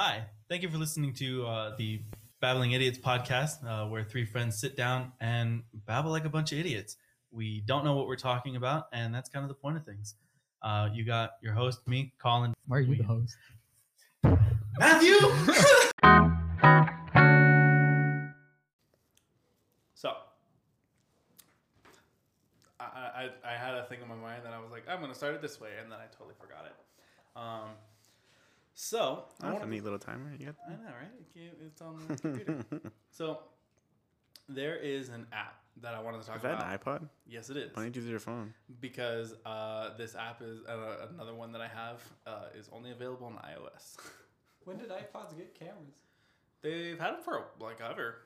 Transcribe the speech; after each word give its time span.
Hi, 0.00 0.26
thank 0.48 0.62
you 0.62 0.68
for 0.70 0.78
listening 0.78 1.12
to 1.14 1.44
uh, 1.44 1.74
the 1.76 2.00
Babbling 2.40 2.70
Idiots 2.70 2.98
podcast, 2.98 3.66
uh, 3.66 3.88
where 3.88 4.04
three 4.04 4.24
friends 4.24 4.56
sit 4.56 4.76
down 4.76 5.10
and 5.20 5.64
babble 5.86 6.12
like 6.12 6.24
a 6.24 6.28
bunch 6.28 6.52
of 6.52 6.60
idiots. 6.60 6.98
We 7.32 7.62
don't 7.66 7.84
know 7.84 7.94
what 7.96 8.06
we're 8.06 8.14
talking 8.14 8.54
about, 8.54 8.86
and 8.92 9.12
that's 9.12 9.28
kind 9.28 9.42
of 9.42 9.48
the 9.48 9.56
point 9.56 9.76
of 9.76 9.84
things. 9.84 10.14
Uh, 10.62 10.88
you 10.92 11.04
got 11.04 11.30
your 11.42 11.52
host, 11.52 11.80
me, 11.88 12.12
Colin. 12.22 12.54
Why 12.68 12.76
are 12.76 12.80
you 12.82 12.90
We- 12.90 12.98
the 12.98 13.02
host? 13.02 13.36
Matthew! 14.78 15.16
So, 19.94 20.12
I, 22.78 22.84
I 22.84 23.30
I 23.44 23.52
had 23.54 23.74
a 23.74 23.82
thing 23.86 23.98
in 24.00 24.06
my 24.08 24.14
mind 24.14 24.44
that 24.44 24.52
I 24.52 24.60
was 24.60 24.70
like, 24.70 24.84
I'm 24.88 25.00
gonna 25.00 25.12
start 25.12 25.34
it 25.34 25.42
this 25.42 25.60
way, 25.60 25.70
and 25.82 25.90
then 25.90 25.98
I 25.98 26.06
totally 26.16 26.36
forgot 26.40 26.66
it. 26.66 26.76
Um, 27.34 27.70
so 28.80 29.24
I 29.40 29.46
That's 29.46 29.52
want 29.54 29.64
a 29.64 29.68
neat 29.68 29.82
little 29.82 29.98
timer. 29.98 30.32
You 30.38 30.46
got 30.46 30.54
I 30.68 30.70
know, 30.70 30.76
right? 30.86 31.10
It 31.20 31.34
came- 31.34 31.66
It's 31.66 31.82
on 31.82 31.98
the 32.06 32.16
computer. 32.22 32.64
so 33.10 33.40
there 34.48 34.76
is 34.76 35.08
an 35.08 35.26
app 35.32 35.56
that 35.80 35.94
I 35.94 36.00
wanted 36.00 36.20
to 36.20 36.26
talk 36.28 36.36
about. 36.36 36.52
Is 36.52 36.58
that 36.60 36.64
about. 36.82 37.00
an 37.00 37.00
iPod? 37.00 37.08
Yes, 37.26 37.50
it 37.50 37.56
is. 37.56 37.74
Why 37.76 37.82
don't 37.82 37.96
you 37.96 38.02
use 38.02 38.10
your 38.10 38.20
phone? 38.20 38.54
Because 38.80 39.34
uh, 39.44 39.96
this 39.96 40.14
app 40.14 40.42
is 40.42 40.60
uh, 40.68 41.08
another 41.12 41.34
one 41.34 41.50
that 41.52 41.60
I 41.60 41.66
have 41.66 42.00
uh, 42.24 42.56
is 42.56 42.68
only 42.72 42.92
available 42.92 43.26
on 43.26 43.34
iOS. 43.34 43.96
When 44.64 44.76
did 44.76 44.90
iPods 44.90 45.34
get 45.36 45.58
cameras? 45.58 46.02
They've 46.60 46.98
had 47.00 47.14
them 47.14 47.22
for 47.24 47.46
like 47.58 47.80
ever. 47.80 48.16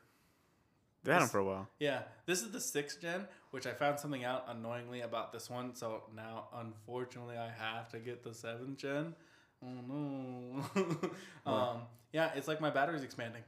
They 1.05 1.12
had 1.12 1.23
them 1.23 1.29
for 1.29 1.39
a 1.39 1.45
while. 1.45 1.69
Yeah, 1.79 2.03
this 2.27 2.43
is 2.43 2.51
the 2.51 2.61
sixth 2.61 3.01
gen, 3.01 3.27
which 3.53 3.65
I 3.67 3.73
found 3.73 4.01
something 4.01 4.25
out 4.25 4.47
annoyingly 4.48 5.01
about 5.03 5.33
this 5.33 5.48
one. 5.48 5.75
So 5.77 6.03
now, 6.17 6.48
unfortunately, 6.57 7.37
I 7.37 7.48
have 7.51 7.89
to 7.91 7.98
get 8.01 8.23
the 8.25 8.34
seventh 8.34 8.77
gen. 8.79 9.15
Oh 9.65 10.62
no. 10.75 11.11
um, 11.51 11.77
yeah, 12.12 12.30
it's 12.34 12.48
like 12.48 12.61
my 12.61 12.70
battery's 12.70 13.03
expanding. 13.03 13.43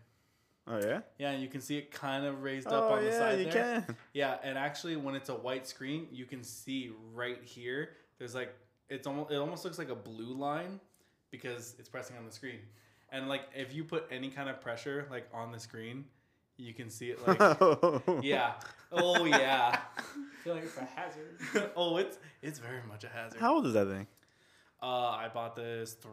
Oh 0.66 0.78
yeah. 0.78 1.00
Yeah, 1.18 1.30
and 1.32 1.42
you 1.42 1.48
can 1.48 1.60
see 1.60 1.77
it 1.77 1.91
kind 1.91 2.25
of 2.25 2.42
raised 2.42 2.69
up 2.69 2.84
Oh 2.84 2.94
on 2.94 3.05
the 3.05 3.11
yeah, 3.11 3.19
side 3.19 3.39
you 3.39 3.44
there. 3.50 3.84
can. 3.86 3.97
Yeah, 4.14 4.36
and 4.42 4.56
actually, 4.56 4.97
when 4.97 5.14
it's 5.14 5.28
a 5.28 5.34
white 5.34 5.66
screen, 5.66 6.06
you 6.11 6.24
can 6.24 6.42
see 6.42 6.92
right 7.12 7.39
here. 7.44 7.91
There's 8.19 8.34
like 8.34 8.55
it's 8.89 9.06
almost 9.06 9.30
it 9.30 9.36
almost 9.36 9.64
looks 9.64 9.78
like 9.78 9.91
a 9.91 9.94
blue 9.94 10.34
line 10.34 10.80
because 11.30 11.74
it's 11.78 11.89
pressing 11.89 12.17
on 12.17 12.24
the 12.24 12.33
screen. 12.33 12.61
And 13.11 13.28
like 13.28 13.42
if 13.55 13.74
you 13.74 13.84
put 13.84 14.06
any 14.11 14.30
kind 14.30 14.48
of 14.48 14.61
pressure 14.61 15.06
like 15.11 15.28
on 15.34 15.52
the 15.52 15.61
screen, 15.61 16.05
you 16.56 16.72
can 16.72 16.89
see 16.89 17.11
it 17.11 17.27
like 17.27 17.39
yeah. 18.24 18.55
Oh 18.91 19.24
yeah. 19.24 19.78
I 19.98 20.44
feel 20.44 20.55
like 20.55 20.64
it's 20.64 20.77
a 20.77 20.84
hazard. 20.84 21.70
oh, 21.77 21.96
it's 21.98 22.19
it's 22.42 22.58
very 22.58 22.80
much 22.89 23.05
a 23.05 23.08
hazard. 23.08 23.41
How 23.41 23.55
old 23.55 23.67
is 23.67 23.74
that 23.74 23.89
thing? 23.89 24.06
Uh, 24.84 25.10
I 25.10 25.28
bought 25.32 25.56
this 25.56 25.94
three. 25.94 26.10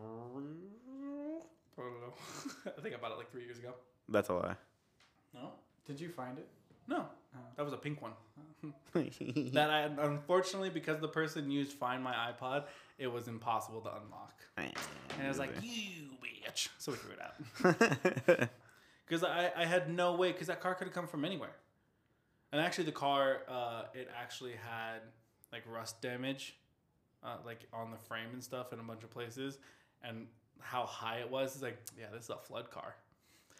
I 1.78 1.82
don't 1.82 2.02
know. 2.02 2.14
I 2.78 2.82
think 2.82 2.96
I 2.96 2.98
bought 2.98 3.12
it 3.12 3.18
like 3.18 3.32
three 3.32 3.44
years 3.44 3.58
ago. 3.60 3.74
That's 4.08 4.30
a 4.30 4.34
lie. 4.34 4.56
No, 5.34 5.52
Did 5.86 6.00
you 6.00 6.10
find 6.10 6.38
it? 6.38 6.48
no, 6.88 7.06
Oh. 7.36 7.40
that 7.56 7.64
was 7.64 7.74
a 7.74 7.78
pink 7.78 8.02
one. 8.02 8.12
that 9.54 9.70
I 9.70 9.84
unfortunately 10.06 10.70
because 10.70 11.00
the 11.00 11.08
person 11.08 11.50
used 11.50 11.72
Find 11.74 12.04
My 12.04 12.14
iPod, 12.32 12.66
it 12.98 13.08
was 13.08 13.28
impossible 13.28 13.82
to 13.82 13.90
unlock. 13.90 14.36
And 14.58 14.74
I 15.24 15.28
was 15.28 15.40
like, 15.40 15.52
you 15.62 16.08
bitch. 16.24 16.70
So 16.78 16.92
we 16.92 16.98
threw 16.98 17.12
it 17.14 17.20
out. 18.40 18.50
Because 19.08 19.26
I, 19.26 19.52
I 19.58 19.66
had 19.66 19.90
no 19.90 20.16
way, 20.16 20.32
because 20.32 20.48
that 20.48 20.62
car 20.62 20.74
could 20.74 20.88
have 20.88 20.94
come 20.94 21.06
from 21.08 21.26
anywhere. 21.26 21.52
And 22.54 22.62
actually, 22.62 22.86
the 22.86 22.94
car, 22.94 23.42
uh, 23.50 23.84
it 23.94 24.10
actually 24.18 24.54
had 24.54 25.00
like 25.52 25.64
rust 25.70 26.02
damage, 26.02 26.56
uh, 27.24 27.38
like 27.46 27.68
on 27.74 27.92
the 27.92 27.98
frame 27.98 28.30
and 28.34 28.44
stuff 28.44 28.74
in 28.74 28.80
a 28.80 28.84
bunch 28.84 29.04
of 29.04 29.10
places. 29.10 29.58
And 30.04 30.28
how 30.60 30.86
high 30.86 31.18
it 31.18 31.30
was, 31.30 31.54
it's 31.54 31.64
like, 31.64 31.78
yeah, 31.98 32.06
this 32.14 32.24
is 32.26 32.30
a 32.30 32.38
flood 32.38 32.72
car. 32.72 32.96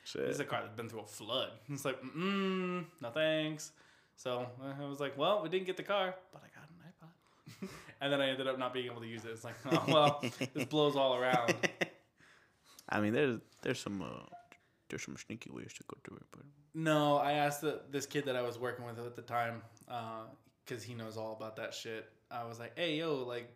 Shit. 0.04 0.26
This 0.26 0.36
is 0.36 0.40
a 0.40 0.46
car 0.46 0.62
that's 0.62 0.76
been 0.76 0.90
through 0.90 1.02
a 1.02 1.06
flood. 1.06 1.52
It's 1.70 1.86
like, 1.86 2.02
mm, 2.02 2.86
no 3.02 3.10
thanks. 3.10 3.72
So 4.16 4.48
uh, 4.62 4.84
I 4.84 4.88
was 4.88 5.00
like, 5.00 5.18
well, 5.18 5.42
we 5.44 5.50
didn't 5.50 5.66
get 5.66 5.78
the 5.78 5.84
car, 5.84 6.16
but 6.32 6.42
I 6.44 6.48
got 6.60 6.70
an 6.70 7.68
iPod. 7.68 7.70
and 8.02 8.14
then 8.14 8.22
I 8.22 8.30
ended 8.30 8.48
up 8.48 8.58
not 8.60 8.74
being 8.74 8.88
able 8.88 9.02
to 9.02 9.08
use 9.08 9.26
it. 9.26 9.32
It's 9.32 9.44
like, 9.44 9.56
oh, 9.72 9.84
well, 9.88 10.24
this 10.54 10.66
blows 10.66 10.96
all 10.96 11.16
around. 11.16 11.56
I 12.90 13.00
mean, 13.00 13.14
there's 13.14 13.40
there's 13.62 13.80
some 13.80 14.02
uh, 14.02 14.26
there's 14.90 15.04
some 15.04 15.18
sneaky 15.18 15.50
ways 15.52 15.74
to 15.78 15.84
go 15.88 15.98
through 16.04 16.18
it, 16.18 16.26
but 16.32 16.42
No, 16.74 17.18
I 17.18 17.34
asked 17.34 17.62
the, 17.62 17.82
this 17.90 18.06
kid 18.06 18.26
that 18.26 18.36
I 18.36 18.42
was 18.42 18.60
working 18.60 18.86
with 18.86 19.00
at 19.00 19.16
the 19.16 19.22
time, 19.22 19.62
because 20.66 20.84
he 20.84 20.94
knows 20.94 21.16
all 21.18 21.34
about 21.34 21.56
that 21.56 21.74
shit. 21.74 22.10
I 22.32 22.46
was 22.46 22.60
like, 22.60 22.78
"Hey, 22.78 22.98
yo, 22.98 23.24
like, 23.24 23.54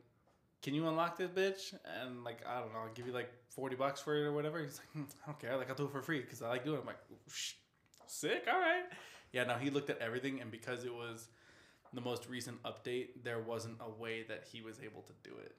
can 0.62 0.74
you 0.74 0.88
unlock 0.88 1.18
this 1.18 1.30
bitch?" 1.30 1.74
And 2.02 2.24
like, 2.24 2.46
I 2.48 2.60
don't 2.60 2.74
know, 2.74 2.80
I'll 2.80 2.94
give 2.94 3.08
you 3.08 3.14
like 3.14 3.32
forty 3.50 3.76
bucks 3.76 4.02
for 4.02 4.16
it 4.16 4.22
or 4.22 4.34
whatever. 4.34 4.62
He's 4.62 4.80
like, 4.80 4.90
hmm, 4.90 5.04
"I 5.24 5.28
don't 5.28 5.40
care. 5.40 5.58
Like, 5.58 5.70
I'll 5.70 5.76
do 5.76 5.86
it 5.86 5.92
for 5.92 6.02
free 6.02 6.22
because 6.22 6.42
I 6.42 6.50
like 6.50 6.64
doing 6.64 6.78
it." 6.78 6.82
I'm 6.82 6.88
like, 6.88 7.00
Shh, 7.32 7.54
"Sick, 8.08 8.44
all 8.52 8.60
right." 8.60 8.84
Yeah, 9.32 9.44
now 9.44 9.58
he 9.58 9.70
looked 9.70 9.90
at 9.90 10.00
everything, 10.00 10.42
and 10.42 10.52
because 10.52 10.86
it 10.86 10.94
was 10.94 11.28
the 11.94 12.02
most 12.02 12.28
recent 12.30 12.62
update, 12.64 13.24
there 13.24 13.40
wasn't 13.40 13.78
a 13.80 13.90
way 13.90 14.24
that 14.24 14.46
he 14.52 14.62
was 14.62 14.80
able 14.80 15.02
to 15.04 15.14
do 15.24 15.36
it. 15.38 15.56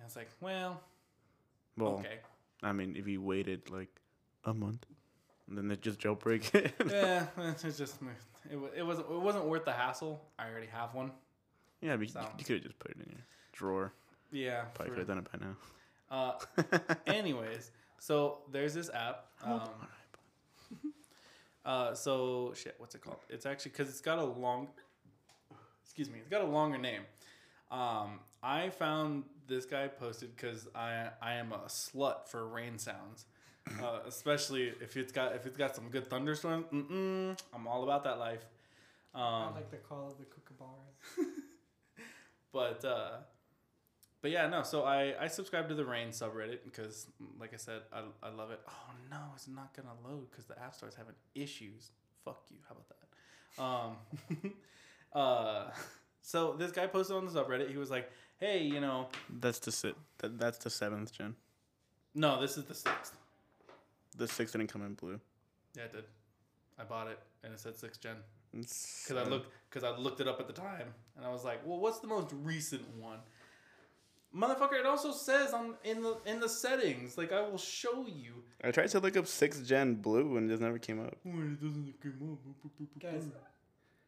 I 0.00 0.04
was 0.04 0.16
like, 0.16 0.28
"Well, 0.40 0.82
well, 1.76 1.94
okay." 1.94 2.18
I 2.62 2.72
mean, 2.72 2.96
if 2.96 3.06
you 3.06 3.20
waited 3.20 3.70
like 3.70 4.00
a 4.44 4.54
month, 4.54 4.86
and 5.48 5.58
then 5.58 5.68
they 5.68 5.76
just 5.76 6.00
jailbreak 6.00 6.54
it. 6.54 6.72
yeah, 6.90 7.26
it's 7.64 7.78
just 7.78 7.96
it, 8.50 8.58
it 8.76 8.82
wasn't 8.82 9.10
it 9.10 9.20
wasn't 9.20 9.44
worth 9.46 9.64
the 9.64 9.72
hassle. 9.72 10.22
I 10.38 10.48
already 10.48 10.68
have 10.68 10.94
one. 10.94 11.12
Yeah, 11.84 11.96
but 11.96 12.08
So. 12.08 12.20
you, 12.20 12.26
you 12.38 12.44
could 12.44 12.54
have 12.56 12.64
just 12.64 12.78
put 12.78 12.92
it 12.92 12.96
in 12.96 13.10
your 13.10 13.20
drawer. 13.52 13.92
Yeah. 14.32 14.62
Probably 14.74 14.90
could 14.90 14.98
have 15.00 15.08
done 15.08 15.18
it 15.18 15.30
by 15.30 15.38
now. 15.46 15.56
Uh, 16.10 16.94
anyways, 17.06 17.70
so 17.98 18.38
there's 18.50 18.72
this 18.72 18.88
app. 18.92 19.26
Um, 19.44 19.68
uh, 21.64 21.94
so 21.94 22.54
shit, 22.56 22.74
what's 22.78 22.94
it 22.94 23.02
called? 23.02 23.18
It's 23.28 23.44
actually 23.44 23.72
because 23.72 23.88
it's 23.90 24.00
got 24.00 24.18
a 24.18 24.24
long. 24.24 24.68
Excuse 25.84 26.08
me, 26.08 26.18
it's 26.18 26.30
got 26.30 26.40
a 26.40 26.46
longer 26.46 26.78
name. 26.78 27.02
Um, 27.70 28.20
I 28.42 28.70
found 28.70 29.24
this 29.46 29.66
guy 29.66 29.88
posted 29.88 30.34
because 30.34 30.66
I 30.74 31.08
I 31.20 31.34
am 31.34 31.52
a 31.52 31.66
slut 31.68 32.28
for 32.28 32.46
rain 32.48 32.78
sounds, 32.78 33.26
uh, 33.82 34.00
especially 34.06 34.72
if 34.80 34.96
it's 34.96 35.12
got 35.12 35.34
if 35.34 35.46
it's 35.46 35.56
got 35.56 35.76
some 35.76 35.88
good 35.90 36.08
thunderstorms. 36.08 36.66
Mm-mm, 36.72 37.38
I'm 37.54 37.66
all 37.66 37.82
about 37.82 38.04
that 38.04 38.18
life. 38.18 38.44
Um, 39.14 39.22
I 39.22 39.50
like 39.54 39.70
the 39.70 39.76
call 39.76 40.08
of 40.08 40.18
the 40.18 40.24
kookaburra. 40.24 41.32
but 42.54 42.82
uh 42.84 43.16
but 44.22 44.30
yeah 44.30 44.46
no 44.48 44.62
so 44.62 44.84
i 44.84 45.14
i 45.20 45.26
subscribe 45.26 45.68
to 45.68 45.74
the 45.74 45.84
rain 45.84 46.08
subreddit 46.08 46.60
because 46.64 47.06
like 47.38 47.52
i 47.52 47.58
said 47.58 47.80
i, 47.92 48.00
I 48.22 48.30
love 48.30 48.50
it. 48.52 48.60
Oh 48.66 48.92
no 49.10 49.18
it's 49.36 49.48
not 49.48 49.74
gonna 49.76 49.94
load 50.08 50.30
because 50.30 50.46
the 50.46 50.58
app 50.58 50.74
store's 50.74 50.94
having 50.94 51.14
issues. 51.34 51.90
Fuck 52.24 52.42
you. 52.50 52.56
How 52.66 52.74
about 52.76 52.88
that? 52.94 54.38
Um 54.42 54.52
uh 55.20 55.70
so 56.22 56.54
this 56.58 56.72
guy 56.72 56.86
posted 56.86 57.16
on 57.16 57.26
the 57.26 57.32
subreddit. 57.32 57.70
He 57.70 57.76
was 57.76 57.90
like 57.90 58.10
hey 58.38 58.62
you 58.62 58.80
know 58.80 59.08
That's 59.44 59.58
the 59.58 59.72
si- 59.72 59.94
that, 60.18 60.38
That's 60.38 60.58
the 60.58 60.70
seventh 60.70 61.12
gen. 61.12 61.34
no 62.14 62.40
this 62.40 62.56
is 62.56 62.64
the 62.64 62.74
sixth. 62.74 63.14
The 64.16 64.28
sixth 64.28 64.52
didn't 64.54 64.72
come 64.72 64.82
in 64.86 64.94
blue. 64.94 65.20
yeah 65.76 65.84
it 65.84 65.92
did. 65.92 66.04
I 66.78 66.84
bought 66.84 67.08
it 67.08 67.18
and 67.42 67.52
it 67.52 67.60
said 67.60 67.76
sixth 67.76 68.00
gen 68.00 68.16
Because 68.54 69.02
because 69.08 69.26
i 69.26 69.28
looked 69.28 69.50
because 69.68 69.84
i 69.84 69.96
looked 69.96 70.20
it 70.20 70.28
up 70.28 70.38
at 70.40 70.46
the 70.46 70.52
time 70.52 70.88
and 71.16 71.26
i 71.26 71.30
was 71.30 71.44
like 71.44 71.60
well 71.66 71.78
what's 71.78 71.98
the 71.98 72.06
most 72.06 72.28
recent 72.42 72.82
one 72.98 73.18
motherfucker 74.36 74.78
it 74.78 74.86
also 74.86 75.12
says 75.12 75.52
on 75.52 75.74
in 75.84 76.02
the 76.02 76.16
in 76.26 76.40
the 76.40 76.48
settings 76.48 77.16
like 77.18 77.32
i 77.32 77.40
will 77.40 77.58
show 77.58 78.06
you 78.06 78.42
I 78.62 78.70
tried 78.70 78.88
to 78.90 79.00
look 79.00 79.16
up 79.16 79.26
six 79.26 79.60
gen 79.60 79.96
blue 79.96 80.36
and 80.36 80.48
it 80.48 80.54
just 80.54 80.62
never 80.62 80.78
came 80.78 80.98
up. 80.98 81.14
Guys, 82.98 83.24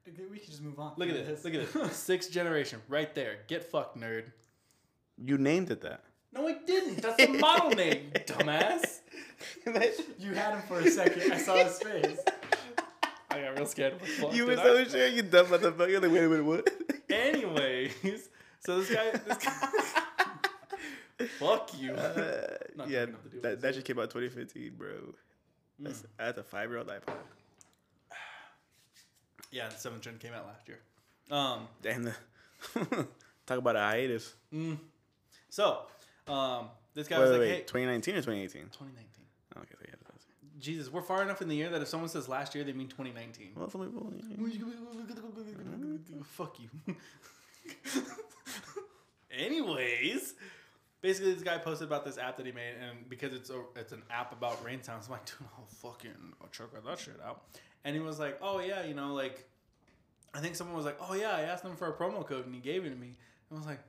okay, 0.09 0.23
we 0.31 0.39
can 0.39 0.47
just 0.51 0.63
move 0.63 0.79
on. 0.79 0.95
look 0.97 1.11
at 1.11 1.27
this 1.27 1.45
look 1.45 1.53
at 1.55 1.73
this 1.73 1.97
sixth 2.11 2.31
generation 2.33 2.81
right 2.89 3.15
there 3.15 3.41
get 3.49 3.65
fucked 3.65 3.99
nerd 3.99 4.25
You 5.23 5.37
named 5.37 5.71
it 5.71 5.83
that. 5.83 6.03
no 6.33 6.49
i 6.49 6.55
didn't 6.67 7.03
that's 7.03 7.17
the 7.17 7.39
model 7.39 7.71
name 7.71 8.11
dumbass 8.27 9.01
you 10.19 10.33
had 10.33 10.55
him 10.55 10.63
for 10.67 10.81
a 10.81 10.91
second. 10.91 11.31
I 11.33 11.37
saw 11.39 11.57
his 11.57 11.79
face. 11.79 12.19
I 13.37 13.43
got 13.43 13.57
real 13.57 13.67
scared 13.67 13.93
what 13.95 14.01
the 14.03 14.07
fuck 14.07 14.35
you 14.35 14.47
were 14.47 14.53
I? 14.53 14.63
so 14.63 14.85
sure 14.85 15.07
you 15.09 15.23
dumb 15.23 15.47
motherfucker. 15.47 15.91
You're 15.91 16.01
like, 16.01 16.11
wait 16.13 16.25
a 16.25 16.29
minute, 16.29 16.45
what? 16.45 16.69
anyways 17.11 18.29
so 18.61 18.81
this 18.81 18.91
guy 18.95 19.11
this 19.13 19.39
guy 19.39 21.27
fuck 21.39 21.71
you 21.81 21.93
Uh, 21.95 22.47
Not 22.77 22.89
yeah, 22.91 23.01
taking 23.07 23.15
up 23.15 23.23
the 23.25 23.29
deal 23.31 23.41
that, 23.43 23.61
that 23.63 23.75
just 23.75 23.87
came 23.87 23.99
out 23.99 24.11
2015, 24.11 24.73
bro. 24.77 24.89
That's, 25.79 26.05
that's 26.19 26.39
a 26.39 26.43
five 26.43 26.69
year 26.71 26.79
old 26.79 26.89
iPod. 26.89 27.15
yeah 29.53 29.69
the 29.69 29.77
seventh 29.77 30.03
gen 30.03 30.19
came 30.19 30.33
out 30.33 30.47
last 30.47 30.67
year 30.69 30.79
um 31.31 31.69
Damn, 31.83 32.05
the 32.05 32.15
talk 33.47 33.59
about 33.59 33.77
a 33.77 33.81
hiatus. 33.81 34.35
so 35.49 35.81
um 36.29 36.69
this 36.95 37.09
guy 37.09 37.17
Wait, 37.19 37.23
was 37.23 37.31
wait, 37.33 37.39
like 37.39 37.41
wait, 37.41 37.55
hey 37.57 37.61
2019 37.61 38.15
or 38.15 38.19
2018? 38.19 38.63
2019 38.63 39.07
Oh, 39.57 39.61
okay, 39.61 39.75
so 39.79 39.85
yeah, 39.89 39.95
Jesus, 40.59 40.91
we're 40.91 41.03
far 41.03 41.23
enough 41.23 41.43
in 41.43 41.49
the 41.49 41.57
year 41.57 41.69
that 41.71 41.83
if 41.83 41.89
someone 41.89 42.09
says 42.09 42.29
last 42.29 42.55
year, 42.55 42.65
they 42.65 42.73
mean 42.73 42.89
2019. 42.89 43.51
well, 43.55 43.69
some 43.69 43.83
people, 43.83 44.13
Fuck 46.25 46.59
you. 46.61 46.97
Anyways, 49.31 50.35
basically 51.03 51.35
this 51.35 51.43
guy 51.43 51.59
posted 51.59 51.87
about 51.87 52.05
this 52.05 52.19
app 52.19 52.37
that 52.39 52.47
he 52.47 52.53
made, 52.53 52.75
and 52.81 53.09
because 53.09 53.35
it's 53.35 53.51
a, 53.51 53.61
it's 53.75 53.93
an 53.93 54.03
app 54.11 54.33
about 54.33 54.65
rain 54.65 54.83
sounds, 54.83 55.07
I'm 55.07 55.13
like, 55.13 55.27
dude, 55.27 55.49
I'll 55.59 55.67
fucking 55.67 56.11
I'll 56.41 56.49
check 56.49 56.69
that 56.73 56.99
shit 56.99 57.21
out. 57.25 57.43
And 57.85 57.95
he 57.95 58.01
was 58.01 58.19
like, 58.19 58.39
oh 58.43 58.61
yeah, 58.61 58.85
you 58.85 58.95
know, 58.95 59.15
like 59.15 59.49
I 60.35 60.41
think 60.41 60.57
someone 60.57 60.77
was 60.77 60.85
like, 60.85 60.99
oh 61.01 61.15
yeah, 61.15 61.37
I 61.37 61.43
asked 61.43 61.65
him 61.65 61.77
for 61.77 61.89
a 61.89 61.93
promo 61.93 62.27
code 62.27 62.47
and 62.47 62.55
he 62.55 62.61
gave 62.61 62.85
it 62.85 62.91
to 62.91 62.97
me. 62.97 63.17
And 63.51 63.53
I 63.53 63.55
was 63.57 63.67
like, 63.67 63.81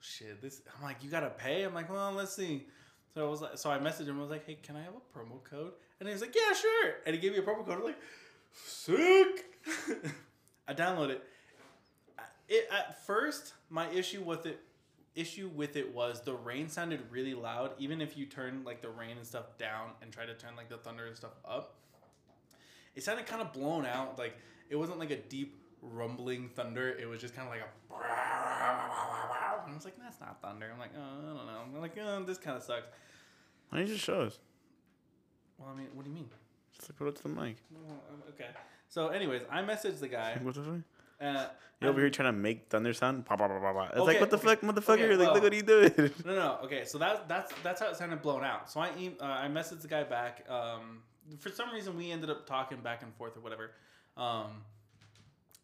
shit, 0.00 0.40
this. 0.40 0.62
I'm 0.76 0.84
like, 0.84 1.02
you 1.02 1.10
gotta 1.10 1.30
pay. 1.30 1.62
I'm 1.64 1.74
like, 1.74 1.90
well, 1.90 2.12
let's 2.12 2.34
see. 2.34 2.66
So 3.14 3.26
I 3.26 3.28
was 3.28 3.42
like, 3.42 3.58
so 3.58 3.70
I 3.70 3.78
messaged 3.78 4.06
him. 4.06 4.18
I 4.18 4.22
was 4.22 4.30
like, 4.30 4.46
hey, 4.46 4.58
can 4.62 4.76
I 4.76 4.82
have 4.82 4.94
a 4.94 5.18
promo 5.18 5.42
code? 5.44 5.72
And 6.02 6.08
he 6.08 6.14
was 6.14 6.20
like, 6.20 6.34
yeah, 6.34 6.52
sure. 6.52 6.94
And 7.06 7.14
he 7.14 7.20
gave 7.20 7.30
me 7.30 7.38
a 7.38 7.42
promo 7.42 7.64
code. 7.64 7.78
I'm 7.78 7.84
like, 7.84 8.00
sick. 8.50 9.44
I 10.66 10.74
downloaded 10.74 11.10
it. 11.10 11.24
It 12.48 12.68
at 12.72 13.06
first, 13.06 13.52
my 13.70 13.88
issue 13.90 14.20
with 14.20 14.44
it 14.46 14.58
issue 15.14 15.48
with 15.54 15.76
it 15.76 15.94
was 15.94 16.22
the 16.22 16.34
rain 16.34 16.68
sounded 16.68 17.00
really 17.10 17.34
loud 17.34 17.70
even 17.78 18.00
if 18.00 18.16
you 18.16 18.24
turn 18.24 18.64
like 18.64 18.80
the 18.80 18.88
rain 18.88 19.18
and 19.18 19.26
stuff 19.26 19.58
down 19.58 19.90
and 20.00 20.10
try 20.10 20.24
to 20.24 20.32
turn 20.32 20.56
like 20.56 20.70
the 20.70 20.78
thunder 20.78 21.04
and 21.04 21.14
stuff 21.14 21.32
up 21.44 21.74
it 22.94 23.04
sounded 23.04 23.26
kind 23.26 23.42
of 23.42 23.52
blown 23.52 23.84
out 23.84 24.18
like 24.18 24.34
it 24.70 24.76
wasn't 24.76 24.98
like 24.98 25.10
a 25.10 25.16
deep 25.16 25.60
rumbling 25.82 26.48
thunder 26.48 26.88
it 26.98 27.06
was 27.06 27.20
just 27.20 27.36
kind 27.36 27.46
of 27.46 27.52
like 27.52 27.60
a 27.60 27.94
and 29.66 29.72
I 29.72 29.74
was 29.74 29.84
like 29.84 29.98
that's 29.98 30.18
not 30.18 30.40
thunder 30.40 30.70
I'm 30.72 30.80
like 30.80 30.92
oh, 30.96 31.02
I 31.02 31.26
don't 31.26 31.46
know 31.46 31.76
I'm 31.76 31.82
like 31.82 31.98
oh, 32.02 32.24
this 32.24 32.38
kind 32.38 32.56
of 32.56 32.62
sucks 32.62 32.86
don't 33.70 33.86
you 33.86 33.92
just 33.92 34.04
show 34.06 34.22
us? 34.22 34.38
Well 35.62 35.72
I 35.74 35.78
mean 35.78 35.88
what 35.94 36.04
do 36.04 36.10
you 36.10 36.14
mean 36.16 36.28
Just 36.74 36.90
like 36.90 36.98
put 36.98 37.08
it 37.08 37.16
to 37.16 37.22
the 37.22 37.28
mic. 37.28 37.56
Well, 37.70 38.00
okay 38.30 38.48
so 38.88 39.08
anyways 39.08 39.42
I 39.50 39.62
messaged 39.62 40.00
the 40.00 40.08
guy 40.08 40.38
What 40.42 40.54
the 40.54 40.62
fuck? 40.62 40.80
uh, 41.20 41.46
You 41.80 41.88
over 41.88 42.00
here 42.00 42.10
trying 42.10 42.32
to 42.34 42.38
make 42.38 42.68
thunder 42.68 42.92
sound? 42.92 43.24
Bah, 43.24 43.36
bah, 43.36 43.46
bah, 43.48 43.58
bah, 43.60 43.72
bah. 43.72 43.84
It's 43.90 43.96
Okay, 43.98 44.06
like, 44.06 44.20
what 44.20 44.30
the 44.30 44.36
okay, 44.38 44.46
fuck, 44.46 44.60
motherfucker? 44.60 45.04
okay, 45.06 45.16
like, 45.16 45.26
well- 45.26 45.34
look 45.34 45.42
what 45.44 45.52
he 45.52 45.62
doing. 45.62 45.92
No, 46.26 46.34
no, 46.34 46.58
okay. 46.64 46.84
So 46.84 46.98
that's 46.98 47.20
that's 47.28 47.52
that's 47.62 47.80
how 47.80 47.88
it 47.90 47.96
sounded 47.96 48.20
blown 48.22 48.42
out. 48.44 48.68
So 48.70 48.80
I 48.80 48.88
em- 48.98 49.16
uh, 49.20 49.24
I 49.44 49.46
messaged 49.48 49.82
the 49.82 49.88
guy 49.88 50.02
back. 50.04 50.44
Um, 50.50 51.02
for 51.38 51.50
some 51.50 51.70
reason, 51.72 51.96
we 51.96 52.10
ended 52.10 52.28
up 52.30 52.46
talking 52.46 52.78
back 52.80 53.02
and 53.04 53.14
forth 53.14 53.36
or 53.36 53.40
whatever. 53.40 53.70
Um, 54.16 54.62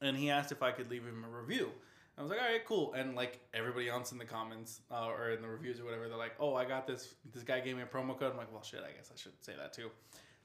and 0.01 0.17
he 0.17 0.31
asked 0.31 0.53
if 0.53 0.63
I 0.63 0.71
could 0.71 0.89
leave 0.91 1.03
him 1.05 1.25
a 1.25 1.41
review. 1.41 1.71
I 2.19 2.23
was 2.23 2.31
like, 2.31 2.41
all 2.41 2.51
right, 2.51 2.65
cool. 2.65 2.93
And 2.95 3.15
like 3.15 3.39
everybody 3.55 3.89
else 3.89 4.11
in 4.11 4.19
the 4.19 4.25
comments 4.25 4.81
uh, 4.91 5.07
or 5.07 5.31
in 5.31 5.41
the 5.41 5.49
reviews 5.49 5.79
or 5.79 5.85
whatever, 5.85 6.09
they're 6.09 6.19
like, 6.19 6.35
oh, 6.41 6.55
I 6.55 6.65
got 6.65 6.87
this. 6.87 7.15
This 7.33 7.45
guy 7.45 7.61
gave 7.61 7.77
me 7.77 7.83
a 7.83 7.87
promo 7.87 8.19
code. 8.19 8.33
I'm 8.33 8.37
like, 8.37 8.53
well, 8.53 8.63
shit. 8.63 8.81
I 8.81 8.91
guess 8.97 9.11
I 9.15 9.19
should 9.19 9.33
say 9.41 9.53
that 9.57 9.73
too. 9.73 9.91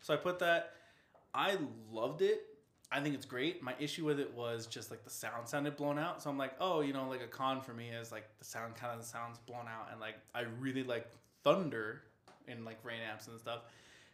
So 0.02 0.14
I 0.14 0.18
put 0.18 0.38
that. 0.40 0.74
I 1.34 1.58
loved 1.92 2.22
it. 2.22 2.44
I 2.92 3.00
think 3.00 3.16
it's 3.16 3.26
great. 3.26 3.64
My 3.64 3.74
issue 3.80 4.06
with 4.06 4.20
it 4.20 4.32
was 4.36 4.68
just 4.68 4.92
like 4.92 5.04
the 5.04 5.10
sound 5.10 5.48
sounded 5.48 5.76
blown 5.76 5.98
out. 5.98 6.22
So 6.22 6.30
I'm 6.30 6.38
like, 6.38 6.54
oh, 6.60 6.82
you 6.82 6.94
know, 6.94 7.10
like 7.10 7.24
a 7.24 7.28
con 7.28 7.60
for 7.60 7.74
me 7.74 7.90
is 7.90 8.12
like 8.12 8.26
the 8.38 8.46
sound 8.46 8.76
kind 8.76 9.00
of 9.00 9.04
sounds 9.04 9.40
blown 9.48 9.66
out, 9.68 9.88
and 9.92 10.00
like 10.00 10.16
I 10.36 10.42
really 10.60 10.84
like 10.84 11.08
thunder 11.44 12.04
in 12.48 12.64
like 12.64 12.78
rain 12.84 13.00
apps 13.00 13.28
and 13.28 13.40
stuff, 13.40 13.62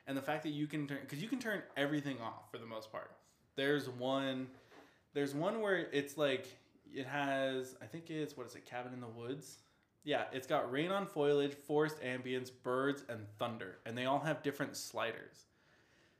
and 0.07 0.15
the 0.15 0.21
fact 0.21 0.43
that 0.43 0.51
you 0.51 0.65
can 0.65 0.87
turn 0.87 0.99
because 1.01 1.21
you 1.21 1.27
can 1.27 1.39
turn 1.39 1.61
everything 1.75 2.21
off 2.21 2.49
for 2.51 2.57
the 2.57 2.65
most 2.65 2.89
part. 2.89 3.11
There's 3.57 3.89
one, 3.89 4.47
there's 5.13 5.35
one 5.35 5.59
where 5.59 5.87
it's 5.91 6.17
like 6.17 6.47
it 6.93 7.05
has 7.05 7.75
I 7.81 7.85
think 7.85 8.09
it's 8.09 8.35
what 8.35 8.47
is 8.47 8.55
it 8.55 8.65
Cabin 8.65 8.93
in 8.93 9.01
the 9.01 9.07
Woods. 9.07 9.59
Yeah, 10.03 10.23
it's 10.31 10.47
got 10.47 10.71
rain 10.71 10.91
on 10.91 11.05
foliage, 11.05 11.53
forest 11.53 11.97
ambience, 12.01 12.49
birds, 12.63 13.03
and 13.09 13.25
thunder, 13.37 13.79
and 13.85 13.97
they 13.97 14.05
all 14.05 14.19
have 14.19 14.41
different 14.41 14.75
sliders. 14.75 15.45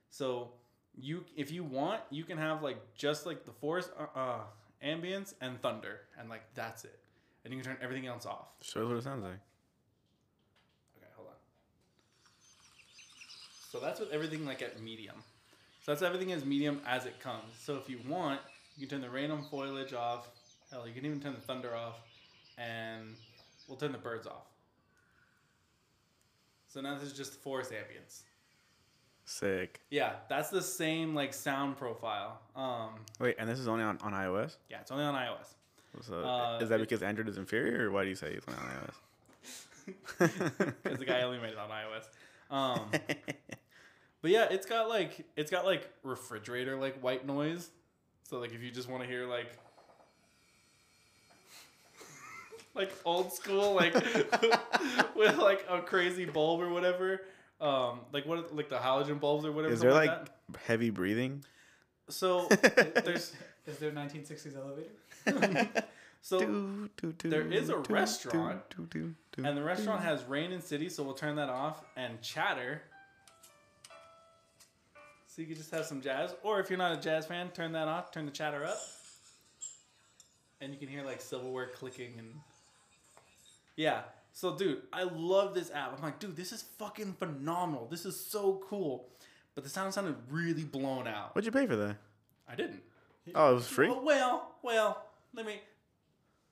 So 0.09 0.51
you 0.95 1.23
if 1.35 1.51
you 1.51 1.63
want 1.63 2.01
you 2.09 2.23
can 2.23 2.37
have 2.37 2.61
like 2.61 2.77
just 2.95 3.25
like 3.25 3.45
the 3.45 3.51
forest 3.51 3.91
uh, 3.97 4.19
uh 4.19 4.39
ambience 4.83 5.33
and 5.41 5.61
thunder. 5.61 6.01
And 6.19 6.29
like 6.29 6.43
that's 6.55 6.83
it. 6.85 6.99
And 7.43 7.53
you 7.53 7.61
can 7.61 7.71
turn 7.71 7.77
everything 7.81 8.07
else 8.07 8.25
off. 8.25 8.47
Show 8.61 8.83
us 8.83 8.87
what 8.89 8.97
it 8.97 9.03
sounds 9.03 9.23
like. 9.23 9.39
okay 10.97 11.07
hold 11.15 11.29
on. 11.29 11.33
So 13.71 13.79
that's 13.79 13.99
with 13.99 14.11
everything 14.11 14.45
like 14.45 14.61
at 14.61 14.81
medium. 14.81 15.15
So 15.83 15.91
that's 15.91 16.01
everything 16.01 16.31
as 16.31 16.45
medium 16.45 16.81
as 16.85 17.05
it 17.05 17.19
comes. 17.19 17.53
So 17.59 17.75
if 17.77 17.89
you 17.89 17.99
want 18.07 18.39
you 18.77 18.87
can 18.87 18.97
turn 18.97 19.01
the 19.01 19.09
rain 19.09 19.31
on 19.31 19.43
foliage 19.43 19.93
off 19.93 20.29
hell 20.71 20.87
you 20.87 20.93
can 20.93 21.05
even 21.05 21.19
turn 21.19 21.33
the 21.33 21.41
thunder 21.41 21.75
off 21.75 21.99
and 22.57 23.15
we'll 23.67 23.77
turn 23.77 23.91
the 23.91 23.97
birds 23.97 24.27
off 24.27 24.45
so 26.67 26.81
now 26.81 26.93
this 26.95 27.03
is 27.03 27.13
just 27.13 27.33
the 27.33 27.39
forest 27.39 27.71
ambience 27.71 28.21
Sick. 29.25 29.81
yeah 29.91 30.13
that's 30.27 30.49
the 30.49 30.61
same 30.61 31.13
like 31.13 31.33
sound 31.33 31.77
profile 31.77 32.39
um 32.55 32.89
Wait, 33.19 33.35
and 33.39 33.47
this 33.49 33.59
is 33.59 33.67
only 33.67 33.83
on, 33.83 33.97
on 34.01 34.11
iOS? 34.13 34.55
yeah 34.69 34.79
it's 34.81 34.91
only 34.91 35.03
on 35.03 35.13
ios 35.15 35.53
So, 36.01 36.15
Uh, 36.23 36.59
is 36.61 36.69
that 36.69 36.79
because 36.79 37.01
Android 37.03 37.27
is 37.29 37.37
inferior, 37.37 37.87
or 37.87 37.91
why 37.91 38.03
do 38.03 38.09
you 38.09 38.15
say 38.15 38.31
it's 38.33 38.45
only 38.47 38.59
on 38.59 38.67
iOS? 38.77 38.95
because 40.83 40.99
the 40.99 41.05
guy 41.05 41.21
only 41.23 41.39
made 41.39 41.51
it 41.53 41.57
on 41.57 41.69
iOS. 41.69 42.05
Um, 42.55 42.91
but 44.21 44.29
yeah, 44.31 44.47
it's 44.51 44.65
got 44.67 44.87
like 44.87 45.25
it's 45.35 45.49
got 45.49 45.65
like 45.65 45.89
refrigerator 46.03 46.75
like 46.75 46.99
white 47.01 47.25
noise. 47.25 47.69
So 48.23 48.39
like 48.39 48.53
if 48.53 48.61
you 48.61 48.69
just 48.71 48.87
want 48.89 49.01
to 49.03 49.09
hear 49.09 49.25
like 49.27 49.57
like 52.79 52.91
old 53.05 53.31
school 53.31 53.73
like 53.75 53.93
with 55.15 55.37
like 55.37 55.65
a 55.69 55.81
crazy 55.81 56.25
bulb 56.25 56.61
or 56.61 56.69
whatever. 56.69 57.21
Um, 57.61 57.99
like 58.13 58.25
what 58.25 58.55
like 58.55 58.69
the 58.69 58.77
halogen 58.77 59.19
bulbs 59.19 59.45
or 59.45 59.51
whatever. 59.51 59.73
Is 59.73 59.81
there 59.81 59.93
like 59.93 60.29
heavy 60.65 60.89
breathing? 60.89 61.43
so 62.09 62.47
there's 63.03 63.33
Is 63.67 63.77
there 63.79 63.89
a 63.89 63.93
1960s 63.93 64.55
elevator? 64.55 65.83
so 66.21 66.39
Do, 66.39 66.89
do, 66.97 67.11
do, 67.13 67.29
there 67.29 67.51
is 67.51 67.69
a 67.69 67.77
restaurant, 67.77 68.61
And 69.37 69.55
the 69.57 69.63
restaurant 69.63 70.01
has 70.01 70.23
rain 70.23 70.51
in 70.51 70.61
city, 70.61 70.89
so 70.89 71.03
we'll 71.03 71.13
turn 71.13 71.35
that 71.35 71.49
off 71.49 71.83
and 71.95 72.21
chatter. 72.21 72.81
So 75.27 75.41
you 75.41 75.47
can 75.47 75.55
just 75.55 75.71
have 75.71 75.85
some 75.85 76.01
jazz. 76.01 76.33
Or 76.41 76.59
if 76.59 76.69
you're 76.69 76.79
not 76.79 76.97
a 76.97 77.01
jazz 77.01 77.25
fan, 77.25 77.49
turn 77.49 77.73
that 77.73 77.87
off, 77.87 78.11
turn 78.11 78.25
the 78.25 78.31
chatter 78.31 78.65
up. 78.65 78.79
And 80.61 80.73
you 80.73 80.79
can 80.79 80.87
hear 80.87 81.03
like 81.03 81.21
silverware 81.21 81.67
clicking 81.67 82.13
and 82.17 82.33
Yeah. 83.79 84.01
So 84.33 84.55
dude, 84.57 84.81
I 84.91 85.03
love 85.03 85.53
this 85.53 85.71
app. 85.73 85.93
I'm 85.97 86.03
like, 86.03 86.19
dude, 86.19 86.35
this 86.35 86.51
is 86.51 86.61
fucking 86.77 87.13
phenomenal. 87.13 87.87
This 87.89 88.05
is 88.05 88.19
so 88.19 88.61
cool. 88.69 89.07
But 89.55 89.63
the 89.63 89.69
sound 89.69 89.93
sounded 89.93 90.15
really 90.29 90.63
blown 90.65 91.07
out. 91.07 91.33
What'd 91.33 91.45
you 91.45 91.51
pay 91.57 91.65
for 91.65 91.77
that? 91.77 91.95
I 92.47 92.55
didn't. 92.55 92.81
Oh, 93.33 93.51
it 93.51 93.55
was 93.55 93.67
free. 93.67 93.87
Well, 93.87 94.03
well, 94.03 94.51
well, 94.63 95.03
let 95.33 95.45
me 95.45 95.61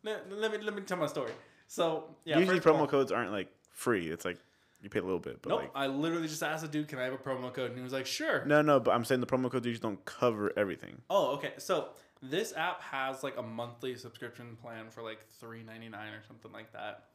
let, 0.03 0.31
let 0.31 0.51
me 0.51 0.57
let 0.59 0.73
me 0.75 0.81
tell 0.83 0.97
my 0.97 1.07
story. 1.07 1.31
So 1.67 2.15
yeah, 2.23 2.39
Usually 2.39 2.59
promo 2.61 2.79
all- 2.79 2.87
codes 2.87 3.11
aren't 3.11 3.31
like 3.31 3.49
free. 3.71 4.07
It's 4.07 4.23
like 4.25 4.37
you 4.81 4.89
pay 4.89 4.99
a 4.99 5.03
little 5.03 5.19
bit, 5.19 5.41
but 5.41 5.49
Nope. 5.49 5.59
like 5.61 5.71
I 5.75 5.87
literally 5.87 6.27
just 6.27 6.43
asked 6.43 6.61
the 6.61 6.67
dude, 6.69 6.87
"Can 6.87 6.99
I 6.99 7.03
have 7.03 7.13
a 7.13 7.17
promo 7.17 7.53
code?" 7.53 7.69
And 7.71 7.77
he 7.77 7.83
was 7.83 7.93
like, 7.93 8.05
"Sure." 8.05 8.45
no, 8.45 8.61
no. 8.61 8.79
But 8.79 8.91
I'm 8.91 9.03
saying 9.03 9.19
the 9.21 9.27
promo 9.27 9.51
codes 9.51 9.65
usually 9.65 9.81
don't 9.81 10.03
cover 10.05 10.53
everything. 10.55 11.01
Oh, 11.09 11.33
okay. 11.35 11.53
So 11.57 11.89
this 12.21 12.53
app 12.55 12.81
has 12.81 13.23
like 13.23 13.37
a 13.37 13.43
monthly 13.43 13.95
subscription 13.95 14.55
plan 14.61 14.89
for 14.91 15.01
like 15.03 15.19
three 15.39 15.63
ninety 15.63 15.89
nine 15.89 16.13
or 16.13 16.21
something 16.27 16.51
like 16.51 16.71
that, 16.73 17.05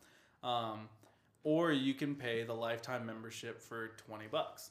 um, 0.43 0.89
or 1.45 1.73
you 1.73 1.95
can 1.95 2.15
pay 2.15 2.45
the 2.45 2.55
lifetime 2.55 3.07
membership 3.07 3.61
for 3.61 3.93
twenty 4.07 4.27
bucks. 4.31 4.71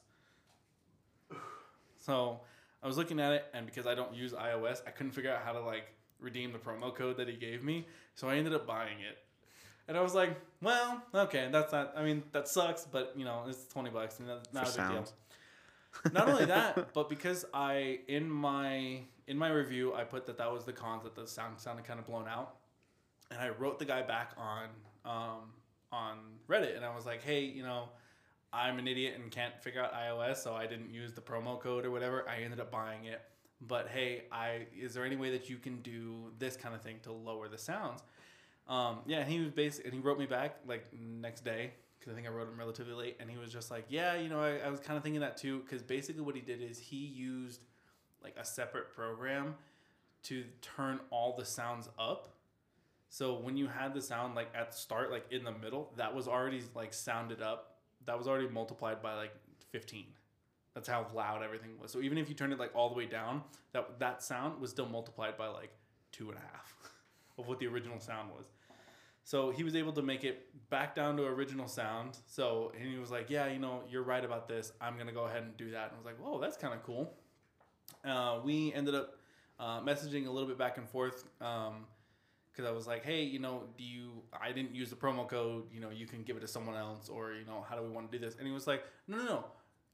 So 1.98 2.40
I 2.84 2.88
was 2.88 2.98
looking 2.98 3.20
at 3.20 3.32
it, 3.34 3.46
and 3.54 3.66
because 3.66 3.86
I 3.86 3.96
don't 3.96 4.13
use 4.13 4.34
iOS, 4.34 4.82
I 4.88 4.92
couldn't 4.92 5.12
figure 5.12 5.32
out 5.32 5.42
how 5.44 5.54
to 5.54 5.60
like 5.60 5.86
redeem 6.20 6.51
the 6.51 6.60
promo 6.60 6.94
code 6.94 7.18
that 7.18 7.28
he 7.28 7.36
gave 7.36 7.63
me. 7.63 7.86
So 8.16 8.28
I 8.28 8.38
ended 8.38 8.54
up 8.54 8.66
buying 8.66 9.00
it. 9.00 9.18
And 9.88 9.98
I 9.98 10.01
was 10.01 10.13
like, 10.13 10.40
well, 10.62 11.01
okay, 11.13 11.50
that's 11.51 11.72
not. 11.72 11.94
I 11.98 12.04
mean, 12.04 12.24
that 12.32 12.48
sucks, 12.48 12.86
but 12.86 13.13
you 13.16 13.25
know, 13.25 13.44
it's 13.48 13.68
twenty 13.68 13.90
bucks, 13.90 14.20
and 14.20 14.30
that's 14.30 14.54
not 14.54 14.68
For 14.68 14.82
a 14.82 14.88
big 14.88 14.94
deal. 14.94 15.13
Not 16.13 16.30
only 16.30 16.46
that, 16.46 16.94
but 16.94 17.10
because 17.10 17.44
I 17.54 18.00
in 18.08 18.30
my 18.30 19.01
in 19.28 19.38
my 19.38 19.50
review 19.50 19.94
I 19.94 20.06
put 20.06 20.25
that 20.28 20.38
that 20.38 20.50
was 20.50 20.63
the 20.63 20.72
cons 20.72 21.04
that 21.04 21.16
the 21.16 21.28
sound 21.28 21.60
sounded 21.60 21.84
kind 21.84 22.00
of 22.00 22.06
blown 22.06 22.30
out, 22.30 22.56
and 23.30 23.42
I 23.42 23.50
wrote 23.50 23.78
the 23.78 23.84
guy 23.84 24.01
back 24.01 24.32
on 24.38 24.70
um, 25.04 25.51
on 25.91 26.17
Reddit, 26.48 26.75
and 26.75 26.86
I 26.86 26.95
was 26.95 27.05
like, 27.05 27.24
hey, 27.24 27.41
you 27.41 27.63
know, 27.63 27.89
I'm 28.53 28.79
an 28.79 28.88
idiot 28.88 29.15
and 29.21 29.31
can't 29.31 29.53
figure 29.62 29.81
out 29.81 29.93
iOS, 29.93 30.38
so 30.38 30.53
I 30.53 30.67
didn't 30.67 30.91
use 30.93 31.13
the 31.13 31.21
promo 31.21 31.60
code 31.60 31.86
or 31.86 31.91
whatever. 31.91 32.27
I 32.27 32.43
ended 32.43 32.60
up 32.60 32.71
buying 32.71 33.05
it, 33.05 33.21
but 33.67 33.88
hey, 33.88 34.24
I 34.31 34.67
is 34.77 34.93
there 34.93 35.05
any 35.05 35.15
way 35.15 35.31
that 35.31 35.50
you 35.50 35.57
can 35.57 35.81
do 35.81 36.31
this 36.39 36.57
kind 36.57 36.75
of 36.75 36.81
thing 36.81 36.98
to 37.03 37.12
lower 37.12 37.48
the 37.48 37.57
sounds? 37.57 38.01
Um, 38.67 39.00
yeah, 39.05 39.24
he 39.24 39.39
was 39.39 39.51
basically, 39.51 39.91
and 39.91 39.93
he 39.93 40.00
wrote 40.00 40.19
me 40.19 40.25
back 40.25 40.57
like 40.67 40.86
next 40.93 41.43
day 41.43 41.71
because 42.00 42.13
I 42.13 42.15
think 42.15 42.27
I 42.27 42.31
wrote 42.31 42.48
him 42.48 42.57
relatively 42.57 42.93
late, 42.93 43.17
and 43.19 43.29
he 43.29 43.38
was 43.38 43.51
just 43.51 43.69
like, 43.69 43.86
yeah, 43.89 44.15
you 44.15 44.27
know, 44.27 44.39
I, 44.39 44.57
I 44.65 44.69
was 44.69 44.79
kind 44.79 44.98
of 44.98 45.03
thinking 45.03 45.21
that 45.21 45.38
too, 45.38 45.60
because 45.60 45.83
basically 45.83 46.24
what 46.24 46.36
he 46.36 46.41
did 46.41 46.62
is 46.62 46.79
he 46.79 46.98
used 46.98 47.62
like 48.24 48.36
a 48.38 48.45
separate 48.45 48.91
program 48.93 49.55
to 50.24 50.43
turn 50.62 51.00
all 51.10 51.36
the 51.38 51.45
sounds 51.45 51.89
up. 52.00 52.29
So 53.12 53.36
when 53.36 53.58
you 53.58 53.68
had 53.68 53.94
the 53.94 54.01
sound 54.01 54.36
like 54.36 54.48
at 54.56 54.72
the 54.72 54.77
start, 54.77 55.12
like 55.12 55.25
in 55.32 55.44
the 55.44 55.51
middle, 55.51 55.91
that 55.98 56.15
was 56.15 56.30
already 56.30 56.62
like 56.74 56.94
sounded 56.94 57.41
up. 57.41 57.75
That 58.06 58.18
was 58.18 58.25
already 58.25 58.48
multiplied 58.48 59.01
by 59.01 59.15
like 59.15 59.34
fifteen. 59.70 60.06
That's 60.74 60.88
how 60.88 61.06
loud 61.13 61.44
everything 61.44 61.72
was. 61.77 61.91
So 61.91 62.00
even 62.00 62.18
if 62.18 62.30
you 62.30 62.36
turned 62.36 62.53
it 62.53 62.60
like 62.60 62.72
all 62.74 62.88
the 62.88 62.96
way 62.96 63.06
down, 63.06 63.44
that 63.74 64.00
that 64.00 64.24
sound 64.24 64.62
was 64.62 64.70
still 64.70 64.86
multiplied 64.88 65.38
by 65.38 65.48
like 65.48 65.72
two 66.13 66.30
and 66.30 66.38
a 66.38 66.41
half 66.41 66.74
of 67.38 67.50
what 67.50 67.60
the 67.60 67.68
original 67.68 68.00
sound 68.00 68.30
was. 68.30 68.46
So 69.25 69.51
he 69.51 69.65
was 69.65 69.75
able 69.75 69.91
to 69.91 70.01
make 70.01 70.24
it 70.24 70.48
back 70.70 70.96
down 70.96 71.18
to 71.18 71.25
original 71.25 71.68
sound. 71.68 72.18
So 72.27 72.72
and 72.80 72.89
he 72.89 72.98
was 72.98 73.12
like, 73.12 73.30
"Yeah, 73.30 73.48
you 73.48 73.60
know, 73.60 73.84
you're 73.89 74.03
right 74.03 74.24
about 74.24 74.48
this. 74.48 74.72
I'm 74.80 74.98
gonna 74.98 75.12
go 75.12 75.25
ahead 75.25 75.44
and 75.44 75.58
do 75.58 75.72
that." 75.72 75.88
And 75.88 75.96
I 75.96 75.98
was 75.98 76.06
like, 76.06 76.18
"Whoa, 76.18 76.39
that's 76.39 76.56
kind 76.56 76.74
of 76.74 76.82
cool." 76.84 77.13
Uh, 78.06 78.39
we 78.41 78.72
ended 78.74 78.96
up 78.96 79.18
uh, 79.60 79.82
messaging 79.82 80.27
a 80.27 80.32
little 80.32 80.48
bit 80.48 80.58
back 80.58 80.77
and 80.77 80.88
forth 80.88 81.25
because 82.51 82.70
I 82.70 82.74
was 82.74 82.88
like, 82.88 83.03
"Hey, 83.03 83.24
you 83.24 83.39
know, 83.39 83.63
do 83.77 83.84
you? 83.84 84.24
I 84.39 84.51
didn't 84.51 84.75
use 84.75 84.89
the 84.89 84.96
promo 84.96 85.27
code. 85.27 85.65
You 85.74 85.79
know, 85.79 85.89
you 85.89 86.05
can 86.05 86.24
give 86.24 86.38
it 86.38 86.41
to 86.41 86.48
someone 86.48 86.75
else, 86.75 87.10
or 87.10 87.34
you 87.34 87.46
know, 87.46 87.65
how 87.67 87.75
do 87.75 87.84
we 87.84 87.89
want 87.89 88.12
to 88.12 88.17
do 88.17 88.24
this?" 88.24 88.36
And 88.38 88.48
he 88.48 88.53
was 88.53 88.67
like, 88.67 88.84
"No, 89.08 89.17
no, 89.17 89.25
no." 89.25 89.46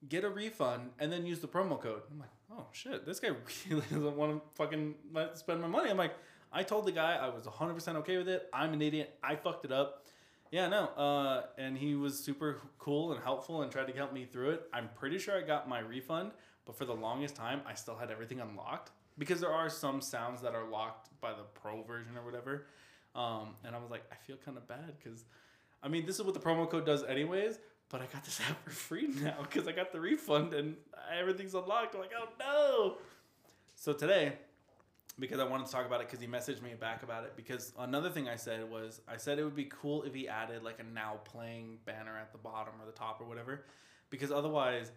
Get 0.07 0.23
a 0.23 0.29
refund 0.29 0.91
and 0.99 1.11
then 1.11 1.25
use 1.25 1.39
the 1.39 1.47
promo 1.47 1.81
code. 1.81 2.03
I'm 2.11 2.19
like, 2.19 2.29
oh 2.51 2.65
shit, 2.71 3.05
this 3.05 3.19
guy 3.19 3.29
really 3.69 3.81
doesn't 3.81 4.15
want 4.15 4.31
to 4.33 4.41
fucking 4.55 4.95
let 5.11 5.37
spend 5.37 5.61
my 5.61 5.67
money. 5.67 5.89
I'm 5.89 5.97
like, 5.97 6.13
I 6.51 6.63
told 6.63 6.85
the 6.85 6.91
guy 6.91 7.15
I 7.15 7.29
was 7.29 7.43
100% 7.43 7.95
okay 7.97 8.17
with 8.17 8.29
it. 8.29 8.47
I'm 8.53 8.73
an 8.73 8.81
idiot. 8.81 9.17
I 9.23 9.35
fucked 9.35 9.65
it 9.65 9.71
up. 9.71 10.05
Yeah, 10.51 10.69
no. 10.69 10.85
Uh, 10.85 11.43
and 11.57 11.77
he 11.77 11.95
was 11.95 12.17
super 12.17 12.61
cool 12.79 13.11
and 13.11 13.21
helpful 13.21 13.63
and 13.63 13.71
tried 13.71 13.87
to 13.87 13.93
help 13.93 14.13
me 14.13 14.25
through 14.25 14.51
it. 14.51 14.63
I'm 14.71 14.89
pretty 14.95 15.17
sure 15.17 15.37
I 15.37 15.41
got 15.41 15.67
my 15.67 15.79
refund, 15.79 16.31
but 16.65 16.77
for 16.77 16.85
the 16.85 16.93
longest 16.93 17.35
time, 17.35 17.61
I 17.67 17.73
still 17.73 17.95
had 17.95 18.11
everything 18.11 18.39
unlocked 18.39 18.91
because 19.17 19.39
there 19.39 19.53
are 19.53 19.69
some 19.69 20.01
sounds 20.01 20.41
that 20.41 20.55
are 20.55 20.67
locked 20.69 21.09
by 21.21 21.31
the 21.31 21.43
pro 21.53 21.83
version 21.83 22.17
or 22.17 22.23
whatever. 22.23 22.65
Um, 23.15 23.55
and 23.63 23.75
I 23.75 23.79
was 23.79 23.89
like, 23.89 24.03
I 24.11 24.15
feel 24.15 24.37
kind 24.37 24.57
of 24.57 24.67
bad 24.67 24.93
because, 25.01 25.25
I 25.81 25.87
mean, 25.87 26.05
this 26.05 26.19
is 26.19 26.23
what 26.23 26.33
the 26.33 26.39
promo 26.39 26.69
code 26.69 26.85
does 26.85 27.03
anyways. 27.03 27.59
But 27.89 28.01
I 28.01 28.05
got 28.05 28.23
this 28.23 28.39
app 28.49 28.63
for 28.63 28.69
free 28.69 29.07
now 29.07 29.37
because 29.41 29.67
I 29.67 29.71
got 29.71 29.91
the 29.91 29.99
refund 29.99 30.53
and 30.53 30.75
everything's 31.17 31.55
unlocked. 31.55 31.95
I'm 31.95 32.01
like, 32.01 32.11
oh 32.17 32.27
no! 32.39 32.97
So 33.75 33.93
today, 33.93 34.33
because 35.19 35.39
I 35.39 35.45
wanted 35.45 35.67
to 35.67 35.71
talk 35.71 35.85
about 35.85 36.01
it 36.01 36.07
because 36.07 36.19
he 36.19 36.27
messaged 36.27 36.61
me 36.61 36.73
back 36.79 37.03
about 37.03 37.23
it. 37.23 37.33
Because 37.35 37.73
another 37.79 38.09
thing 38.09 38.27
I 38.27 38.35
said 38.35 38.69
was 38.69 39.01
I 39.07 39.17
said 39.17 39.39
it 39.39 39.43
would 39.43 39.55
be 39.55 39.69
cool 39.69 40.03
if 40.03 40.13
he 40.13 40.27
added 40.27 40.63
like 40.63 40.79
a 40.79 40.83
now 40.83 41.19
playing 41.23 41.77
banner 41.85 42.17
at 42.17 42.31
the 42.31 42.37
bottom 42.37 42.73
or 42.81 42.85
the 42.85 42.91
top 42.91 43.21
or 43.21 43.27
whatever. 43.27 43.63
Because 44.09 44.31
otherwise, 44.31 44.91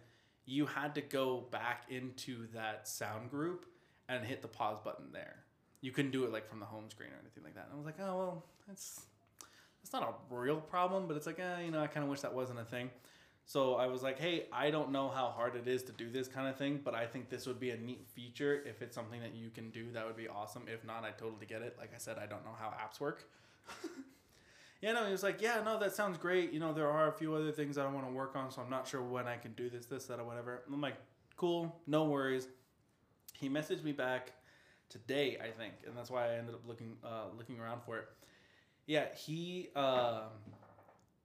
you 0.45 0.65
had 0.65 0.95
to 0.95 1.01
go 1.01 1.45
back 1.51 1.85
into 1.89 2.47
that 2.53 2.87
sound 2.87 3.29
group 3.29 3.65
and 4.15 4.25
hit 4.25 4.41
the 4.41 4.47
pause 4.47 4.79
button 4.79 5.05
there. 5.11 5.37
You 5.81 5.91
couldn't 5.91 6.11
do 6.11 6.25
it 6.25 6.31
like 6.31 6.47
from 6.47 6.59
the 6.59 6.65
home 6.65 6.89
screen 6.89 7.09
or 7.09 7.19
anything 7.21 7.43
like 7.43 7.55
that. 7.55 7.65
And 7.65 7.73
I 7.73 7.77
was 7.77 7.85
like, 7.85 7.99
oh 7.99 8.17
well, 8.17 8.45
that's 8.67 9.01
it's 9.81 9.93
not 9.93 10.03
a 10.03 10.35
real 10.35 10.57
problem, 10.57 11.07
but 11.07 11.17
it's 11.17 11.25
like, 11.25 11.39
eh, 11.39 11.61
you 11.65 11.71
know, 11.71 11.81
I 11.81 11.87
kind 11.87 12.03
of 12.03 12.09
wish 12.09 12.21
that 12.21 12.33
wasn't 12.33 12.59
a 12.59 12.65
thing. 12.65 12.91
So 13.45 13.75
I 13.75 13.87
was 13.87 14.03
like, 14.03 14.19
hey, 14.19 14.45
I 14.53 14.69
don't 14.69 14.91
know 14.91 15.09
how 15.09 15.29
hard 15.29 15.55
it 15.55 15.67
is 15.67 15.83
to 15.83 15.91
do 15.91 16.09
this 16.09 16.27
kind 16.27 16.47
of 16.47 16.55
thing, 16.55 16.79
but 16.83 16.93
I 16.93 17.05
think 17.07 17.29
this 17.29 17.47
would 17.47 17.59
be 17.59 17.71
a 17.71 17.77
neat 17.77 18.05
feature. 18.07 18.61
If 18.65 18.81
it's 18.81 18.95
something 18.95 19.19
that 19.21 19.33
you 19.33 19.49
can 19.49 19.71
do, 19.71 19.91
that 19.93 20.05
would 20.05 20.15
be 20.15 20.27
awesome. 20.27 20.63
If 20.67 20.85
not, 20.85 21.03
I 21.03 21.11
totally 21.11 21.47
get 21.47 21.61
it. 21.61 21.75
Like 21.79 21.91
I 21.95 21.97
said, 21.97 22.17
I 22.17 22.27
don't 22.27 22.45
know 22.45 22.55
how 22.57 22.67
apps 22.67 22.99
work. 22.99 23.27
yeah, 24.81 24.93
no, 24.93 25.05
he 25.05 25.11
was 25.11 25.23
like, 25.23 25.41
yeah, 25.41 25.61
no, 25.65 25.79
that 25.79 25.95
sounds 25.95 26.17
great. 26.17 26.53
You 26.53 26.59
know, 26.59 26.73
there 26.73 26.89
are 26.89 27.07
a 27.07 27.11
few 27.11 27.33
other 27.33 27.51
things 27.51 27.75
that 27.75 27.85
I 27.85 27.89
want 27.89 28.07
to 28.07 28.13
work 28.13 28.35
on, 28.35 28.51
so 28.51 28.61
I'm 28.61 28.69
not 28.69 28.87
sure 28.87 29.01
when 29.01 29.27
I 29.27 29.37
can 29.37 29.53
do 29.53 29.69
this, 29.69 29.87
this, 29.87 30.05
that, 30.05 30.19
or 30.19 30.23
whatever. 30.23 30.61
I'm 30.71 30.79
like, 30.79 30.97
cool, 31.35 31.75
no 31.87 32.05
worries. 32.05 32.47
He 33.41 33.49
messaged 33.49 33.83
me 33.83 33.91
back 33.91 34.33
today, 34.87 35.37
I 35.41 35.49
think, 35.49 35.73
and 35.87 35.97
that's 35.97 36.11
why 36.11 36.31
I 36.31 36.37
ended 36.37 36.53
up 36.53 36.61
looking 36.67 36.95
uh, 37.03 37.25
looking 37.35 37.59
around 37.59 37.81
for 37.81 37.97
it. 37.97 38.07
Yeah, 38.85 39.05
he 39.15 39.69
um, 39.75 40.29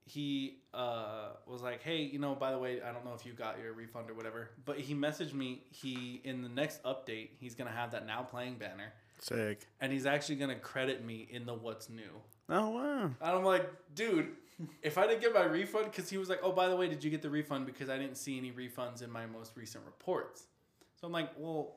he 0.06 0.58
uh, 0.72 1.30
was 1.46 1.60
like, 1.60 1.82
"Hey, 1.82 2.02
you 2.02 2.18
know, 2.18 2.34
by 2.34 2.52
the 2.52 2.58
way, 2.58 2.80
I 2.80 2.92
don't 2.92 3.04
know 3.04 3.12
if 3.14 3.26
you 3.26 3.32
got 3.32 3.58
your 3.62 3.74
refund 3.74 4.08
or 4.08 4.14
whatever, 4.14 4.50
but 4.64 4.78
he 4.78 4.94
messaged 4.94 5.34
me. 5.34 5.64
He 5.70 6.22
in 6.24 6.42
the 6.42 6.48
next 6.48 6.82
update, 6.84 7.30
he's 7.38 7.54
gonna 7.54 7.70
have 7.70 7.90
that 7.90 8.06
now 8.06 8.22
playing 8.22 8.54
banner, 8.54 8.94
Sick. 9.18 9.66
and 9.80 9.92
he's 9.92 10.06
actually 10.06 10.36
gonna 10.36 10.58
credit 10.58 11.04
me 11.04 11.28
in 11.30 11.44
the 11.44 11.54
what's 11.54 11.90
new. 11.90 12.22
Oh 12.48 12.70
wow. 12.70 13.02
And 13.02 13.14
I'm 13.20 13.44
like, 13.44 13.68
dude, 13.94 14.28
if 14.82 14.96
I 14.96 15.06
didn't 15.06 15.20
get 15.20 15.34
my 15.34 15.44
refund, 15.44 15.86
because 15.90 16.08
he 16.08 16.16
was 16.16 16.30
like, 16.30 16.40
oh, 16.42 16.52
by 16.52 16.68
the 16.68 16.76
way, 16.76 16.88
did 16.88 17.04
you 17.04 17.10
get 17.10 17.20
the 17.20 17.30
refund? 17.30 17.66
Because 17.66 17.90
I 17.90 17.98
didn't 17.98 18.16
see 18.16 18.38
any 18.38 18.52
refunds 18.52 19.02
in 19.02 19.10
my 19.10 19.26
most 19.26 19.56
recent 19.56 19.84
reports. 19.84 20.44
So 21.00 21.06
I'm 21.06 21.12
like, 21.12 21.30
well, 21.36 21.76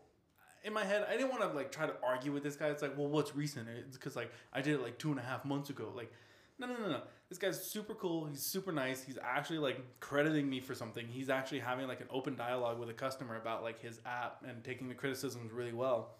in 0.63 0.73
my 0.73 0.83
head, 0.83 1.05
I 1.09 1.13
didn't 1.13 1.29
want 1.29 1.41
to 1.41 1.49
like 1.49 1.71
try 1.71 1.85
to 1.85 1.93
argue 2.03 2.31
with 2.31 2.43
this 2.43 2.55
guy. 2.55 2.67
It's 2.67 2.81
like, 2.81 2.97
well, 2.97 3.07
what's 3.07 3.35
recent? 3.35 3.67
It's 3.69 3.97
because 3.97 4.15
like 4.15 4.31
I 4.53 4.61
did 4.61 4.75
it 4.75 4.81
like 4.81 4.97
two 4.97 5.11
and 5.11 5.19
a 5.19 5.23
half 5.23 5.45
months 5.45 5.69
ago. 5.69 5.91
Like, 5.95 6.11
no, 6.57 6.67
no, 6.67 6.73
no, 6.73 6.89
no. 6.89 7.01
This 7.29 7.37
guy's 7.37 7.63
super 7.63 7.93
cool. 7.93 8.25
He's 8.25 8.41
super 8.41 8.71
nice. 8.71 9.03
He's 9.03 9.17
actually 9.23 9.59
like 9.59 9.79
crediting 9.99 10.49
me 10.49 10.59
for 10.59 10.75
something. 10.75 11.07
He's 11.07 11.29
actually 11.29 11.59
having 11.59 11.87
like 11.87 12.01
an 12.01 12.07
open 12.09 12.35
dialogue 12.35 12.79
with 12.79 12.89
a 12.89 12.93
customer 12.93 13.37
about 13.37 13.63
like 13.63 13.81
his 13.81 13.99
app 14.05 14.43
and 14.47 14.63
taking 14.63 14.89
the 14.89 14.95
criticisms 14.95 15.51
really 15.51 15.73
well. 15.73 16.15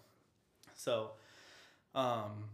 So, 0.74 1.12
um, 1.94 2.44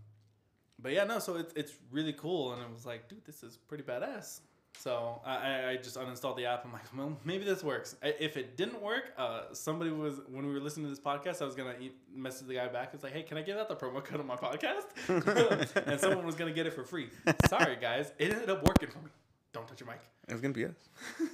but 0.79 0.93
yeah, 0.93 1.05
no. 1.05 1.19
So 1.21 1.37
it's 1.37 1.53
it's 1.55 1.73
really 1.91 2.13
cool, 2.15 2.53
and 2.53 2.63
it 2.63 2.71
was 2.71 2.85
like, 2.85 3.09
dude, 3.09 3.25
this 3.25 3.43
is 3.43 3.57
pretty 3.57 3.85
badass. 3.85 4.41
So 4.79 5.21
I, 5.25 5.35
I- 5.37 5.69
I 5.71 5.77
just 5.77 5.97
uninstalled 5.97 6.37
the 6.37 6.47
app. 6.47 6.65
I'm 6.65 6.73
like, 6.73 6.83
well, 6.97 7.17
maybe 7.25 7.45
this 7.45 7.65
works. 7.65 7.97
If 8.03 8.37
it 8.37 8.57
didn't 8.57 8.81
work, 8.81 9.13
uh, 9.19 9.53
somebody 9.53 9.91
was 9.91 10.21
when 10.29 10.47
we 10.47 10.53
were 10.53 10.61
listening 10.61 10.87
to 10.87 10.91
this 10.91 11.01
podcast, 11.01 11.43
I 11.43 11.45
was 11.45 11.55
gonna 11.57 11.75
e- 11.81 11.93
message 12.15 12.47
the 12.47 12.55
guy 12.55 12.69
back. 12.69 12.91
It's 12.95 13.03
like, 13.03 13.13
hey, 13.13 13.23
can 13.23 13.37
I 13.39 13.43
give 13.43 13.57
out 13.59 13.69
the 13.69 13.75
promo 13.77 14.05
code 14.05 14.21
on 14.21 14.27
my 14.27 14.37
podcast? 14.37 14.85
and 15.89 16.01
someone 16.01 16.25
was 16.27 16.35
gonna 16.37 16.53
get 16.53 16.67
it 16.67 16.73
for 16.75 16.85
free. 16.85 17.09
Sorry, 17.49 17.77
guys, 17.81 18.13
it 18.19 18.33
ended 18.33 18.51
up 18.51 18.67
working 18.67 18.89
for 18.91 18.99
me. 18.99 19.11
Don't 19.53 19.67
touch 19.67 19.81
your 19.81 19.89
mic. 19.89 20.01
It's 20.29 20.41
gonna 20.41 20.55
be 20.55 20.67
us. 20.67 20.73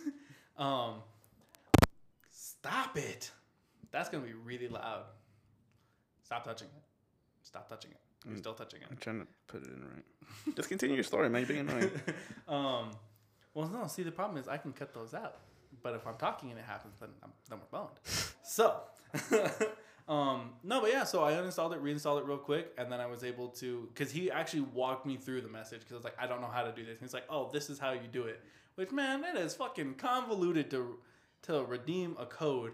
Um, 0.57 0.97
stop 2.31 2.97
it. 2.97 3.31
That's 3.91 4.09
gonna 4.09 4.25
be 4.25 4.35
really 4.35 4.69
loud. 4.69 5.05
Stop 6.23 6.45
touching 6.45 6.69
it. 6.69 6.83
Stop 7.43 7.69
touching 7.69 7.91
it. 7.91 7.97
You're 8.29 8.37
still 8.39 8.55
touching 8.55 8.81
it. 8.83 8.87
I'm 8.91 8.97
trying 8.99 9.21
to 9.21 9.27
put 9.49 9.63
it 9.63 9.69
in 9.69 9.83
right. 9.83 10.57
Just 10.57 10.69
continue 10.69 10.95
your 10.95 11.05
story, 11.05 11.29
man. 11.29 11.41
You're 11.43 11.49
being 11.49 11.69
annoying. 11.69 11.91
um, 12.49 12.91
well, 13.55 13.69
no. 13.69 13.87
See, 13.87 14.03
the 14.03 14.13
problem 14.13 14.39
is 14.39 14.49
I 14.49 14.57
can 14.57 14.73
cut 14.73 14.95
those 14.95 15.15
out, 15.15 15.37
but 15.83 15.95
if 15.95 16.07
I'm 16.07 16.17
talking 16.17 16.51
and 16.51 16.59
it 16.59 16.65
happens, 16.65 16.95
then 17.01 17.11
I'm, 17.23 17.31
then 17.49 17.59
we're 17.59 17.79
boned. 17.79 17.99
So, 18.45 18.81
um, 20.09 20.51
no, 20.63 20.81
but 20.83 20.91
yeah. 20.91 21.05
So 21.05 21.25
I 21.25 21.33
uninstalled 21.33 21.75
it, 21.75 21.81
reinstalled 21.81 22.21
it 22.21 22.27
real 22.27 22.37
quick, 22.37 22.73
and 22.77 22.93
then 22.93 23.01
I 23.01 23.07
was 23.07 23.25
able 23.25 23.49
to 23.49 23.89
because 23.95 24.13
he 24.13 24.31
actually 24.31 24.67
walked 24.75 25.07
me 25.07 25.17
through 25.17 25.41
the 25.41 25.49
message 25.49 25.81
because 25.81 25.93
I 25.93 25.97
was 25.97 26.05
like, 26.05 26.17
I 26.19 26.27
don't 26.27 26.43
know 26.43 26.51
how 26.53 26.63
to 26.63 26.73
do 26.73 26.83
this. 26.83 26.99
And 26.99 27.01
he's 27.01 27.15
like, 27.15 27.25
Oh, 27.31 27.49
this 27.51 27.71
is 27.71 27.79
how 27.79 27.93
you 27.93 28.09
do 28.13 28.25
it. 28.25 28.41
Which 28.75 28.91
man, 28.91 29.23
that 29.23 29.37
is 29.37 29.55
fucking 29.55 29.95
convoluted 29.95 30.71
to 30.73 30.99
to 31.43 31.63
redeem 31.65 32.17
a 32.19 32.27
code 32.27 32.73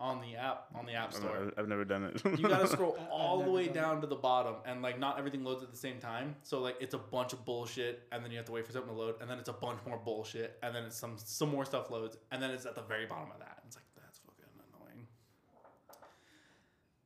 on 0.00 0.20
the 0.22 0.34
app 0.34 0.66
on 0.74 0.86
the 0.86 0.94
app 0.94 1.12
store. 1.12 1.36
I've, 1.36 1.52
I've 1.58 1.68
never 1.68 1.84
done 1.84 2.04
it. 2.04 2.22
You 2.24 2.48
gotta 2.48 2.66
scroll 2.68 2.98
all 3.10 3.42
the 3.44 3.50
way 3.50 3.66
done 3.66 3.74
down 3.74 4.00
to 4.00 4.06
the 4.06 4.16
bottom, 4.16 4.54
and 4.64 4.80
like 4.80 4.98
not 4.98 5.18
everything 5.18 5.44
loads 5.44 5.62
at 5.62 5.70
the 5.70 5.76
same 5.76 5.98
time. 5.98 6.34
So 6.42 6.60
like 6.60 6.76
it's 6.80 6.94
a 6.94 6.98
bunch 6.98 7.34
of 7.34 7.44
bullshit, 7.44 8.08
and 8.10 8.24
then 8.24 8.30
you 8.30 8.38
have 8.38 8.46
to 8.46 8.52
wait 8.52 8.66
for 8.66 8.72
something 8.72 8.90
to 8.90 8.98
load, 8.98 9.16
and 9.20 9.30
then 9.30 9.38
it's 9.38 9.50
a 9.50 9.52
bunch 9.52 9.78
more 9.86 9.98
bullshit, 9.98 10.58
and 10.62 10.74
then 10.74 10.84
it's 10.84 10.96
some 10.96 11.16
some 11.18 11.50
more 11.50 11.66
stuff 11.66 11.90
loads, 11.90 12.16
and 12.32 12.42
then 12.42 12.50
it's 12.50 12.64
at 12.64 12.74
the 12.74 12.82
very 12.82 13.06
bottom 13.06 13.30
of 13.30 13.38
that. 13.40 13.58
It's 13.66 13.76
like 13.76 13.84
that's 13.94 14.18
fucking 14.20 14.44
annoying. 14.74 15.06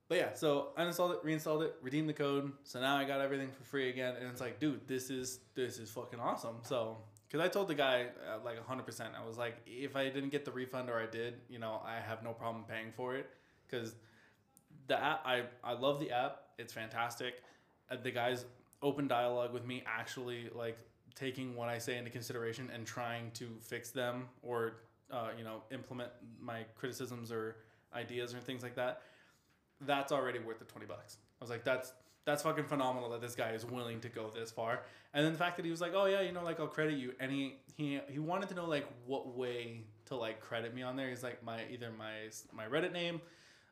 But 0.09 0.19
yeah, 0.19 0.35
so 0.35 0.69
I 0.77 0.85
installed 0.85 1.13
it, 1.13 1.19
reinstalled 1.25 1.65
it, 1.65 1.75
redeemed 1.83 2.09
the 2.09 2.15
code, 2.15 2.53
so 2.63 2.81
now 2.81 2.97
I 2.97 3.05
got 3.05 3.21
everything 3.21 3.51
for 3.51 3.65
free 3.65 3.91
again, 3.91 4.15
and 4.21 4.31
it's 4.31 4.41
like, 4.41 4.61
dude, 4.61 4.87
this 4.87 5.11
is 5.11 5.41
this 5.55 5.79
is 5.79 5.91
fucking 5.91 6.21
awesome. 6.21 6.57
So. 6.63 6.99
Because 7.27 7.45
I 7.45 7.49
told 7.49 7.69
the 7.69 7.75
guy 7.75 8.07
uh, 8.31 8.39
like 8.45 8.65
100%, 8.65 9.01
I 9.21 9.27
was 9.27 9.37
like, 9.37 9.57
if 9.67 9.97
I 9.97 10.05
didn't 10.09 10.31
get 10.31 10.45
the 10.45 10.53
refund 10.53 10.89
or 10.89 11.01
I 11.01 11.07
did, 11.07 11.35
you 11.49 11.59
know, 11.59 11.81
I 11.85 12.01
have 12.01 12.23
no 12.23 12.33
problem 12.33 12.65
paying 12.69 12.93
for 12.93 13.17
it. 13.17 13.29
Because 13.67 13.95
the 14.87 15.03
app 15.03 15.23
I, 15.25 15.43
I 15.63 15.73
love 15.73 16.01
the 16.01 16.11
app. 16.11 16.43
It's 16.59 16.73
fantastic. 16.73 17.43
Uh, 17.91 17.97
the 18.03 18.11
guys 18.11 18.45
open 18.83 19.09
dialogue 19.09 19.53
with 19.53 19.67
me 19.67 19.83
actually 19.87 20.51
like 20.55 20.79
taking 21.15 21.55
what 21.55 21.69
i 21.69 21.79
say 21.79 21.97
into 21.97 22.11
consideration 22.11 22.69
and 22.75 22.85
trying 22.87 23.31
to 23.31 23.49
fix 23.61 23.91
them 23.91 24.27
or 24.43 24.75
uh, 25.11 25.29
you 25.39 25.45
know 25.45 25.63
implement 25.71 26.11
my 26.41 26.65
criticisms 26.75 27.31
or 27.31 27.57
ideas 27.95 28.35
or 28.35 28.39
things 28.39 28.63
like 28.63 28.75
that. 28.75 29.03
That's 29.81 30.13
already 30.13 30.39
worth 30.39 30.59
the 30.59 30.65
20 30.65 30.87
bucks. 30.87 31.19
I 31.41 31.45
was 31.45 31.51
like 31.51 31.65
that's 31.65 31.93
that's 32.25 32.43
fucking 32.43 32.65
phenomenal 32.65 33.11
that 33.11 33.21
this 33.21 33.35
guy 33.35 33.51
is 33.51 33.65
willing 33.65 34.01
to 34.01 34.09
go 34.09 34.31
this 34.35 34.51
far 34.51 34.83
and 35.13 35.25
then 35.25 35.33
the 35.33 35.39
fact 35.39 35.57
that 35.57 35.65
he 35.65 35.71
was 35.71 35.81
like 35.81 35.93
oh 35.95 36.07
yeah 36.07 36.21
you 36.21 36.33
know 36.33 36.43
like 36.43 36.59
i'll 36.61 36.67
credit 36.67 36.95
you 36.95 37.13
and 37.21 37.31
he 37.31 37.57
he, 37.77 38.01
he 38.09 38.19
wanted 38.19 38.49
to 38.49 38.55
know 38.55 38.67
like 38.67 38.87
what 39.07 39.37
way 39.37 39.83
to 40.07 40.17
like 40.17 40.41
credit 40.41 40.75
me 40.75 40.83
on 40.83 40.97
there 40.97 41.09
he's 41.09 41.23
like 41.23 41.43
my 41.45 41.61
either 41.71 41.91
my 41.99 42.13
my 42.55 42.65
reddit 42.67 42.93
name 42.93 43.21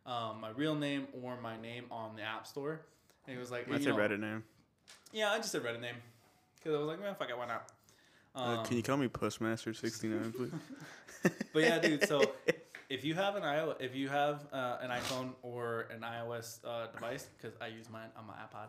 um, 0.06 0.40
my 0.40 0.50
real 0.50 0.74
name 0.74 1.06
or 1.22 1.40
my 1.40 1.60
name 1.60 1.84
on 1.90 2.16
the 2.16 2.22
App 2.22 2.46
Store. 2.46 2.80
And 3.26 3.34
he 3.34 3.38
was 3.38 3.50
like, 3.50 3.68
That's 3.68 3.86
a 3.86 3.90
Reddit 3.90 4.20
name. 4.20 4.42
Yeah, 5.12 5.30
I 5.30 5.36
just 5.36 5.52
said 5.52 5.62
Reddit 5.62 5.80
name 5.80 5.94
because 6.58 6.74
I 6.74 6.78
was 6.78 6.88
like, 6.88 7.00
man, 7.00 7.14
fuck 7.14 7.28
it, 7.28 7.38
why 7.38 7.46
not? 7.46 7.70
Uh, 8.34 8.58
Um, 8.58 8.66
can 8.66 8.76
you 8.76 8.82
call 8.82 8.96
me 8.96 9.08
Postmaster69, 9.08 10.34
please? 10.34 11.32
but 11.52 11.62
yeah, 11.62 11.78
dude. 11.78 12.08
So 12.08 12.20
if 12.92 13.06
you 13.06 13.14
have 13.14 13.36
an 13.36 13.42
iOS, 13.42 13.76
if 13.80 13.96
you 13.96 14.10
have 14.10 14.46
uh, 14.52 14.76
an 14.82 14.90
iPhone 14.90 15.30
or 15.42 15.88
an 15.90 16.02
iOS 16.02 16.58
uh, 16.62 16.88
device, 16.92 17.26
because 17.38 17.56
I 17.58 17.68
use 17.68 17.88
mine 17.90 18.10
on 18.18 18.26
my 18.26 18.34
iPod, 18.34 18.68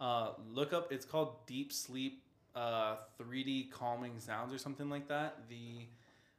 uh, 0.00 0.32
look 0.52 0.74
up. 0.74 0.92
It's 0.92 1.06
called 1.06 1.46
Deep 1.46 1.72
Sleep 1.72 2.22
uh, 2.54 2.96
3D 3.18 3.70
Calming 3.70 4.18
Sounds 4.18 4.52
or 4.52 4.58
something 4.58 4.90
like 4.90 5.08
that. 5.08 5.38
The 5.48 5.86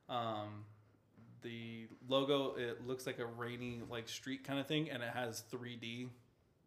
um, 0.07 0.65
the 1.41 1.87
logo 2.07 2.53
it 2.57 2.85
looks 2.85 3.07
like 3.07 3.17
a 3.17 3.25
rainy 3.25 3.81
like 3.89 4.07
street 4.07 4.43
kind 4.43 4.59
of 4.59 4.67
thing, 4.67 4.91
and 4.91 5.01
it 5.01 5.09
has 5.09 5.43
3D 5.51 6.09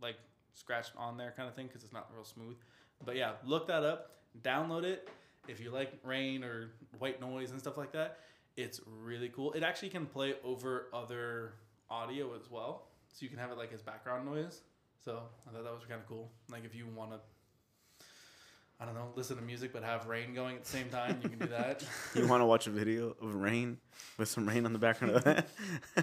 like 0.02 0.16
scratched 0.54 0.92
on 0.98 1.16
there 1.16 1.32
kind 1.36 1.48
of 1.48 1.54
thing 1.54 1.68
because 1.68 1.84
it's 1.84 1.92
not 1.92 2.10
real 2.12 2.24
smooth. 2.24 2.56
But 3.04 3.14
yeah, 3.14 3.34
look 3.46 3.68
that 3.68 3.84
up. 3.84 4.16
Download 4.42 4.82
it 4.82 5.08
if 5.46 5.60
you 5.60 5.70
like 5.70 5.92
rain 6.02 6.42
or 6.42 6.72
white 6.98 7.20
noise 7.20 7.52
and 7.52 7.60
stuff 7.60 7.76
like 7.76 7.92
that. 7.92 8.18
It's 8.58 8.80
really 8.84 9.28
cool. 9.28 9.52
It 9.52 9.62
actually 9.62 9.90
can 9.90 10.04
play 10.04 10.34
over 10.42 10.88
other 10.92 11.52
audio 11.88 12.34
as 12.34 12.50
well, 12.50 12.88
so 13.12 13.18
you 13.22 13.28
can 13.28 13.38
have 13.38 13.52
it 13.52 13.56
like 13.56 13.72
as 13.72 13.82
background 13.82 14.26
noise. 14.26 14.62
So 14.98 15.22
I 15.46 15.52
thought 15.52 15.62
that 15.62 15.72
was 15.72 15.84
kind 15.88 16.00
of 16.00 16.08
cool. 16.08 16.32
Like 16.50 16.64
if 16.64 16.74
you 16.74 16.84
want 16.88 17.12
to, 17.12 17.20
I 18.80 18.84
don't 18.84 18.94
know, 18.94 19.08
listen 19.16 19.36
to 19.36 19.42
music 19.42 19.72
but 19.72 19.82
have 19.82 20.06
rain 20.06 20.34
going 20.34 20.56
at 20.56 20.64
the 20.64 20.70
same 20.70 20.88
time, 20.88 21.18
you 21.22 21.28
can 21.28 21.38
do 21.40 21.46
that. 21.46 21.82
You 22.14 22.26
want 22.28 22.42
to 22.42 22.46
watch 22.46 22.66
a 22.68 22.70
video 22.70 23.16
of 23.20 23.34
rain 23.34 23.78
with 24.18 24.28
some 24.28 24.48
rain 24.48 24.64
on 24.66 24.72
the 24.72 24.78
background 24.78 25.16
of 25.16 25.24
that? 25.24 25.48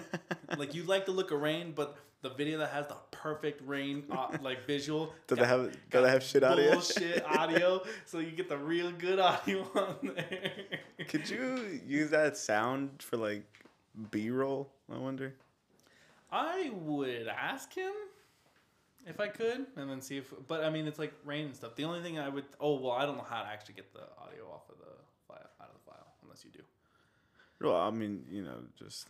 like 0.58 0.74
you 0.74 0.82
like 0.84 1.06
the 1.06 1.12
look 1.12 1.30
of 1.30 1.40
rain, 1.40 1.72
but 1.74 1.96
the 2.22 2.30
video 2.30 2.58
that 2.58 2.70
has 2.70 2.86
the 2.86 2.96
perfect 3.12 3.62
rain 3.66 4.04
uh, 4.10 4.28
like 4.42 4.66
visual. 4.66 5.12
Do 5.26 5.36
got- 5.36 5.42
they 5.42 5.48
have? 5.48 5.72
Do 5.90 6.02
they 6.02 6.10
have 6.10 6.22
shit 6.22 6.42
audio? 6.44 6.72
Bullshit 6.72 7.24
audio, 7.24 7.82
so 8.04 8.18
you 8.18 8.30
get 8.32 8.48
the 8.48 8.58
real 8.58 8.90
good 8.92 9.18
audio 9.20 9.62
on 9.74 9.96
there. 10.14 10.52
Could 11.08 11.28
you 11.30 11.80
use 11.86 12.10
that 12.10 12.36
sound 12.36 12.90
for 13.02 13.16
like 13.16 13.44
B 14.10 14.30
roll? 14.30 14.70
I 14.92 14.98
wonder. 14.98 15.34
I 16.30 16.70
would 16.74 17.28
ask 17.28 17.72
him 17.72 17.92
if 19.06 19.20
I 19.20 19.28
could, 19.28 19.66
and 19.76 19.88
then 19.90 20.00
see 20.00 20.18
if. 20.18 20.32
But 20.48 20.64
I 20.64 20.70
mean, 20.70 20.86
it's 20.86 20.98
like 20.98 21.12
rain 21.24 21.46
and 21.46 21.56
stuff. 21.56 21.76
The 21.76 21.84
only 21.84 22.02
thing 22.02 22.18
I 22.18 22.28
would. 22.28 22.44
Oh 22.60 22.78
well, 22.80 22.92
I 22.92 23.06
don't 23.06 23.16
know 23.16 23.26
how 23.28 23.42
to 23.42 23.48
actually 23.48 23.74
get 23.74 23.92
the 23.92 24.00
audio 24.22 24.44
off 24.52 24.68
of 24.68 24.78
the 24.78 24.92
file 25.28 25.48
out 25.60 25.68
of 25.68 25.74
the 25.74 25.90
file 25.90 26.06
unless 26.22 26.44
you 26.44 26.50
do. 26.50 26.62
Well, 27.60 27.76
I 27.76 27.90
mean, 27.90 28.24
you 28.30 28.42
know, 28.42 28.58
just 28.78 29.06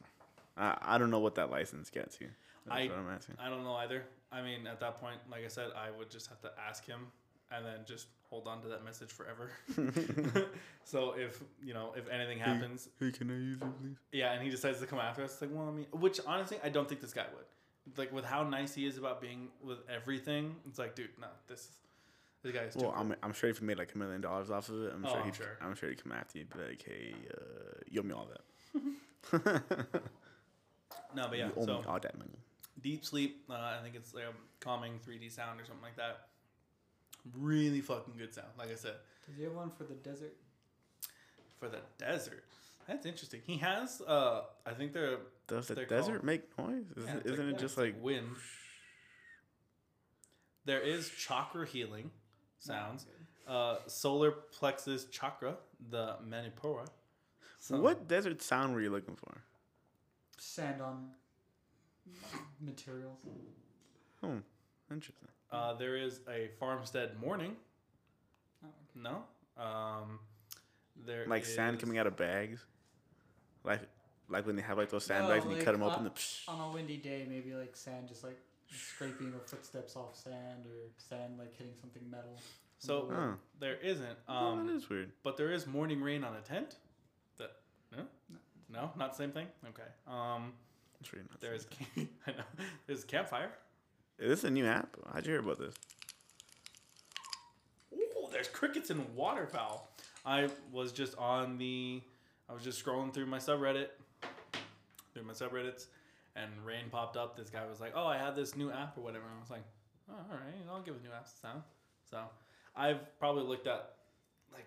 I, 0.56 0.76
I 0.80 0.98
don't 0.98 1.10
know 1.10 1.18
what 1.20 1.34
that 1.36 1.50
license 1.50 1.90
gets 1.90 2.20
you. 2.20 2.28
That's 2.66 2.80
I- 2.80 2.86
what 2.88 2.98
I'm 2.98 3.10
asking. 3.10 3.36
I 3.40 3.48
don't 3.48 3.64
know 3.64 3.74
either. 3.74 4.04
I 4.32 4.42
mean, 4.42 4.66
at 4.66 4.80
that 4.80 5.00
point, 5.00 5.18
like 5.30 5.44
I 5.44 5.48
said, 5.48 5.68
I 5.76 5.96
would 5.96 6.10
just 6.10 6.28
have 6.28 6.40
to 6.42 6.50
ask 6.68 6.84
him 6.84 7.06
and 7.52 7.64
then 7.64 7.78
just 7.86 8.08
hold 8.28 8.48
on 8.48 8.60
to 8.62 8.68
that 8.68 8.84
message 8.84 9.10
forever. 9.10 9.50
so 10.84 11.14
if 11.16 11.42
you 11.64 11.74
know 11.74 11.92
if 11.96 12.08
anything 12.08 12.38
happens, 12.38 12.88
Hey, 12.98 13.12
can 13.12 13.30
I 13.30 13.34
use 13.34 13.62
it, 13.62 13.80
please? 13.80 13.96
yeah, 14.12 14.32
and 14.32 14.42
he 14.42 14.50
decides 14.50 14.80
to 14.80 14.86
come 14.86 14.98
after 14.98 15.22
us, 15.22 15.32
it's 15.34 15.42
like, 15.42 15.50
well, 15.52 15.68
I 15.68 15.72
mean, 15.72 15.86
which 15.92 16.18
honestly, 16.26 16.58
I 16.62 16.68
don't 16.68 16.88
think 16.88 17.00
this 17.00 17.12
guy 17.14 17.24
would. 17.34 17.44
Like 17.96 18.12
with 18.12 18.24
how 18.24 18.42
nice 18.42 18.74
he 18.74 18.86
is 18.86 18.98
about 18.98 19.20
being 19.20 19.48
with 19.62 19.78
everything, 19.88 20.56
it's 20.68 20.78
like, 20.78 20.94
dude, 20.94 21.10
no, 21.20 21.28
this 21.48 21.68
this 22.42 22.52
guy 22.52 22.62
is 22.62 22.74
too 22.74 22.80
Well, 22.82 22.92
cool. 22.92 23.00
I'm, 23.00 23.16
I'm 23.22 23.32
sure 23.32 23.48
if 23.50 23.58
he 23.58 23.64
made 23.64 23.78
like 23.78 23.94
a 23.94 23.98
million 23.98 24.20
dollars 24.20 24.50
off 24.50 24.68
of 24.68 24.82
it, 24.84 24.92
I'm 24.94 25.04
Oh, 25.04 25.08
sure 25.10 25.18
I'm 25.18 25.24
he'd 25.26 25.36
sure. 25.36 25.58
I'm 25.60 25.74
sure 25.74 25.88
he'd 25.88 26.02
come 26.02 26.12
after 26.12 26.38
you, 26.38 26.46
and 26.50 26.60
be 26.62 26.68
like, 26.70 26.82
hey, 26.86 27.14
uh, 27.32 27.80
you 27.88 28.00
owe 28.00 28.04
me 28.04 28.12
all 28.12 28.28
that. 28.32 28.42
no, 31.14 31.26
but 31.28 31.38
yeah. 31.38 31.46
you 31.46 31.52
owe 31.56 31.64
So 31.66 31.78
me 31.78 31.84
all 31.86 31.98
that 32.00 32.18
money. 32.18 32.38
deep 32.82 33.04
sleep, 33.04 33.44
uh, 33.50 33.54
I 33.54 33.78
think 33.82 33.94
it's 33.94 34.12
like 34.14 34.24
a 34.24 34.32
calming 34.64 34.98
3D 35.06 35.30
sound 35.32 35.60
or 35.60 35.64
something 35.64 35.82
like 35.82 35.96
that. 35.96 36.28
Really 37.36 37.80
fucking 37.80 38.14
good 38.18 38.34
sound. 38.34 38.48
Like 38.58 38.70
I 38.70 38.76
said, 38.76 38.94
Does 39.26 39.36
he 39.36 39.44
have 39.44 39.52
one 39.52 39.70
for 39.70 39.84
the 39.84 39.94
desert? 39.94 40.34
for 41.58 41.68
the 41.68 41.78
desert. 41.98 42.44
That's 42.86 43.06
interesting. 43.06 43.40
He 43.46 43.56
has, 43.56 44.02
uh, 44.06 44.42
I 44.66 44.72
think 44.74 44.92
they're 44.92 45.18
Does 45.46 45.68
the 45.68 45.86
desert 45.86 46.12
called- 46.12 46.24
make 46.24 46.58
noise? 46.58 46.84
Isn't, 46.96 47.06
Yeah, 47.26 47.32
isn't 47.32 47.46
like- 47.46 47.54
it 47.54 47.58
just 47.60 47.74
it's 47.74 47.76
like 47.78 48.02
wind? 48.02 48.36
There 50.64 50.80
is 50.80 51.08
chakra 51.10 51.66
healing 51.66 52.10
sounds. 52.58 53.06
Uh, 53.46 53.78
solar 53.86 54.32
plexus 54.32 55.04
chakra, 55.06 55.56
the 55.90 56.16
Manipura. 56.24 56.88
So- 57.60 57.80
what 57.80 58.08
desert 58.08 58.42
sound 58.42 58.74
were 58.74 58.80
you 58.80 58.90
looking 58.90 59.14
for? 59.16 59.42
Sand 60.38 60.82
on 60.82 61.14
materials. 62.60 63.20
Oh, 64.22 64.42
interesting. 64.90 65.28
Uh, 65.50 65.74
there 65.74 65.96
is 65.96 66.20
a 66.28 66.48
farmstead 66.58 67.18
morning. 67.20 67.56
Oh, 68.64 68.66
okay. 68.68 69.00
No. 69.00 69.24
Um, 69.62 70.18
there 70.96 71.26
Like 71.26 71.44
sand 71.44 71.78
coming 71.78 71.98
out 71.98 72.06
of 72.06 72.16
bags, 72.16 72.66
like 73.64 73.88
like 74.28 74.46
when 74.46 74.56
they 74.56 74.62
have 74.62 74.78
like 74.78 74.90
those 74.90 75.08
No, 75.08 75.14
sandbags 75.16 75.44
and 75.44 75.56
you 75.56 75.62
cut 75.62 75.72
them 75.72 75.82
open. 75.82 76.00
uh, 76.00 76.04
The 76.04 76.10
psh. 76.10 76.48
On 76.48 76.70
a 76.70 76.72
windy 76.72 76.96
day, 76.96 77.26
maybe 77.28 77.54
like 77.54 77.76
sand 77.76 78.08
just 78.08 78.24
like 78.24 78.38
scraping 78.70 79.32
or 79.34 79.40
footsteps 79.46 79.94
off 79.96 80.16
sand 80.16 80.66
or 80.66 80.90
sand 80.98 81.38
like 81.38 81.56
hitting 81.56 81.74
something 81.80 82.02
metal. 82.10 82.38
So 82.78 83.08
Huh. 83.12 83.32
there 83.60 83.76
isn't. 83.76 84.18
Um, 84.28 84.66
that 84.66 84.72
is 84.74 84.88
weird. 84.90 85.12
but 85.22 85.36
there 85.36 85.52
is 85.52 85.66
morning 85.66 86.02
rain 86.02 86.24
on 86.24 86.34
a 86.36 86.40
tent. 86.40 86.76
That 87.38 87.52
no, 87.96 88.02
no, 88.68 88.90
not 88.96 89.12
the 89.12 89.16
same 89.18 89.30
thing. 89.32 89.46
Okay. 89.68 89.88
Um, 90.06 90.52
It's 91.00 91.12
really 91.12 91.24
not. 91.30 91.40
there 91.40 91.54
is. 91.54 91.66
I 92.26 92.30
know. 92.32 92.44
There's 92.86 93.04
a 93.04 93.06
campfire. 93.06 93.50
Is 94.18 94.28
this 94.28 94.44
a 94.44 94.50
new 94.50 94.66
app? 94.66 94.96
How'd 95.12 95.26
you 95.26 95.32
hear 95.32 95.40
about 95.40 95.58
this? 95.58 95.74
Ooh, 97.94 98.28
there's 98.32 98.48
crickets 98.48 98.90
and 98.90 99.14
waterfowl. 99.14 99.88
I 100.24 100.48
was 100.72 100.92
just 100.92 101.16
on 101.18 101.58
the, 101.58 102.02
I 102.48 102.52
was 102.52 102.62
just 102.64 102.84
scrolling 102.84 103.12
through 103.14 103.26
my 103.26 103.38
subreddit, 103.38 103.88
through 105.16 105.24
my 105.26 105.32
subreddits, 105.32 105.86
and 106.34 106.50
rain 106.64 106.84
popped 106.90 107.16
up. 107.16 107.36
This 107.36 107.48
guy 107.48 107.64
was 107.66 107.80
like, 107.80 107.92
"Oh, 107.94 108.06
I 108.06 108.18
have 108.18 108.36
this 108.36 108.54
new 108.54 108.70
app 108.70 108.98
or 108.98 109.00
whatever." 109.00 109.24
And 109.24 109.34
I 109.36 109.40
was 109.40 109.50
like, 109.50 109.64
oh, 110.10 110.14
"All 110.14 110.36
right, 110.36 110.68
I'll 110.70 110.82
give 110.82 110.96
a 110.96 111.02
new 111.02 111.12
app 111.12 111.26
a 111.26 111.40
sound." 111.40 111.62
So, 112.10 112.22
I've 112.76 113.18
probably 113.18 113.44
looked 113.44 113.66
at 113.66 113.94
like 114.52 114.66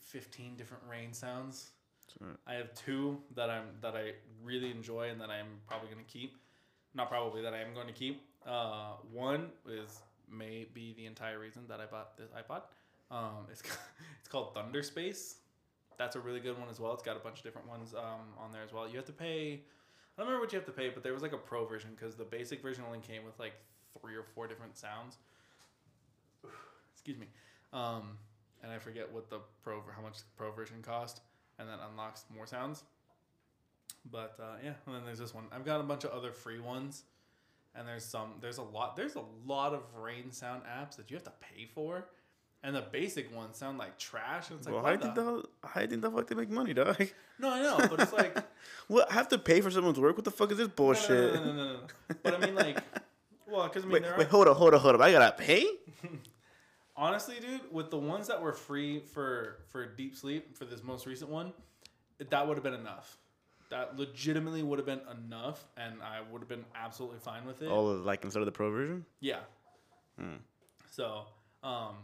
15 0.00 0.56
different 0.56 0.84
rain 0.88 1.12
sounds. 1.12 1.72
So, 2.06 2.26
I 2.46 2.54
have 2.54 2.72
two 2.74 3.20
that 3.34 3.50
I'm 3.50 3.66
that 3.80 3.96
I 3.96 4.12
really 4.42 4.70
enjoy 4.70 5.10
and 5.10 5.20
that 5.20 5.30
I'm 5.30 5.48
probably 5.66 5.88
gonna 5.88 6.02
keep. 6.06 6.36
Not 6.94 7.08
probably 7.08 7.42
that 7.42 7.52
I 7.52 7.58
am 7.58 7.74
going 7.74 7.88
to 7.88 7.92
keep. 7.92 8.22
Uh, 8.46 8.92
one 9.12 9.50
is 9.68 10.00
may 10.30 10.66
be 10.72 10.94
the 10.96 11.06
entire 11.06 11.40
reason 11.40 11.64
that 11.68 11.80
I 11.80 11.86
bought 11.86 12.16
this 12.16 12.30
iPod. 12.30 12.62
Um, 13.10 13.46
it's 13.50 13.62
it's 14.20 14.28
called 14.28 14.54
Thunder 14.54 14.82
Space. 14.82 15.38
That's 15.98 16.16
a 16.16 16.20
really 16.20 16.40
good 16.40 16.58
one 16.58 16.68
as 16.68 16.80
well. 16.80 16.92
It's 16.92 17.02
got 17.02 17.16
a 17.16 17.20
bunch 17.20 17.38
of 17.38 17.44
different 17.44 17.68
ones 17.68 17.94
um, 17.94 18.34
on 18.38 18.52
there 18.52 18.62
as 18.62 18.72
well. 18.72 18.88
You 18.88 18.96
have 18.96 19.06
to 19.06 19.12
pay. 19.12 19.52
I 19.52 20.20
don't 20.20 20.26
remember 20.26 20.40
what 20.40 20.52
you 20.52 20.58
have 20.58 20.66
to 20.66 20.72
pay, 20.72 20.90
but 20.90 21.02
there 21.02 21.12
was 21.12 21.22
like 21.22 21.32
a 21.32 21.38
pro 21.38 21.64
version 21.64 21.90
because 21.96 22.14
the 22.14 22.24
basic 22.24 22.62
version 22.62 22.84
only 22.86 23.00
came 23.00 23.24
with 23.24 23.38
like 23.38 23.54
three 24.00 24.14
or 24.14 24.22
four 24.22 24.46
different 24.46 24.76
sounds. 24.76 25.18
Excuse 26.94 27.18
me. 27.18 27.26
Um, 27.72 28.18
and 28.62 28.72
I 28.72 28.78
forget 28.78 29.12
what 29.12 29.28
the 29.30 29.40
pro 29.62 29.82
how 29.94 30.02
much 30.02 30.18
the 30.18 30.24
pro 30.36 30.50
version 30.50 30.82
cost, 30.82 31.20
and 31.58 31.68
then 31.68 31.78
unlocks 31.90 32.24
more 32.34 32.46
sounds. 32.46 32.84
But 34.10 34.36
uh, 34.40 34.56
yeah, 34.62 34.72
and 34.86 34.94
then 34.94 35.04
there's 35.04 35.18
this 35.18 35.34
one. 35.34 35.44
I've 35.52 35.64
got 35.64 35.80
a 35.80 35.84
bunch 35.84 36.04
of 36.04 36.10
other 36.10 36.32
free 36.32 36.60
ones, 36.60 37.04
and 37.74 37.86
there's 37.86 38.04
some. 38.04 38.34
There's 38.40 38.58
a 38.58 38.62
lot. 38.62 38.96
There's 38.96 39.16
a 39.16 39.24
lot 39.46 39.74
of 39.74 39.82
rain 39.96 40.30
sound 40.30 40.62
apps 40.64 40.96
that 40.96 41.10
you 41.10 41.16
have 41.16 41.24
to 41.24 41.32
pay 41.40 41.66
for, 41.66 42.08
and 42.64 42.74
the 42.74 42.80
basic 42.80 43.32
ones 43.36 43.58
sound 43.58 43.78
like 43.78 43.98
trash. 43.98 44.48
And 44.48 44.58
it's 44.58 44.66
like, 44.66 44.74
well, 44.74 44.84
how 44.84 44.96
do 44.96 44.96
you 44.96 45.02
think 45.02 45.14
the 45.14 45.68
how 45.68 45.74
do 45.74 45.80
you 45.82 45.90
think 45.90 46.02
the 46.02 46.10
fuck 46.10 46.26
they 46.26 46.34
make 46.34 46.50
money, 46.50 46.72
dog? 46.74 46.96
no, 47.38 47.50
I 47.50 47.60
know, 47.60 47.76
but 47.88 48.00
it's 48.00 48.12
like 48.12 48.36
What? 48.88 49.10
I 49.10 49.14
have 49.14 49.28
to 49.28 49.38
pay 49.38 49.60
for 49.60 49.70
someone's 49.70 50.00
work? 50.00 50.16
What 50.16 50.24
the 50.24 50.30
fuck 50.30 50.50
is 50.50 50.58
this 50.58 50.68
bullshit? 50.68 51.34
No, 51.34 51.44
no, 51.44 51.52
no, 51.52 51.52
no, 51.52 51.72
no. 51.74 51.80
But 52.22 52.34
I 52.34 52.38
mean, 52.38 52.54
like, 52.54 52.78
well, 53.46 53.64
because 53.64 53.84
I 53.84 53.86
mean, 53.86 54.02
Wait, 54.02 54.18
wait, 54.18 54.28
hold 54.28 54.48
up, 54.48 54.56
hold 54.56 54.74
up, 54.74 54.80
hold 54.80 54.94
up. 54.94 55.00
I 55.02 55.12
gotta 55.12 55.36
pay? 55.36 55.66
honestly, 56.96 57.36
dude, 57.40 57.60
with 57.70 57.90
the 57.90 57.98
ones 57.98 58.28
that 58.28 58.40
were 58.40 58.52
free 58.52 59.00
for 59.00 59.58
for 59.68 59.86
deep 59.86 60.16
sleep 60.16 60.56
for 60.56 60.64
this 60.64 60.82
most 60.82 61.06
recent 61.06 61.30
one, 61.30 61.52
that 62.18 62.48
would 62.48 62.56
have 62.56 62.64
been 62.64 62.74
enough. 62.74 63.18
That 63.70 63.98
legitimately 63.98 64.62
would 64.62 64.78
have 64.78 64.86
been 64.86 65.00
enough, 65.26 65.66
and 65.76 66.02
I 66.02 66.20
would 66.30 66.40
have 66.40 66.48
been 66.48 66.64
absolutely 66.74 67.18
fine 67.18 67.46
with 67.46 67.62
it. 67.62 67.68
Oh, 67.68 67.84
like 67.84 68.24
instead 68.24 68.40
of 68.40 68.46
the 68.46 68.52
pro 68.52 68.70
version? 68.70 69.04
Yeah. 69.20 69.40
Hmm. 70.18 70.36
So, 70.90 71.22
um, 71.62 71.96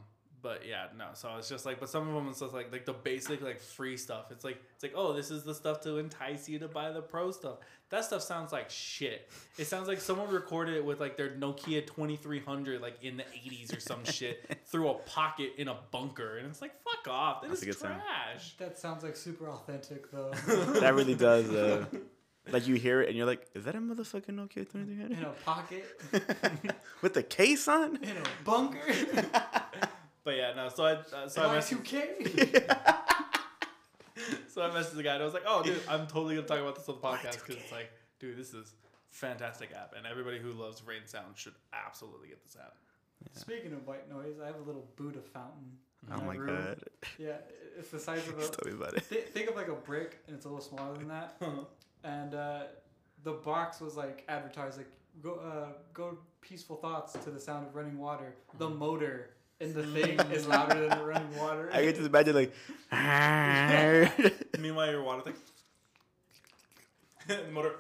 but 0.43 0.63
yeah, 0.69 0.87
no. 0.97 1.07
So 1.15 1.31
it's 1.39 1.49
just 1.49 1.67
like, 1.67 1.81
but 1.81 1.89
some 1.89 2.09
of 2.09 2.15
them 2.15 2.29
it's 2.29 2.41
just 2.41 2.53
like 2.55 2.71
like 2.73 2.85
the 2.85 2.93
basic 2.93 3.43
like 3.43 3.61
free 3.61 3.97
stuff. 3.97 4.31
It's 4.31 4.45
like 4.45 4.63
it's 4.75 4.83
like 4.83 4.93
oh, 4.95 5.13
this 5.13 5.31
is 5.31 5.45
the 5.45 5.55
stuff 5.55 5.81
to 5.83 5.99
entice 5.99 6.49
you 6.49 6.59
to 6.61 6.69
buy 6.69 6.91
the 6.93 7.03
pro 7.03 7.31
stuff. 7.31 7.59
That 7.91 8.05
stuff 8.05 8.23
sounds 8.23 8.53
like 8.53 8.71
shit. 8.71 9.29
It 9.59 9.65
sounds 9.67 9.89
like 9.89 10.01
someone 10.01 10.29
recorded 10.31 10.77
it 10.77 10.85
with 10.85 11.01
like 11.01 11.17
their 11.17 11.31
Nokia 11.31 11.87
twenty 11.87 12.17
three 12.17 12.41
hundred 12.41 12.81
like 12.81 13.03
in 13.03 13.17
the 13.17 13.25
eighties 13.35 13.75
or 13.75 13.81
some 13.81 14.05
shit 14.05 14.59
through 14.67 14.89
a 14.91 14.95
pocket 14.95 15.55
in 15.59 15.69
a 15.69 15.77
bunker, 15.91 16.39
and 16.39 16.47
it's 16.47 16.63
like 16.63 16.73
fuck 16.83 17.13
off. 17.13 17.43
That 17.43 17.49
That's 17.49 17.63
a 17.63 17.69
is 17.69 17.77
good 17.77 17.81
sound. 17.89 18.01
trash. 18.01 18.55
That 18.59 18.79
sounds 18.79 19.03
like 19.03 19.17
super 19.17 19.49
authentic 19.51 20.11
though. 20.11 20.33
That 20.81 20.95
really 20.95 21.15
does. 21.17 21.51
Uh, 21.51 21.85
like 22.53 22.67
you 22.69 22.77
hear 22.77 23.03
it 23.03 23.09
and 23.09 23.17
you're 23.17 23.27
like, 23.27 23.47
is 23.55 23.65
that 23.65 23.75
a 23.75 23.79
motherfucking 23.79 24.27
Nokia 24.35 24.71
2300? 24.71 25.11
in 25.13 25.25
a 25.25 25.31
pocket, 25.45 25.85
With 27.03 27.15
the 27.15 27.23
case 27.23 27.67
on? 27.69 27.97
in 27.97 28.17
a 28.17 28.45
bunker, 28.45 28.79
But 30.25 30.37
yeah, 30.37 30.53
no. 30.55 30.69
So 30.69 30.85
I 30.85 30.93
uh, 30.93 31.29
so 31.29 31.49
I 31.49 31.57
messaged, 31.57 31.83
Y2K. 31.85 32.77
So 34.49 34.63
I 34.63 34.69
messaged 34.71 34.97
the 34.97 35.03
guy 35.03 35.15
and 35.15 35.23
I 35.23 35.25
was 35.25 35.33
like, 35.33 35.45
"Oh, 35.47 35.63
dude, 35.63 35.81
I'm 35.89 36.07
totally 36.07 36.35
gonna 36.35 36.47
talk 36.47 36.59
about 36.59 36.75
this 36.77 36.89
on 36.89 36.97
the 36.97 37.01
podcast 37.01 37.39
because 37.41 37.57
it's 37.63 37.73
like, 37.73 37.91
dude, 38.19 38.37
this 38.37 38.53
is 38.53 38.75
fantastic 39.09 39.71
app, 39.75 39.95
and 39.97 40.07
everybody 40.07 40.39
who 40.39 40.53
loves 40.53 40.83
rain 40.87 41.03
sound 41.07 41.37
should 41.39 41.55
absolutely 41.73 42.29
get 42.29 42.43
this 42.43 42.57
app." 42.61 42.75
Speaking 43.33 43.73
of 43.73 43.87
white 43.87 44.11
noise, 44.11 44.37
I 44.43 44.47
have 44.47 44.57
a 44.57 44.63
little 44.67 44.87
Buddha 44.97 45.21
fountain. 45.33 45.73
Oh 46.13 46.21
my 46.23 46.35
room. 46.35 46.55
god. 46.57 46.83
Yeah, 47.19 47.37
it's 47.79 47.91
the 47.91 47.99
size 48.01 48.27
of 48.29 48.39
Just 48.39 48.55
a. 48.55 48.59
tell 48.59 48.73
me 48.73 48.79
about 48.79 48.95
it. 48.95 49.09
Th- 49.09 49.25
think 49.25 49.49
of 49.49 49.57
like 49.57 49.69
a 49.69 49.75
brick, 49.75 50.19
and 50.27 50.37
it's 50.37 50.45
a 50.45 50.49
little 50.49 50.63
smaller 50.65 50.95
than 50.97 51.09
that. 51.09 51.41
And 52.03 52.35
uh, 52.35 52.63
the 53.25 53.33
box 53.33 53.79
was 53.79 53.95
like 53.95 54.25
advertised 54.29 54.79
like 54.79 54.91
go 55.23 55.35
uh, 55.35 55.73
go 55.93 56.17
peaceful 56.41 56.77
thoughts 56.77 57.13
to 57.25 57.31
the 57.31 57.39
sound 57.41 57.67
of 57.67 57.75
running 57.75 57.99
water. 57.99 58.35
The 58.59 58.69
Mhm. 58.69 58.79
motor 58.79 59.31
and 59.61 59.75
the 59.75 59.83
thing 59.95 60.19
is 60.33 60.47
louder 60.47 60.89
than 60.89 60.99
the 60.99 61.05
running 61.05 61.37
water. 61.37 61.71
I 61.73 61.85
can 61.85 61.95
just 61.95 62.07
imagine 62.07 62.35
like. 62.35 62.53
Meanwhile, 64.59 64.91
your 64.91 65.03
water 65.03 65.23
thing. 65.23 65.35
the 67.27 67.51
motor. 67.53 67.75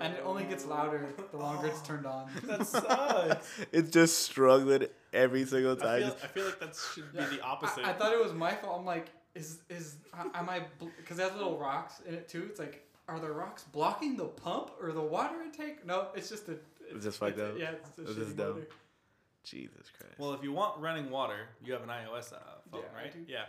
and 0.00 0.14
it 0.14 0.22
only 0.24 0.44
gets 0.44 0.64
louder 0.64 1.08
the 1.30 1.36
longer 1.36 1.66
it's 1.66 1.82
turned 1.82 2.06
on. 2.06 2.30
That 2.44 2.66
sucks. 2.66 3.48
it's 3.72 3.90
just 3.90 4.20
struggling 4.20 4.86
every 5.12 5.44
single 5.44 5.72
I 5.72 5.84
time. 5.84 6.02
feel, 6.02 6.16
I 6.22 6.26
feel 6.28 6.44
like 6.46 6.60
that 6.60 6.76
should 6.94 7.12
be 7.12 7.36
the 7.36 7.42
opposite. 7.42 7.84
I, 7.84 7.90
I 7.90 7.92
thought 7.92 8.12
it 8.12 8.22
was 8.22 8.32
my 8.32 8.54
fault. 8.54 8.78
I'm 8.78 8.86
like, 8.86 9.08
is 9.34 9.58
is 9.68 9.96
uh, 10.14 10.24
am 10.34 10.48
I? 10.48 10.62
Because 10.98 11.18
it 11.18 11.22
has 11.22 11.32
little 11.32 11.58
rocks 11.58 12.00
in 12.06 12.14
it 12.14 12.28
too. 12.28 12.46
It's 12.48 12.58
like, 12.60 12.86
are 13.08 13.18
the 13.18 13.30
rocks 13.30 13.64
blocking 13.64 14.16
the 14.16 14.24
pump 14.24 14.70
or 14.80 14.92
the 14.92 15.02
water 15.02 15.42
intake? 15.42 15.84
No, 15.84 16.08
it's 16.14 16.28
just 16.28 16.48
a. 16.48 16.56
It's, 16.88 17.04
just 17.04 17.18
fucked 17.18 17.40
up? 17.40 17.58
Yeah, 17.58 17.72
it's 17.72 18.10
It's 18.10 18.14
just 18.14 18.36
dumb. 18.36 18.54
motor. 18.54 18.68
Jesus 19.46 19.90
Christ. 19.96 20.18
well, 20.18 20.32
if 20.34 20.42
you 20.42 20.52
want 20.52 20.80
running 20.80 21.08
water, 21.10 21.48
you 21.64 21.72
have 21.72 21.82
an 21.82 21.88
iOS 21.88 22.32
uh, 22.32 22.36
phone, 22.70 22.80
Yeah, 22.92 23.00
right? 23.00 23.14
Yeah. 23.28 23.44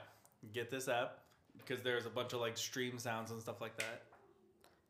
Get 0.54 0.70
this 0.72 0.88
app 0.88 1.18
because 1.58 1.82
there's 1.84 2.06
a 2.06 2.10
bunch 2.10 2.34
of 2.34 2.40
like 2.40 2.56
stream 2.58 3.00
sounds 3.00 3.32
and 3.32 3.42
stuff 3.42 3.60
like 3.60 3.76
that. 3.78 4.04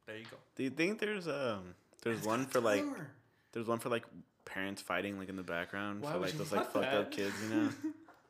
There 0.06 0.18
you 0.18 0.26
go. 0.26 0.38
Do 0.56 0.64
you 0.64 0.70
think 0.70 1.00
there's 1.00 1.28
um 1.28 1.74
there's 2.04 2.24
one 2.26 2.46
for 2.46 2.60
like 2.60 2.84
there's 3.54 3.68
one 3.68 3.80
for 3.80 3.90
like 3.90 4.06
parents 4.46 4.82
fighting 4.82 5.18
like 5.18 5.30
in 5.30 5.36
the 5.38 5.44
background 5.44 6.02
Why 6.02 6.12
for 6.14 6.20
like 6.20 6.34
those 6.34 6.52
like 6.52 6.74
want 6.76 6.86
fucked 6.86 6.96
up 6.96 7.12
kids, 7.12 7.34
you 7.44 7.50
know? 7.56 7.70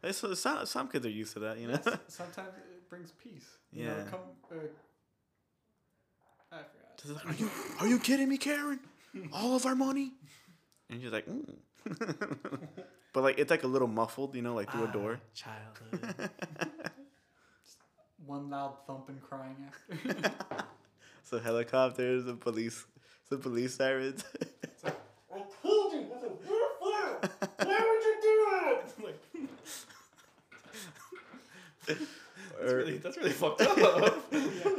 It's, 0.04 0.20
so- 0.20 0.36
some 0.36 0.66
some 0.68 0.88
kids 0.88 1.06
are 1.08 1.10
used 1.10 1.34
to 1.34 1.40
that, 1.40 1.58
you 1.58 1.68
know. 1.68 1.80
Yes, 1.84 1.98
Sometimes 2.08 2.50
it 2.58 2.88
brings 2.90 3.12
peace. 3.24 3.48
You 3.74 3.86
know, 3.86 3.96
Yeah. 3.98 4.04
come, 4.12 4.20
uh, 4.52 4.56
I 6.52 6.58
forgot. 6.58 7.26
Are 7.26 7.34
you 7.34 7.50
are 7.80 7.88
you 7.88 8.00
kidding 8.00 8.30
me, 8.30 8.38
Karen? 8.38 8.80
All 9.34 9.56
of 9.56 9.66
our 9.66 9.76
money? 9.76 10.14
And 10.90 11.02
she's 11.02 11.12
like, 11.12 11.26
mm. 11.28 11.56
but 13.14 13.24
like 13.24 13.40
it's 13.40 13.52
like 13.52 13.64
a 13.64 13.68
little 13.68 13.88
muffled, 13.88 14.36
you 14.36 14.42
know, 14.42 14.54
like 14.54 14.72
through 14.72 14.86
a 14.86 14.92
door. 14.92 15.20
Ah, 15.20 15.26
Childhood. 15.34 16.30
One 18.26 18.50
loud 18.50 18.78
thump 18.86 19.10
and 19.10 19.22
crying 19.22 19.56
after. 19.68 20.32
So 21.24 21.40
helicopters 21.40 22.26
and 22.26 22.40
police, 22.40 22.86
some 23.28 23.42
police 23.42 23.76
sirens. 23.76 24.24
I 24.86 24.92
told 25.62 25.92
you, 25.92 26.06
that's 26.10 26.24
a 26.24 26.30
weird 26.30 26.72
Why 27.68 27.80
would 27.82 28.04
you 28.06 28.16
do 28.22 28.48
that? 28.50 28.94
Like, 29.04 29.20
that's, 31.88 32.72
really, 32.74 32.98
that's 33.00 33.18
really 33.18 33.32
fucked 33.32 33.62
up. 33.62 33.78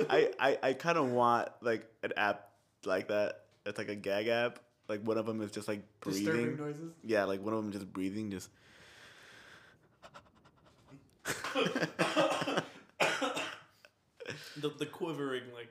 I 0.08 0.30
I, 0.40 0.58
I 0.62 0.72
kind 0.72 0.96
of 0.96 1.10
want 1.10 1.50
like 1.60 1.86
an 2.02 2.12
app 2.16 2.48
like 2.86 3.08
that. 3.08 3.42
It's 3.66 3.76
like 3.76 3.90
a 3.90 3.94
gag 3.94 4.28
app. 4.28 4.58
Like 4.88 5.02
one 5.02 5.18
of 5.18 5.26
them 5.26 5.42
is 5.42 5.50
just 5.50 5.68
like 5.68 5.82
breathing. 6.00 6.24
Disturbing 6.24 6.56
breathing. 6.56 6.66
noises. 6.66 6.92
Yeah, 7.04 7.24
like 7.24 7.42
one 7.42 7.52
of 7.54 7.62
them 7.62 7.72
just 7.72 7.92
breathing, 7.92 8.30
just. 8.30 8.48
the, 14.60 14.70
the 14.78 14.86
quivering, 14.86 15.42
like, 15.54 15.70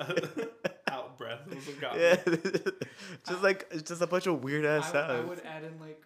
out 0.88 1.18
breath 1.18 1.46
was 1.52 1.66
what 1.66 1.80
got 1.80 1.98
yeah, 1.98 2.16
me. 2.26 2.36
just 3.28 3.42
like 3.42 3.66
it's 3.70 3.82
just 3.82 4.02
a 4.02 4.06
bunch 4.06 4.26
of 4.26 4.44
weird 4.44 4.64
ass 4.64 4.92
w- 4.92 5.04
I 5.04 5.08
sounds. 5.08 5.28
would 5.28 5.42
add 5.44 5.64
in 5.64 5.78
like, 5.80 6.02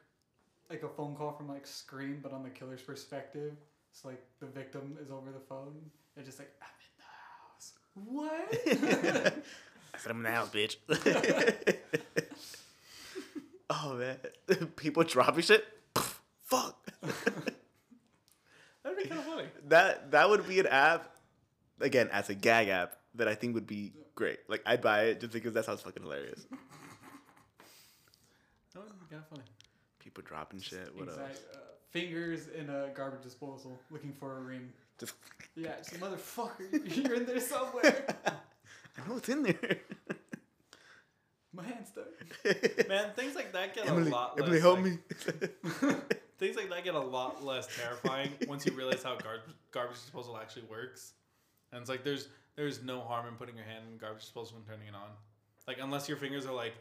like 0.70 0.82
a 0.82 0.88
phone 0.88 1.14
call 1.14 1.32
from 1.32 1.48
like 1.48 1.66
Scream, 1.66 2.20
but 2.22 2.32
on 2.32 2.42
the 2.42 2.50
killer's 2.50 2.82
perspective. 2.82 3.54
It's 3.90 4.04
like 4.04 4.22
the 4.40 4.46
victim 4.46 4.96
is 5.02 5.10
over 5.10 5.32
the 5.32 5.40
phone. 5.40 5.74
They're 6.14 6.24
just 6.24 6.38
like, 6.38 6.52
I'm 6.62 6.68
in 6.86 6.96
the 6.98 7.04
house. 7.48 7.72
What? 9.24 9.42
I 9.94 9.98
said 9.98 10.10
I'm 10.10 10.18
in 10.18 10.22
the 10.22 10.30
house, 10.30 10.50
bitch. 10.50 10.76
Oh 13.70 13.94
man, 13.94 14.16
people 14.76 15.04
dropping 15.04 15.42
shit. 15.42 15.64
Fuck. 16.44 16.76
That'd 18.82 18.98
be 18.98 19.04
kind 19.08 19.20
of 19.20 19.26
funny. 19.26 19.44
that 19.68 20.10
that 20.12 20.28
would 20.30 20.46
be 20.48 20.60
an 20.60 20.66
app. 20.66 21.14
Again, 21.80 22.08
as 22.10 22.28
a 22.28 22.34
gag 22.34 22.68
app, 22.68 22.96
that 23.14 23.28
I 23.28 23.34
think 23.34 23.54
would 23.54 23.66
be 23.66 23.92
great. 24.14 24.38
Like 24.48 24.62
I'd 24.66 24.80
buy 24.82 25.04
it 25.04 25.20
just 25.20 25.32
because 25.32 25.54
that 25.54 25.64
sounds 25.64 25.82
fucking 25.82 26.02
hilarious. 26.02 26.46
That 28.74 28.80
would 28.82 28.98
be 28.98 29.06
kind 29.10 29.22
of 29.22 29.28
funny. 29.28 29.44
People 29.98 30.24
dropping 30.26 30.60
shit. 30.60 30.90
What 30.96 31.08
else? 31.08 31.18
uh, 31.18 31.58
fingers 31.90 32.48
in 32.48 32.68
a 32.70 32.88
garbage 32.94 33.22
disposal, 33.22 33.78
looking 33.90 34.12
for 34.12 34.38
a 34.38 34.40
ring. 34.40 34.72
Just 34.98 35.14
Yeah, 35.54 35.70
it's 35.78 35.92
a 35.92 35.96
motherfucker. 35.96 36.96
You're 36.96 37.14
in 37.14 37.26
there 37.26 37.40
somewhere. 37.40 38.06
I 38.26 39.08
know 39.08 39.16
it's 39.16 39.28
in 39.28 39.42
there. 39.42 39.78
My 41.58 41.64
hand's 41.64 41.88
stuck. 41.88 42.88
Man, 42.88 43.10
things 43.16 43.34
like 43.34 43.52
that 43.52 43.74
get 43.74 43.88
Emily, 43.88 44.10
a 44.10 44.14
lot 44.14 44.34
Emily, 44.38 44.52
less. 44.52 44.62
help 44.62 44.80
like- 44.80 44.84
me. 44.84 45.96
Things 46.38 46.54
like 46.56 46.70
that 46.70 46.84
get 46.84 46.94
a 46.94 47.00
lot 47.00 47.44
less 47.44 47.66
terrifying 47.76 48.30
once 48.46 48.64
you 48.64 48.72
realize 48.72 49.02
how 49.02 49.16
garbage 49.16 49.42
garbage 49.72 49.96
disposal 49.96 50.38
actually 50.40 50.62
works. 50.70 51.14
And 51.72 51.80
it's 51.80 51.90
like 51.90 52.04
there's 52.04 52.28
there's 52.54 52.80
no 52.84 53.00
harm 53.00 53.26
in 53.26 53.34
putting 53.34 53.56
your 53.56 53.64
hand 53.64 53.84
in 53.90 53.98
garbage 53.98 54.22
disposal 54.22 54.56
and 54.56 54.64
turning 54.64 54.86
it 54.86 54.94
on. 54.94 55.10
Like 55.66 55.78
unless 55.80 56.08
your 56.08 56.16
fingers 56.16 56.46
are 56.46 56.54
like 56.54 56.74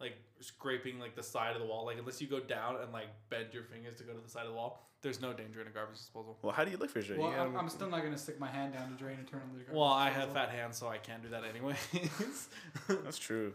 like 0.00 0.14
scraping 0.40 1.00
like 1.00 1.16
the 1.16 1.24
side 1.24 1.56
of 1.56 1.60
the 1.60 1.66
wall. 1.66 1.86
Like 1.86 1.98
unless 1.98 2.20
you 2.20 2.28
go 2.28 2.38
down 2.38 2.76
and 2.80 2.92
like 2.92 3.08
bend 3.30 3.48
your 3.52 3.64
fingers 3.64 3.96
to 3.96 4.04
go 4.04 4.12
to 4.12 4.20
the 4.20 4.30
side 4.30 4.42
of 4.42 4.50
the 4.50 4.54
wall, 4.56 4.88
there's 5.02 5.20
no 5.20 5.32
danger 5.32 5.60
in 5.60 5.66
a 5.66 5.70
garbage 5.70 5.96
disposal. 5.98 6.38
well, 6.42 6.52
how 6.52 6.64
do 6.64 6.70
you 6.70 6.76
look 6.76 6.90
for 6.90 7.02
shit? 7.02 7.18
Well, 7.18 7.32
I'm, 7.32 7.56
I'm 7.56 7.68
still 7.68 7.90
not 7.90 8.02
gonna 8.04 8.16
stick 8.16 8.38
my 8.38 8.48
hand 8.48 8.74
down 8.74 8.90
to 8.90 8.94
drain 8.96 9.18
and 9.18 9.26
turn 9.26 9.40
on 9.40 9.48
the 9.58 9.64
garbage. 9.64 9.74
Well, 9.74 9.88
I 9.88 10.10
have 10.10 10.32
fat 10.32 10.50
hands, 10.50 10.78
so 10.78 10.86
I 10.88 10.98
can't 10.98 11.22
do 11.22 11.30
that 11.30 11.42
anyways. 11.44 12.48
That's 12.88 13.18
true. 13.18 13.54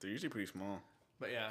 They're 0.00 0.10
usually 0.10 0.30
pretty 0.30 0.46
small. 0.46 0.80
But 1.18 1.30
yeah, 1.32 1.50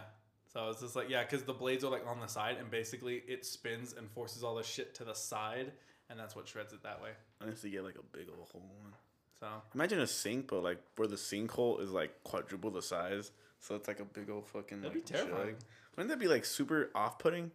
so 0.51 0.69
it's 0.69 0.81
just 0.81 0.95
like 0.95 1.09
yeah, 1.09 1.23
because 1.23 1.43
the 1.43 1.53
blades 1.53 1.83
are 1.83 1.91
like 1.91 2.05
on 2.07 2.19
the 2.19 2.27
side, 2.27 2.57
and 2.59 2.69
basically 2.71 3.23
it 3.27 3.45
spins 3.45 3.93
and 3.97 4.09
forces 4.09 4.43
all 4.43 4.55
the 4.55 4.63
shit 4.63 4.95
to 4.95 5.03
the 5.03 5.13
side, 5.13 5.71
and 6.09 6.19
that's 6.19 6.35
what 6.35 6.47
shreds 6.47 6.73
it 6.73 6.81
that 6.83 7.01
way. 7.01 7.11
Unless 7.41 7.63
you 7.63 7.69
get 7.71 7.83
like 7.83 7.95
a 7.95 8.17
big 8.17 8.27
old 8.29 8.47
hole 8.51 8.65
one. 8.81 8.93
So 9.39 9.47
Imagine 9.73 9.99
a 9.99 10.07
sink, 10.07 10.47
but 10.47 10.63
like 10.63 10.79
where 10.95 11.07
the 11.07 11.15
sinkhole 11.15 11.81
is 11.81 11.91
like 11.91 12.23
quadruple 12.23 12.71
the 12.71 12.81
size, 12.81 13.31
so 13.59 13.75
it's 13.75 13.87
like 13.87 13.99
a 13.99 14.05
big 14.05 14.29
old 14.29 14.47
fucking. 14.47 14.81
that'd 14.81 14.93
be 14.95 15.01
terrifying. 15.01 15.49
jug. 15.51 15.55
Wouldn't 15.95 16.09
that 16.09 16.19
be 16.19 16.27
like 16.27 16.45
super 16.45 16.89
off-putting? 16.95 17.51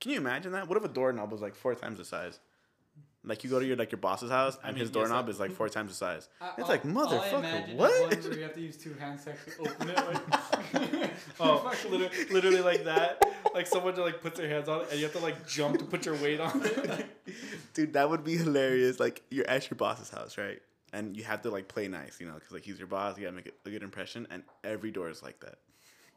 Can 0.00 0.12
you 0.12 0.18
imagine 0.18 0.52
that? 0.52 0.68
What 0.68 0.78
if 0.78 0.84
a 0.84 0.88
doorknob 0.88 1.30
was 1.32 1.40
like 1.40 1.54
four 1.54 1.74
times 1.74 1.98
the 1.98 2.04
size? 2.04 2.40
Like 3.24 3.42
you 3.44 3.50
go 3.50 3.58
to 3.58 3.66
your 3.66 3.76
like 3.76 3.90
your 3.92 3.98
boss's 4.00 4.30
house 4.30 4.56
I 4.62 4.68
and 4.68 4.76
mean, 4.76 4.80
his 4.80 4.88
yes, 4.90 4.94
doorknob 4.94 5.26
that- 5.26 5.32
is 5.32 5.40
like 5.40 5.50
four 5.50 5.68
times 5.68 5.90
the 5.90 5.96
size. 5.96 6.28
I- 6.40 6.52
It's 6.58 6.68
oh, 6.68 6.72
like, 6.72 6.84
motherfucker, 6.84 7.38
imagine 7.40 7.76
what? 7.76 8.08
ones 8.10 8.26
where 8.28 8.36
you 8.36 8.42
have 8.44 8.54
to 8.54 8.60
use 8.60 8.76
two 8.76 8.94
hands 8.94 9.24
to 9.24 9.32
actually 9.32 9.68
open 9.68 9.90
it. 9.90 9.96
Like, 9.96 11.10
Oh, 11.40 11.72
literally, 11.90 12.10
literally 12.30 12.60
like 12.60 12.84
that. 12.84 13.22
Like 13.54 13.66
someone 13.66 13.94
just 13.94 14.04
like 14.06 14.22
puts 14.22 14.38
their 14.38 14.48
hands 14.48 14.68
on 14.68 14.82
it, 14.82 14.88
and 14.90 14.98
you 15.00 15.04
have 15.06 15.14
to 15.14 15.18
like 15.20 15.46
jump 15.48 15.78
to 15.78 15.84
put 15.84 16.06
your 16.06 16.14
weight 16.16 16.40
on 16.40 16.62
it. 16.64 17.06
Dude, 17.74 17.92
that 17.94 18.08
would 18.08 18.24
be 18.24 18.36
hilarious. 18.36 18.98
Like 19.00 19.22
you're 19.30 19.48
at 19.48 19.68
your 19.70 19.76
boss's 19.76 20.10
house, 20.10 20.38
right? 20.38 20.60
And 20.92 21.16
you 21.16 21.24
have 21.24 21.42
to 21.42 21.50
like 21.50 21.68
play 21.68 21.86
nice, 21.88 22.18
you 22.20 22.26
know, 22.26 22.34
because 22.34 22.52
like 22.52 22.62
he's 22.62 22.78
your 22.78 22.86
boss. 22.86 23.18
You 23.18 23.24
gotta 23.24 23.36
make 23.36 23.52
a 23.66 23.70
good 23.70 23.82
impression, 23.82 24.26
and 24.30 24.42
every 24.64 24.90
door 24.90 25.10
is 25.10 25.22
like 25.22 25.40
that. 25.40 25.56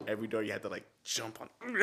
Every 0.08 0.28
door 0.28 0.44
you 0.44 0.52
have 0.54 0.62
to 0.62 0.70
like 0.70 0.86
jump 1.04 1.40
on, 1.42 1.50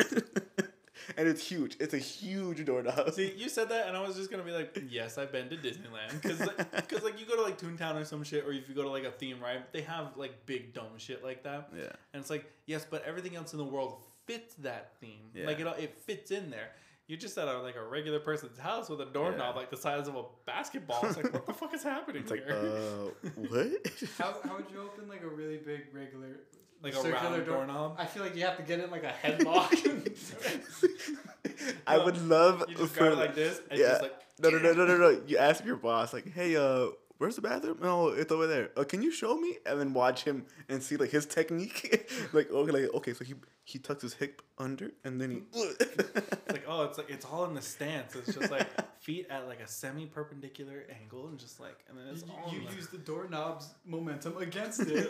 and 1.17 1.27
it's 1.27 1.45
huge. 1.45 1.77
It's 1.79 1.93
a 1.93 1.97
huge 1.97 2.63
doorknob. 2.65 3.11
See, 3.13 3.33
you 3.35 3.49
said 3.49 3.69
that, 3.69 3.87
and 3.87 3.95
I 3.97 4.01
was 4.05 4.15
just 4.15 4.29
gonna 4.31 4.43
be 4.43 4.51
like, 4.51 4.77
yes, 4.89 5.17
I've 5.17 5.31
been 5.31 5.49
to 5.49 5.55
Disneyland, 5.57 6.21
because 6.21 6.39
because 6.75 7.03
like 7.07 7.19
you 7.19 7.25
go 7.25 7.35
to 7.35 7.41
like 7.41 7.57
Toontown 7.57 7.95
or 7.99 8.05
some 8.05 8.23
shit, 8.23 8.45
or 8.45 8.51
if 8.51 8.67
you 8.69 8.75
go 8.75 8.83
to 8.83 8.89
like 8.89 9.03
a 9.05 9.11
theme 9.11 9.39
ride, 9.39 9.63
they 9.71 9.81
have 9.81 10.15
like 10.17 10.45
big 10.45 10.73
dumb 10.73 10.97
shit 10.97 11.23
like 11.23 11.43
that. 11.43 11.69
Yeah. 11.75 11.83
And 12.13 12.21
it's 12.21 12.29
like, 12.29 12.45
yes, 12.65 12.85
but 12.89 13.03
everything 13.05 13.35
else 13.35 13.53
in 13.53 13.57
the 13.59 13.65
world 13.65 14.03
fits 14.25 14.55
that 14.55 14.93
theme. 15.01 15.31
Yeah. 15.33 15.45
Like 15.47 15.59
it, 15.59 15.67
all- 15.67 15.73
it 15.75 15.97
fits 15.97 16.31
in 16.31 16.49
there. 16.49 16.69
You're 17.07 17.17
just 17.17 17.35
at 17.39 17.47
a, 17.47 17.59
like 17.59 17.75
a 17.75 17.83
regular 17.83 18.19
person's 18.19 18.59
house 18.59 18.87
with 18.87 19.01
a 19.01 19.05
doorknob 19.05 19.55
Yeah. 19.55 19.59
like 19.61 19.71
the 19.71 19.77
size 19.77 20.07
of 20.07 20.15
a 20.15 20.23
basketball. 20.45 20.99
It's 21.05 21.17
like, 21.17 21.33
what 21.33 21.47
the 21.47 21.53
fuck 21.61 21.73
is 21.73 21.81
happening 21.81 22.21
It's 22.21 22.29
like, 22.29 22.45
here? 22.45 22.55
uh, 22.55 23.29
what? 23.47 23.67
how, 24.19 24.35
how 24.47 24.57
would 24.57 24.69
you 24.71 24.79
open 24.81 25.07
like 25.09 25.23
a 25.23 25.27
really 25.27 25.57
big 25.57 25.85
regular, 25.91 26.41
like 26.81 26.93
a 26.93 26.95
circular 26.97 27.31
round 27.31 27.45
door- 27.45 27.55
doorknob. 27.57 27.95
I 27.97 28.05
feel 28.05 28.23
like 28.23 28.35
you 28.35 28.43
have 28.43 28.57
to 28.57 28.63
get 28.63 28.79
in 28.79 28.89
like 28.91 29.03
a 29.03 29.13
headlock. 29.23 29.69
I 31.87 31.97
would 31.97 32.21
love 32.27 32.65
You 32.69 32.75
just 32.75 32.93
for 32.93 32.99
got 33.01 33.11
it 33.13 33.15
like 33.17 33.35
this, 33.35 33.61
and 33.69 33.79
yeah. 33.79 33.87
just 33.89 34.01
like 34.03 34.13
no, 34.41 34.49
no, 34.49 34.57
no, 34.59 34.73
no, 34.73 34.85
no, 34.85 34.97
no. 34.97 35.21
You 35.27 35.37
ask 35.37 35.65
your 35.65 35.75
boss 35.75 36.13
like, 36.13 36.31
hey, 36.33 36.55
uh, 36.55 36.87
where's 37.19 37.35
the 37.35 37.41
bathroom? 37.43 37.77
No, 37.81 38.07
it's 38.07 38.31
over 38.31 38.47
there. 38.47 38.71
Uh, 38.75 38.83
can 38.83 39.03
you 39.03 39.11
show 39.11 39.37
me? 39.37 39.57
And 39.67 39.79
then 39.79 39.93
watch 39.93 40.23
him 40.23 40.45
and 40.67 40.81
see 40.81 40.97
like 40.97 41.11
his 41.11 41.25
technique. 41.27 42.09
like, 42.33 42.49
okay, 42.51 42.71
like, 42.71 42.93
okay, 42.95 43.13
so 43.13 43.23
he 43.23 43.35
he 43.63 43.77
tucks 43.77 44.01
his 44.01 44.15
hip 44.15 44.41
under 44.57 44.89
and 45.03 45.21
then 45.21 45.29
he. 45.31 45.41
It's 45.79 46.51
like 46.57 46.63
oh, 46.67 46.83
it's 46.85 46.97
like 46.97 47.09
it's 47.11 47.25
all 47.25 47.45
in 47.45 47.53
the 47.53 47.61
stance. 47.61 48.15
It's 48.15 48.33
just 48.33 48.49
like 48.49 48.67
feet 48.99 49.27
at 49.29 49.47
like 49.47 49.59
a 49.59 49.67
semi-perpendicular 49.67 50.87
angle, 50.99 51.27
and 51.27 51.37
just 51.37 51.59
like 51.59 51.77
and 51.87 51.95
then 51.97 52.07
it's 52.07 52.23
you 52.25 52.31
all 52.33 52.51
you 52.51 52.67
the- 52.67 52.75
use 52.75 52.87
the 52.87 52.97
doorknob's 52.97 53.69
momentum 53.85 54.35
against 54.37 54.81
it. 54.81 55.07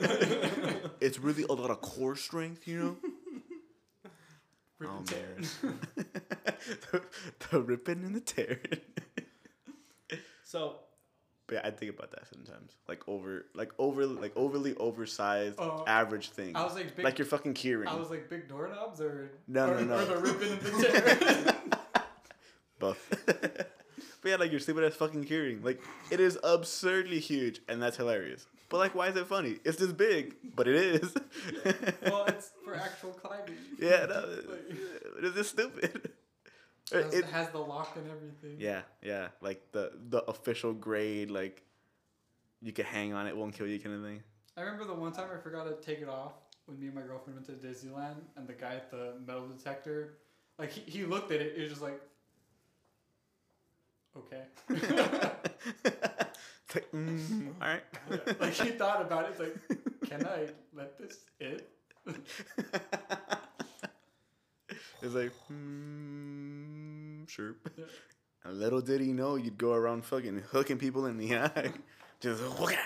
it's 1.00 1.17
really 1.17 1.43
a 1.43 1.54
lot 1.54 1.69
of 1.69 1.80
core 1.80 2.17
strength, 2.17 2.67
you 2.67 2.78
know. 2.84 2.98
Rip 4.80 4.89
Oh, 4.93 4.98
and 4.98 5.08
tear. 5.08 5.36
man. 5.63 5.80
the, 6.91 7.02
the 7.52 7.62
ripping 7.62 8.04
and 8.04 8.15
the 8.15 8.22
tearing. 8.22 8.80
So 10.43 10.78
But 11.49 11.55
yeah, 11.55 11.62
I 11.67 11.71
think 11.71 11.91
about 11.91 12.12
that 12.12 12.27
sometimes. 12.31 12.73
Like 12.88 13.01
over, 13.07 13.45
like 13.55 13.71
over, 13.79 14.05
like 14.05 14.31
overly 14.35 14.75
oversized, 14.75 15.55
Oh, 15.59 15.83
average 15.88 16.29
thing. 16.29 16.55
I 16.55 16.63
was 16.63 16.75
like 16.75 16.95
big. 16.95 17.03
like 17.03 17.17
your 17.17 17.25
fucking 17.25 17.55
keyring. 17.55 17.88
I 17.88 17.95
was 17.95 18.12
like 18.12 18.29
big 18.29 18.47
doorknobs 18.47 19.01
or 19.01 19.31
No, 19.47 19.71
or, 19.71 19.81
no, 19.81 19.85
no. 19.85 19.95
or 19.97 20.05
the 20.05 20.17
ripping 20.17 20.51
and 20.51 20.62
the 20.62 21.49
tear. 21.95 22.03
Both. 22.79 23.25
but 23.25 23.67
yeah, 24.29 24.35
like 24.35 24.51
your 24.51 24.59
stupid 24.59 24.83
ass 24.83 24.93
fucking 24.95 25.23
hearing. 25.23 25.63
Like 25.63 25.81
it 26.12 26.19
is 26.19 26.38
absurdly 26.43 27.19
huge, 27.19 27.62
and 27.67 27.81
that's 27.81 27.97
hilarious. 27.97 28.45
But 28.69 28.77
like, 28.77 28.93
why 28.93 29.07
is 29.07 29.15
it 29.15 29.25
funny? 29.25 29.57
It's 29.65 29.77
this 29.79 29.91
big, 29.91 30.35
but 30.55 30.67
it 30.67 30.75
is. 30.75 31.15
Well, 32.03 32.25
it's 32.27 32.51
for 32.63 32.75
actual 32.75 33.09
climbing. 33.13 33.55
yeah, 33.79 34.05
no, 34.07 34.19
Like, 34.47 35.23
it 35.23 35.35
is 35.35 35.49
stupid. 35.49 36.12
It 36.91 37.04
has, 37.06 37.13
It- 37.13 37.25
has 37.25 37.49
the 37.49 37.60
lock 37.60 37.95
and 37.95 38.10
everything. 38.10 38.56
yeah, 38.60 38.82
yeah, 39.02 39.30
like 39.41 39.71
the 39.71 39.91
the 40.10 40.23
official 40.25 40.73
grade, 40.73 41.30
like 41.32 41.63
you 42.62 42.73
can 42.73 42.86
hang 42.86 43.13
on 43.13 43.25
it, 43.28 43.36
won't 43.38 43.54
kill 43.54 43.67
you, 43.67 43.80
kind 43.80 43.95
of 43.95 44.02
thing. 44.04 44.21
I 44.58 44.62
remember 44.62 44.84
the 44.86 44.93
one 44.93 45.12
time 45.13 45.30
I 45.34 45.38
forgot 45.41 45.63
to 45.65 45.75
take 45.86 45.99
it 46.02 46.10
off 46.10 46.34
when 46.65 46.78
me 46.80 46.88
and 46.88 46.95
my 46.95 47.02
girlfriend 47.02 47.39
went 47.39 47.47
to 47.47 47.54
Disneyland, 47.67 48.17
and 48.36 48.47
the 48.47 48.54
guy 48.54 48.75
at 48.75 48.91
the 48.91 49.13
metal 49.25 49.47
detector, 49.47 50.17
like 50.58 50.71
he, 50.71 50.82
he 50.91 51.06
looked 51.06 51.32
at 51.32 51.39
it, 51.41 51.54
it 51.56 51.62
was 51.62 51.69
just 51.69 51.82
like, 51.82 52.02
okay. 54.17 54.43
it's 54.69 56.75
like, 56.75 56.91
mm, 56.91 57.47
all 57.62 57.67
right. 57.67 57.84
like 58.41 58.54
he 58.54 58.69
thought 58.71 59.02
about 59.02 59.23
it. 59.25 59.32
It's 59.32 59.39
like, 59.39 59.58
can 60.10 60.25
I 60.28 60.47
let 60.75 60.97
this 60.99 61.19
in? 61.39 61.62
it's 65.02 65.13
like, 65.13 65.32
hmm, 65.47 66.68
sure. 67.30 67.56
And 68.46 68.58
little 68.58 68.80
did 68.80 69.02
he 69.02 69.12
know 69.12 69.36
you'd 69.36 69.58
go 69.58 69.74
around 69.74 70.06
fucking 70.06 70.44
hooking 70.52 70.78
people 70.78 71.08
in 71.08 71.18
the 71.18 71.36
eye. 71.39 71.74
Just 72.22 72.42
look 72.60 72.72
at. 72.72 72.80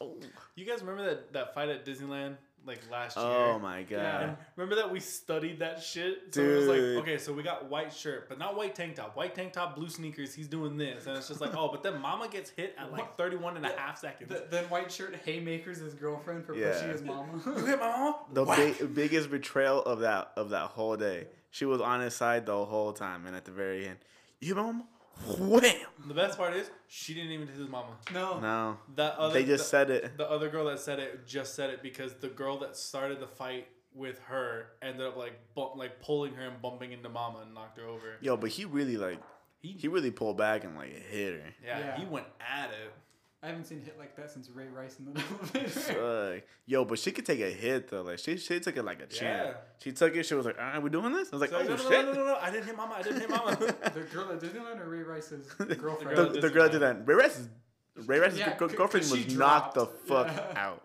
Oh. 0.00 0.14
You 0.54 0.64
guys 0.64 0.80
remember 0.80 1.04
that, 1.04 1.32
that 1.34 1.54
fight 1.54 1.68
at 1.68 1.84
Disneyland 1.84 2.36
like 2.66 2.80
last 2.90 3.16
oh 3.18 3.28
year? 3.28 3.38
oh 3.52 3.58
my 3.58 3.82
god. 3.82 3.90
Yeah. 3.98 4.34
Remember 4.56 4.76
that 4.76 4.90
we 4.90 5.00
studied 5.00 5.58
that 5.60 5.82
shit? 5.82 6.34
So 6.34 6.40
it 6.42 6.56
was 6.56 6.66
like, 6.66 6.78
Dude. 6.78 6.98
okay, 7.02 7.18
so 7.18 7.32
we 7.34 7.42
got 7.42 7.68
white 7.70 7.92
shirt, 7.92 8.28
but 8.28 8.38
not 8.38 8.56
white 8.56 8.74
tank 8.74 8.96
top. 8.96 9.16
White 9.16 9.34
tank 9.34 9.52
top, 9.52 9.76
blue 9.76 9.88
sneakers, 9.90 10.34
he's 10.34 10.48
doing 10.48 10.78
this. 10.78 11.06
And 11.06 11.16
it's 11.18 11.28
just 11.28 11.40
like, 11.42 11.54
oh, 11.54 11.68
but 11.70 11.82
then 11.82 12.00
mama 12.00 12.26
gets 12.28 12.48
hit 12.50 12.74
at 12.78 12.90
like 12.92 13.16
31 13.16 13.58
and 13.58 13.66
a 13.66 13.68
half 13.76 13.98
seconds. 13.98 14.30
Th- 14.30 14.44
then 14.50 14.64
white 14.64 14.90
shirt 14.90 15.14
haymakers 15.26 15.78
his 15.78 15.92
girlfriend 15.94 16.44
for 16.46 16.54
Yeah. 16.56 16.72
pushing 16.72 16.88
his 16.88 17.02
mama. 17.02 17.40
you 17.44 17.66
hit 17.66 17.78
my 17.78 17.90
mama? 17.90 18.16
The 18.32 18.44
Whack. 18.44 18.56
big, 18.78 18.94
biggest 18.94 19.30
betrayal 19.30 19.82
of 19.82 20.00
that 20.00 20.32
of 20.36 20.50
that 20.50 20.68
whole 20.68 20.96
day. 20.96 21.26
She 21.56 21.64
was 21.64 21.80
on 21.80 22.00
his 22.02 22.14
side 22.14 22.44
the 22.44 22.64
whole 22.66 22.92
time, 22.92 23.24
and 23.26 23.34
at 23.34 23.46
the 23.46 23.50
very 23.50 23.88
end, 23.88 23.96
you 24.40 24.54
mom, 24.54 24.84
wham. 25.38 25.62
The 26.06 26.12
best 26.12 26.36
part 26.36 26.54
is, 26.54 26.70
she 26.86 27.14
didn't 27.14 27.30
even 27.32 27.46
hit 27.46 27.56
his 27.56 27.68
mama. 27.68 27.92
no. 28.12 28.38
No, 28.40 28.76
That 28.96 29.16
other, 29.16 29.32
they 29.32 29.44
just 29.46 29.64
the, 29.64 29.68
said 29.70 29.90
it. 29.90 30.18
the 30.18 30.28
other 30.30 30.50
girl 30.50 30.66
that 30.66 30.80
said 30.80 30.98
it 30.98 31.26
just 31.26 31.54
said 31.54 31.70
it 31.70 31.82
because 31.82 32.12
the 32.16 32.28
girl 32.28 32.58
that 32.58 32.76
started 32.76 33.20
the 33.20 33.26
fight 33.26 33.68
with 33.94 34.18
her 34.28 34.66
ended 34.82 35.06
up 35.06 35.16
like 35.16 35.32
bump, 35.54 35.76
like 35.76 36.02
pulling 36.02 36.34
her 36.34 36.42
and 36.46 36.60
bumping 36.60 36.92
into 36.92 37.08
mama 37.08 37.38
and 37.40 37.54
knocked 37.54 37.78
her 37.78 37.86
over. 37.86 38.16
Yo, 38.20 38.36
but 38.36 38.50
he 38.50 38.66
really 38.66 38.98
like 38.98 39.18
He, 39.62 39.72
he 39.72 39.88
really 39.88 40.10
pulled 40.10 40.36
back 40.36 40.62
and 40.64 40.76
like 40.76 40.92
hit 40.92 41.40
her. 41.40 41.54
yeah, 41.64 41.78
Yeah. 41.78 41.96
he 41.98 42.04
went 42.04 42.26
at 42.38 42.68
it. 42.68 42.92
I 43.42 43.48
haven't 43.48 43.64
seen 43.66 43.80
hit 43.80 43.98
like 43.98 44.16
that 44.16 44.30
since 44.30 44.50
Ray 44.50 44.66
Rice 44.68 44.96
in 44.98 45.12
the 45.12 45.22
elevator. 45.54 46.42
Yo, 46.66 46.84
but 46.84 46.98
she 46.98 47.12
could 47.12 47.26
take 47.26 47.40
a 47.40 47.50
hit 47.50 47.88
though. 47.90 48.02
Like 48.02 48.18
she, 48.18 48.36
she 48.38 48.58
took 48.60 48.76
it 48.76 48.84
like 48.84 49.00
a 49.00 49.06
champ. 49.06 49.48
Yeah. 49.48 49.54
She 49.78 49.92
took 49.92 50.16
it. 50.16 50.24
She 50.24 50.34
was 50.34 50.46
like, 50.46 50.58
"All 50.58 50.64
right, 50.64 50.82
we 50.82 50.90
doing 50.90 51.12
this?" 51.12 51.28
I 51.32 51.36
was 51.36 51.40
like, 51.42 51.50
So, 51.50 51.58
"Oh 51.58 51.62
no, 51.62 51.68
no, 51.68 51.76
shit!" 51.76 51.90
no, 52.06 52.12
no, 52.12 52.12
no, 52.12 52.24
no, 52.24 52.38
I 52.40 52.50
didn't 52.50 52.66
hit 52.66 52.76
mama. 52.76 52.94
I 52.98 53.02
didn't 53.02 53.20
hit 53.20 53.30
mama. 53.30 53.56
the 53.94 54.00
girl 54.12 54.32
at 54.32 54.40
Disneyland 54.40 54.80
or 54.80 54.88
Ray 54.88 55.02
Rice's 55.02 55.46
girlfriend? 55.52 56.16
girl 56.16 56.28
The, 56.30 56.36
at 56.36 56.40
the 56.40 56.50
girl 56.50 56.68
Disneyland. 56.68 56.72
did 56.72 56.80
that. 56.82 57.06
Ray 57.06 57.14
Rice's 57.14 57.48
Ray 58.06 58.18
Rice's 58.18 58.38
Yeah, 58.38 58.56
girlfriend 58.56 59.10
was 59.10 59.34
knocked 59.36 59.74
the 59.74 59.86
fuck 59.86 60.26
Yeah. 60.28 60.52
out. 60.56 60.82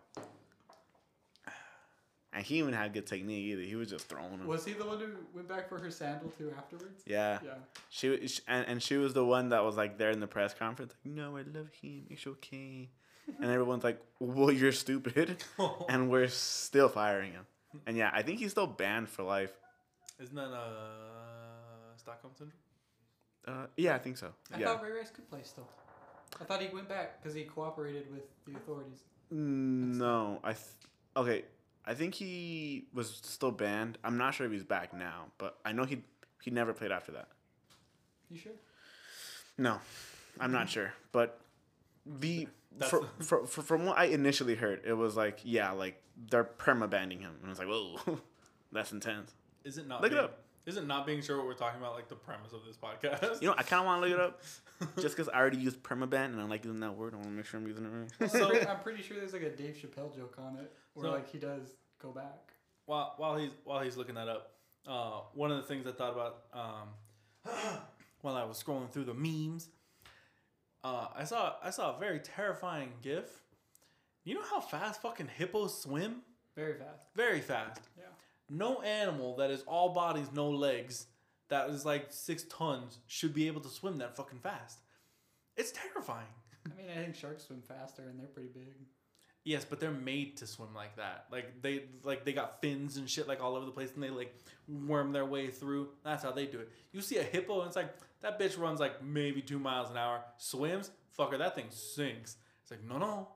And 2.33 2.45
he 2.45 2.59
even 2.59 2.73
had 2.73 2.93
good 2.93 3.05
technique 3.05 3.43
either. 3.51 3.61
He 3.61 3.75
was 3.75 3.89
just 3.89 4.07
throwing 4.07 4.37
them. 4.37 4.47
Was 4.47 4.63
he 4.63 4.71
the 4.71 4.85
one 4.85 4.99
who 4.99 5.09
went 5.35 5.49
back 5.49 5.67
for 5.67 5.77
her 5.77 5.91
sandal 5.91 6.31
too 6.37 6.53
afterwards? 6.57 7.03
yeah. 7.05 7.39
Yeah. 7.43 7.51
She 7.89 8.07
was, 8.09 8.41
and, 8.47 8.65
and 8.67 8.81
she 8.81 8.95
was 8.97 9.13
the 9.13 9.25
one 9.25 9.49
that 9.49 9.63
was 9.65 9.75
like 9.75 9.97
there 9.97 10.11
in 10.11 10.21
the 10.21 10.27
press 10.27 10.53
conference, 10.53 10.93
like, 11.03 11.13
no, 11.13 11.35
I 11.35 11.41
love 11.41 11.67
him, 11.81 12.05
it's 12.09 12.25
okay. 12.25 12.89
And 13.39 13.51
everyone's 13.51 13.83
like, 13.83 14.01
well, 14.19 14.51
you're 14.51 14.71
stupid, 14.71 15.43
and 15.89 16.09
we're 16.09 16.29
still 16.29 16.87
firing 16.87 17.33
him. 17.33 17.45
And 17.85 17.97
yeah, 17.97 18.11
I 18.13 18.21
think 18.21 18.39
he's 18.39 18.51
still 18.51 18.67
banned 18.67 19.09
for 19.09 19.23
life. 19.23 19.51
Isn't 20.21 20.35
that 20.35 20.51
uh 20.53 21.97
Stockholm 21.97 22.33
syndrome? 22.37 22.57
Uh, 23.47 23.67
yeah, 23.75 23.95
I 23.95 23.97
think 23.97 24.17
so. 24.17 24.31
I 24.53 24.59
yeah. 24.59 24.67
thought 24.67 24.83
Ray 24.83 24.91
Rice 24.91 25.09
could 25.09 25.29
play 25.29 25.39
still. 25.43 25.67
I 26.39 26.43
thought 26.43 26.61
he 26.61 26.69
went 26.73 26.87
back 26.87 27.21
because 27.21 27.35
he 27.35 27.43
cooperated 27.43 28.11
with 28.11 28.23
the 28.45 28.57
authorities. 28.57 28.99
Mm, 29.33 29.95
no, 29.95 30.39
I 30.43 30.53
th- 30.53 30.65
okay. 31.17 31.43
I 31.85 31.93
think 31.93 32.15
he 32.15 32.85
was 32.93 33.19
still 33.23 33.51
banned. 33.51 33.97
I'm 34.03 34.17
not 34.17 34.33
sure 34.33 34.45
if 34.45 34.51
he's 34.51 34.63
back 34.63 34.93
now, 34.93 35.25
but 35.37 35.57
I 35.65 35.71
know 35.71 35.83
he 35.83 36.03
he 36.41 36.51
never 36.51 36.73
played 36.73 36.91
after 36.91 37.11
that. 37.13 37.27
You 38.29 38.37
sure? 38.37 38.53
No, 39.57 39.79
I'm 40.39 40.51
not 40.51 40.63
hmm. 40.63 40.73
sure, 40.73 40.93
but 41.11 41.39
the 42.05 42.47
the- 42.77 42.85
fr- 43.19 43.45
fr- 43.45 43.61
from 43.61 43.85
what 43.85 43.97
I 43.97 44.05
initially 44.05 44.55
heard, 44.55 44.81
it 44.85 44.93
was 44.93 45.15
like 45.15 45.39
yeah, 45.43 45.71
like 45.71 46.01
they're 46.29 46.43
perma 46.43 46.89
banning 46.89 47.19
him, 47.19 47.33
and 47.39 47.47
I 47.47 47.49
was 47.49 47.59
like, 47.59 47.67
whoa, 47.67 48.19
that's 48.71 48.91
intense. 48.91 49.33
Is 49.63 49.77
it 49.77 49.87
not? 49.87 50.01
Look 50.01 50.11
it 50.11 50.17
up. 50.17 50.39
Is 50.65 50.77
it 50.77 50.85
not 50.85 51.05
being 51.07 51.21
sure 51.21 51.37
what 51.37 51.45
we're 51.47 51.53
talking 51.53 51.79
about? 51.81 51.93
Like 51.95 52.07
the 52.07 52.15
premise 52.15 52.53
of 52.53 52.61
this 52.65 52.77
podcast. 52.77 53.41
You 53.41 53.47
know, 53.47 53.55
I 53.57 53.63
kind 53.63 53.79
of 53.79 53.85
want 53.87 54.03
to 54.03 54.07
look 54.09 54.17
it 54.17 54.23
up 54.23 54.41
just 55.01 55.15
because 55.15 55.27
I 55.29 55.37
already 55.39 55.57
used 55.57 55.81
permaban 55.81 56.25
and 56.25 56.39
I 56.41 56.45
like 56.45 56.63
using 56.63 56.79
that 56.81 56.95
word. 56.95 57.13
I 57.13 57.17
want 57.17 57.27
to 57.29 57.33
make 57.33 57.45
sure 57.45 57.59
I'm 57.59 57.67
using 57.67 57.85
it 57.85 57.89
right. 57.89 58.31
So, 58.31 58.37
So- 58.39 58.69
I'm 58.69 58.79
pretty 58.81 59.01
sure 59.01 59.17
there's 59.17 59.33
like 59.33 59.41
a 59.43 59.49
Dave 59.55 59.75
Chappelle 59.75 60.15
joke 60.15 60.35
on 60.37 60.57
it 60.57 60.71
where 60.93 61.07
So- 61.07 61.11
like 61.13 61.29
he 61.31 61.39
does 61.39 61.75
go 62.01 62.11
back. 62.11 62.53
while 62.85 63.13
while 63.17 63.37
he's 63.37 63.51
while 63.63 63.81
he's 63.81 63.97
looking 63.97 64.15
that 64.15 64.27
up, 64.27 64.51
uh, 64.87 65.21
one 65.33 65.51
of 65.51 65.57
the 65.57 65.63
things 65.63 65.87
I 65.87 65.91
thought 65.91 66.13
about 66.13 66.43
um, 66.53 67.53
while 68.21 68.35
I 68.35 68.43
was 68.43 68.61
scrolling 68.61 68.89
through 68.91 69.05
the 69.05 69.13
memes, 69.13 69.69
uh, 70.83 71.07
I 71.15 71.23
saw 71.23 71.53
I 71.63 71.69
saw 71.71 71.95
a 71.95 71.99
very 71.99 72.19
terrifying 72.19 72.89
GIF. 73.01 73.25
You 74.23 74.35
know 74.35 74.43
how 74.49 74.59
fast 74.59 75.01
fucking 75.01 75.29
hippos 75.37 75.81
swim? 75.81 76.17
Very 76.55 76.73
fast. 76.75 77.05
Very 77.15 77.41
fast. 77.41 77.81
Yeah. 77.97 78.03
No 78.51 78.81
animal 78.81 79.37
that 79.37 79.49
is 79.49 79.63
all 79.63 79.93
bodies, 79.93 80.27
no 80.33 80.49
legs, 80.49 81.07
that 81.47 81.69
is 81.69 81.85
like 81.85 82.07
six 82.09 82.43
tons 82.43 82.99
should 83.07 83.33
be 83.33 83.47
able 83.47 83.61
to 83.61 83.69
swim 83.69 83.97
that 83.99 84.17
fucking 84.17 84.39
fast. 84.39 84.79
It's 85.55 85.71
terrifying. 85.71 86.27
I 86.65 86.75
mean, 86.75 86.89
I 86.91 87.01
think 87.01 87.15
sharks 87.15 87.45
swim 87.45 87.61
faster 87.61 88.03
and 88.09 88.19
they're 88.19 88.27
pretty 88.27 88.49
big. 88.49 88.75
Yes, 89.43 89.65
but 89.65 89.79
they're 89.79 89.89
made 89.91 90.37
to 90.37 90.47
swim 90.47 90.73
like 90.75 90.97
that. 90.97 91.25
Like 91.31 91.61
they 91.61 91.83
like 92.03 92.25
they 92.25 92.33
got 92.33 92.61
fins 92.61 92.97
and 92.97 93.09
shit 93.09 93.27
like 93.27 93.41
all 93.41 93.55
over 93.55 93.65
the 93.65 93.71
place, 93.71 93.91
and 93.95 94.03
they 94.03 94.11
like 94.11 94.35
worm 94.67 95.11
their 95.13 95.25
way 95.25 95.49
through. 95.49 95.89
That's 96.03 96.23
how 96.23 96.31
they 96.31 96.45
do 96.45 96.59
it. 96.59 96.69
You 96.91 97.01
see 97.01 97.17
a 97.17 97.23
hippo, 97.23 97.61
and 97.61 97.67
it's 97.67 97.75
like 97.75 97.91
that 98.19 98.39
bitch 98.39 98.59
runs 98.59 98.79
like 98.79 99.03
maybe 99.03 99.41
two 99.41 99.57
miles 99.57 99.89
an 99.89 99.97
hour. 99.97 100.21
Swims, 100.37 100.91
fucker, 101.17 101.39
that 101.39 101.55
thing 101.55 101.65
sinks. 101.69 102.35
It's 102.61 102.69
like 102.69 102.83
no, 102.83 102.99
no, 102.99 103.29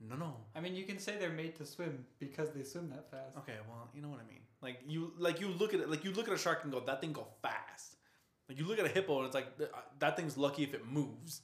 no, 0.00 0.16
no. 0.16 0.36
I 0.56 0.60
mean, 0.60 0.74
you 0.74 0.84
can 0.84 0.98
say 0.98 1.16
they're 1.16 1.30
made 1.30 1.54
to 1.56 1.64
swim 1.64 2.06
because 2.18 2.50
they 2.50 2.64
swim 2.64 2.90
that 2.90 3.08
fast. 3.08 3.36
Okay, 3.38 3.56
well, 3.68 3.88
you 3.94 4.02
know 4.02 4.08
what 4.08 4.18
I 4.18 4.28
mean. 4.28 4.41
Like 4.62 4.80
you 4.86 5.12
like 5.18 5.40
you 5.40 5.48
look 5.48 5.74
at 5.74 5.80
it 5.80 5.90
like 5.90 6.04
you 6.04 6.12
look 6.12 6.28
at 6.28 6.34
a 6.34 6.38
shark 6.38 6.60
and 6.62 6.72
go, 6.72 6.80
that 6.80 7.00
thing 7.00 7.12
go 7.12 7.26
fast. 7.42 7.96
Like 8.48 8.58
you 8.58 8.64
look 8.64 8.78
at 8.78 8.84
a 8.84 8.88
hippo 8.88 9.18
and 9.18 9.26
it's 9.26 9.34
like 9.34 9.48
uh, 9.60 9.66
that 9.98 10.16
thing's 10.16 10.36
lucky 10.36 10.62
if 10.62 10.72
it 10.72 10.86
moves. 10.86 11.42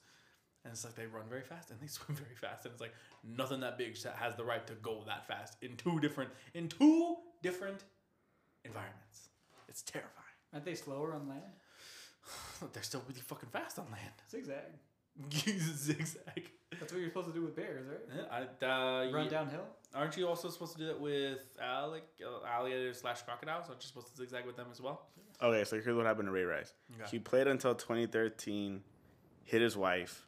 And 0.65 0.73
it's 0.73 0.85
like 0.85 0.95
they 0.95 1.07
run 1.07 1.25
very 1.29 1.43
fast 1.43 1.71
and 1.71 1.81
they 1.81 1.87
swim 1.99 2.17
very 2.17 2.35
fast, 2.35 2.65
and 2.65 2.73
it's 2.73 2.81
like 2.81 2.95
nothing 3.25 3.61
that 3.61 3.79
big 3.79 3.97
has 4.17 4.37
the 4.37 4.45
right 4.45 4.67
to 4.67 4.75
go 4.75 5.03
that 5.07 5.27
fast 5.27 5.57
in 5.63 5.77
two 5.77 5.99
different 6.01 6.31
in 6.55 6.69
two 6.69 7.17
different 7.43 7.85
environments. 8.65 9.31
It's 9.69 9.83
terrifying. 9.83 10.13
Aren't 10.53 10.65
they 10.65 10.75
slower 10.75 11.15
on 11.15 11.29
land? 11.29 11.43
They're 12.73 12.83
still 12.83 13.03
really 13.09 13.21
fucking 13.21 13.51
fast 13.51 13.79
on 13.79 13.87
land. 13.91 14.13
Zigzag. 14.31 14.65
Zigzag. 15.33 16.51
That's 16.79 16.93
what 16.93 17.01
you're 17.01 17.11
supposed 17.11 17.29
to 17.29 17.33
do 17.33 17.43
with 17.43 17.57
bears, 17.57 17.87
right? 17.89 18.49
Yeah, 18.61 18.67
I, 18.67 18.67
uh, 18.67 19.13
Run 19.13 19.25
yeah. 19.25 19.31
downhill. 19.31 19.65
Aren't 19.95 20.17
you 20.17 20.29
also 20.29 20.49
supposed 20.51 20.73
to 20.73 20.79
do 20.79 20.87
that 20.87 21.01
with 21.01 21.41
allic- 21.63 22.03
uh, 22.25 22.47
alligators 22.47 23.01
slash 23.01 23.23
crocodiles? 23.23 23.69
Aren't 23.69 23.83
you 23.83 23.89
supposed 23.89 24.09
to 24.09 24.17
zigzag 24.17 24.45
with 24.47 24.57
them 24.57 24.67
as 24.71 24.81
well? 24.81 25.07
Okay, 25.43 25.65
so 25.65 25.81
here's 25.81 25.97
what 25.97 26.05
happened 26.05 26.29
to 26.29 26.33
Ray 26.33 26.45
Rice. 26.45 26.75
Okay. 26.95 27.11
He 27.11 27.19
played 27.19 27.47
until 27.47 27.75
2013, 27.75 28.83
hit 29.45 29.63
his 29.63 29.77
wife, 29.77 30.27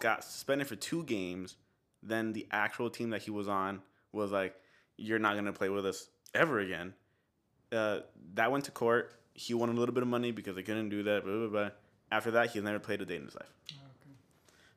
got 0.00 0.24
suspended 0.24 0.66
for 0.66 0.76
two 0.76 1.04
games. 1.04 1.56
Then 2.02 2.32
the 2.32 2.46
actual 2.50 2.88
team 2.90 3.10
that 3.10 3.22
he 3.22 3.30
was 3.30 3.48
on 3.48 3.82
was 4.12 4.32
like, 4.32 4.56
"You're 4.96 5.18
not 5.18 5.36
gonna 5.36 5.52
play 5.52 5.68
with 5.68 5.86
us 5.86 6.08
ever 6.34 6.58
again." 6.58 6.94
Uh, 7.70 8.00
that 8.34 8.50
went 8.50 8.64
to 8.64 8.70
court. 8.70 9.12
He 9.34 9.54
won 9.54 9.68
a 9.68 9.72
little 9.72 9.94
bit 9.94 10.02
of 10.02 10.08
money 10.08 10.30
because 10.30 10.56
they 10.56 10.62
couldn't 10.62 10.88
do 10.88 11.02
that. 11.04 11.24
Blah, 11.24 11.36
blah, 11.36 11.48
blah. 11.48 11.70
After 12.10 12.30
that, 12.32 12.50
he's 12.50 12.62
never 12.62 12.78
played 12.78 13.00
a 13.00 13.04
day 13.04 13.16
in 13.16 13.24
his 13.24 13.34
life. 13.34 13.52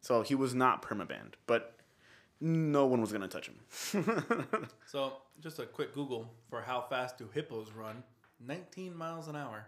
Okay. 0.06 0.18
So 0.20 0.22
he 0.22 0.36
was 0.36 0.54
not 0.54 0.82
permabanned, 0.82 1.34
but 1.48 1.74
no 2.42 2.86
one 2.86 3.02
was 3.02 3.12
gonna 3.12 3.28
touch 3.28 3.50
him. 3.50 4.08
So, 4.88 5.14
just 5.42 5.60
a 5.60 5.66
quick 5.66 5.94
Google 5.94 6.32
for 6.50 6.62
how 6.62 6.82
fast 6.90 7.18
do 7.18 7.28
hippos 7.34 7.72
run? 7.72 8.04
19 8.46 8.96
miles 8.96 9.28
an 9.28 9.36
hour. 9.36 9.66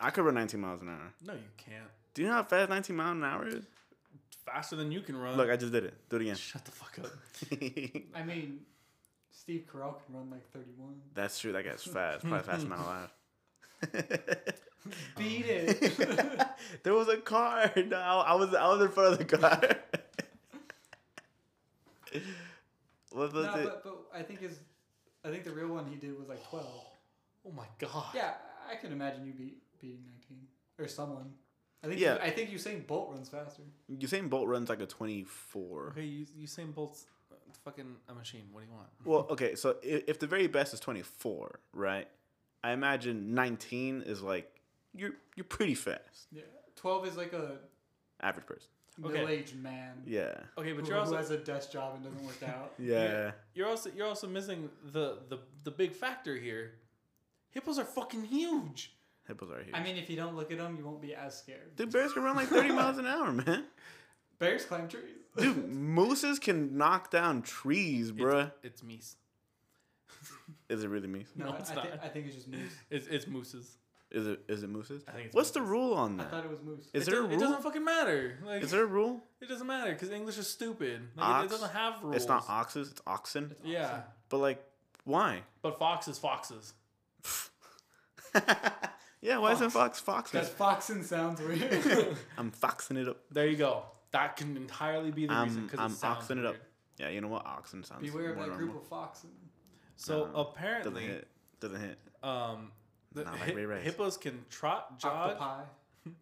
I 0.00 0.10
could 0.10 0.24
run 0.24 0.34
19 0.34 0.60
miles 0.60 0.82
an 0.82 0.88
hour. 0.88 1.12
No, 1.24 1.32
you 1.34 1.48
can't. 1.56 1.88
Do 2.14 2.22
you 2.22 2.28
know 2.28 2.34
how 2.34 2.42
fast 2.42 2.68
19 2.68 2.96
miles 2.96 3.16
an 3.16 3.24
hour 3.24 3.46
is? 3.46 3.64
Faster 4.44 4.76
than 4.76 4.92
you 4.92 5.00
can 5.00 5.16
run. 5.16 5.36
Look, 5.36 5.50
I 5.50 5.56
just 5.56 5.72
did 5.72 5.84
it. 5.84 5.94
Do 6.08 6.16
it 6.16 6.22
again. 6.22 6.36
Shut 6.36 6.64
the 6.64 6.70
fuck 6.72 6.98
up. 6.98 7.10
I 8.14 8.22
mean, 8.22 8.60
Steve 9.30 9.66
Carell 9.72 9.94
can 10.04 10.14
run 10.14 10.30
like 10.30 10.50
31. 10.52 10.94
That's 11.14 11.38
true. 11.38 11.52
That 11.52 11.64
guy's 11.64 11.82
fast. 11.82 12.22
Probably 12.22 12.40
fastest 12.40 12.68
man 12.68 12.78
alive. 12.80 13.10
Beat 15.16 15.46
it. 15.46 16.40
there 16.82 16.94
was 16.94 17.08
a 17.08 17.16
car. 17.18 17.72
No, 17.86 17.98
I 17.98 18.34
was 18.34 18.54
I 18.54 18.68
was 18.68 18.80
in 18.82 18.88
front 18.88 19.12
of 19.12 19.18
the 19.18 19.36
car. 19.36 19.60
what 23.10 23.32
was 23.32 23.46
no, 23.46 23.54
it? 23.54 23.64
but, 23.64 23.84
but 23.84 23.96
I 24.14 24.22
think 24.22 24.40
his, 24.40 24.58
I 25.24 25.28
think 25.28 25.44
the 25.44 25.52
real 25.52 25.68
one 25.68 25.86
he 25.86 25.96
did 25.96 26.18
was 26.18 26.28
like 26.28 26.46
twelve. 26.48 26.86
Oh 27.46 27.52
my 27.52 27.66
god. 27.78 28.06
Yeah, 28.14 28.34
I 28.70 28.76
can 28.76 28.92
imagine 28.92 29.26
you 29.26 29.32
beat 29.32 29.58
beating 29.80 30.04
nineteen 30.06 30.46
or 30.78 30.88
someone. 30.88 31.32
I 31.84 31.88
think. 31.88 32.00
Yeah. 32.00 32.18
I 32.20 32.30
think 32.30 32.50
Usain 32.50 32.86
Bolt 32.86 33.10
runs 33.12 33.28
faster. 33.28 33.62
Usain 33.90 34.28
Bolt 34.28 34.48
runs 34.48 34.68
like 34.68 34.80
a 34.80 34.86
twenty 34.86 35.24
four. 35.24 35.88
Okay, 35.90 36.04
you 36.04 36.26
Usain 36.42 36.74
Bolt's 36.74 37.06
fucking 37.66 37.96
a 38.08 38.14
machine. 38.14 38.44
What 38.52 38.60
do 38.60 38.66
you 38.66 38.72
want? 38.72 38.88
Well, 39.04 39.26
okay, 39.30 39.54
so 39.54 39.76
if, 39.82 40.04
if 40.06 40.18
the 40.18 40.26
very 40.26 40.46
best 40.46 40.72
is 40.72 40.80
twenty 40.80 41.02
four, 41.02 41.60
right? 41.72 42.08
I 42.64 42.72
imagine 42.72 43.34
nineteen 43.34 44.02
is 44.02 44.22
like 44.22 44.50
you're 44.96 45.12
you're 45.36 45.44
pretty 45.44 45.74
fast, 45.74 46.28
Yeah, 46.32 46.42
twelve 46.76 47.06
is 47.06 47.16
like 47.16 47.32
a 47.32 47.58
average 48.20 48.46
person. 48.46 48.68
Okay. 48.98 49.12
middle-aged 49.12 49.62
man. 49.62 50.02
Yeah, 50.06 50.32
Okay, 50.56 50.72
but 50.72 50.80
who, 50.84 50.88
you're 50.88 50.96
who 50.96 51.00
also 51.00 51.16
has 51.18 51.30
a 51.30 51.36
desk 51.36 51.70
job 51.70 51.96
and 51.96 52.04
doesn't 52.04 52.24
work 52.24 52.42
out. 52.42 52.72
yeah. 52.78 53.32
you're 53.54 53.68
also 53.68 53.90
you're 53.94 54.06
also 54.06 54.26
missing 54.26 54.70
the 54.92 55.18
the 55.28 55.38
the 55.64 55.70
big 55.70 55.92
factor 55.92 56.34
here. 56.34 56.72
Hippos 57.50 57.78
are 57.78 57.84
fucking 57.84 58.24
huge. 58.24 58.94
Hippos 59.28 59.50
are 59.50 59.62
huge. 59.62 59.74
I 59.74 59.82
mean, 59.82 59.96
if 59.96 60.08
you 60.08 60.16
don't 60.16 60.34
look 60.34 60.50
at 60.50 60.56
them, 60.58 60.76
you 60.78 60.84
won't 60.86 61.02
be 61.02 61.14
as 61.14 61.36
scared. 61.36 61.76
Dude, 61.76 61.92
bears 61.92 62.12
can 62.14 62.22
run 62.22 62.36
like 62.36 62.48
thirty 62.48 62.68
miles 62.80 62.96
an 62.96 63.06
hour, 63.06 63.32
man. 63.32 63.64
Bears 64.38 64.64
climb 64.64 64.88
trees. 64.88 65.02
Dude, 65.36 65.68
mooses 65.68 66.38
can 66.38 66.78
knock 66.78 67.10
down 67.10 67.42
trees, 67.42 68.12
bruh. 68.12 68.50
It's, 68.62 68.80
it's 68.80 68.82
meese. 68.82 69.14
Is 70.70 70.82
it 70.84 70.88
really 70.88 71.08
moose? 71.08 71.28
No, 71.36 71.50
No, 71.50 71.56
it's 71.56 71.70
I, 71.70 71.74
not. 71.74 71.90
think, 71.90 72.02
I 72.02 72.08
think 72.08 72.26
it's 72.26 72.34
just 72.36 72.48
moose. 72.48 72.72
It's 72.90 73.06
it's 73.08 73.26
mooses. 73.26 73.76
Is 74.10 74.26
it 74.26 74.40
is 74.48 74.62
it 74.62 74.70
mooses? 74.70 75.02
I 75.08 75.12
think 75.12 75.26
it's 75.26 75.34
What's 75.34 75.50
the 75.50 75.62
rule 75.62 75.94
on 75.94 76.16
that? 76.18 76.28
I 76.28 76.30
thought 76.30 76.44
it 76.44 76.50
was 76.50 76.62
moose. 76.62 76.88
Is 76.92 77.08
it 77.08 77.10
there 77.10 77.24
a 77.24 77.26
does- 77.28 77.36
It 77.36 77.40
doesn't 77.40 77.62
fucking 77.62 77.84
matter. 77.84 78.38
Like 78.46 78.62
Is 78.62 78.70
there 78.70 78.84
a 78.84 78.86
rule? 78.86 79.22
it 79.40 79.48
doesn't 79.48 79.66
matter 79.66 79.92
because 79.92 80.10
English 80.10 80.38
is 80.38 80.48
stupid. 80.48 81.08
Like, 81.16 81.26
it, 81.26 81.30
Ox? 81.32 81.44
it 81.46 81.50
doesn't 81.50 81.72
have 81.72 82.02
rules. 82.02 82.16
It's 82.16 82.26
not 82.28 82.44
oxes, 82.48 82.90
it's 82.92 83.02
oxen. 83.06 83.50
It's 83.58 83.66
Yeah, 83.68 83.84
awesome. 83.86 84.02
But 84.28 84.36
like, 84.38 84.64
why? 85.04 85.42
but 85.62 85.78
foxes, 85.78 86.18
foxes. 86.18 86.72
yeah, 89.22 89.38
why 89.38 89.52
isn't 89.52 89.70
fox 89.70 89.98
foxing? 90.00 90.40
Because 90.40 90.52
foxing 90.54 91.02
sounds 91.02 91.40
weird. 91.40 92.16
I'm 92.38 92.50
foxing 92.50 92.96
it 92.96 93.08
up. 93.08 93.18
There 93.30 93.46
you 93.46 93.56
go. 93.56 93.84
That 94.12 94.36
can 94.36 94.56
entirely 94.56 95.10
be 95.10 95.26
the 95.26 95.32
I'm- 95.32 95.48
reason 95.48 95.64
because 95.64 95.80
I'm 95.80 95.90
it 95.92 95.94
sounds 95.96 96.18
oxing 96.22 96.38
it 96.38 96.46
up. 96.46 96.56
Yeah, 96.98 97.08
you 97.10 97.20
know 97.20 97.28
what? 97.28 97.44
Oxen 97.44 97.84
sounds 97.84 98.02
Beware 98.08 98.30
of 98.30 98.36
more 98.36 98.44
that 98.46 98.50
normal. 98.52 98.68
group 98.68 98.82
of 98.82 98.88
foxing. 98.88 99.30
So 99.96 100.12
No, 100.12 100.20
Doesn't 100.26 100.40
apparently, 100.40 101.02
hit. 101.04 101.28
Doesn't 101.60 101.80
hit. 101.80 101.98
um, 102.22 102.72
the 103.16 103.24
Not 103.24 103.32
like 103.40 103.42
hi- 103.50 103.52
Ray 103.54 103.64
Rice. 103.66 103.82
hippos 103.82 104.16
can 104.16 104.44
trot, 104.50 104.98
jog. 105.00 105.30
Octopi. 105.32 105.62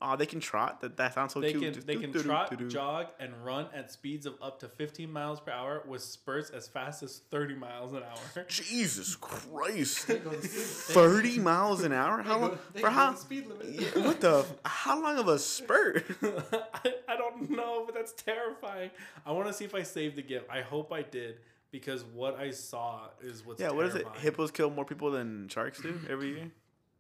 Oh, 0.01 0.17
they 0.17 0.25
can 0.25 0.41
trot. 0.41 0.81
That 0.81 0.97
that 0.97 1.13
sounds 1.13 1.35
so 1.35 1.43
They 1.43 1.51
cute. 1.51 1.63
can 1.63 1.75
Just 1.75 1.87
they 1.87 1.97
can 1.97 2.11
do, 2.11 2.21
do, 2.23 2.25
trot, 2.25 2.49
do, 2.51 2.57
do. 2.57 2.71
jog, 2.71 3.09
and 3.21 3.35
run 3.45 3.67
at 3.75 3.93
speeds 3.93 4.25
of 4.25 4.33
up 4.41 4.59
to 4.61 4.69
15 4.69 5.13
miles 5.13 5.41
per 5.41 5.51
hour 5.53 5.83
with 5.87 6.01
spurts 6.03 6.49
as 6.49 6.67
fast 6.67 7.03
as 7.03 7.19
30 7.31 7.57
miles 7.57 7.93
an 7.93 8.03
hour. 8.03 8.45
Jesus 8.49 9.15
Christ! 9.15 10.07
They 10.09 10.21
go 10.21 10.31
the 10.31 10.49
speed- 10.49 10.95
Thirty 10.95 11.39
miles 11.39 11.83
an 11.85 11.93
hour? 11.93 12.23
How 12.23 12.39
long? 12.39 12.59
they 12.73 12.81
For 12.81 12.89
how? 12.89 13.11
the 13.11 13.19
speed 13.19 13.47
limit. 13.47 13.95
What 13.99 14.23
the? 14.23 14.47
How 14.65 15.03
long 15.03 15.19
of 15.19 15.29
a 15.29 15.39
spurt? 15.39 16.03
I, 16.23 16.95
I 17.07 17.17
don't 17.19 17.51
know, 17.51 17.83
but 17.85 17.95
that's 17.95 18.13
terrifying. 18.15 18.91
I 19.27 19.33
want 19.33 19.49
to 19.49 19.53
see 19.53 19.67
if 19.67 19.75
I 19.75 19.83
saved 19.83 20.17
the 20.17 20.23
gift. 20.23 20.47
I 20.49 20.63
hope 20.63 20.95
I 20.95 21.03
did 21.03 21.41
because 21.71 22.05
what 22.05 22.39
I 22.39 22.53
saw 22.53 23.09
is 23.21 23.45
what's 23.45 23.61
yeah, 23.61 23.71
what 23.71 23.85
is 23.85 23.95
it? 23.97 24.07
Hippos 24.17 24.51
kill 24.51 24.71
more 24.71 24.87
people 24.87 25.11
than 25.11 25.47
sharks 25.49 25.83
do 25.83 26.01
every 26.09 26.29
year. 26.31 26.51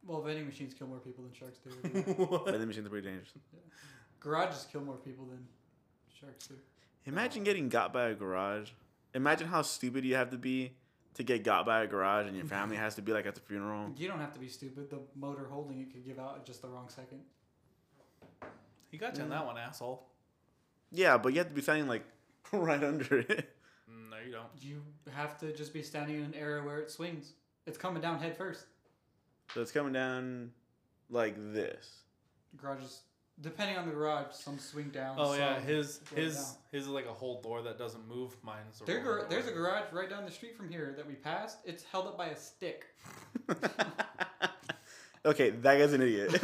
Well, 0.06 0.20
vending 0.20 0.46
machines 0.46 0.74
kill 0.74 0.86
more 0.86 0.98
people 0.98 1.24
than 1.24 1.32
sharks 1.32 1.58
do. 1.58 1.70
What? 2.24 2.44
Vending 2.46 2.68
machines 2.68 2.86
are 2.86 2.90
pretty 2.90 3.08
dangerous. 3.08 3.30
Garages 4.20 4.66
kill 4.70 4.82
more 4.82 4.96
people 4.96 5.24
than 5.26 5.46
sharks 6.20 6.46
do. 6.46 6.54
Imagine 7.06 7.44
getting 7.44 7.68
got 7.68 7.92
by 7.92 8.08
a 8.08 8.14
garage. 8.14 8.70
Imagine 9.14 9.48
how 9.48 9.62
stupid 9.62 10.04
you 10.04 10.14
have 10.14 10.30
to 10.30 10.38
be 10.38 10.72
to 11.14 11.22
get 11.22 11.44
got 11.44 11.64
by 11.64 11.82
a 11.82 11.86
garage, 11.86 12.26
and 12.26 12.36
your 12.36 12.46
family 12.46 12.76
has 12.76 12.96
to 12.96 13.02
be 13.02 13.12
like 13.12 13.26
at 13.26 13.34
the 13.34 13.40
funeral. 13.40 13.92
You 13.96 14.08
don't 14.08 14.18
have 14.18 14.32
to 14.34 14.40
be 14.40 14.48
stupid. 14.48 14.90
The 14.90 15.00
motor 15.14 15.46
holding 15.48 15.80
it 15.80 15.92
could 15.92 16.04
give 16.04 16.18
out 16.18 16.36
at 16.36 16.46
just 16.46 16.62
the 16.62 16.68
wrong 16.68 16.88
second. 16.88 17.20
He 18.90 18.98
got 18.98 19.16
you 19.16 19.22
on 19.22 19.28
that 19.30 19.44
one, 19.46 19.58
asshole. 19.58 20.06
Yeah, 20.90 21.18
but 21.18 21.32
you 21.32 21.38
have 21.38 21.48
to 21.48 21.54
be 21.54 21.62
standing 21.62 21.88
like 21.88 22.04
right 22.52 22.82
under 22.82 23.18
it. 23.18 23.54
Mm, 23.90 24.10
no, 24.10 24.16
you 24.24 24.32
don't. 24.32 24.46
You 24.60 24.82
have 25.12 25.38
to 25.38 25.52
just 25.52 25.72
be 25.72 25.82
standing 25.82 26.16
in 26.16 26.22
an 26.22 26.34
area 26.34 26.62
where 26.62 26.78
it 26.78 26.90
swings. 26.90 27.32
It's 27.66 27.78
coming 27.78 28.02
down 28.02 28.18
head 28.18 28.36
first. 28.36 28.66
So 29.52 29.60
it's 29.60 29.72
coming 29.72 29.92
down 29.92 30.50
like 31.10 31.34
this. 31.52 32.02
Garages, 32.56 33.02
depending 33.40 33.76
on 33.76 33.86
the 33.86 33.92
garage, 33.92 34.32
some 34.32 34.58
swing 34.58 34.90
down. 34.90 35.16
Oh 35.18 35.34
yeah, 35.34 35.60
his 35.60 36.00
his 36.14 36.36
down. 36.36 36.44
his 36.72 36.82
is 36.84 36.88
like 36.88 37.06
a 37.06 37.12
whole 37.12 37.40
door 37.42 37.62
that 37.62 37.78
doesn't 37.78 38.06
move. 38.08 38.36
Mine's 38.42 38.80
a 38.80 38.84
There, 38.84 39.00
gar- 39.00 39.26
there's 39.28 39.46
a 39.46 39.52
garage 39.52 39.92
right 39.92 40.08
down 40.08 40.24
the 40.24 40.30
street 40.30 40.56
from 40.56 40.68
here 40.68 40.94
that 40.96 41.06
we 41.06 41.14
passed. 41.14 41.58
It's 41.64 41.84
held 41.84 42.06
up 42.06 42.16
by 42.16 42.28
a 42.28 42.36
stick. 42.36 42.86
okay, 45.24 45.50
that 45.50 45.78
guy's 45.78 45.92
an 45.92 46.02
idiot. 46.02 46.34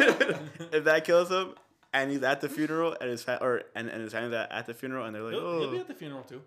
if 0.73 0.85
that 0.85 1.05
kills 1.05 1.31
him, 1.31 1.55
and 1.93 2.11
he's 2.11 2.23
at 2.23 2.41
the 2.41 2.49
funeral, 2.49 2.97
and 3.01 3.11
his 3.11 3.23
fa- 3.23 3.39
or 3.41 3.63
and, 3.75 3.89
and 3.89 4.03
his 4.03 4.13
family's 4.13 4.35
at, 4.35 4.53
at 4.53 4.67
the 4.67 4.75
funeral, 4.75 5.07
and 5.07 5.15
they're 5.15 5.23
like, 5.23 5.35
He'll, 5.35 5.61
he'll 5.61 5.71
be 5.71 5.79
oh, 5.79 5.81
at 5.81 5.89
the 5.89 5.95
funeral 5.95 6.23
too. 6.23 6.43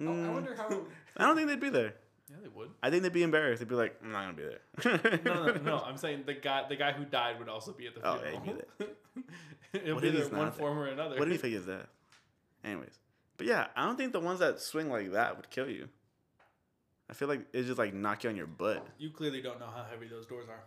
Oh, 0.00 0.02
I 0.02 0.06
mm, 0.06 0.32
wonder 0.32 0.54
how. 0.56 0.68
I 1.16 1.26
don't 1.26 1.36
think 1.36 1.48
they'd 1.48 1.60
be 1.60 1.70
there. 1.70 1.94
Yeah, 2.30 2.36
they 2.42 2.48
would. 2.48 2.70
I 2.82 2.90
think 2.90 3.02
they'd 3.02 3.12
be 3.12 3.22
embarrassed. 3.22 3.60
They'd 3.60 3.68
be 3.68 3.74
like, 3.74 3.96
I'm 4.02 4.12
not 4.12 4.24
gonna 4.24 4.36
be 4.36 4.44
there. 4.44 5.20
No, 5.24 5.46
no, 5.46 5.52
no. 5.60 5.78
I'm 5.78 5.96
saying 5.98 6.22
the 6.26 6.34
guy 6.34 6.64
the 6.68 6.76
guy 6.76 6.92
who 6.92 7.04
died 7.04 7.38
would 7.38 7.48
also 7.48 7.72
be 7.72 7.86
at 7.86 7.94
the 7.94 8.00
funeral. 8.00 8.22
Oh, 8.80 8.86
yeah, 9.74 9.84
he'd 9.84 10.00
be 10.00 10.10
there 10.10 10.28
one 10.28 10.32
not 10.32 10.56
there? 10.56 10.66
form 10.66 10.78
or 10.78 10.86
another. 10.86 11.18
what 11.18 11.28
if 11.28 11.32
he 11.32 11.38
fakes 11.38 11.56
his 11.56 11.66
death? 11.66 11.86
Anyways, 12.64 12.98
but 13.36 13.46
yeah, 13.46 13.66
I 13.76 13.84
don't 13.84 13.96
think 13.96 14.12
the 14.12 14.20
ones 14.20 14.40
that 14.40 14.60
swing 14.60 14.88
like 14.90 15.12
that 15.12 15.36
would 15.36 15.50
kill 15.50 15.68
you. 15.68 15.88
I 17.10 17.12
feel 17.12 17.28
like 17.28 17.46
it's 17.52 17.66
just 17.66 17.78
like 17.78 17.92
knock 17.92 18.24
you 18.24 18.30
on 18.30 18.36
your 18.36 18.46
butt. 18.46 18.86
You 18.98 19.10
clearly 19.10 19.42
don't 19.42 19.60
know 19.60 19.66
how 19.66 19.84
heavy 19.90 20.08
those 20.08 20.24
doors 20.26 20.46
are. 20.48 20.64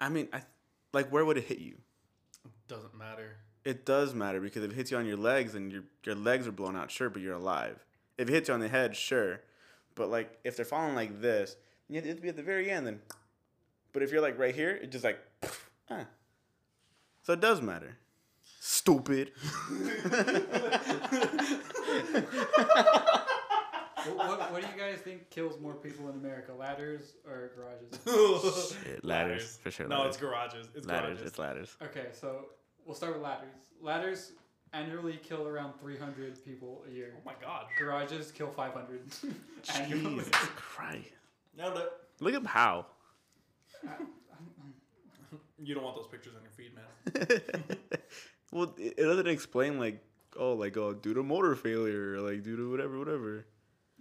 I 0.00 0.08
mean, 0.08 0.28
I 0.32 0.42
like 0.92 1.10
where 1.12 1.24
would 1.24 1.36
it 1.36 1.44
hit 1.44 1.58
you? 1.58 1.76
Doesn't 2.68 2.96
matter. 2.96 3.36
It 3.64 3.84
does 3.86 4.14
matter 4.14 4.40
because 4.40 4.62
if 4.64 4.70
it 4.72 4.74
hits 4.74 4.90
you 4.90 4.96
on 4.96 5.06
your 5.06 5.16
legs 5.16 5.54
and 5.54 5.70
your 5.70 5.82
your 6.04 6.14
legs 6.14 6.46
are 6.46 6.52
blown 6.52 6.76
out, 6.76 6.90
sure, 6.90 7.10
but 7.10 7.20
you're 7.22 7.34
alive. 7.34 7.84
If 8.16 8.28
it 8.28 8.32
hits 8.32 8.48
you 8.48 8.54
on 8.54 8.60
the 8.60 8.68
head, 8.68 8.96
sure, 8.96 9.40
but 9.94 10.10
like 10.10 10.38
if 10.44 10.56
they're 10.56 10.64
falling 10.64 10.94
like 10.94 11.20
this, 11.20 11.56
you 11.88 12.00
have 12.00 12.16
to 12.16 12.22
be 12.22 12.28
at 12.28 12.36
the 12.36 12.42
very 12.42 12.70
end 12.70 12.86
then. 12.86 13.00
But 13.92 14.02
if 14.02 14.10
you're 14.10 14.20
like 14.20 14.38
right 14.38 14.54
here, 14.54 14.70
it 14.70 14.90
just 14.90 15.04
like, 15.04 15.18
ah. 15.90 16.06
so 17.22 17.32
it 17.32 17.40
does 17.40 17.62
matter. 17.62 17.96
Stupid. 18.60 19.32
What, 24.04 24.16
what, 24.28 24.52
what 24.52 24.62
do 24.62 24.68
you 24.68 24.78
guys 24.78 24.98
think 24.98 25.30
kills 25.30 25.58
more 25.58 25.74
people 25.74 26.08
in 26.10 26.16
America, 26.16 26.52
ladders 26.52 27.14
or 27.26 27.52
garages? 27.56 28.76
Shit, 28.84 29.04
ladders, 29.04 29.58
for 29.62 29.70
sure. 29.70 29.88
No, 29.88 30.04
it's 30.04 30.18
garages. 30.18 30.68
It's 30.74 30.86
ladders. 30.86 31.18
garages. 31.18 31.26
It's 31.26 31.38
ladders. 31.38 31.76
Okay, 31.82 32.06
so 32.12 32.46
we'll 32.84 32.94
start 32.94 33.14
with 33.14 33.22
ladders. 33.22 33.48
Ladders 33.80 34.32
annually 34.74 35.18
kill 35.22 35.46
around 35.46 35.72
300 35.80 36.44
people 36.44 36.84
a 36.88 36.92
year. 36.92 37.14
Oh 37.16 37.22
my 37.24 37.34
god. 37.40 37.66
Garages 37.78 38.30
kill 38.32 38.48
500 38.50 39.00
annually. 39.74 40.16
Jesus 40.16 40.30
Christ. 40.56 41.08
Nailed 41.56 41.78
it. 41.78 41.92
Look 42.20 42.34
at 42.34 42.44
how. 42.46 42.86
You 45.62 45.74
don't 45.74 45.84
want 45.84 45.96
those 45.96 46.08
pictures 46.08 46.32
on 46.36 46.42
your 46.42 46.50
feed, 46.52 46.74
man. 46.74 47.40
well, 48.52 48.74
it, 48.76 48.94
it 48.98 49.02
doesn't 49.04 49.26
explain 49.28 49.78
like, 49.78 50.02
oh, 50.38 50.52
like 50.54 50.76
oh, 50.76 50.92
due 50.92 51.14
to 51.14 51.22
motor 51.22 51.54
failure, 51.54 52.14
or, 52.14 52.20
like 52.20 52.42
due 52.42 52.56
to 52.56 52.70
whatever, 52.70 52.98
whatever. 52.98 53.46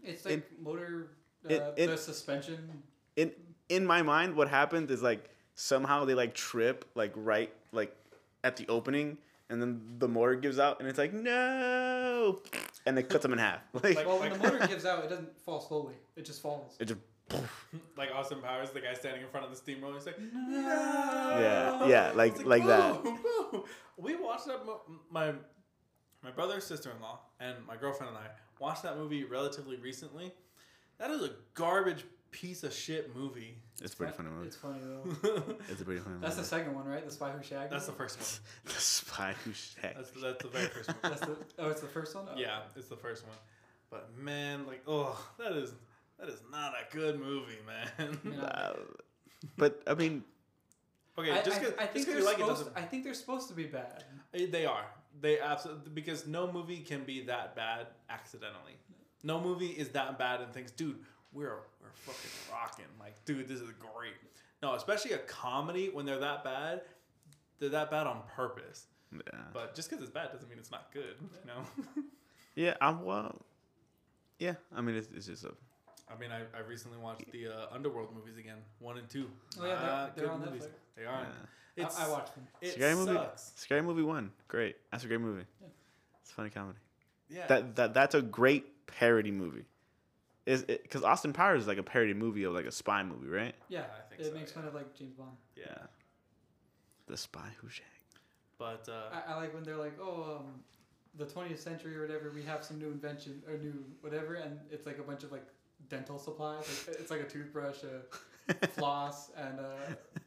It's 0.03 0.25
like 0.25 0.43
motor, 0.61 1.11
uh, 1.45 1.53
it- 1.53 1.73
it- 1.77 1.87
the 1.87 1.97
suspension. 1.97 2.83
In 3.15 3.31
in 3.69 3.85
my 3.85 4.01
mind, 4.01 4.35
what 4.35 4.49
happened 4.49 4.89
is 4.91 5.01
like 5.03 5.29
somehow 5.55 6.03
they 6.05 6.15
like 6.15 6.33
trip 6.33 6.83
like 6.95 7.13
right 7.15 7.53
like 7.71 7.95
at 8.43 8.57
the 8.57 8.67
opening, 8.67 9.17
and 9.53 9.61
then 9.61 9.81
the 9.99 10.07
motor 10.07 10.35
gives 10.35 10.59
out, 10.59 10.79
and 10.81 10.89
it's 10.89 10.97
like 10.97 11.13
no, 11.13 12.41
and 12.85 12.97
it 12.99 13.07
cuts 13.09 13.21
them 13.23 13.31
in 13.33 13.39
half. 13.39 13.61
Like, 13.73 13.95
Like- 13.95 14.05
Well, 14.07 14.19
when 14.19 14.33
the 14.33 14.39
motor 14.39 14.67
gives 14.67 14.85
out, 14.85 15.03
it 15.05 15.09
doesn't 15.09 15.39
fall 15.45 15.61
slowly. 15.61 15.93
It 16.17 16.25
just 16.25 16.41
falls. 16.41 16.75
it 16.79 16.85
just 16.85 16.99
like 17.97 18.09
Austin 18.13 18.41
Powers, 18.41 18.71
the 18.71 18.81
guy 18.81 18.93
standing 18.93 19.21
in 19.21 19.29
front 19.29 19.45
of 19.45 19.51
the 19.51 19.57
steamroller, 19.57 19.93
he's 19.95 20.05
like, 20.05 20.19
no. 20.19 20.59
Yeah, 21.39 21.87
yeah, 21.87 22.11
like- 22.13 22.33
It's 22.35 22.43
like 22.43 22.65
that. 22.67 23.01
"Boo, 23.03 23.17
boo." 23.51 23.65
We 23.97 24.15
watched 24.15 24.47
that. 24.47 24.65
Mo- 24.65 24.81
my 25.09 25.33
my 26.23 26.31
brother, 26.31 26.59
sister 26.59 26.91
in 26.91 27.01
law, 27.01 27.19
and 27.39 27.55
my 27.67 27.75
girlfriend 27.77 28.09
and 28.15 28.17
I 28.17 28.27
watched 28.59 28.83
that 28.83 28.97
movie 28.97 29.23
relatively 29.23 29.77
recently. 29.77 30.33
That 30.99 31.11
is 31.11 31.21
a 31.23 31.31
garbage 31.53 32.05
piece 32.33 32.63
of 32.63 32.73
shit 32.73 33.15
movie. 33.15 33.55
it's 33.81 33.93
a 33.93 33.97
pretty 33.97 34.11
funny 34.13 34.29
movie. 34.29 34.47
It's 34.47 34.55
funny 34.57 34.79
though. 34.81 35.55
It's 35.69 35.79
a 35.81 35.85
pretty 35.85 36.01
funny 36.01 36.15
movie. 36.15 36.21
That's 36.25 36.35
the 36.35 36.43
second 36.43 36.75
one, 36.75 36.85
right? 36.85 37.05
The 37.05 37.11
Spy 37.11 37.31
Who 37.31 37.41
Shagged. 37.43 37.71
That's 37.71 37.85
the 37.85 37.91
first 37.93 38.17
one. 38.19 38.27
the 38.65 38.81
spy 38.81 39.33
who 39.45 39.51
shagged. 39.53 39.97
That's 39.97 40.09
that's 40.21 40.41
the 40.43 40.49
very 40.49 40.67
first 40.67 40.89
one. 40.89 40.97
That's 41.03 41.21
the. 41.21 41.37
Oh, 41.59 41.69
it's 41.69 41.81
the 41.81 41.87
first 41.87 42.15
one. 42.15 42.25
Oh. 42.29 42.37
Yeah, 42.37 42.59
it's 42.75 42.87
the 42.89 42.97
first 42.97 43.25
one. 43.25 43.37
But 43.89 44.09
man, 44.17 44.65
like, 44.67 44.81
oh, 44.87 45.17
that 45.39 45.53
is 45.53 45.71
that 46.19 46.27
is 46.29 46.41
not 46.51 46.73
a 46.73 46.93
good 46.95 47.19
movie, 47.19 47.59
man. 47.65 48.19
You 48.25 48.31
know, 48.31 48.43
Uh, 48.43 48.73
But 49.57 49.81
I 49.87 49.93
mean, 49.93 50.23
Okay, 51.17 51.31
I, 51.31 51.41
just 51.43 51.57
I, 51.57 51.59
because 51.59 51.73
I 51.79 51.85
think 51.85 52.07
you 52.07 52.13
they're 52.13 52.23
like 52.23 52.35
it 52.37 52.39
supposed. 52.41 52.65
doesn't. 52.65 52.77
I 52.77 52.81
think 52.81 53.03
they're 53.03 53.13
supposed 53.13 53.47
to 53.49 53.53
be 53.53 53.65
bad. 53.65 54.03
Eh, 54.33 54.47
They 54.49 54.65
are. 54.65 54.85
They 55.21 55.39
absolutely 55.39 55.91
because 55.93 56.25
no 56.25 56.51
movie 56.51 56.79
can 56.79 57.03
be 57.03 57.23
that 57.25 57.55
bad 57.55 57.87
accidentally. 58.09 58.77
No 59.21 59.39
movie 59.39 59.67
is 59.67 59.89
that 59.89 60.17
bad 60.17 60.41
and 60.41 60.51
thinks, 60.51 60.71
dude, 60.71 60.97
we're 61.33 61.57
we're 61.81 61.91
fucking 61.95 62.31
rocking. 62.51 62.85
Like, 62.99 63.13
dude, 63.25 63.47
this 63.47 63.59
is 63.59 63.69
great. 63.71 64.13
No, 64.61 64.75
especially 64.75 65.11
a 65.13 65.17
comedy 65.19 65.89
when 65.89 66.05
they're 66.05 66.19
that 66.19 66.43
bad, 66.43 66.81
they're 67.59 67.69
that 67.69 67.91
bad 67.91 68.07
on 68.07 68.21
purpose. 68.35 68.85
yeah, 69.11 69.19
But 69.53 69.75
just 69.75 69.89
because 69.89 70.01
it's 70.03 70.11
bad 70.13 70.31
doesn't 70.31 70.49
mean 70.49 70.57
it's 70.59 70.71
not 70.71 70.91
good. 70.93 71.15
You 71.19 71.47
know. 71.47 72.03
yeah. 72.55 72.75
I'm 72.81 73.03
well. 73.03 73.41
Yeah, 74.39 74.55
I 74.75 74.81
mean, 74.81 74.95
it's, 74.95 75.09
it's 75.15 75.27
just 75.27 75.43
a. 75.45 75.51
I 76.13 76.17
mean, 76.19 76.31
I, 76.31 76.41
I 76.57 76.61
recently 76.67 76.97
watched 76.97 77.31
the 77.31 77.47
uh, 77.47 77.65
Underworld 77.73 78.13
movies 78.13 78.37
again, 78.37 78.57
one 78.79 78.97
and 78.97 79.09
two. 79.09 79.29
Oh, 79.59 79.65
yeah, 79.65 79.75
they're- 79.75 79.81
Not 79.85 80.15
they're 80.15 80.25
good 80.25 80.33
on 80.33 80.39
movies. 80.45 80.63
Netflix. 80.63 80.69
They 80.97 81.05
are. 81.05 81.21
Yeah. 81.21 81.83
It's, 81.85 81.99
I, 81.99 82.05
I 82.05 82.09
watched 82.09 82.35
them. 82.35 82.47
It 82.61 82.73
Scary 82.73 82.95
movie. 82.95 83.19
Scary 83.55 83.81
movie 83.81 84.03
one. 84.03 84.31
Great. 84.47 84.75
That's 84.91 85.03
a 85.03 85.07
great 85.07 85.21
movie. 85.21 85.45
Yeah. 85.61 85.67
It's 86.21 86.31
a 86.31 86.33
funny 86.35 86.49
comedy. 86.51 86.77
Yeah. 87.29 87.47
That 87.47 87.75
that 87.77 87.93
that's 87.95 88.13
a 88.15 88.21
great 88.21 88.85
parody 88.85 89.31
movie. 89.31 89.65
Is 90.45 90.63
because 90.63 91.03
Austin 91.03 91.31
Powers 91.31 91.61
is 91.61 91.67
like 91.67 91.77
a 91.77 91.83
parody 91.83 92.13
movie 92.13 92.43
of 92.43 92.53
like 92.53 92.65
a 92.65 92.71
spy 92.71 93.01
movie, 93.03 93.29
right? 93.29 93.55
Yeah, 93.69 93.81
I 93.81 94.09
think 94.09 94.21
it 94.21 94.27
so, 94.27 94.33
makes 94.33 94.51
yeah. 94.51 94.55
fun 94.55 94.67
of 94.67 94.75
like 94.75 94.93
James 94.93 95.13
Bond. 95.13 95.37
yeah. 95.55 95.63
The 97.07 97.17
Spy 97.17 97.49
Who 97.61 97.69
Shagged. 97.69 97.87
But 98.57 98.87
uh, 98.89 99.13
I, 99.27 99.33
I 99.33 99.35
like 99.35 99.53
when 99.53 99.63
they're 99.63 99.77
like, 99.77 99.97
oh, 100.01 100.39
um, 100.39 100.63
the 101.17 101.25
20th 101.25 101.59
century 101.59 101.95
or 101.97 102.01
whatever, 102.01 102.31
we 102.33 102.43
have 102.43 102.63
some 102.63 102.79
new 102.79 102.87
invention 102.87 103.41
or 103.47 103.57
new 103.57 103.83
whatever, 104.01 104.35
and 104.35 104.59
it's 104.71 104.85
like 104.85 104.99
a 104.99 105.03
bunch 105.03 105.23
of 105.23 105.31
like 105.31 105.45
dental 105.89 106.17
supplies. 106.17 106.85
Like, 106.87 106.97
it's 106.99 107.11
like 107.11 107.21
a 107.21 107.25
toothbrush, 107.25 107.77
a 107.83 108.67
floss, 108.67 109.31
and 109.37 109.59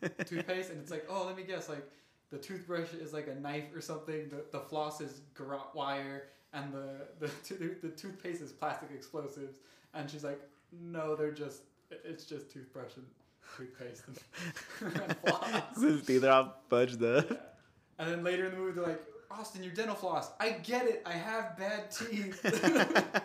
a 0.03 0.25
toothpaste, 0.25 0.71
and 0.71 0.81
it's 0.81 0.91
like, 0.91 1.07
oh, 1.09 1.25
let 1.27 1.37
me 1.37 1.45
guess, 1.45 1.69
like 1.69 1.87
the 2.31 2.39
toothbrush 2.39 2.93
is 2.95 3.13
like 3.13 3.29
a 3.29 3.35
knife 3.35 3.75
or 3.75 3.81
something. 3.81 4.29
The, 4.29 4.45
the 4.53 4.61
floss 4.61 5.01
is 5.01 5.21
garrote 5.37 5.75
wire, 5.75 6.25
and 6.53 6.73
the 6.73 7.07
the, 7.21 7.29
to- 7.45 7.77
the 7.83 7.89
toothpaste 7.89 8.43
is 8.43 8.53
plastic 8.53 8.91
explosives. 8.95 9.59
And 9.95 10.11
she's 10.11 10.25
like, 10.25 10.41
no, 10.73 11.15
they're 11.17 11.33
just 11.33 11.63
it's 12.05 12.25
just 12.25 12.51
toothbrush 12.51 12.93
and 12.97 13.07
toothpaste 13.57 14.03
and, 14.09 14.19
and 15.03 15.17
floss. 15.27 16.05
They're 16.07 16.31
all 16.33 16.57
fudged 16.71 17.03
up. 17.19 17.27
Yeah. 17.31 17.37
And 17.99 18.11
then 18.11 18.25
later 18.25 18.47
in 18.47 18.53
the 18.53 18.59
movie, 18.59 18.73
they're 18.73 18.87
like, 18.87 19.03
Austin, 19.31 19.63
your 19.63 19.73
dental 19.73 19.95
floss. 19.95 20.31
I 20.41 20.51
get 20.51 20.87
it. 20.87 21.03
I 21.07 21.13
have 21.13 21.57
bad 21.57 21.91
teeth. 21.91 22.41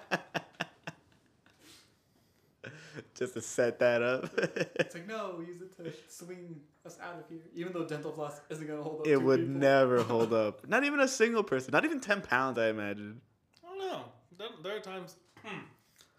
Just 3.16 3.34
to 3.36 3.42
set 3.42 3.80
that 3.80 4.02
up. 4.02 4.30
it's 4.76 4.96
like, 4.96 5.08
no, 5.08 5.44
use 5.46 5.62
it 5.62 5.76
to 5.78 5.92
swing 6.10 6.60
us 6.86 6.98
out 7.02 7.20
of 7.20 7.24
here. 7.30 7.42
Even 7.54 7.72
though 7.74 7.86
dental 7.86 8.12
floss 8.12 8.42
isn't 8.50 8.66
going 8.66 8.80
to 8.80 8.84
hold 8.84 9.02
up 9.02 9.08
it 9.08 9.18
would 9.18 9.42
people. 9.42 9.60
never 9.60 10.02
hold 10.04 10.34
up. 10.34 10.68
Not 10.68 10.84
even 10.84 11.00
a 11.00 11.08
single 11.08 11.44
person. 11.44 11.72
Not 11.72 11.86
even 11.86 12.00
ten 12.00 12.22
pounds. 12.22 12.58
I 12.58 12.70
imagine. 12.70 13.22
I 13.64 13.68
don't 13.68 13.80
know. 13.80 14.02
There, 14.38 14.48
there 14.64 14.76
are 14.78 14.80
times. 14.80 15.16
Hmm, 15.44 15.60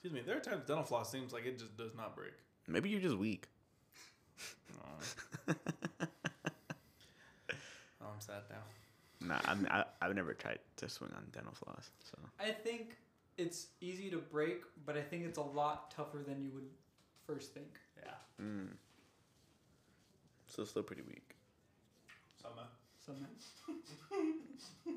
excuse 0.03 0.21
me. 0.21 0.27
There 0.27 0.37
are 0.37 0.41
times 0.41 0.65
dental 0.67 0.83
floss 0.83 1.13
seems 1.13 1.33
like 1.33 1.47
it 1.47 1.61
just 1.61 1.77
does 1.77 1.95
not 1.97 2.17
break. 2.17 2.33
Maybe 2.67 2.91
you're 2.91 3.01
just 3.01 3.17
weak. 3.17 3.47
Oh, 8.01 8.07
I'm 8.13 8.19
sad 8.19 8.43
now. 8.51 9.29
Nah, 9.29 9.39
I'm, 9.45 9.69
I, 9.71 9.85
I've 10.01 10.17
never 10.17 10.35
tried 10.35 10.59
to 10.79 10.89
swing 10.89 11.13
on 11.15 11.23
dental 11.31 11.53
floss. 11.55 11.91
So 12.03 12.19
I 12.41 12.51
think 12.51 12.97
it's 13.39 13.69
easy 13.81 14.11
to 14.11 14.19
break, 14.19 14.63
but 14.85 14.97
I 14.97 15.03
think 15.03 15.25
it's 15.25 15.39
a 15.39 15.43
lot 15.43 15.93
tougher 15.93 16.19
than 16.27 16.43
you 16.43 16.51
would 16.53 16.69
first 17.25 17.55
think. 17.55 17.79
Yeah. 17.97 18.45
mm. 18.45 18.67
so 20.49 20.65
still 20.65 20.83
pretty 20.83 21.03
weak. 21.03 21.37
Somehow. 22.43 22.67
So, 23.07 23.13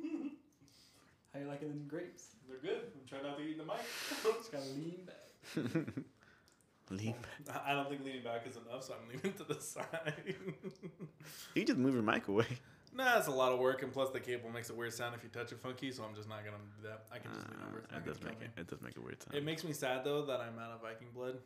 how 1.33 1.39
you 1.39 1.47
liking 1.47 1.69
them 1.69 1.85
grapes? 1.87 2.34
They're 2.47 2.57
good. 2.59 2.81
I'm 2.93 3.07
trying 3.07 3.23
not 3.23 3.37
to 3.37 3.43
eat 3.43 3.57
the 3.57 3.63
mic. 3.65 3.77
Just 4.23 4.51
gotta 4.51 4.65
lean 4.65 4.99
back. 5.05 5.95
Lean. 6.91 7.15
back. 7.47 7.63
I 7.65 7.73
don't 7.73 7.89
think 7.89 8.05
leaning 8.05 8.23
back 8.23 8.45
is 8.47 8.57
enough, 8.57 8.83
so 8.83 8.93
I'm 8.93 9.07
leaning 9.09 9.33
to 9.39 9.43
the 9.43 9.55
side. 9.59 10.35
You 11.55 11.65
just 11.65 11.79
move 11.79 11.95
your 11.95 12.03
mic 12.03 12.27
away. 12.27 12.45
nah, 12.93 13.17
it's 13.17 13.25
a 13.27 13.31
lot 13.31 13.51
of 13.51 13.57
work, 13.59 13.81
and 13.81 13.91
plus 13.91 14.11
the 14.11 14.19
cable 14.19 14.51
makes 14.51 14.69
a 14.69 14.73
weird 14.75 14.93
sound 14.93 15.15
if 15.15 15.23
you 15.23 15.29
touch 15.29 15.51
it 15.51 15.59
funky, 15.59 15.91
so 15.91 16.03
I'm 16.03 16.13
just 16.13 16.29
not 16.29 16.45
gonna 16.45 16.57
do 16.79 16.87
that. 16.87 17.05
I 17.11 17.17
can 17.17 17.31
just 17.33 17.47
lean 17.49 17.57
over. 17.67 17.79
It's 17.79 17.87
Uh, 17.91 17.95
not 17.95 18.01
it 18.01 18.05
gonna 18.05 18.17
does 18.19 18.23
make 18.23 18.41
it. 18.41 18.59
It 18.61 18.67
does 18.67 18.81
make 18.81 18.97
a 18.97 19.01
weird 19.01 19.19
sound. 19.23 19.35
It 19.35 19.43
makes 19.43 19.63
me 19.63 19.73
sad 19.73 20.03
though 20.03 20.25
that 20.27 20.39
I'm 20.41 20.59
out 20.59 20.73
of 20.73 20.81
Viking 20.81 21.07
blood. 21.11 21.39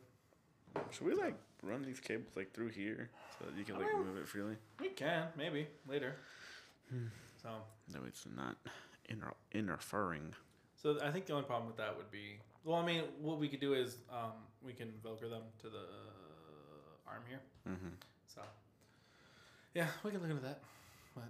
Should 0.90 1.06
we 1.06 1.14
like 1.14 1.36
run 1.62 1.82
these 1.82 2.00
cables 2.00 2.36
like 2.36 2.52
through 2.52 2.68
here 2.68 3.08
so 3.38 3.46
that 3.46 3.56
you 3.56 3.64
can 3.64 3.76
I 3.76 3.78
like 3.78 3.94
mean- 3.94 4.06
move 4.08 4.18
it 4.18 4.28
freely? 4.28 4.56
We 4.78 4.90
can 4.90 5.28
maybe 5.38 5.68
later. 5.88 6.16
so, 7.42 7.48
No, 7.94 8.00
it's 8.06 8.26
not 8.36 8.56
inter- 9.08 9.32
interfering. 9.52 10.34
So 10.80 10.98
I 11.02 11.10
think 11.10 11.26
the 11.26 11.32
only 11.34 11.44
problem 11.46 11.66
with 11.66 11.76
that 11.76 11.96
would 11.96 12.10
be, 12.10 12.38
well, 12.64 12.78
I 12.78 12.84
mean, 12.86 13.02
what 13.20 13.38
we 13.38 13.48
could 13.48 13.60
do 13.60 13.74
is 13.74 13.96
um, 14.10 14.32
we 14.64 14.72
can 14.72 14.88
velcro 15.04 15.28
them 15.30 15.42
to 15.62 15.68
the 15.68 15.84
arm 17.06 17.22
here. 17.28 17.40
hmm 17.66 17.88
So, 18.34 18.40
yeah, 19.74 19.86
we 20.04 20.10
can 20.10 20.20
look 20.20 20.30
into 20.30 20.42
that. 20.42 20.60
But 21.14 21.24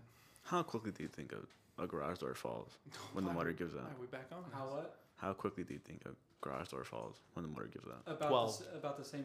How 0.45 0.63
quickly 0.63 0.93
do 0.93 1.03
you 1.03 1.09
think 1.09 1.33
a, 1.33 1.83
a 1.83 1.87
garage 1.87 2.19
door 2.19 2.35
falls 2.35 2.73
when 3.13 3.25
the 3.25 3.33
motor 3.33 3.53
gives 3.53 3.75
out? 3.75 3.83
Are 3.83 4.01
we 4.01 4.07
back 4.07 4.27
on? 4.33 4.45
How 4.53 4.67
what? 4.67 4.97
How 5.17 5.33
quickly 5.33 5.65
do 5.65 5.75
you 5.75 5.81
think 5.81 6.03
a 6.07 6.11
garage 6.41 6.69
door 6.69 6.85
falls 6.85 7.17
when 7.35 7.45
the 7.45 7.51
motor 7.51 7.69
gives 7.73 7.87
out? 7.87 8.03
About 8.07 8.29
Twelve. 8.29 8.59
The, 8.59 8.65
s- 8.65 8.71
about 8.77 8.97
the 8.99 9.05
same. 9.05 9.25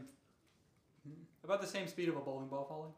hmm, 1.07 1.13
About 1.43 1.61
the 1.61 1.67
same 1.67 1.87
speed 1.87 2.09
of 2.09 2.17
a 2.17 2.19
bowling 2.19 2.47
ball 2.47 2.65
falling. 2.65 2.91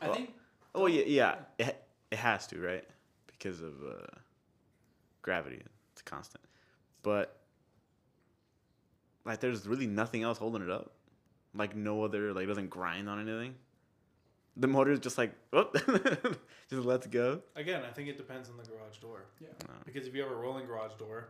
I 0.00 0.06
Well- 0.06 0.14
think. 0.16 0.30
Oh 0.76 0.86
yeah, 0.86 1.04
yeah. 1.06 1.34
It, 1.58 1.80
it 2.10 2.18
has 2.18 2.46
to, 2.48 2.58
right? 2.60 2.84
Because 3.26 3.60
of 3.60 3.74
uh, 3.86 4.06
gravity. 5.22 5.62
It's 6.04 6.10
constant. 6.10 6.44
But 7.02 7.36
like, 9.24 9.40
there's 9.40 9.66
really 9.66 9.86
nothing 9.86 10.22
else 10.22 10.38
holding 10.38 10.62
it 10.62 10.70
up. 10.70 10.92
Like 11.54 11.74
no 11.76 12.02
other, 12.04 12.32
like 12.32 12.44
it 12.44 12.48
doesn't 12.48 12.68
grind 12.70 13.08
on 13.08 13.20
anything. 13.20 13.54
The 14.56 14.66
motor 14.68 14.92
is 14.92 15.00
just 15.00 15.18
like, 15.18 15.32
whoop, 15.52 15.74
just 16.70 16.84
lets 16.84 17.06
go. 17.06 17.40
Again, 17.56 17.82
I 17.88 17.92
think 17.92 18.08
it 18.08 18.16
depends 18.16 18.48
on 18.48 18.56
the 18.56 18.64
garage 18.64 18.98
door. 18.98 19.24
Yeah. 19.40 19.48
Uh, 19.68 19.72
Because 19.84 20.06
if 20.06 20.14
you 20.14 20.22
have 20.22 20.30
a 20.30 20.34
rolling 20.34 20.66
garage 20.66 20.92
door, 20.98 21.28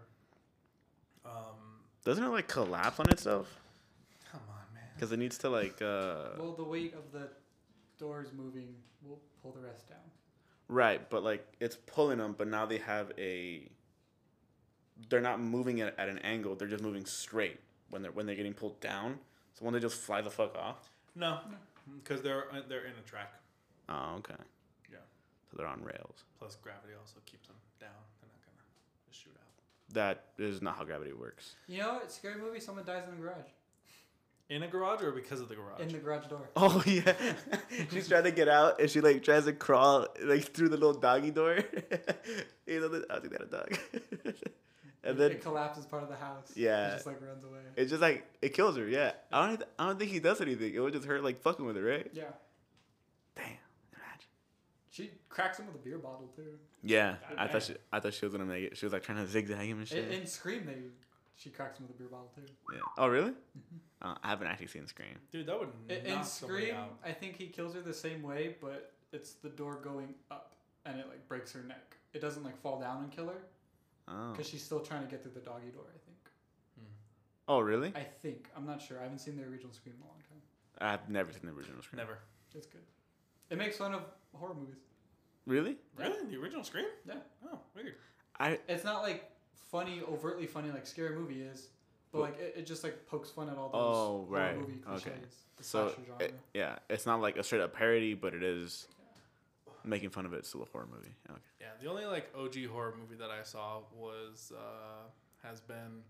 um, 1.24 1.80
doesn't 2.04 2.22
it 2.24 2.28
like 2.28 2.48
collapse 2.48 2.98
on 3.00 3.08
itself? 3.10 3.48
come 4.30 4.40
on, 4.48 4.74
man. 4.74 4.82
Because 4.94 5.12
it 5.12 5.18
needs 5.18 5.38
to 5.38 5.48
like, 5.50 5.80
uh, 5.80 6.30
Well, 6.38 6.54
the 6.56 6.64
weight 6.64 6.94
of 6.94 7.12
the 7.12 7.28
doors 7.98 8.28
moving 8.36 8.74
will 9.02 9.20
pull 9.42 9.52
the 9.52 9.60
rest 9.60 9.88
down. 9.88 9.98
right? 10.68 11.08
But 11.08 11.22
like 11.22 11.46
it's 11.60 11.76
pulling 11.86 12.18
them, 12.18 12.34
but 12.36 12.48
now 12.48 12.66
they 12.66 12.78
have 12.78 13.12
a. 13.18 13.68
They're 15.08 15.20
not 15.20 15.40
moving 15.40 15.78
it 15.78 15.94
at 15.98 16.08
an 16.08 16.18
angle. 16.20 16.54
They're 16.54 16.68
just 16.68 16.82
moving 16.82 17.04
straight 17.04 17.58
when 17.90 18.02
they're 18.02 18.12
when 18.12 18.26
they're 18.26 18.36
getting 18.36 18.54
pulled 18.54 18.80
down. 18.80 19.18
So 19.54 19.64
when 19.64 19.74
they 19.74 19.80
just 19.80 19.96
fly 20.00 20.20
the 20.20 20.30
fuck 20.30 20.56
off. 20.56 20.90
No, 21.16 21.38
because 22.02 22.22
they're 22.22 22.46
uh, 22.52 22.60
they're 22.68 22.84
in 22.84 22.92
a 22.98 23.08
track. 23.08 23.32
Oh, 23.88 24.14
okay. 24.18 24.34
Yeah. 24.90 24.98
So 25.50 25.56
they're 25.58 25.66
on 25.66 25.82
rails. 25.82 26.24
Plus, 26.38 26.56
gravity 26.62 26.94
also 26.98 27.16
keeps 27.26 27.46
them 27.48 27.56
down. 27.80 27.90
They're 28.20 28.30
not 28.32 28.40
gonna 28.46 28.62
just 29.08 29.20
shoot 29.22 29.32
out. 29.36 29.94
That 29.94 30.24
is 30.38 30.62
not 30.62 30.76
how 30.76 30.84
gravity 30.84 31.12
works. 31.12 31.54
You 31.68 31.78
know, 31.78 32.00
it's 32.02 32.14
a 32.14 32.18
scary 32.18 32.40
movie. 32.40 32.60
Someone 32.60 32.84
dies 32.84 33.02
in 33.08 33.16
the 33.16 33.22
garage, 33.22 33.50
In 34.48 34.62
a 34.62 34.68
garage 34.68 35.02
or 35.02 35.10
because 35.12 35.40
of 35.40 35.48
the 35.48 35.54
garage? 35.56 35.80
in 35.80 35.88
the 35.88 35.98
garage 35.98 36.26
door. 36.28 36.48
Oh 36.56 36.82
yeah, 36.86 37.12
she's 37.92 38.08
trying 38.08 38.24
to 38.24 38.32
get 38.32 38.48
out 38.48 38.80
and 38.80 38.88
she 38.90 39.00
like 39.00 39.22
tries 39.22 39.44
to 39.44 39.52
crawl 39.52 40.06
like 40.22 40.44
through 40.54 40.68
the 40.70 40.76
little 40.76 40.98
doggy 40.98 41.30
door. 41.30 41.58
you 42.66 42.80
know, 42.80 42.88
the- 42.88 43.06
I 43.10 43.20
think 43.20 43.32
that 43.32 43.42
a 43.42 43.46
dog. 43.46 44.34
And 45.04 45.18
then 45.18 45.30
it 45.32 45.42
collapses 45.42 45.86
part 45.86 46.02
of 46.02 46.08
the 46.08 46.16
house. 46.16 46.52
Yeah. 46.56 46.88
It 46.88 46.92
just 46.94 47.06
like 47.06 47.20
runs 47.20 47.44
away. 47.44 47.58
It 47.76 47.86
just 47.86 48.00
like 48.00 48.26
it 48.42 48.54
kills 48.54 48.76
her. 48.76 48.88
Yeah, 48.88 49.12
I 49.32 49.48
don't. 49.48 49.62
I 49.78 49.86
don't 49.86 49.98
think 49.98 50.10
he 50.10 50.20
does 50.20 50.40
anything. 50.40 50.74
It 50.74 50.80
would 50.80 50.92
just 50.92 51.06
hurt 51.06 51.22
like 51.22 51.40
fucking 51.42 51.64
with 51.64 51.76
her, 51.76 51.82
right? 51.82 52.10
Yeah. 52.12 52.24
Damn. 53.36 53.44
Imagine. 53.92 54.28
She 54.90 55.10
cracks 55.28 55.58
him 55.58 55.66
with 55.66 55.76
a 55.76 55.78
beer 55.78 55.98
bottle 55.98 56.30
too. 56.34 56.58
Yeah, 56.82 57.16
God 57.28 57.38
I 57.38 57.44
damn. 57.44 57.52
thought 57.52 57.62
she. 57.62 57.74
I 57.92 58.00
thought 58.00 58.14
she 58.14 58.24
was 58.26 58.32
gonna 58.32 58.44
make 58.44 58.64
it. 58.64 58.76
She 58.76 58.86
was 58.86 58.92
like 58.92 59.02
trying 59.02 59.18
to 59.18 59.26
zigzag 59.26 59.58
him 59.68 59.78
and 59.78 59.80
In, 59.80 59.86
shit. 59.86 60.10
in 60.10 60.26
Scream, 60.26 60.64
they 60.66 60.76
she 61.36 61.50
cracks 61.50 61.78
him 61.78 61.86
with 61.88 61.96
a 61.96 61.98
beer 61.98 62.08
bottle 62.08 62.30
too. 62.34 62.42
yeah. 62.72 62.80
Oh 62.98 63.08
really? 63.08 63.32
Uh, 64.02 64.14
I 64.22 64.28
haven't 64.28 64.46
actually 64.48 64.66
seen 64.68 64.86
Scream. 64.86 65.08
Dude, 65.32 65.46
that 65.46 65.58
would 65.58 65.70
In, 65.88 66.04
in 66.06 66.14
knock 66.14 66.24
somebody 66.26 66.64
Scream, 66.66 66.76
out. 66.76 66.98
I 67.04 67.12
think 67.12 67.36
he 67.36 67.46
kills 67.46 67.74
her 67.74 67.80
the 67.80 67.94
same 67.94 68.22
way, 68.22 68.56
but 68.60 68.92
it's 69.12 69.32
the 69.34 69.48
door 69.48 69.80
going 69.82 70.14
up 70.30 70.54
and 70.84 71.00
it 71.00 71.06
like 71.08 71.26
breaks 71.28 71.52
her 71.52 71.62
neck. 71.62 71.96
It 72.12 72.20
doesn't 72.20 72.44
like 72.44 72.60
fall 72.60 72.78
down 72.78 73.02
and 73.02 73.10
kill 73.10 73.26
her 73.28 73.42
Oh. 74.08 74.32
because 74.32 74.48
she's 74.48 74.62
still 74.62 74.80
trying 74.80 75.02
to 75.04 75.10
get 75.10 75.22
through 75.22 75.32
the 75.32 75.40
doggy 75.40 75.68
door. 75.70 75.84
I 75.88 75.98
think. 76.04 76.18
Hmm. 76.78 76.84
Oh 77.48 77.60
really? 77.60 77.92
I 77.96 78.02
think 78.22 78.48
I'm 78.56 78.66
not 78.66 78.82
sure. 78.82 78.98
I 79.00 79.02
haven't 79.04 79.20
seen 79.20 79.36
the 79.36 79.44
original 79.44 79.72
Scream 79.72 79.94
in 79.96 80.02
a 80.02 80.06
long 80.06 80.18
time. 80.28 80.40
I've 80.92 81.08
never 81.08 81.32
seen 81.32 81.42
the 81.44 81.52
original 81.52 81.82
Scream. 81.82 81.98
Never. 81.98 82.18
It's 82.54 82.66
good. 82.66 82.82
It 83.50 83.58
makes 83.58 83.76
fun 83.76 83.94
of 83.94 84.02
horror 84.34 84.54
movies. 84.54 84.76
Really? 85.46 85.76
Really? 85.96 86.26
The 86.30 86.36
original 86.40 86.64
Scream? 86.64 86.86
Yeah. 87.06 87.14
Oh, 87.46 87.58
weird. 87.74 87.94
I 88.38 88.58
It's 88.68 88.84
not 88.84 89.02
like 89.02 89.30
funny, 89.70 90.02
overtly 90.08 90.46
funny 90.46 90.70
like 90.70 90.86
Scary 90.86 91.14
Movie 91.16 91.42
is, 91.42 91.68
but 92.12 92.20
like 92.20 92.38
it, 92.40 92.54
it 92.58 92.66
just 92.66 92.82
like 92.84 93.06
pokes 93.06 93.30
fun 93.30 93.48
at 93.48 93.56
all 93.56 93.68
those 93.70 93.80
Oh, 93.80 94.26
horror 94.28 94.40
right. 94.40 94.58
movie 94.58 94.80
Okay. 94.88 95.10
cliches. 95.10 95.34
The 95.56 95.64
So 95.64 95.88
slasher 95.88 96.00
genre. 96.06 96.24
it- 96.26 96.34
yeah, 96.52 96.76
it's 96.90 97.06
not 97.06 97.20
like 97.20 97.36
a 97.36 97.42
straight 97.42 97.60
up 97.62 97.72
parody, 97.74 98.14
but 98.14 98.34
it 98.34 98.42
is 98.42 98.86
making 99.84 100.10
fun 100.10 100.26
of 100.26 100.32
it. 100.32 100.38
It's 100.38 100.48
still 100.48 100.62
a 100.62 100.66
horror 100.66 100.88
movie. 100.90 101.14
Okay. 101.30 101.40
Yeah, 101.60 101.68
the 101.80 101.88
only 101.88 102.06
like 102.06 102.30
OG 102.36 102.66
horror 102.66 102.94
movie 102.98 103.16
that 103.16 103.30
I 103.30 103.42
saw 103.42 103.80
was 103.94 104.52
uh, 104.56 105.08
has 105.46 105.60
been 105.60 106.02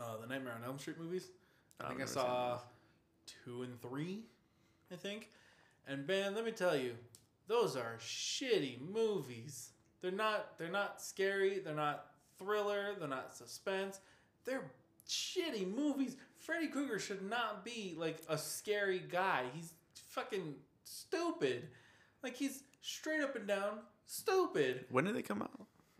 uh, 0.00 0.16
the 0.20 0.26
Nightmare 0.26 0.54
on 0.58 0.64
Elm 0.64 0.78
Street 0.78 0.98
movies. 0.98 1.28
I 1.80 1.84
I've 1.84 1.90
think 1.90 2.02
I 2.02 2.06
saw 2.06 2.58
two 3.44 3.62
and 3.62 3.80
three, 3.80 4.22
I 4.92 4.96
think. 4.96 5.30
And 5.86 6.06
Ben, 6.06 6.34
let 6.34 6.44
me 6.44 6.52
tell 6.52 6.76
you, 6.76 6.94
those 7.48 7.76
are 7.76 7.96
shitty 8.00 8.78
movies. 8.92 9.70
They're 10.00 10.10
not. 10.10 10.58
They're 10.58 10.70
not 10.70 11.02
scary. 11.02 11.58
They're 11.58 11.74
not 11.74 12.06
thriller. 12.38 12.94
They're 12.98 13.08
not 13.08 13.34
suspense. 13.34 14.00
They're 14.44 14.70
shitty 15.08 15.74
movies. 15.74 16.16
Freddy 16.38 16.68
Krueger 16.68 16.98
should 16.98 17.28
not 17.28 17.64
be 17.64 17.94
like 17.98 18.18
a 18.28 18.36
scary 18.36 19.02
guy. 19.10 19.44
He's 19.54 19.72
fucking 20.08 20.54
stupid. 20.84 21.68
Like 22.24 22.34
he's 22.36 22.62
straight 22.80 23.20
up 23.22 23.36
and 23.36 23.46
down 23.46 23.78
stupid. 24.06 24.86
When 24.90 25.04
did 25.04 25.14
they 25.14 25.22
come 25.22 25.42
out? 25.42 25.50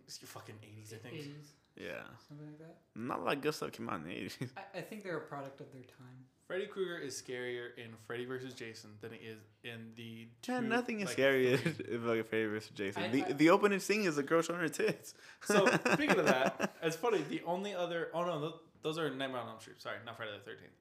It's 0.07 0.21
your 0.21 0.29
fucking 0.29 0.57
eighties, 0.63 0.93
I 0.93 0.97
think. 1.07 1.15
80s, 1.23 1.33
Yeah, 1.77 2.03
something 2.29 2.47
like 2.47 2.59
that. 2.59 2.77
not 2.95 3.21
a 3.21 3.23
lot 3.23 3.37
of 3.37 3.43
good 3.43 3.55
stuff 3.55 3.73
came 3.73 3.89
out 3.89 3.97
in 4.01 4.05
the 4.05 4.13
eighties. 4.13 4.37
I, 4.57 4.79
I 4.79 4.81
think 4.83 5.03
they're 5.05 5.17
a 5.19 5.21
product 5.21 5.61
of 5.61 5.71
their 5.73 5.83
time. 5.83 6.25
Freddy 6.47 6.67
Krueger 6.67 6.99
is 6.99 7.15
scarier 7.21 7.69
in 7.79 7.91
Freddy 8.07 8.27
vs. 8.27 8.53
Jason 8.53 8.91
than 9.01 9.13
he 9.13 9.27
is 9.27 9.39
in 9.65 9.93
the. 9.97 10.29
Two, 10.43 10.53
Man, 10.53 10.69
nothing 10.69 11.01
is 11.01 11.07
like, 11.07 11.13
scary 11.15 11.57
three. 11.57 11.73
if 11.95 12.03
like 12.03 12.05
Freddy 12.05 12.23
favorite 12.23 12.71
Jason. 12.75 13.03
I- 13.05 13.09
the 13.09 13.25
I- 13.25 13.33
the 13.33 13.51
opening 13.51 13.81
scene 13.81 14.03
is 14.03 14.19
a 14.19 14.23
girl 14.23 14.43
showing 14.43 14.61
her 14.61 14.69
tits. 14.69 15.15
So 15.45 15.67
speaking 15.93 16.19
of 16.19 16.27
that, 16.27 16.75
it's 16.83 16.97
funny. 16.97 17.23
The 17.31 17.43
only 17.47 17.75
other 17.75 18.09
oh 18.15 18.25
no, 18.25 18.41
th- 18.41 18.53
those 18.83 18.99
are 18.99 19.09
Nightmare 19.09 19.41
on 19.41 19.49
Elm 19.49 19.61
Street. 19.61 19.81
Sorry, 19.81 19.97
not 20.05 20.17
Friday 20.19 20.33
the 20.33 20.45
Thirteenth. 20.45 20.73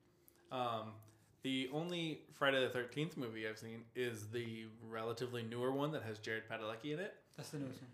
Um, 0.52 0.92
the 1.44 1.70
only 1.74 2.22
Friday 2.34 2.60
the 2.62 2.70
Thirteenth 2.70 3.18
movie 3.18 3.48
I've 3.48 3.58
seen 3.60 3.84
is 3.96 4.28
the 4.30 4.66
relatively 4.90 5.44
newer 5.44 5.72
one 5.72 5.92
that 5.92 6.04
has 6.04 6.18
Jared 6.20 6.44
Padalecki 6.50 6.94
in 6.94 7.00
it. 7.00 7.14
That's 7.38 7.50
the 7.50 7.60
newest 7.60 7.82
one. 7.82 7.92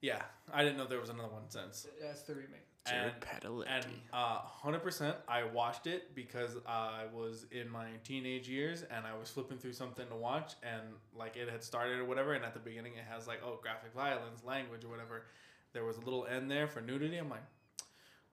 Yeah, 0.00 0.22
I 0.52 0.62
didn't 0.62 0.76
know 0.78 0.86
there 0.86 1.00
was 1.00 1.08
another 1.10 1.28
one 1.32 1.48
since. 1.48 1.86
That's 2.02 2.22
the 2.22 2.34
remake. 2.34 2.66
Jared 2.86 3.12
And- 3.14 3.20
Padalecki. 3.22 3.66
And 3.68 3.86
uh, 4.12 4.38
hundred 4.40 4.80
percent, 4.82 5.16
I 5.26 5.44
watched 5.44 5.86
it 5.86 6.14
because 6.14 6.56
I 6.66 7.04
was 7.14 7.46
in 7.50 7.68
my 7.70 7.86
teenage 8.04 8.46
years 8.48 8.82
and 8.82 9.06
I 9.06 9.16
was 9.18 9.30
flipping 9.30 9.56
through 9.58 9.72
something 9.72 10.06
to 10.08 10.14
watch, 10.16 10.52
and 10.62 10.82
like 11.16 11.36
it 11.36 11.48
had 11.48 11.62
started 11.64 11.98
or 11.98 12.04
whatever. 12.04 12.34
And 12.34 12.44
at 12.44 12.52
the 12.54 12.60
beginning, 12.60 12.92
it 12.94 13.04
has 13.10 13.26
like 13.26 13.40
oh 13.44 13.58
graphic 13.62 13.92
violence, 13.94 14.44
language 14.44 14.84
or 14.84 14.88
whatever. 14.88 15.24
There 15.72 15.84
was 15.84 15.96
a 15.96 16.00
little 16.00 16.26
end 16.26 16.50
there 16.50 16.68
for 16.68 16.80
nudity. 16.80 17.16
I'm 17.16 17.28
like, 17.30 17.42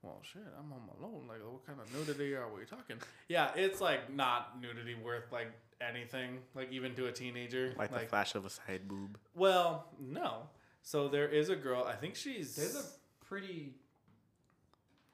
well, 0.02 0.22
shit, 0.24 0.42
I'm 0.58 0.70
home 0.70 0.90
alone. 1.00 1.28
Like, 1.28 1.40
what 1.44 1.66
kind 1.66 1.80
of 1.80 1.94
nudity 1.94 2.34
are 2.36 2.52
we 2.52 2.66
talking? 2.66 2.98
Yeah, 3.28 3.52
it's 3.56 3.80
like 3.82 4.14
not 4.14 4.60
nudity 4.62 4.96
worth 4.96 5.32
like 5.32 5.52
anything, 5.80 6.40
like 6.56 6.72
even 6.72 6.96
to 6.96 7.08
a 7.08 7.12
teenager. 7.12 7.74
like, 7.78 7.92
the 7.92 8.00
flash 8.00 8.36
of 8.36 8.46
a 8.46 8.50
side 8.50 8.88
boob. 8.88 9.18
well, 9.36 9.88
no. 10.00 10.50
So 10.84 11.08
there 11.08 11.30
is 11.30 11.50
a 11.50 11.56
girl. 11.56 11.84
I 11.84 11.94
think 11.94 12.16
she's. 12.16 12.56
There's 12.56 12.76
a 12.76 12.84
pretty 13.26 13.76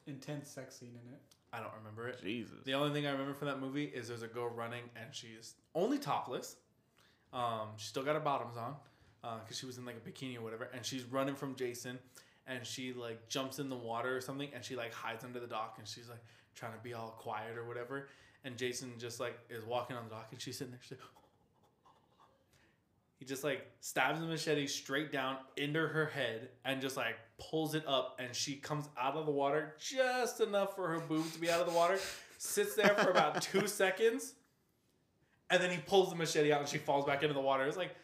intense 0.05 0.49
sex 0.49 0.77
scene 0.77 0.97
in 1.05 1.13
it. 1.13 1.19
I 1.51 1.59
don't 1.59 1.73
remember 1.77 2.07
it. 2.07 2.21
Jesus. 2.21 2.63
The 2.63 2.73
only 2.73 2.93
thing 2.93 3.05
I 3.05 3.11
remember 3.11 3.33
from 3.33 3.47
that 3.47 3.59
movie 3.59 3.85
is 3.85 4.07
there's 4.07 4.21
a 4.21 4.27
girl 4.27 4.47
running 4.47 4.83
and 4.95 5.13
she's 5.13 5.55
only 5.75 5.97
topless. 5.97 6.55
Um, 7.33 7.69
she 7.77 7.87
still 7.87 8.03
got 8.03 8.15
her 8.15 8.21
bottoms 8.21 8.55
on 8.57 8.75
because 9.43 9.57
she 9.57 9.65
was 9.65 9.77
in 9.77 9.85
like 9.85 9.95
a 9.97 10.09
bikini 10.09 10.37
or 10.37 10.41
whatever, 10.41 10.69
and 10.73 10.85
she's 10.85 11.03
running 11.03 11.35
from 11.35 11.55
Jason, 11.55 11.99
and 12.47 12.65
she 12.65 12.93
like 12.93 13.27
jumps 13.29 13.59
in 13.59 13.69
the 13.69 13.75
water 13.75 14.15
or 14.15 14.21
something, 14.21 14.49
and 14.53 14.63
she 14.63 14.75
like 14.75 14.93
hides 14.93 15.23
under 15.23 15.39
the 15.39 15.47
dock, 15.47 15.75
and 15.77 15.87
she's 15.87 16.09
like 16.09 16.23
trying 16.55 16.73
to 16.73 16.79
be 16.79 16.93
all 16.93 17.15
quiet 17.19 17.57
or 17.57 17.65
whatever, 17.65 18.07
and 18.43 18.57
Jason 18.57 18.91
just 18.97 19.19
like 19.19 19.37
is 19.49 19.65
walking 19.65 19.95
on 19.95 20.03
the 20.05 20.09
dock, 20.09 20.27
and 20.31 20.41
she's 20.41 20.57
sitting 20.57 20.71
there, 20.71 20.79
she's 20.81 20.91
like, 20.91 21.01
he 23.19 23.25
just 23.25 23.43
like 23.43 23.65
stabs 23.79 24.19
the 24.19 24.25
machete 24.25 24.67
straight 24.67 25.11
down 25.11 25.37
into 25.57 25.87
her 25.87 26.05
head 26.05 26.49
and 26.65 26.81
just 26.81 26.97
like 26.97 27.15
pulls 27.39 27.75
it 27.75 27.83
up 27.87 28.19
and 28.19 28.33
she 28.35 28.55
comes 28.55 28.89
out 28.99 29.15
of 29.15 29.25
the 29.25 29.31
water 29.31 29.75
just 29.79 30.39
enough 30.39 30.75
for 30.75 30.87
her 30.87 30.99
boob 30.99 31.31
to 31.31 31.39
be 31.39 31.49
out 31.49 31.59
of 31.59 31.67
the 31.67 31.73
water 31.73 31.99
sits 32.39 32.75
there 32.75 32.95
for 32.95 33.11
about 33.11 33.41
two 33.41 33.67
seconds 33.67 34.33
and 35.49 35.61
then 35.61 35.71
he 35.71 35.77
pulls 35.77 36.09
the 36.09 36.15
machete 36.15 36.51
out 36.51 36.59
and 36.59 36.69
she 36.69 36.77
falls 36.77 37.05
back 37.05 37.23
into 37.23 37.33
the 37.33 37.41
water. 37.41 37.65
It's 37.65 37.77
like 37.77 37.95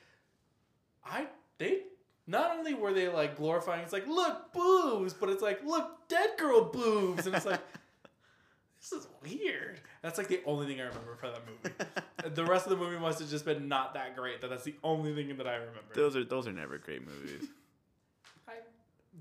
i 1.05 1.27
they 1.57 1.81
not 2.27 2.57
only 2.57 2.73
were 2.73 2.93
they 2.93 3.07
like 3.07 3.35
glorifying 3.35 3.81
it's 3.83 3.93
like 3.93 4.07
look 4.07 4.53
boobs 4.53 5.13
but 5.13 5.29
it's 5.29 5.41
like 5.41 5.63
look 5.65 6.07
dead 6.07 6.31
girl 6.37 6.63
boobs 6.65 7.25
and 7.27 7.35
it's 7.35 7.45
like 7.45 7.61
this 8.79 8.91
is 8.93 9.07
weird 9.21 9.79
that's 10.01 10.17
like 10.17 10.27
the 10.27 10.41
only 10.45 10.65
thing 10.65 10.79
i 10.79 10.85
remember 10.85 11.15
from 11.15 11.31
that 11.31 11.41
movie 11.45 11.75
the 12.35 12.45
rest 12.45 12.65
of 12.65 12.69
the 12.69 12.77
movie 12.77 12.97
must 12.97 13.19
have 13.19 13.29
just 13.29 13.45
been 13.45 13.67
not 13.67 13.93
that 13.93 14.15
great. 14.15 14.41
That 14.41 14.49
that's 14.49 14.63
the 14.63 14.75
only 14.83 15.13
thing 15.13 15.35
that 15.37 15.47
I 15.47 15.55
remember. 15.55 15.93
Those 15.93 16.15
are 16.15 16.23
those 16.23 16.47
are 16.47 16.53
never 16.53 16.77
great 16.77 17.05
movies. 17.05 17.49
I, 18.47 18.53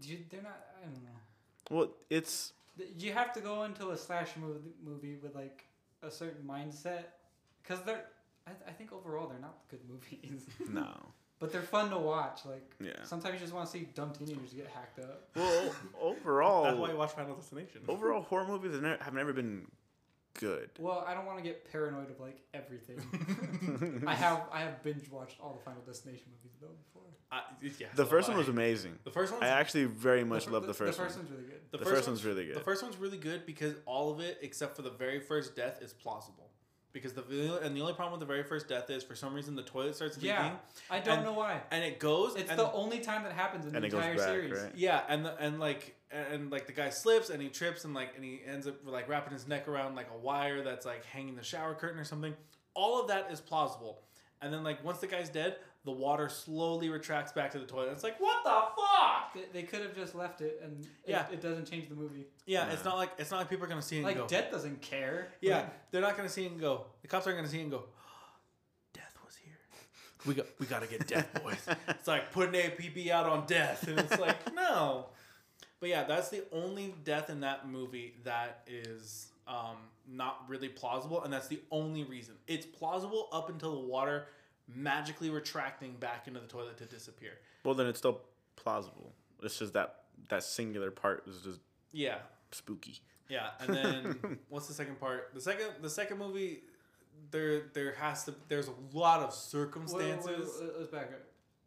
you, 0.03 0.19
they're 0.31 0.43
not. 0.43 0.61
I 0.81 0.85
don't 0.85 0.95
know. 1.03 1.09
well, 1.71 1.89
it's 2.11 2.53
Th- 2.79 2.91
You 2.97 3.13
have 3.13 3.33
to 3.35 3.41
go 3.41 3.65
into 3.65 3.91
a 3.91 3.97
slash 3.97 4.31
movie, 4.41 4.71
movie 4.85 5.17
with 5.23 5.35
like 5.35 5.65
a 6.03 6.11
certain 6.11 6.47
mindset, 6.47 7.05
because 7.63 7.83
they're. 7.85 8.05
I, 8.47 8.53
I 8.69 8.73
think 8.73 8.93
overall 8.93 9.29
they're 9.29 9.39
not 9.41 9.57
good 9.71 9.81
movies, 9.89 10.47
no. 10.69 10.89
But 11.43 11.53
they're 11.53 11.61
fun 11.61 11.90
to 11.90 11.99
watch. 11.99 12.40
Like 12.47 12.64
Yeah. 12.80 12.93
sometimes 13.05 13.34
you 13.34 13.40
just 13.40 13.53
want 13.53 13.66
to 13.66 13.72
see 13.72 13.88
dumb 13.95 14.12
teenagers 14.12 14.55
get 14.55 14.68
hacked 14.68 15.01
up. 15.01 15.28
Well, 15.36 15.74
overall, 16.01 16.62
That's 16.64 16.78
why 16.78 16.90
I 16.90 16.95
watch 16.95 17.11
Final 17.12 17.34
Destination. 17.34 17.82
overall 17.88 18.22
horror 18.22 18.47
movies 18.47 18.72
have 18.72 18.82
never, 18.82 19.03
have 19.05 19.12
never 19.14 19.32
been 19.34 19.66
good. 20.40 20.70
Well, 20.78 21.05
I 21.07 21.12
don't 21.14 21.26
want 21.26 21.38
to 21.38 21.45
get 21.45 21.70
paranoid 21.70 22.11
of 22.11 22.18
like 22.20 22.38
everything. 22.55 23.01
I 24.07 24.14
have 24.14 24.43
I 24.53 24.61
have 24.61 24.82
binge 24.82 25.11
watched 25.11 25.38
all 25.40 25.53
the 25.59 25.64
Final 25.64 25.82
Destination 25.82 26.26
movies 26.30 26.57
though 26.61 26.68
before. 26.86 27.03
I, 27.30 27.43
yeah, 27.78 27.88
The 27.95 28.05
so 28.05 28.11
first 28.11 28.28
have 28.28 28.36
one 28.36 28.45
was 28.47 28.49
amazing. 28.49 28.99
The 29.05 29.11
first 29.11 29.32
one. 29.32 29.43
I 29.43 29.49
actually 29.49 29.84
very 29.86 30.22
much 30.22 30.49
love 30.49 30.66
the 30.66 30.74
first 30.74 30.99
The 30.99 31.05
first 31.05 31.16
one. 31.16 31.24
one's 31.26 31.36
really 31.36 31.49
good. 31.51 31.61
The, 31.70 31.78
the 31.78 31.84
first, 31.84 31.97
first 31.97 32.09
one's 32.09 32.24
really 32.24 32.45
good. 32.47 32.57
The 32.57 32.61
first 32.61 32.82
one's 32.82 32.97
really 32.99 33.16
good 33.18 33.47
because 33.47 33.74
all 33.86 34.11
of 34.12 34.20
it, 34.20 34.38
except 34.43 34.76
for 34.76 34.82
the 34.82 34.90
very 34.90 35.18
first 35.18 35.57
death, 35.57 35.80
is 35.82 35.93
plausible. 35.95 36.51
Because 36.93 37.14
the 37.14 37.61
and 37.62 37.74
the 37.74 37.80
only 37.80 37.95
problem 37.95 38.12
with 38.18 38.20
the 38.20 38.32
very 38.32 38.43
first 38.43 38.68
death 38.68 38.90
is 38.90 39.03
for 39.03 39.14
some 39.14 39.32
reason 39.32 39.55
the 39.57 39.62
toilet 39.62 39.97
starts 39.97 40.16
leaking 40.16 40.30
Yeah, 40.30 40.57
I 40.90 40.99
don't 41.01 41.16
And- 41.18 41.24
know 41.26 41.32
why. 41.32 41.62
and 41.70 41.82
it 41.82 41.99
goes. 41.99 42.36
It's 42.36 42.51
and 42.51 42.59
the 42.59 42.70
only 42.72 42.99
time 43.01 43.22
that 43.22 43.32
happens 43.32 43.64
in 43.64 43.72
the 43.72 43.82
entire 43.82 44.16
back, 44.16 44.26
series. 44.26 44.61
right? 44.61 44.72
Yeah, 44.74 45.03
and 45.09 45.24
the, 45.24 45.34
and 45.38 45.59
like 45.59 45.97
and 46.11 46.51
like 46.51 46.66
the 46.66 46.72
guy 46.74 46.90
slips 46.90 47.30
and 47.30 47.40
he 47.43 47.49
trips 47.49 47.84
and 47.86 47.95
like 47.95 48.14
and 48.16 48.22
he 48.24 48.40
ends 48.47 48.66
up 48.66 48.74
like 48.84 49.09
wrapping 49.09 49.32
his 49.32 49.49
neck 49.49 49.68
around 49.68 49.95
like 49.95 50.09
a 50.14 50.18
wire 50.18 50.62
that's 50.62 50.84
like 50.84 51.05
hanging 51.07 51.34
the 51.34 51.43
shower 51.43 51.74
curtain 51.74 51.99
or 51.99 52.05
something. 52.05 52.34
All 52.74 53.01
of 53.01 53.09
that 53.09 53.30
is 53.32 53.40
plausible. 53.40 54.03
And 54.43 54.53
then 54.53 54.62
like 54.62 54.84
once 54.84 54.99
the 54.99 55.07
guy's 55.07 55.30
dead, 55.30 55.57
the 55.85 55.91
water 55.91 56.28
slowly 56.28 56.89
retracts 56.91 57.33
back 57.33 57.51
to 57.53 57.59
the 57.59 57.64
toilet. 57.66 57.91
It's 57.93 58.05
like 58.05 58.20
what 58.20 58.45
the 58.45 58.51
fuck? 58.51 59.35
They, 59.35 59.61
they 59.61 59.66
could 59.66 59.80
have 59.80 59.95
just 59.97 60.14
left 60.14 60.41
it, 60.41 60.61
and 60.62 60.87
Yeah. 61.07 61.26
it, 61.28 61.35
it 61.35 61.41
doesn't 61.43 61.68
change 61.70 61.89
the 61.89 61.95
movie. 61.95 62.26
Yeah, 62.47 62.66
Nah. 62.66 62.72
it's 62.72 62.85
not 62.85 62.97
like 62.97 63.11
it's 63.18 63.30
not 63.30 63.39
like 63.39 63.51
people 63.51 63.64
are 63.64 63.68
gonna 63.68 63.83
see 63.83 63.97
it 63.97 64.01
and 64.01 64.07
Like 64.07 64.16
go. 64.16 64.26
Death 64.26 64.51
doesn't 64.51 64.80
care. 64.83 65.33
Yeah, 65.41 65.57
Like, 65.59 65.91
they're 65.91 66.01
not 66.03 66.16
gonna 66.16 66.28
see 66.28 66.45
it 66.47 66.53
and 66.53 66.61
go. 66.61 66.87
The 67.03 67.09
cops 67.09 67.26
aren't 67.26 67.39
gonna 67.39 67.49
see 67.49 67.59
it 67.59 67.62
and 67.62 67.70
go. 67.70 67.85
Death 68.93 69.16
was 69.24 69.37
here. 69.37 69.55
We 70.26 70.35
got 70.35 70.47
we 70.61 70.66
gotta 70.66 70.87
get 70.87 71.07
death, 71.14 71.43
boys. 71.43 71.66
it's 71.89 72.07
like 72.09 72.30
putting 72.33 72.55
APB 72.61 73.11
out 73.11 73.26
on 73.26 73.47
death, 73.47 73.87
and 73.89 73.99
it's 73.99 74.18
like 74.18 74.55
no. 74.55 75.07
But 75.80 75.89
yeah, 75.89 76.05
that's 76.05 76.28
the 76.28 76.45
only 76.53 76.95
death 77.03 77.28
in 77.28 77.41
that 77.41 77.68
movie 77.68 78.14
that 78.22 78.62
is 78.68 79.33
um, 79.49 79.76
not 80.09 80.45
really 80.49 80.68
plausible, 80.68 81.24
and 81.24 81.33
that's 81.33 81.49
the 81.49 81.61
only 81.72 82.05
reason 82.05 82.35
it's 82.47 82.66
plausible 82.66 83.28
up 83.33 83.49
until 83.49 83.72
the 83.72 83.89
water 83.89 84.26
magically 84.69 85.31
retracting 85.31 85.95
back 85.97 86.29
into 86.29 86.41
the 86.41 86.47
toilet 86.47 86.77
to 86.79 86.85
disappear. 86.87 87.33
Well, 87.65 87.75
then 87.75 87.87
it's 87.87 87.99
still 87.99 88.21
plausible. 88.57 89.13
It's 89.43 89.59
just 89.59 89.73
that 89.75 89.97
that 90.29 90.43
singular 90.45 90.91
part 90.91 91.25
is 91.27 91.41
just 91.43 91.61
Yeah, 91.93 92.19
spooky. 92.53 93.01
Yeah, 93.29 93.49
and 93.61 93.75
then 93.75 94.39
what's 94.49 94.67
the 94.69 94.75
second 94.75 95.01
part? 95.01 95.31
The 95.35 95.41
second 95.41 95.67
the 95.81 95.91
second 95.91 96.19
movie 96.19 96.61
there 97.31 97.63
there 97.75 97.93
has 97.95 98.25
to 98.25 98.35
there's 98.49 98.69
a 98.69 98.97
lot 98.97 99.21
of 99.21 99.33
circumstances. 99.33 100.27
wait, 100.27 100.69
wait, 100.69 100.79
let's 100.79 100.91
back 100.91 101.07
up. 101.13 101.21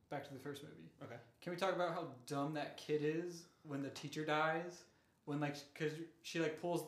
Back 0.09 0.25
to 0.27 0.33
the 0.33 0.39
first 0.39 0.63
movie. 0.63 0.75
Okay. 1.03 1.15
Can 1.41 1.51
we 1.51 1.57
talk 1.57 1.73
about 1.75 1.93
how 1.93 2.07
dumb 2.27 2.53
that 2.53 2.77
kid 2.77 3.01
is 3.03 3.43
when 3.63 3.81
the 3.81 3.89
teacher 3.89 4.23
dies? 4.23 4.83
When 5.25 5.39
like, 5.39 5.55
cause 5.77 5.89
she 6.21 6.39
like 6.39 6.61
pulls 6.61 6.83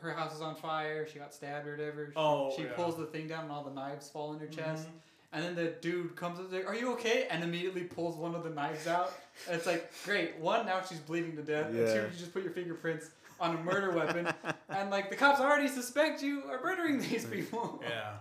her 0.00 0.12
house 0.14 0.34
is 0.34 0.40
on 0.40 0.54
fire. 0.54 1.06
She 1.06 1.18
got 1.18 1.34
stabbed 1.34 1.66
or 1.66 1.72
whatever. 1.72 2.06
She, 2.06 2.12
Oh, 2.16 2.52
she 2.56 2.62
yeah. 2.62 2.72
pulls 2.74 2.96
the 2.96 3.06
thing 3.06 3.26
down 3.26 3.42
and 3.44 3.52
all 3.52 3.64
the 3.64 3.72
knives 3.72 4.08
fall 4.08 4.32
in 4.32 4.38
her 4.38 4.46
chest. 4.46 4.86
Mhm. 4.86 4.92
And 5.32 5.44
then 5.44 5.54
the 5.54 5.74
dude 5.80 6.16
comes 6.16 6.40
up 6.40 6.52
like, 6.52 6.66
"Are 6.66 6.74
you 6.74 6.92
okay?" 6.94 7.26
And 7.30 7.44
immediately 7.44 7.84
pulls 7.84 8.16
one 8.16 8.34
of 8.34 8.42
the 8.42 8.50
knives 8.50 8.86
out. 8.88 9.12
And 9.46 9.56
it's 9.56 9.66
like, 9.66 9.90
great. 10.04 10.36
One, 10.38 10.66
now 10.66 10.82
she's 10.82 10.98
bleeding 10.98 11.36
to 11.36 11.42
death. 11.42 11.66
And 11.66 11.76
two, 11.76 12.08
you 12.12 12.18
just 12.18 12.32
put 12.32 12.42
your 12.42 12.52
fingerprints 12.52 13.10
on 13.40 13.56
a 13.56 13.58
murder 13.62 13.90
weapon. 13.92 14.28
And 14.68 14.88
like 14.90 15.10
the 15.10 15.16
cops 15.16 15.40
already 15.40 15.66
suspect 15.66 16.22
you 16.22 16.44
are 16.48 16.62
murdering 16.62 17.00
these 17.00 17.24
people. 17.26 17.82
Yeah. 17.88 18.12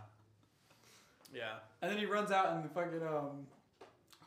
Yeah. 1.34 1.53
And 1.82 1.91
then 1.91 1.99
he 1.99 2.05
runs 2.05 2.32
out 2.32 2.53
and 2.53 2.64
the 2.64 2.70
fucking 2.70 3.03
um, 3.03 3.45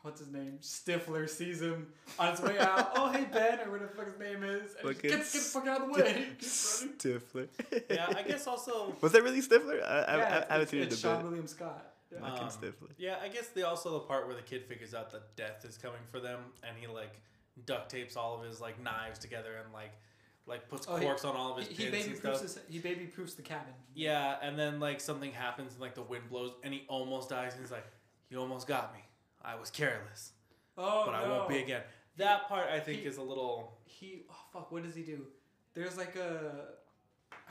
what's 0.03 0.21
his 0.21 0.31
name? 0.31 0.59
Stifler 0.63 1.29
sees 1.29 1.61
him 1.61 1.89
on 2.17 2.31
his 2.31 2.41
way 2.41 2.59
out. 2.61 2.93
oh, 2.95 3.11
hey 3.11 3.27
Ben, 3.33 3.59
or 3.61 3.73
whatever 3.73 3.91
the 3.91 3.97
fuck 3.97 4.07
his 4.07 4.19
name 4.21 4.45
is. 4.45 4.75
And 4.77 4.89
Look 4.89 5.03
he 5.03 5.09
at 5.09 5.19
get 5.19 5.27
the 5.27 5.39
fuck 5.39 5.67
out 5.67 5.81
of 5.83 5.93
the 5.93 6.01
way. 6.01 6.27
Stifler. 6.41 7.49
Yeah, 7.91 8.13
I 8.17 8.23
guess 8.23 8.47
also. 8.47 8.95
Was 9.01 9.11
that 9.13 9.23
really 9.25 9.43
Stifler? 9.43 9.83
I, 9.83 9.87
I, 9.87 10.17
yeah, 10.17 10.23
I, 10.23 10.39
it's, 10.39 10.49
haven't 10.49 10.63
it's, 10.63 10.71
seen 10.71 10.83
it's 10.83 10.95
it 10.95 10.99
Sean 11.01 11.13
debate. 11.17 11.27
William 11.27 11.47
Scott. 11.49 11.92
Yeah. 12.13 12.21
Fucking 12.21 12.43
Um, 12.45 12.49
Stifler. 12.51 12.91
Yeah, 12.99 13.17
I 13.23 13.29
guess 13.29 13.49
the 13.49 13.67
also 13.67 13.93
the 13.95 14.01
part 14.01 14.27
where 14.27 14.37
the 14.37 14.43
kid 14.43 14.65
figures 14.67 14.95
out 14.95 15.11
that 15.13 15.35
death 15.37 15.65
is 15.65 15.79
coming 15.79 16.01
for 16.11 16.21
them, 16.21 16.41
and 16.63 16.77
he 16.77 16.87
like 16.87 17.21
duct 17.67 17.91
tapes 17.91 18.17
all 18.17 18.39
of 18.41 18.47
his 18.47 18.61
like 18.61 18.81
knives 18.83 19.19
together 19.19 19.57
and 19.63 19.73
like 19.73 19.93
like 20.47 20.69
puts 20.69 20.87
Oh, 20.89 20.97
he- 20.97 21.05
corks 21.05 21.25
on 21.25 21.37
all 21.37 21.53
of 21.53 21.59
his 21.59 21.69
he, 21.69 21.75
he 21.85 21.91
pins 21.91 22.03
baby 22.05 22.13
and 22.15 22.21
proofs 22.21 22.39
stuff. 22.39 22.65
his, 22.67 22.73
he 22.75 22.79
baby 22.81 23.05
proofs 23.07 23.35
the 23.35 23.43
cabin. 23.43 23.73
Yeah, 23.95 24.37
and 24.43 24.59
then 24.59 24.81
like 24.81 25.01
something 25.01 25.33
happens 25.33 25.73
and 25.73 25.81
like 25.81 25.95
the 25.95 26.03
wind 26.03 26.25
blows 26.29 26.53
and 26.65 26.75
he 26.75 26.85
almost 26.89 27.29
dies 27.31 27.53
and 27.55 27.63
he's 27.63 27.71
like, 27.71 27.87
"You 28.31 28.39
almost 28.41 28.67
got 28.67 28.93
me. 28.95 29.01
I 29.43 29.55
was 29.55 29.71
careless, 29.71 30.33
Oh 30.77 31.05
but 31.07 31.13
no. 31.13 31.19
I 31.19 31.29
won't 31.29 31.49
be 31.49 31.59
again." 31.59 31.83
That 32.17 32.49
part 32.49 32.69
I 32.69 32.79
think 32.81 33.01
he- 33.01 33.07
is 33.07 33.17
a 33.19 33.23
little. 33.23 33.79
He 33.85 34.23
oh 34.31 34.35
fuck, 34.53 34.71
what 34.73 34.83
does 34.83 34.95
he 34.95 35.03
do? 35.03 35.27
There's 35.75 35.97
like 35.97 36.17
a 36.17 36.75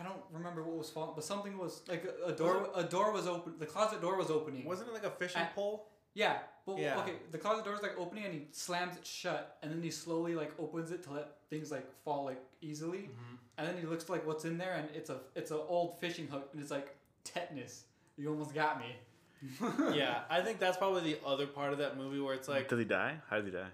I 0.02 0.04
don't 0.04 0.22
remember 0.32 0.64
what 0.64 0.78
was 0.78 0.89
falling, 0.89 1.12
but 1.16 1.24
something 1.24 1.58
was 1.58 1.82
like 1.88 2.04
a, 2.06 2.30
a 2.32 2.34
door. 2.34 2.70
A 2.76 2.84
door 2.84 3.12
was 3.14 3.28
open. 3.28 3.54
The 3.60 3.66
closet 3.66 4.02
door 4.02 4.18
was 4.18 4.30
opening. 4.32 4.66
Wasn't 4.66 4.89
it 4.89 4.93
like 4.93 5.04
a 5.06 5.12
fishing 5.12 5.41
At- 5.43 5.56
pole? 5.56 5.88
Yeah, 6.14 6.39
but 6.66 6.78
Yeah. 6.78 6.99
okay, 6.99 7.14
the 7.32 7.38
closet 7.38 7.64
door 7.64 7.74
is 7.76 7.82
like 7.82 7.97
opening 7.97 8.26
and 8.26 8.34
he 8.34 8.47
slams 8.52 8.97
it 8.97 9.06
shut, 9.06 9.58
and 9.64 9.72
then 9.72 9.82
he 9.82 9.89
slowly 9.91 10.36
like 10.36 10.52
opens 10.60 10.91
it 10.91 11.04
to 11.04 11.14
let 11.14 11.30
things 11.49 11.72
like 11.72 11.88
fall 12.04 12.26
like 12.26 12.41
easily, 12.62 13.04
Mm-hmm. 13.04 13.36
and 13.58 13.68
then 13.68 13.78
he 13.78 13.86
looks 13.86 14.10
like 14.10 14.28
what's 14.28 14.43
in 14.43 14.58
there, 14.58 14.74
and 14.74 14.89
it's 14.93 15.10
a 15.10 15.20
it's 15.36 15.52
an 15.52 15.60
old 15.70 15.99
fishing 15.99 16.28
hook, 16.28 16.49
and 16.52 16.62
it's 16.62 16.72
like 16.72 16.95
tetanus. 17.24 17.86
You 18.18 18.30
almost 18.30 18.54
got 18.54 18.80
me. 18.80 18.95
yeah, 19.95 20.22
I 20.30 20.41
think 20.41 20.60
that's 20.60 20.78
probably 20.78 21.14
the 21.14 21.20
other 21.26 21.47
part 21.47 21.72
of 21.72 21.80
that 21.80 21.97
movie 21.97 22.20
where 22.20 22.36
it's 22.36 22.47
like, 22.47 22.68
Does 22.70 22.78
he 22.80 22.86
die? 22.86 23.16
How 23.30 23.38
does 23.38 23.45
he 23.45 23.52
die? 23.52 23.68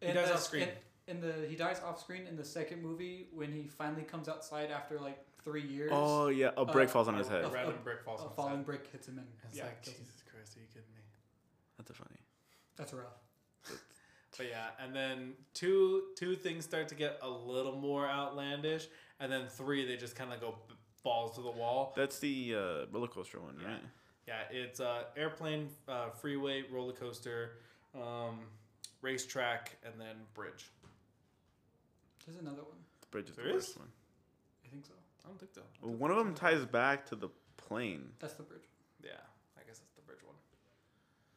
He 0.00 0.06
In 0.08 0.14
dies 0.14 0.28
the- 0.28 0.34
off 0.34 0.40
screen. 0.42 0.68
In, 1.08 1.16
in 1.16 1.20
the 1.20 1.46
he 1.48 1.56
dies 1.56 1.80
off 1.84 2.00
screen 2.00 2.26
in 2.28 2.36
the 2.36 2.44
second 2.44 2.80
movie 2.80 3.26
when 3.34 3.52
he 3.52 3.66
finally 3.66 4.04
comes 4.04 4.28
outside 4.28 4.70
after 4.70 5.00
like 5.00 5.18
three 5.44 5.62
years. 5.66 5.90
Oh 5.92 6.28
yeah, 6.28 6.50
a 6.56 6.64
brick 6.64 6.88
Uh, 6.88 6.92
falls 6.92 7.08
on 7.08 7.14
his 7.16 7.28
head. 7.28 7.44
a 7.44 7.48
random 7.48 7.74
a- 7.74 7.78
brick 7.84 8.02
falls 8.04 8.20
a 8.20 8.24
on 8.24 8.28
his 8.30 8.36
falling 8.36 8.56
head. 8.58 8.66
brick 8.66 8.86
hits 8.92 9.08
him 9.08 9.18
and 9.18 9.26
It's 9.44 9.56
yeah, 9.56 9.64
like 9.64 9.82
kills 9.82 9.96
him. 9.96 10.04
Jesus 10.04 10.22
Christ, 10.30 10.56
are 10.56 10.60
you 10.60 10.66
kidding 10.66 10.88
me? 10.94 11.00
That's 11.78 11.90
a 11.90 11.94
funny. 11.94 12.18
That's 12.76 12.92
rough. 12.92 13.18
But 14.38 14.48
yeah, 14.48 14.68
and 14.80 14.96
then 14.96 15.34
two 15.52 16.04
two 16.16 16.34
things 16.36 16.64
start 16.64 16.88
to 16.88 16.94
get 16.94 17.18
a 17.22 17.28
little 17.28 17.76
more 17.76 18.06
outlandish, 18.08 18.86
and 19.20 19.30
then 19.30 19.46
three 19.46 19.84
they 19.86 19.96
just 19.96 20.16
kind 20.16 20.32
of 20.32 20.40
go 20.40 20.54
b- 20.68 20.74
balls 21.02 21.34
to 21.36 21.42
the 21.42 21.50
wall. 21.50 21.92
That's 21.96 22.18
the 22.18 22.54
uh, 22.54 22.86
roller 22.90 23.08
coaster 23.08 23.40
one, 23.40 23.58
Yeah. 23.60 23.68
right? 23.68 23.82
Yeah, 24.26 24.40
it's 24.50 24.80
uh, 24.80 25.04
airplane, 25.18 25.68
uh, 25.86 26.10
freeway, 26.10 26.62
roller 26.70 26.92
coaster, 26.94 27.58
um, 27.94 28.38
racetrack, 29.02 29.76
and 29.84 30.00
then 30.00 30.16
bridge. 30.32 30.70
There's 32.24 32.38
another 32.38 32.62
one. 32.62 32.78
The 33.02 33.06
bridge 33.08 33.28
is 33.30 33.36
There 33.36 33.44
the 33.44 33.50
is? 33.50 33.56
worst 33.56 33.78
one. 33.80 33.88
I 34.64 34.68
think 34.68 34.86
so. 34.86 34.92
I 35.24 35.28
don't 35.28 35.38
think 35.38 35.52
so. 35.54 35.62
Well, 35.80 35.94
one 35.94 36.10
of 36.10 36.16
them 36.16 36.34
ties 36.34 36.64
back 36.64 37.06
to 37.06 37.16
the 37.16 37.28
plane. 37.56 38.10
That's 38.18 38.34
the 38.34 38.42
bridge. 38.42 38.62
Yeah, 39.02 39.10
I 39.56 39.60
guess 39.66 39.78
that's 39.78 39.94
the 39.94 40.02
bridge 40.02 40.18
one. 40.24 40.34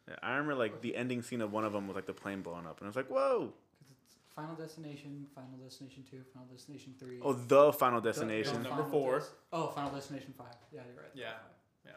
Yeah, 0.08 0.16
I 0.24 0.32
remember 0.32 0.56
like 0.56 0.82
the 0.82 0.96
ending 0.96 1.22
scene 1.22 1.42
of 1.42 1.52
one 1.52 1.66
of 1.66 1.74
them 1.74 1.88
was 1.88 1.96
like 1.96 2.06
the 2.06 2.14
plane 2.14 2.42
blowing 2.42 2.66
up, 2.66 2.80
and 2.80 2.88
I 2.88 2.90
was 2.90 2.96
like, 2.96 3.08
"Whoa!" 3.08 3.54
Because 3.80 3.96
it's 4.06 4.16
Final 4.36 4.56
Destination, 4.56 5.28
Final 5.36 5.58
Destination 5.64 6.04
Two, 6.10 6.22
Final 6.34 6.48
Destination 6.48 6.94
Three. 7.00 7.20
Oh, 7.22 7.34
the 7.34 7.72
Final 7.74 8.02
Destination. 8.02 8.54
the 8.64 8.70
Number 8.70 8.84
Final 8.84 8.90
four. 8.92 9.20
Des- 9.20 9.26
oh, 9.54 9.68
Final 9.68 9.92
Destination 9.92 10.34
Five. 10.38 10.56
Yeah, 10.74 10.82
you're 10.88 11.02
right. 11.04 11.12
Yeah. 11.14 11.32
Yeah. 11.86 11.92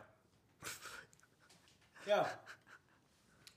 Yeah. 2.07 2.26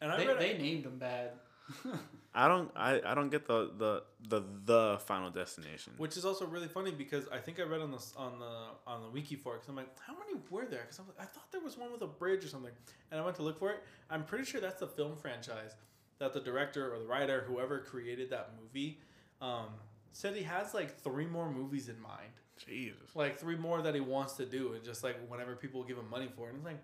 And 0.02 0.12
I 0.12 0.18
They, 0.18 0.28
read 0.28 0.40
they 0.40 0.58
named 0.58 0.84
them 0.84 0.98
bad. 0.98 1.32
I 2.34 2.48
don't, 2.48 2.72
I, 2.76 3.02
I 3.06 3.14
don't 3.14 3.30
get 3.30 3.46
the 3.46 3.72
the 3.78 4.04
the 4.30 4.44
the 4.66 5.00
Final 5.06 5.30
Destination. 5.30 5.94
Which 5.98 6.16
is 6.16 6.24
also 6.24 6.46
really 6.46 6.70
funny 6.70 6.92
because 6.92 7.28
I 7.30 7.38
think 7.38 7.60
I 7.60 7.64
read 7.64 7.82
on 7.82 7.92
the 7.92 8.04
on 8.16 8.40
the 8.40 8.68
on 8.88 9.02
the 9.02 9.10
wiki 9.10 9.36
for 9.36 9.56
it 9.56 9.60
because 9.60 9.70
I'm 9.70 9.76
like, 9.76 9.90
how 10.00 10.14
many 10.14 10.40
were 10.50 10.66
there? 10.66 10.82
Because 10.82 11.00
I'm 11.00 11.08
like, 11.08 11.20
I 11.20 11.26
thought 11.26 11.52
there 11.52 11.62
was 11.62 11.78
one 11.78 11.92
with 11.92 12.02
a 12.02 12.08
bridge 12.08 12.46
or 12.46 12.48
something, 12.48 12.72
and 13.12 13.20
I 13.20 13.24
went 13.24 13.36
to 13.38 13.44
look 13.44 13.60
for 13.60 13.72
it. 13.72 13.84
I'm 14.10 14.24
pretty 14.24 14.46
sure 14.46 14.62
that's 14.62 14.80
the 14.80 14.88
film 14.88 15.18
franchise 15.18 15.76
that 16.20 16.34
the 16.34 16.40
director 16.40 16.94
or 16.94 17.00
the 17.00 17.06
writer, 17.06 17.44
whoever 17.48 17.80
created 17.80 18.30
that 18.30 18.52
movie, 18.62 19.00
um, 19.42 19.66
said 20.14 20.36
he 20.36 20.44
has 20.44 20.74
like 20.74 20.98
three 21.02 21.26
more 21.26 21.52
movies 21.52 21.90
in 21.90 22.00
mind, 22.00 22.32
Jesus. 22.66 23.16
like 23.16 23.40
three 23.40 23.56
more 23.58 23.82
that 23.82 23.96
he 23.96 24.02
wants 24.02 24.34
to 24.34 24.46
do, 24.46 24.74
and 24.74 24.84
just 24.84 25.04
like 25.04 25.18
whenever 25.28 25.56
people 25.56 25.84
give 25.84 25.98
him 25.98 26.10
money 26.10 26.30
for 26.36 26.48
it, 26.48 26.54
and 26.54 26.58
it's 26.58 26.66
like, 26.66 26.80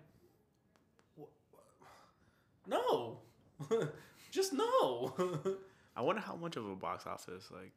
no, 2.66 3.18
just 4.30 4.52
no. 4.52 5.14
I 5.96 6.00
wonder 6.02 6.20
how 6.20 6.36
much 6.36 6.56
of 6.56 6.68
a 6.68 6.74
box 6.76 7.06
office 7.06 7.48
like 7.50 7.72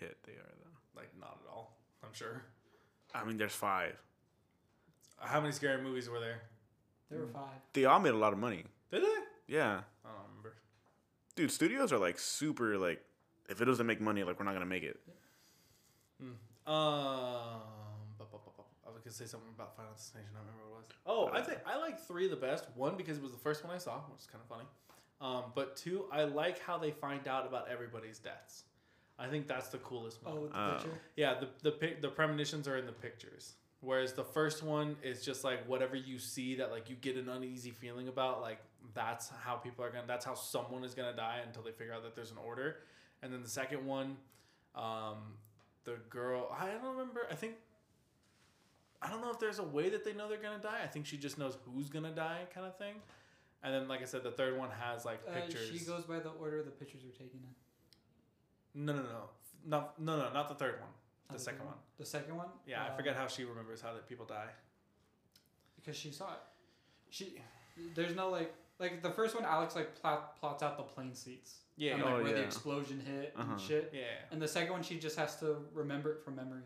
hit 0.00 0.16
they 0.24 0.32
are 0.32 0.54
though. 0.64 1.00
like 1.00 1.10
not 1.20 1.38
at 1.44 1.50
all. 1.52 1.76
I'm 2.02 2.12
sure. 2.12 2.42
I 3.14 3.24
mean, 3.24 3.36
there's 3.38 3.52
five. 3.54 3.96
How 5.18 5.40
many 5.40 5.52
scary 5.52 5.80
movies 5.82 6.08
were 6.08 6.20
there? 6.20 6.42
There 7.10 7.20
were 7.20 7.26
five. 7.28 7.58
They 7.72 7.84
all 7.84 8.00
made 8.00 8.12
a 8.14 8.18
lot 8.18 8.32
of 8.32 8.38
money. 8.38 8.64
Did 8.90 9.02
they? 9.02 9.06
Yeah, 9.54 9.80
I 10.04 10.08
don't 10.08 10.20
remember. 10.28 10.54
dude. 11.36 11.50
Studios 11.50 11.92
are 11.92 11.98
like 11.98 12.18
super 12.18 12.76
like, 12.76 13.02
if 13.48 13.60
it 13.60 13.64
doesn't 13.64 13.86
make 13.86 14.00
money, 14.00 14.22
like 14.24 14.38
we're 14.38 14.44
not 14.44 14.54
gonna 14.54 14.66
make 14.66 14.82
it. 14.82 14.98
Um, 16.66 17.60
bu- 18.18 18.24
bu- 18.24 18.38
bu- 18.42 18.50
bu- 18.56 18.62
I 18.86 18.90
was 18.90 19.00
gonna 19.04 19.14
say 19.14 19.26
something 19.26 19.50
about 19.54 19.76
Final 19.76 19.92
Destination. 19.92 20.30
I 20.34 20.38
don't 20.42 20.48
remember 20.50 20.70
what 20.74 20.82
it 20.82 20.90
was. 20.90 20.96
Oh, 21.06 21.30
I 21.32 21.40
think 21.42 21.60
I 21.64 21.78
like 21.78 22.00
three 22.00 22.26
the 22.28 22.34
best. 22.36 22.66
One 22.74 22.96
because 22.96 23.18
it 23.18 23.22
was 23.22 23.30
the 23.32 23.38
first 23.38 23.64
one 23.64 23.72
I 23.74 23.78
saw, 23.78 24.00
which 24.10 24.20
is 24.22 24.26
kind 24.26 24.42
of 24.42 24.48
funny. 24.48 24.66
Um, 25.20 25.44
but 25.54 25.76
two, 25.76 26.04
I 26.12 26.24
like 26.24 26.58
how 26.60 26.76
they 26.78 26.90
find 26.90 27.26
out 27.26 27.46
about 27.46 27.68
everybody's 27.70 28.18
deaths. 28.18 28.64
I 29.18 29.28
think 29.28 29.46
that's 29.46 29.68
the 29.68 29.78
coolest 29.78 30.22
one. 30.22 30.34
Oh, 30.36 30.40
with 30.42 30.52
the 30.52 30.58
Oh. 30.58 30.72
picture. 30.74 31.00
Yeah, 31.16 31.40
the 31.40 31.48
the 31.62 31.72
pic, 31.72 32.02
the 32.02 32.08
premonitions 32.10 32.68
are 32.68 32.76
in 32.76 32.84
the 32.84 32.92
pictures, 32.92 33.54
whereas 33.80 34.12
the 34.12 34.24
first 34.24 34.62
one 34.62 34.96
is 35.02 35.24
just 35.24 35.42
like 35.42 35.66
whatever 35.66 35.96
you 35.96 36.18
see 36.18 36.56
that 36.56 36.70
like 36.70 36.90
you 36.90 36.96
get 36.96 37.16
an 37.16 37.28
uneasy 37.30 37.70
feeling 37.70 38.08
about. 38.08 38.42
Like 38.42 38.58
that's 38.92 39.30
how 39.42 39.54
people 39.54 39.84
are 39.86 39.90
gonna. 39.90 40.06
That's 40.06 40.26
how 40.26 40.34
someone 40.34 40.84
is 40.84 40.94
gonna 40.94 41.16
die 41.16 41.40
until 41.46 41.62
they 41.62 41.72
figure 41.72 41.94
out 41.94 42.02
that 42.02 42.14
there's 42.14 42.30
an 42.30 42.36
order. 42.38 42.76
And 43.22 43.32
then 43.32 43.42
the 43.42 43.48
second 43.48 43.86
one, 43.86 44.18
um, 44.74 45.16
the 45.84 45.94
girl. 46.10 46.54
I 46.58 46.68
don't 46.72 46.84
remember. 46.84 47.26
I 47.30 47.34
think. 47.36 47.54
I 49.00 49.08
don't 49.10 49.20
know 49.22 49.30
if 49.30 49.38
there's 49.38 49.58
a 49.60 49.62
way 49.64 49.88
that 49.90 50.04
they 50.04 50.12
know 50.12 50.28
they're 50.28 50.36
gonna 50.42 50.62
die. 50.62 50.80
I 50.82 50.86
think 50.86 51.06
she 51.06 51.16
just 51.16 51.38
knows 51.38 51.56
who's 51.64 51.88
gonna 51.88 52.14
die, 52.14 52.40
kind 52.52 52.66
of 52.66 52.76
thing. 52.76 52.96
And 53.62 53.74
then, 53.74 53.88
like 53.88 54.00
I 54.02 54.04
said, 54.04 54.22
the 54.22 54.30
third 54.30 54.56
one 54.56 54.70
has 54.70 55.04
like 55.04 55.20
Uh, 55.26 55.32
pictures. 55.32 55.68
she 55.70 55.84
goes 55.84 56.04
by 56.04 56.18
the 56.20 56.30
order 56.30 56.62
the 56.62 56.70
pictures 56.70 57.02
are 57.04 57.10
taken 57.10 57.40
in. 58.74 58.84
no, 58.86 58.92
no, 58.92 59.02
no, 59.02 59.28
no, 59.64 59.88
no, 59.98 60.16
no, 60.18 60.32
not 60.32 60.48
the 60.48 60.54
third 60.54 60.80
one. 60.80 60.90
The 61.28 61.32
Not 61.34 61.40
second 61.40 61.58
third 61.60 61.66
one. 61.68 61.76
The 61.98 62.04
second 62.04 62.36
one. 62.36 62.48
Yeah, 62.66 62.84
I 62.84 62.88
Uh, 62.88 62.96
forget 62.96 63.16
how 63.16 63.26
she 63.26 63.44
remembers 63.44 63.80
how 63.80 63.92
that 63.94 64.06
people 64.08 64.26
die. 64.26 64.50
because 65.76 65.96
she 65.96 66.10
saw 66.10 66.32
it. 66.34 66.40
She 67.10 67.40
there's 67.94 68.14
no 68.14 68.28
like 68.30 68.54
like 68.78 69.02
the 69.02 69.10
first 69.10 69.34
one. 69.34 69.44
Alex 69.44 69.74
like 69.74 69.94
plot, 70.00 70.36
plots 70.38 70.62
out 70.62 70.76
the 70.76 70.82
plane 70.82 71.14
seats. 71.14 71.60
Yeah, 71.76 71.92
and, 71.94 72.00
yeah. 72.02 72.04
like 72.10 72.20
Oh, 72.20 72.22
where 72.24 72.32
the 72.34 72.42
explosion 72.44 73.00
hit 73.00 73.32
Uh-huh. 73.36 73.52
and 73.52 73.60
shit. 73.60 73.90
Yeah. 73.92 74.02
And 74.30 74.40
the 74.40 74.48
second 74.48 74.72
one, 74.72 74.82
she 74.82 74.98
just 74.98 75.16
has 75.16 75.36
to 75.40 75.66
remember 75.72 76.12
it 76.12 76.22
from 76.22 76.36
memory. 76.36 76.62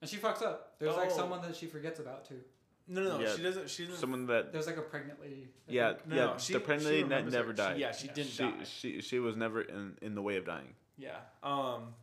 And 0.00 0.08
she 0.10 0.16
fucks 0.18 0.42
up. 0.42 0.78
There's 0.78 0.96
like 0.96 1.10
Oh. 1.10 1.16
someone 1.16 1.42
that 1.42 1.54
she 1.56 1.66
forgets 1.66 2.00
about 2.00 2.24
too. 2.24 2.42
No, 2.88 3.02
no, 3.02 3.18
no. 3.18 3.24
Yeah. 3.24 3.34
She 3.36 3.42
doesn't. 3.42 3.68
She 3.70 3.84
doesn't. 3.84 3.98
Someone 4.00 4.26
that 4.26 4.52
There's 4.52 4.66
like 4.66 4.76
a 4.76 4.82
pregnant 4.82 5.20
lady. 5.20 5.48
I 5.68 5.72
yeah 5.72 5.92
think. 5.94 6.06
no, 6.06 6.14
yeah 6.16 6.24
no, 6.26 6.34
she, 6.38 6.52
the 6.52 6.60
pregnant 6.60 6.90
lady 6.90 7.08
ne- 7.08 7.22
never 7.22 7.48
her. 7.48 7.52
She- 7.52 7.56
died. 7.56 7.78
yeah, 7.78 7.92
she 7.92 8.08
didn't 8.08 8.30
she, 8.30 8.42
die. 8.42 8.52
she 8.64 9.00
she 9.00 9.18
was 9.18 9.36
never 9.36 9.60
in 9.62 9.96
in 10.02 10.14
the 10.14 10.22
way 10.22 10.36
of 10.36 10.44
dying. 10.46 10.74
Yeah. 10.96 11.16
Um. 11.42 11.94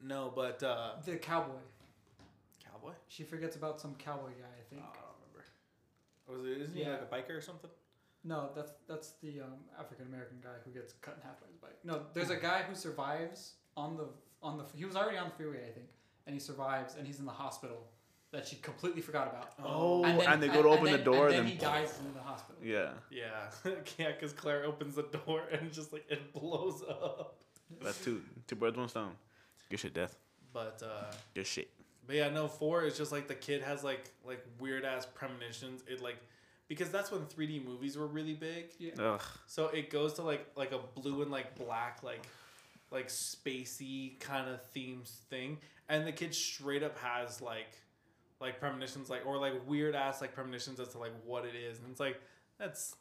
No, 0.00 0.32
but 0.34 0.62
uh, 0.62 0.92
The 1.04 1.16
cowboy. 1.16 1.54
cowboy. 2.64 2.92
She 3.08 3.22
forgets 3.24 3.56
about 3.56 3.80
some 3.80 3.94
cowboy 3.96 4.30
guy. 4.30 4.46
I 4.46 4.46
Oh, 4.46 4.60
I 4.60 4.68
think. 4.70 4.82
don't 4.82 5.04
remember. 6.26 6.50
Was 6.50 6.56
it? 6.56 6.62
Isn't 6.62 6.76
he 6.76 6.84
like 6.90 7.02
a 7.02 7.14
biker 7.32 7.36
or 7.38 7.40
something? 7.40 7.70
No, 8.24 8.50
that's 8.54 8.72
that's 8.88 9.12
the 9.22 9.40
um, 9.40 9.54
African 9.78 10.06
American 10.06 10.38
guy 10.42 10.54
who 10.64 10.70
gets 10.70 10.92
cut 10.94 11.16
in 11.16 11.22
half 11.28 11.40
by 11.40 11.46
his 11.48 11.56
bike. 11.56 11.76
No, 11.84 12.02
there's 12.14 12.30
a 12.30 12.36
guy 12.36 12.62
who 12.62 12.74
survives 12.74 13.54
on 13.76 13.96
the 13.96 14.06
on 14.42 14.58
the. 14.58 14.64
He 14.76 14.84
was 14.84 14.94
already 14.96 15.18
on 15.18 15.28
the 15.28 15.34
freeway, 15.34 15.58
I 15.68 15.72
think, 15.72 15.88
and 16.26 16.34
he 16.34 16.40
survives, 16.40 16.94
and 16.96 17.04
he's 17.06 17.18
in 17.18 17.26
the 17.26 17.32
hospital 17.32 17.88
that 18.32 18.46
she 18.46 18.56
completely 18.56 19.02
forgot 19.02 19.28
about. 19.28 19.52
Oh, 19.62 20.02
then- 20.02 20.20
and 20.22 20.42
they 20.42 20.48
go 20.48 20.62
to 20.62 20.68
open 20.70 20.86
the 20.86 20.96
then- 20.96 21.04
door, 21.04 21.26
and 21.28 21.34
then 21.36 21.44
then- 21.44 21.52
he 21.52 21.58
dies 21.58 21.98
in 22.04 22.12
the 22.14 22.20
hospital. 22.20 22.60
Yeah, 22.64 22.92
Yeah. 23.10 23.50
yeah, 23.98 24.12
because 24.12 24.32
Clear 24.32 24.64
opens 24.64 24.94
the 24.96 25.02
door 25.26 25.42
and 25.52 25.72
just 25.72 25.92
like 25.92 26.04
it 26.10 26.32
blows 26.32 26.82
up. 26.88 27.36
that's 27.80 28.02
two 28.02 28.22
two 28.46 28.56
birds 28.56 28.76
one 28.76 28.88
stone. 28.88 29.12
Good 29.70 29.80
shit, 29.80 29.94
death. 29.94 30.16
But 30.52 30.82
uh, 30.84 31.12
Good 31.34 31.46
shit. 31.46 31.70
But 32.06 32.16
yeah, 32.16 32.28
no, 32.30 32.48
four 32.48 32.84
is 32.84 32.96
just 32.98 33.12
like 33.12 33.28
the 33.28 33.34
kid 33.34 33.62
has 33.62 33.84
like 33.84 34.10
like 34.24 34.44
weird 34.58 34.84
ass 34.84 35.06
premonitions. 35.14 35.82
It 35.86 36.00
like 36.02 36.16
because 36.68 36.90
that's 36.90 37.10
when 37.10 37.22
3D 37.22 37.64
movies 37.64 37.96
were 37.98 38.06
really 38.06 38.34
big. 38.34 38.70
Yeah. 38.78 38.92
Ugh. 38.98 39.22
So 39.46 39.68
it 39.68 39.90
goes 39.90 40.14
to 40.14 40.22
like 40.22 40.46
like 40.56 40.72
a 40.72 40.78
blue 41.00 41.22
and 41.22 41.30
like 41.30 41.54
black 41.54 42.02
like 42.02 42.26
like 42.90 43.08
spacey 43.08 44.18
kind 44.20 44.48
of 44.50 44.60
themes 44.72 45.20
thing, 45.30 45.58
and 45.88 46.06
the 46.06 46.12
kid 46.12 46.34
straight 46.34 46.82
up 46.82 46.98
has 46.98 47.40
like 47.40 47.68
like 48.42 48.60
premonitions 48.60 49.08
like 49.08 49.24
or 49.24 49.38
like 49.38 49.54
weird 49.66 49.94
ass 49.94 50.20
like 50.20 50.34
premonitions 50.34 50.78
as 50.80 50.88
to 50.88 50.98
like 50.98 51.12
what 51.24 51.44
it 51.46 51.54
is, 51.54 51.78
and 51.78 51.90
it's 51.90 52.00
like 52.00 52.20
that's 52.58 52.96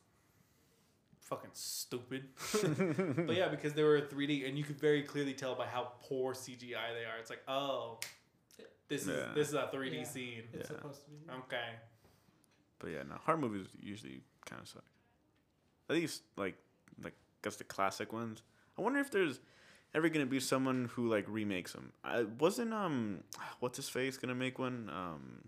fucking 1.20 1.50
stupid. 1.54 2.26
but 3.26 3.36
yeah, 3.36 3.48
because 3.50 3.74
they 3.74 3.84
were 3.84 4.02
3D, 4.02 4.48
and 4.48 4.58
you 4.58 4.64
could 4.64 4.80
very 4.80 5.02
clearly 5.04 5.34
tell 5.34 5.56
by 5.56 5.66
how 5.66 5.92
poor 6.04 6.34
CGI 6.34 6.94
they 6.94 7.06
are. 7.06 7.18
It's 7.20 7.30
like, 7.30 7.44
oh, 7.48 8.00
this 8.88 9.04
is 9.04 9.08
Yeah. 9.10 9.32
this 9.36 9.48
is 9.50 9.54
a 9.54 9.70
3D 9.74 9.98
Yeah. 9.98 10.04
scene. 10.04 10.44
It's 10.54 10.70
Yeah. 10.70 10.78
supposed 10.78 11.04
to 11.06 11.10
be. 11.12 11.18
Okay. 11.46 11.70
But 12.80 12.92
yeah, 12.92 13.04
no 13.04 13.16
horror 13.26 13.38
movies 13.38 13.68
usually 13.80 14.22
kind 14.46 14.62
of 14.62 14.68
suck. 14.68 14.84
At 15.89 15.96
least 15.96 16.24
like 16.38 16.56
like 17.04 17.16
guess 17.42 17.56
the 17.58 17.64
classic 17.64 18.14
ones. 18.14 18.42
I 18.78 18.82
wonder 18.82 19.00
if 19.00 19.12
there's 19.12 19.39
ever 19.94 20.10
gonna 20.10 20.26
be 20.26 20.39
someone 20.39 20.89
who 20.94 21.08
like 21.10 21.26
remakes 21.28 21.74
them. 21.74 21.92
I 22.04 22.24
wasn't 22.24 22.74
um 22.74 23.24
what's 23.60 23.78
his 23.78 23.89
face 23.89 24.18
gonna 24.18 24.36
make 24.36 24.60
one 24.60 24.89
um 24.94 25.42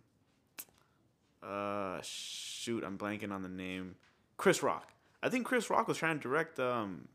uh 1.41 2.00
shoot 2.02 2.84
I'm 2.84 2.98
blanking 2.98 3.32
on 3.32 3.41
the 3.41 3.50
name 3.50 3.96
Chris 4.38 4.64
Rock. 4.64 4.94
I 5.22 5.30
think 5.30 5.46
Chris 5.46 5.70
Rock 5.70 5.88
was 5.88 5.98
trying 5.98 6.18
to 6.20 6.22
direct 6.24 6.60
um 6.60 7.08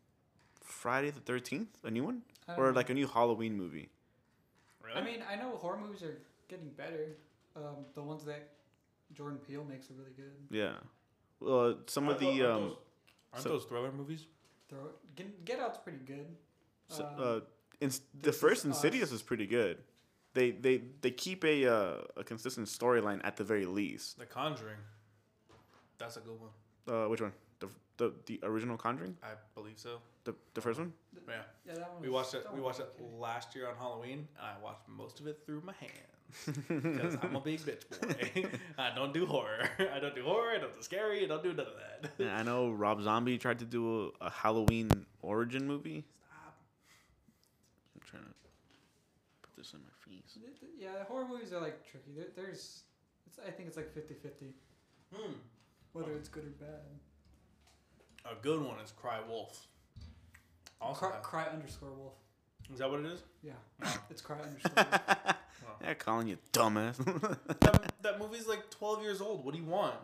Friday 0.62 1.10
the 1.10 1.20
Thirteenth, 1.20 1.78
a 1.84 1.90
new 1.90 2.04
one, 2.04 2.22
or 2.56 2.66
know. 2.66 2.72
like 2.72 2.90
a 2.90 2.94
new 2.94 3.06
Halloween 3.06 3.56
movie. 3.56 3.88
Really? 4.84 5.00
I 5.00 5.04
mean, 5.04 5.20
I 5.30 5.36
know 5.36 5.56
horror 5.56 5.78
movies 5.78 6.02
are 6.02 6.18
getting 6.48 6.68
better. 6.70 7.16
Um, 7.56 7.86
the 7.94 8.02
ones 8.02 8.24
that 8.26 8.50
Jordan 9.14 9.38
Peele 9.38 9.64
makes 9.64 9.90
are 9.90 9.94
really 9.94 10.12
good. 10.16 10.32
Yeah. 10.50 10.74
Well, 11.40 11.78
some 11.86 12.04
of 12.08 12.16
Aren't 12.16 12.20
the 12.20 12.42
aren't 12.44 12.54
um 12.54 12.62
those, 12.68 12.76
aren't 13.32 13.42
so- 13.44 13.48
those 13.50 13.64
thriller 13.64 13.92
movies? 13.92 14.26
Throw 14.68 14.80
Get, 15.16 15.44
Get 15.46 15.58
Out's 15.60 15.78
pretty 15.78 15.98
good. 16.06 16.26
So, 16.88 17.04
Um, 17.04 17.14
uh, 17.18 17.40
ins- 17.80 18.00
the 18.14 18.22
This 18.30 18.34
Is 18.36 18.40
first 18.40 18.64
Insidious 18.64 19.08
Us. 19.10 19.16
is 19.16 19.22
pretty 19.22 19.46
good. 19.46 19.78
They 20.34 20.50
they 20.52 20.78
they 21.00 21.10
keep 21.10 21.44
a 21.44 21.66
uh, 21.66 22.02
a 22.16 22.24
consistent 22.24 22.66
storyline 22.68 23.20
at 23.24 23.36
the 23.36 23.44
very 23.44 23.66
least. 23.66 24.18
The 24.18 24.26
Conjuring. 24.26 24.78
That's 25.98 26.16
a 26.16 26.20
good 26.20 26.38
one. 26.40 26.50
Uh, 26.86 27.08
which 27.08 27.20
one? 27.20 27.32
The, 27.60 27.68
the 27.96 28.12
the 28.26 28.40
original 28.42 28.76
Conjuring, 28.76 29.16
I 29.22 29.32
believe 29.54 29.78
so. 29.78 30.00
the 30.24 30.34
the 30.54 30.60
first 30.60 30.78
one. 30.78 30.92
Yeah. 31.26 31.34
yeah, 31.66 31.74
that 31.74 31.92
one 31.92 32.02
We 32.02 32.08
watched 32.08 32.34
it. 32.34 32.46
We 32.54 32.60
watched 32.60 32.80
it 32.80 32.88
okay. 32.94 33.10
last 33.18 33.54
year 33.56 33.68
on 33.68 33.74
Halloween, 33.76 34.28
and 34.38 34.46
I 34.46 34.54
watched 34.62 34.88
most 34.88 35.18
of 35.20 35.26
it 35.26 35.40
through 35.44 35.62
my 35.62 35.74
hands 35.80 36.58
because 36.68 37.16
I'm 37.22 37.34
a 37.36 37.40
big 37.40 37.60
bitch 37.60 37.84
boy. 37.90 38.48
I 38.78 38.94
don't 38.94 39.12
do 39.12 39.26
horror. 39.26 39.68
I 39.92 39.98
don't 39.98 40.14
do 40.14 40.22
horror. 40.22 40.52
I 40.54 40.58
don't 40.58 40.72
do 40.74 40.82
scary. 40.82 41.24
I 41.24 41.26
don't 41.28 41.42
do 41.42 41.52
none 41.52 41.66
of 41.66 41.72
that. 41.76 42.10
Yeah, 42.18 42.36
I 42.36 42.42
know 42.44 42.70
Rob 42.70 43.02
Zombie 43.02 43.36
tried 43.38 43.58
to 43.58 43.64
do 43.64 44.12
a, 44.20 44.26
a 44.26 44.30
Halloween 44.30 45.06
origin 45.20 45.66
movie. 45.66 46.04
Stop. 46.28 46.56
I'm 47.96 48.00
trying 48.06 48.22
to 48.22 48.34
put 49.42 49.47
this 49.58 49.74
in 49.74 49.80
my 49.80 49.90
face. 50.06 50.34
Th- 50.34 50.58
th- 50.60 50.72
Yeah, 50.78 51.04
horror 51.08 51.26
movies 51.28 51.52
are 51.52 51.60
like 51.60 51.84
tricky. 51.90 52.12
There, 52.16 52.26
there's, 52.36 52.82
it's, 53.26 53.38
I 53.46 53.50
think 53.50 53.68
it's 53.68 53.76
like 53.76 53.94
50-50, 53.94 54.52
Hmm. 55.14 55.32
whether 55.92 56.12
it's 56.12 56.28
good 56.28 56.44
or 56.44 56.64
bad. 56.64 56.80
A 58.24 58.34
good 58.42 58.62
one 58.62 58.78
is 58.80 58.92
Cry 58.92 59.18
Wolf. 59.28 59.66
Also, 60.80 61.06
Cry, 61.08 61.18
cry 61.22 61.46
underscore 61.52 61.90
wolf. 61.92 62.12
is 62.72 62.78
that 62.78 62.88
what 62.90 63.00
it 63.00 63.06
is? 63.06 63.22
Yeah, 63.42 63.52
it's 64.10 64.20
cry 64.22 64.38
underscore 64.40 64.72
wolf. 64.76 65.36
yeah, 65.82 65.94
calling 65.94 66.28
you 66.28 66.38
dumbass. 66.52 66.96
that, 67.60 67.92
that 68.02 68.18
movie's 68.20 68.46
like 68.46 68.70
12 68.70 69.02
years 69.02 69.20
old. 69.20 69.44
What 69.44 69.54
do 69.54 69.60
you 69.60 69.66
want? 69.66 69.94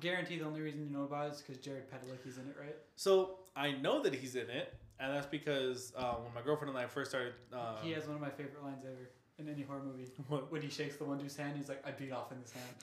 Guarantee 0.00 0.38
the 0.38 0.44
only 0.46 0.60
reason 0.62 0.84
you 0.84 0.90
know 0.96 1.04
about 1.04 1.28
it 1.28 1.34
is 1.34 1.42
because 1.42 1.58
Jared 1.58 1.84
Padalecki's 1.90 2.38
in 2.38 2.48
it, 2.48 2.56
right? 2.60 2.74
So 2.96 3.36
I 3.54 3.70
know 3.72 4.02
that 4.02 4.14
he's 4.14 4.34
in 4.34 4.50
it, 4.50 4.74
and 5.00 5.14
that's 5.14 5.26
because 5.26 5.92
uh, 5.96 6.14
when 6.14 6.32
my 6.34 6.42
girlfriend 6.42 6.70
and 6.70 6.78
I 6.78 6.86
first 6.86 7.10
started. 7.10 7.34
Uh, 7.52 7.76
he 7.82 7.92
has 7.92 8.06
one 8.06 8.16
of 8.16 8.20
my 8.20 8.30
favorite 8.30 8.62
lines 8.62 8.84
ever 8.84 9.10
in 9.38 9.48
any 9.48 9.62
horror 9.62 9.82
movie. 9.82 10.08
What? 10.28 10.50
When 10.52 10.62
he 10.62 10.68
shakes 10.68 10.96
the 10.96 11.04
one 11.04 11.18
dude's 11.18 11.36
hand, 11.36 11.56
he's 11.56 11.68
like, 11.68 11.82
"I 11.86 11.90
beat 11.90 12.12
off 12.12 12.32
in 12.32 12.38
this 12.40 12.52
hand." 12.52 12.74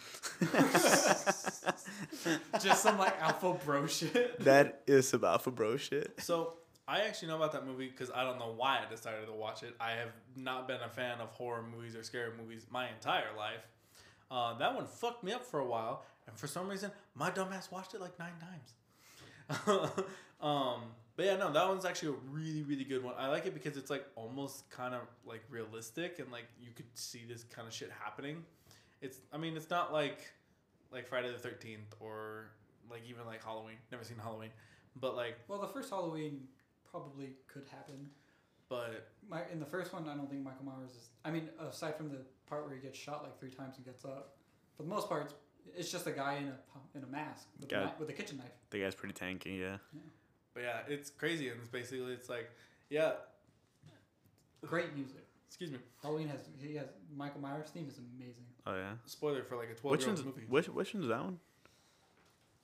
Just 2.62 2.84
some 2.84 2.98
like 2.98 3.20
alpha 3.22 3.54
bro 3.66 3.88
shit. 3.88 4.40
that 4.42 4.82
is 4.88 5.08
some 5.08 5.24
alpha 5.24 5.52
bro 5.52 5.78
shit. 5.78 6.20
So 6.20 6.54
I 6.88 7.02
actually 7.02 7.30
know 7.30 7.38
about 7.38 7.54
that 7.54 7.66
movie 7.66 7.88
because 7.88 8.12
I 8.14 8.24
don't 8.24 8.38
know 8.38 8.54
why 8.56 8.80
I 8.86 8.90
decided 8.90 9.28
to 9.28 9.34
watch 9.34 9.64
it. 9.64 9.76
I 9.80 9.92
have 9.92 10.12
not 10.36 10.68
been 10.68 10.82
a 10.82 10.90
fan 10.90 11.20
of 11.22 11.30
horror 11.30 11.64
movies 11.64 11.96
or 11.96 12.04
scary 12.04 12.32
movies 12.38 12.66
my 12.70 12.90
entire 12.90 13.34
life. 13.38 13.66
Uh, 14.30 14.58
that 14.58 14.76
one 14.76 14.86
fucked 14.86 15.24
me 15.24 15.32
up 15.32 15.46
for 15.46 15.60
a 15.60 15.66
while, 15.66 16.04
and 16.28 16.38
for 16.38 16.48
some 16.48 16.68
reason, 16.68 16.92
my 17.16 17.30
dumbass 17.32 17.72
watched 17.72 17.94
it 17.94 18.02
like 18.02 18.18
nine 18.20 18.34
times. 18.40 18.74
um, 20.42 20.82
but 21.16 21.26
yeah, 21.26 21.36
no, 21.38 21.52
that 21.52 21.68
one's 21.68 21.86
actually 21.86 22.10
a 22.10 22.18
really, 22.32 22.64
really 22.64 22.84
good 22.84 23.04
one. 23.04 23.16
I 23.18 23.28
like 23.28 23.46
it 23.46 23.54
because 23.54 23.78
it's 23.78 23.90
like 23.90 24.06
almost 24.16 24.70
kind 24.70 24.94
of 24.96 25.02
like 25.26 25.44
realistic, 25.50 26.20
and 26.20 26.32
like 26.32 26.46
you 26.62 26.70
could 26.76 26.86
see 26.94 27.22
this 27.28 27.44
kind 27.44 27.68
of 27.68 27.74
shit 27.74 27.92
happening. 28.04 28.44
It's, 29.02 29.18
I 29.34 29.38
mean, 29.38 29.56
it's 29.58 29.70
not 29.70 29.92
like 29.94 30.32
like 30.92 31.08
Friday 31.08 31.32
the 31.32 31.38
Thirteenth 31.38 31.94
or 32.00 32.52
like 32.90 33.02
even 33.10 33.26
like 33.26 33.44
Halloween. 33.44 33.76
Never 33.92 34.04
seen 34.04 34.18
Halloween, 34.22 34.50
but 35.00 35.16
like, 35.16 35.36
Well, 35.48 35.60
the 35.60 35.68
first 35.68 35.90
Halloween 35.90 36.48
probably 36.90 37.30
could 37.48 37.64
happen. 37.72 38.10
but 38.70 39.10
My 39.30 39.42
in 39.52 39.60
the 39.60 39.66
first 39.66 39.94
one, 39.94 40.08
I 40.10 40.16
don't 40.16 40.30
think 40.30 40.44
Michael 40.44 40.66
Myers 40.66 40.92
is. 40.92 41.10
I 41.26 41.32
mean, 41.32 41.50
aside 41.60 41.96
from 41.96 42.10
the 42.10 42.18
part 42.48 42.66
where 42.66 42.76
he 42.76 42.82
gets 42.82 42.98
shot 43.00 43.24
like 43.24 43.40
three 43.40 43.50
times 43.52 43.78
and 43.78 43.86
gets 43.86 44.04
up, 44.06 44.36
for 44.76 44.84
the 44.84 44.90
most 44.90 45.08
part, 45.08 45.24
it's, 45.24 45.34
it's 45.78 45.92
just 45.92 46.06
a 46.08 46.12
guy 46.12 46.36
in 46.36 46.48
a 46.48 46.58
in 46.98 47.04
a 47.04 47.08
mask 47.08 47.48
with, 47.60 47.72
a, 47.72 47.74
Got 47.76 47.96
kni- 47.96 48.00
with 48.00 48.10
a 48.10 48.14
kitchen 48.14 48.38
knife. 48.38 48.52
The 48.72 48.80
guy's 48.82 48.96
pretty 48.96 49.14
tanky, 49.14 49.60
yeah. 49.60 49.78
But 50.54 50.64
yeah, 50.64 50.80
it's 50.88 51.10
crazy, 51.10 51.50
and 51.50 51.60
it's 51.60 51.70
basically 51.70 52.12
it's 52.14 52.30
like, 52.30 52.50
yeah, 52.90 53.14
Great 54.68 54.94
music. 54.96 55.26
excuse 55.48 55.72
me, 55.72 55.80
Halloween 56.04 56.28
has 56.28 56.42
he 56.62 56.76
has 56.76 56.88
Michael 57.16 57.42
Myers 57.42 57.70
theme 57.74 57.88
is 57.90 57.98
amazing. 57.98 58.46
Oh 58.68 58.76
yeah. 58.76 58.94
spoiler 59.06 59.44
for 59.44 59.56
like 59.58 59.70
a 59.72 59.74
twelve 59.76 59.92
Which 59.94 60.02
year 60.06 60.12
old 60.12 60.26
movie. 60.26 60.44
which 60.48 60.68
which 60.70 60.94
one's 60.94 61.08
that 61.08 61.24
one? 61.24 61.40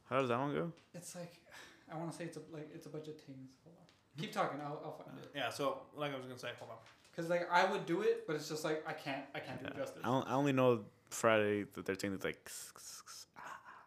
How 0.10 0.20
does 0.20 0.30
that 0.30 0.38
one 0.40 0.54
go? 0.54 0.72
It's 0.94 1.16
like 1.16 1.34
I 1.92 1.98
want 1.98 2.12
to 2.12 2.18
say 2.18 2.26
it's 2.26 2.38
a 2.38 2.42
like 2.54 2.70
it's 2.76 2.86
a 2.86 2.90
bunch 2.90 3.08
of 3.08 3.16
things. 3.22 3.50
Hold 3.64 3.76
on. 3.80 3.86
Hmm. 4.16 4.22
Keep 4.22 4.32
talking. 4.34 4.60
I'll, 4.62 4.80
I'll 4.86 4.92
find 4.92 5.18
it. 5.18 5.32
Yeah, 5.36 5.50
so 5.50 5.80
like 5.96 6.14
I 6.14 6.18
was 6.18 6.26
gonna 6.28 6.38
say, 6.38 6.50
hold 6.60 6.70
on. 6.72 6.78
Cause 7.16 7.30
like 7.30 7.48
I 7.52 7.66
would 7.66 7.88
do 7.88 8.02
it, 8.02 8.28
but 8.28 8.36
it's 8.36 8.48
just 8.48 8.64
like 8.64 8.84
I 8.88 8.94
can't. 8.94 9.24
I 9.34 9.40
can't 9.40 9.60
do 9.60 9.66
Yeah. 9.66 9.72
it 9.74 9.78
justice. 9.78 10.02
I, 10.04 10.08
on- 10.10 10.28
I 10.28 10.34
only 10.36 10.54
know 10.54 10.82
Friday 11.10 11.66
the 11.74 11.82
thirteenth. 11.82 12.14
It's 12.14 12.26
like 12.26 12.46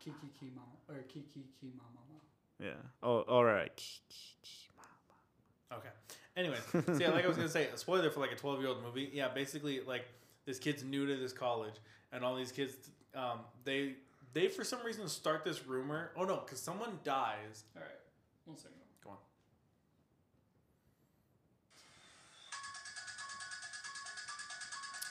Kiki 0.02 0.28
ki 0.40 0.50
mama 0.56 0.74
or 0.88 1.02
Kiki 1.04 1.44
ki 1.60 1.70
mama. 1.76 1.99
Mama. 2.60 2.70
yeah. 2.70 2.76
Oh, 3.02 3.20
all 3.22 3.44
right. 3.44 3.82
Okay. 5.72 5.88
Anyway, 6.36 6.56
so 6.72 6.82
yeah, 6.98 7.10
like 7.10 7.24
I 7.24 7.28
was 7.28 7.36
gonna 7.36 7.48
say, 7.48 7.68
a 7.68 7.76
spoiler 7.76 8.10
for 8.10 8.20
like 8.20 8.32
a 8.32 8.36
twelve 8.36 8.60
year 8.60 8.68
old 8.68 8.82
movie. 8.82 9.10
Yeah, 9.12 9.28
basically 9.28 9.80
like 9.86 10.06
this 10.46 10.58
kid's 10.58 10.82
new 10.82 11.06
to 11.06 11.16
this 11.16 11.32
college, 11.32 11.74
and 12.12 12.24
all 12.24 12.34
these 12.36 12.52
kids, 12.52 12.74
um, 13.14 13.40
they 13.64 13.94
they 14.32 14.48
for 14.48 14.64
some 14.64 14.84
reason 14.84 15.08
start 15.08 15.44
this 15.44 15.66
rumor. 15.66 16.10
Oh 16.16 16.24
no, 16.24 16.36
because 16.36 16.60
someone 16.60 16.98
dies. 17.04 17.64
All 17.76 17.82
right, 17.82 17.90
one 18.46 18.56
second. 18.56 18.76
Go 19.04 19.10
on. 19.10 19.16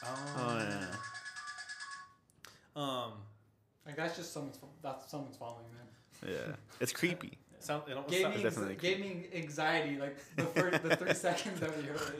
Oh 0.03 0.57
yeah. 0.69 0.85
Um, 2.75 3.11
Like 3.85 3.95
that's 3.95 4.15
just 4.17 4.33
someone's. 4.33 4.57
That's 4.81 5.09
someone's 5.09 5.37
following 5.37 5.65
them. 5.77 5.87
Yeah. 6.25 6.55
It's 6.79 6.91
creepy. 6.91 7.37
sound, 7.59 7.83
it 7.89 7.93
almost 7.93 8.11
Gave 8.11 8.21
sounds 8.23 8.37
me, 8.37 8.43
definitely 8.43 8.75
anxi- 8.75 8.79
gave 8.79 8.99
me 8.99 9.27
anxiety 9.33 9.97
like 9.97 10.17
the 10.35 10.43
first 10.45 10.83
the 10.83 10.95
three 10.95 11.13
seconds 11.27 11.59
that 11.59 11.75
we 11.77 11.83
heard 11.83 12.13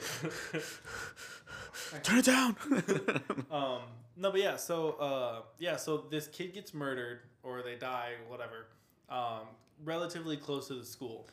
it. 0.54 2.04
Turn 2.04 2.20
it 2.20 2.26
down. 2.26 2.56
Um, 3.52 3.80
no, 4.16 4.32
but 4.32 4.42
yeah, 4.42 4.58
so 4.58 4.92
uh, 5.00 5.42
yeah, 5.60 5.76
so 5.78 5.98
this 6.10 6.28
kid 6.28 6.54
gets 6.54 6.74
murdered 6.74 7.22
or 7.42 7.62
they 7.62 7.76
die, 7.76 8.12
whatever, 8.28 8.68
um, 9.10 9.48
relatively 9.86 10.36
close 10.38 10.68
to 10.68 10.74
the 10.76 10.86
school, 10.86 11.28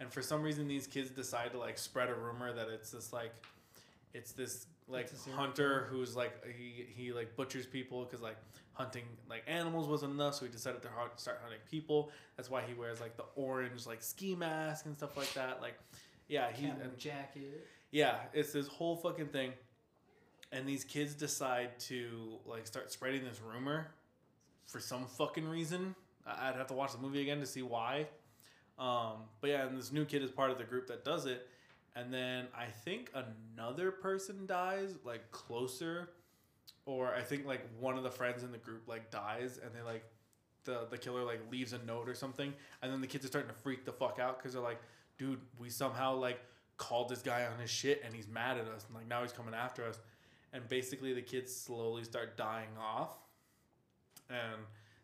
and 0.00 0.10
for 0.10 0.22
some 0.22 0.42
reason 0.42 0.66
these 0.66 0.86
kids 0.86 1.10
decide 1.10 1.52
to 1.52 1.58
like 1.58 1.76
spread 1.78 2.08
a 2.08 2.14
rumor 2.14 2.52
that 2.52 2.68
it's 2.68 2.90
this 2.90 3.12
like, 3.12 3.32
it's 4.14 4.32
this 4.32 4.66
like 4.88 5.10
hunter 5.34 5.86
who's 5.90 6.16
like 6.16 6.32
he 6.46 6.86
he 6.94 7.12
like 7.12 7.36
butchers 7.36 7.66
people 7.66 8.04
because 8.04 8.20
like 8.20 8.36
hunting 8.72 9.04
like 9.28 9.42
animals 9.46 9.88
wasn't 9.88 10.12
enough, 10.12 10.34
so 10.34 10.44
he 10.44 10.50
decided 10.50 10.82
to 10.82 10.88
hunt, 10.88 11.12
start 11.16 11.40
hunting 11.42 11.60
people. 11.70 12.10
That's 12.36 12.50
why 12.50 12.62
he 12.62 12.74
wears 12.74 13.00
like 13.00 13.16
the 13.16 13.24
orange 13.36 13.86
like 13.86 14.02
ski 14.02 14.34
mask 14.34 14.86
and 14.86 14.96
stuff 14.96 15.16
like 15.16 15.32
that. 15.34 15.60
Like, 15.60 15.78
yeah, 16.28 16.50
he 16.52 16.66
and 16.66 16.98
jacket. 16.98 17.66
yeah, 17.90 18.16
it's 18.32 18.52
this 18.52 18.66
whole 18.66 18.96
fucking 18.96 19.28
thing. 19.28 19.52
And 20.50 20.68
these 20.68 20.84
kids 20.84 21.14
decide 21.14 21.78
to 21.80 22.38
like 22.44 22.66
start 22.66 22.92
spreading 22.92 23.24
this 23.24 23.40
rumor 23.40 23.88
for 24.66 24.80
some 24.80 25.06
fucking 25.06 25.48
reason. 25.48 25.94
I'd 26.26 26.54
have 26.56 26.68
to 26.68 26.74
watch 26.74 26.92
the 26.92 26.98
movie 26.98 27.22
again 27.22 27.40
to 27.40 27.46
see 27.46 27.62
why. 27.62 28.06
Um, 28.78 29.24
but 29.40 29.50
yeah, 29.50 29.66
and 29.66 29.76
this 29.76 29.92
new 29.92 30.04
kid 30.04 30.22
is 30.22 30.30
part 30.30 30.50
of 30.50 30.58
the 30.58 30.64
group 30.64 30.88
that 30.88 31.04
does 31.04 31.26
it. 31.26 31.46
And 31.94 32.12
then 32.12 32.46
I 32.56 32.66
think 32.66 33.12
another 33.14 33.90
person 33.90 34.46
dies, 34.46 34.94
like 35.04 35.30
closer, 35.30 36.10
or 36.86 37.14
I 37.14 37.20
think 37.20 37.46
like 37.46 37.60
one 37.78 37.96
of 37.96 38.02
the 38.02 38.10
friends 38.10 38.42
in 38.42 38.50
the 38.50 38.58
group 38.58 38.88
like 38.88 39.10
dies, 39.10 39.60
and 39.62 39.74
they 39.74 39.82
like 39.82 40.04
the 40.64 40.86
the 40.90 40.98
killer 40.98 41.24
like 41.24 41.40
leaves 41.50 41.72
a 41.72 41.78
note 41.84 42.08
or 42.08 42.14
something, 42.14 42.52
and 42.80 42.92
then 42.92 43.00
the 43.00 43.06
kids 43.06 43.24
are 43.24 43.28
starting 43.28 43.50
to 43.50 43.56
freak 43.62 43.84
the 43.84 43.92
fuck 43.92 44.18
out 44.18 44.38
because 44.38 44.54
they're 44.54 44.62
like, 44.62 44.80
dude, 45.18 45.40
we 45.58 45.68
somehow 45.68 46.14
like 46.14 46.40
called 46.78 47.08
this 47.08 47.20
guy 47.20 47.44
on 47.44 47.58
his 47.60 47.70
shit, 47.70 48.02
and 48.04 48.14
he's 48.14 48.28
mad 48.28 48.56
at 48.56 48.66
us, 48.66 48.86
and 48.86 48.96
like 48.96 49.06
now 49.06 49.22
he's 49.22 49.32
coming 49.32 49.54
after 49.54 49.84
us, 49.84 50.00
and 50.52 50.66
basically 50.68 51.12
the 51.12 51.22
kids 51.22 51.54
slowly 51.54 52.04
start 52.04 52.38
dying 52.38 52.70
off, 52.80 53.10
and 54.30 54.62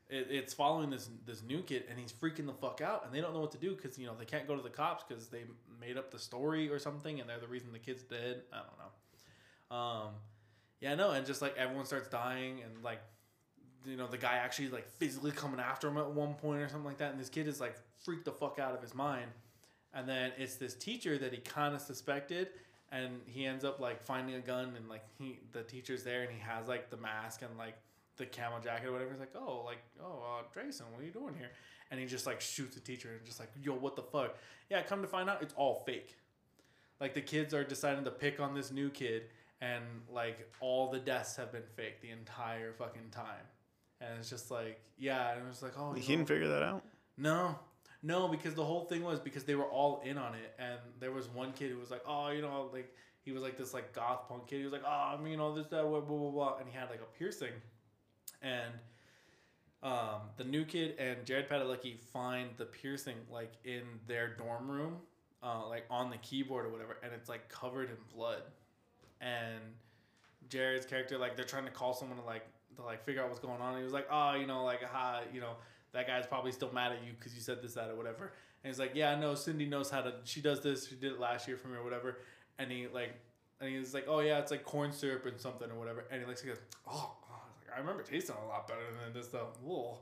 it, 0.08 0.28
it's 0.30 0.54
following 0.54 0.90
this 0.90 1.10
this 1.26 1.42
new 1.42 1.62
kid, 1.62 1.84
and 1.90 1.98
he's 1.98 2.12
freaking 2.12 2.46
the 2.46 2.54
fuck 2.54 2.80
out, 2.80 3.04
and 3.04 3.14
they 3.14 3.20
don't 3.20 3.34
know 3.34 3.40
what 3.40 3.52
to 3.52 3.58
do 3.58 3.74
because 3.74 3.98
you 3.98 4.06
know 4.06 4.14
they 4.18 4.24
can't 4.24 4.48
go 4.48 4.56
to 4.56 4.62
the 4.62 4.70
cops 4.70 5.04
because 5.06 5.28
they 5.28 5.42
made 5.80 5.96
up 5.96 6.10
the 6.10 6.18
story 6.18 6.70
or 6.70 6.78
something, 6.78 7.20
and 7.20 7.28
they're 7.28 7.38
the 7.38 7.48
reason 7.48 7.72
the 7.72 7.78
kid's 7.78 8.02
dead. 8.02 8.42
I 8.52 8.58
don't 8.58 8.78
know. 8.78 9.76
Um, 9.76 10.08
yeah, 10.80 10.94
no, 10.94 11.10
and 11.10 11.26
just 11.26 11.42
like 11.42 11.56
everyone 11.56 11.84
starts 11.84 12.08
dying, 12.08 12.62
and 12.62 12.82
like 12.82 13.00
you 13.84 13.96
know 13.96 14.06
the 14.06 14.18
guy 14.18 14.36
actually 14.36 14.68
like 14.68 14.88
physically 14.88 15.32
coming 15.32 15.60
after 15.60 15.88
him 15.88 15.98
at 15.98 16.10
one 16.10 16.34
point 16.34 16.60
or 16.60 16.68
something 16.68 16.86
like 16.86 16.98
that, 16.98 17.12
and 17.12 17.20
this 17.20 17.28
kid 17.28 17.48
is 17.48 17.60
like 17.60 17.76
freaked 17.98 18.24
the 18.24 18.32
fuck 18.32 18.58
out 18.58 18.74
of 18.74 18.82
his 18.82 18.94
mind, 18.94 19.30
and 19.94 20.08
then 20.08 20.32
it's 20.38 20.56
this 20.56 20.74
teacher 20.74 21.18
that 21.18 21.32
he 21.32 21.38
kind 21.38 21.74
of 21.74 21.80
suspected. 21.80 22.48
And 22.90 23.20
he 23.26 23.44
ends 23.44 23.64
up 23.64 23.80
like 23.80 24.02
finding 24.02 24.36
a 24.36 24.40
gun, 24.40 24.72
and 24.74 24.88
like 24.88 25.04
he, 25.18 25.40
the 25.52 25.62
teacher's 25.62 26.04
there, 26.04 26.22
and 26.22 26.32
he 26.32 26.38
has 26.38 26.68
like 26.68 26.88
the 26.88 26.96
mask 26.96 27.42
and 27.42 27.50
like 27.58 27.74
the 28.18 28.26
camel 28.26 28.58
jacket 28.60 28.88
or 28.88 28.92
whatever. 28.92 29.10
He's 29.12 29.20
like, 29.20 29.34
oh, 29.36 29.62
like, 29.64 29.78
oh, 30.02 30.22
uh, 30.22 30.42
Drayson, 30.54 30.90
what 30.92 31.00
are 31.00 31.04
you 31.04 31.12
doing 31.12 31.34
here? 31.38 31.50
And 31.90 31.98
he 31.98 32.06
just 32.06 32.26
like 32.26 32.40
shoots 32.40 32.74
the 32.74 32.80
teacher 32.80 33.08
and 33.16 33.24
just 33.24 33.40
like, 33.40 33.50
yo, 33.62 33.72
what 33.74 33.96
the 33.96 34.02
fuck? 34.02 34.36
Yeah, 34.70 34.82
come 34.82 35.00
to 35.02 35.08
find 35.08 35.30
out, 35.30 35.42
it's 35.42 35.54
all 35.54 35.82
fake. 35.86 36.16
Like 37.00 37.14
the 37.14 37.20
kids 37.22 37.54
are 37.54 37.64
deciding 37.64 38.04
to 38.04 38.10
pick 38.10 38.40
on 38.40 38.54
this 38.54 38.70
new 38.70 38.90
kid, 38.90 39.24
and 39.60 39.84
like 40.12 40.50
all 40.60 40.90
the 40.90 40.98
deaths 40.98 41.36
have 41.36 41.52
been 41.52 41.62
fake 41.76 42.00
the 42.02 42.10
entire 42.10 42.72
fucking 42.72 43.10
time. 43.10 43.46
And 44.00 44.10
it's 44.18 44.28
just 44.30 44.50
like, 44.50 44.80
yeah, 44.98 45.32
and 45.32 45.44
it 45.44 45.48
was 45.48 45.62
like, 45.62 45.72
oh, 45.78 45.92
He 45.92 46.14
didn't 46.14 46.28
figure 46.28 46.48
that 46.48 46.62
out. 46.62 46.82
no, 47.16 47.56
no, 48.02 48.28
because 48.28 48.54
the 48.54 48.64
whole 48.64 48.84
thing 48.84 49.02
was 49.02 49.18
because 49.18 49.44
they 49.44 49.54
were 49.56 49.64
all 49.64 50.02
in 50.04 50.18
on 50.18 50.34
it, 50.34 50.54
and 50.58 50.78
there 51.00 51.10
was 51.10 51.28
one 51.28 51.52
kid 51.52 51.70
who 51.70 51.78
was 51.78 51.90
like, 51.90 52.02
oh, 52.06 52.28
you 52.30 52.42
know, 52.42 52.68
like 52.72 52.92
he 53.22 53.32
was 53.32 53.42
like 53.42 53.56
this 53.56 53.72
like 53.74 53.92
goth 53.92 54.28
punk 54.28 54.46
kid. 54.46 54.58
He 54.58 54.64
was 54.64 54.72
like, 54.72 54.84
oh, 54.86 55.14
I 55.16 55.20
mean, 55.20 55.32
you 55.32 55.36
know, 55.38 55.54
this 55.54 55.66
that 55.68 55.82
blah 55.82 56.00
blah 56.00 56.16
blah, 56.18 56.30
blah. 56.30 56.56
and 56.58 56.68
he 56.68 56.76
had 56.76 56.90
like 56.90 57.00
a 57.00 57.18
piercing, 57.18 57.52
and 58.42 58.72
um, 59.82 60.22
the 60.36 60.44
new 60.44 60.64
kid 60.64 60.96
and 60.98 61.24
Jared 61.24 61.48
Padalecki 61.48 61.98
find 62.12 62.50
the 62.56 62.64
piercing 62.64 63.16
like 63.30 63.52
in 63.64 63.82
their 64.06 64.34
dorm 64.36 64.70
room, 64.70 64.96
uh, 65.42 65.68
like 65.68 65.84
on 65.90 66.10
the 66.10 66.16
keyboard 66.18 66.66
or 66.66 66.70
whatever, 66.70 66.96
and 67.02 67.12
it's 67.12 67.28
like 67.28 67.48
covered 67.48 67.88
in 67.90 67.96
blood, 68.14 68.42
and 69.20 69.60
Jared's 70.48 70.86
character 70.86 71.16
like 71.18 71.36
they're 71.36 71.44
trying 71.44 71.64
to 71.64 71.70
call 71.70 71.94
someone 71.94 72.18
to 72.18 72.24
like 72.24 72.46
to 72.76 72.82
like 72.82 73.04
figure 73.04 73.22
out 73.22 73.28
what's 73.28 73.40
going 73.40 73.60
on. 73.60 73.70
And 73.70 73.78
he 73.78 73.84
was 73.84 73.92
like, 73.92 74.08
oh, 74.10 74.34
you 74.34 74.46
know, 74.46 74.64
like 74.64 74.82
ha, 74.82 75.20
you 75.32 75.40
know, 75.40 75.52
that 75.92 76.06
guy's 76.06 76.26
probably 76.26 76.52
still 76.52 76.72
mad 76.72 76.92
at 76.92 77.04
you 77.04 77.12
because 77.18 77.34
you 77.34 77.40
said 77.40 77.62
this, 77.62 77.74
that, 77.74 77.90
or 77.90 77.96
whatever. 77.96 78.32
And 78.64 78.72
he's 78.72 78.78
like, 78.80 78.92
yeah, 78.94 79.12
I 79.12 79.20
know. 79.20 79.34
Cindy 79.34 79.66
knows 79.66 79.90
how 79.90 80.00
to. 80.00 80.14
She 80.24 80.40
does 80.40 80.60
this. 80.60 80.88
She 80.88 80.96
did 80.96 81.12
it 81.12 81.20
last 81.20 81.46
year 81.46 81.56
for 81.56 81.68
me 81.68 81.76
or 81.76 81.84
whatever. 81.84 82.18
And 82.58 82.70
he 82.70 82.88
like, 82.92 83.14
and 83.60 83.70
he's 83.70 83.94
like, 83.94 84.06
oh 84.08 84.20
yeah, 84.20 84.38
it's 84.38 84.50
like 84.50 84.64
corn 84.64 84.92
syrup 84.92 85.26
and 85.26 85.40
something 85.40 85.70
or 85.70 85.78
whatever. 85.78 86.04
And 86.10 86.20
he 86.20 86.26
like, 86.26 86.44
goes, 86.44 86.58
oh," 86.90 87.16
I 87.74 87.80
remember 87.80 88.02
tasting 88.02 88.36
a 88.42 88.46
lot 88.46 88.66
better 88.68 88.80
than 89.04 89.12
this 89.12 89.28
stuff. 89.28 89.58
Whoa. 89.62 89.98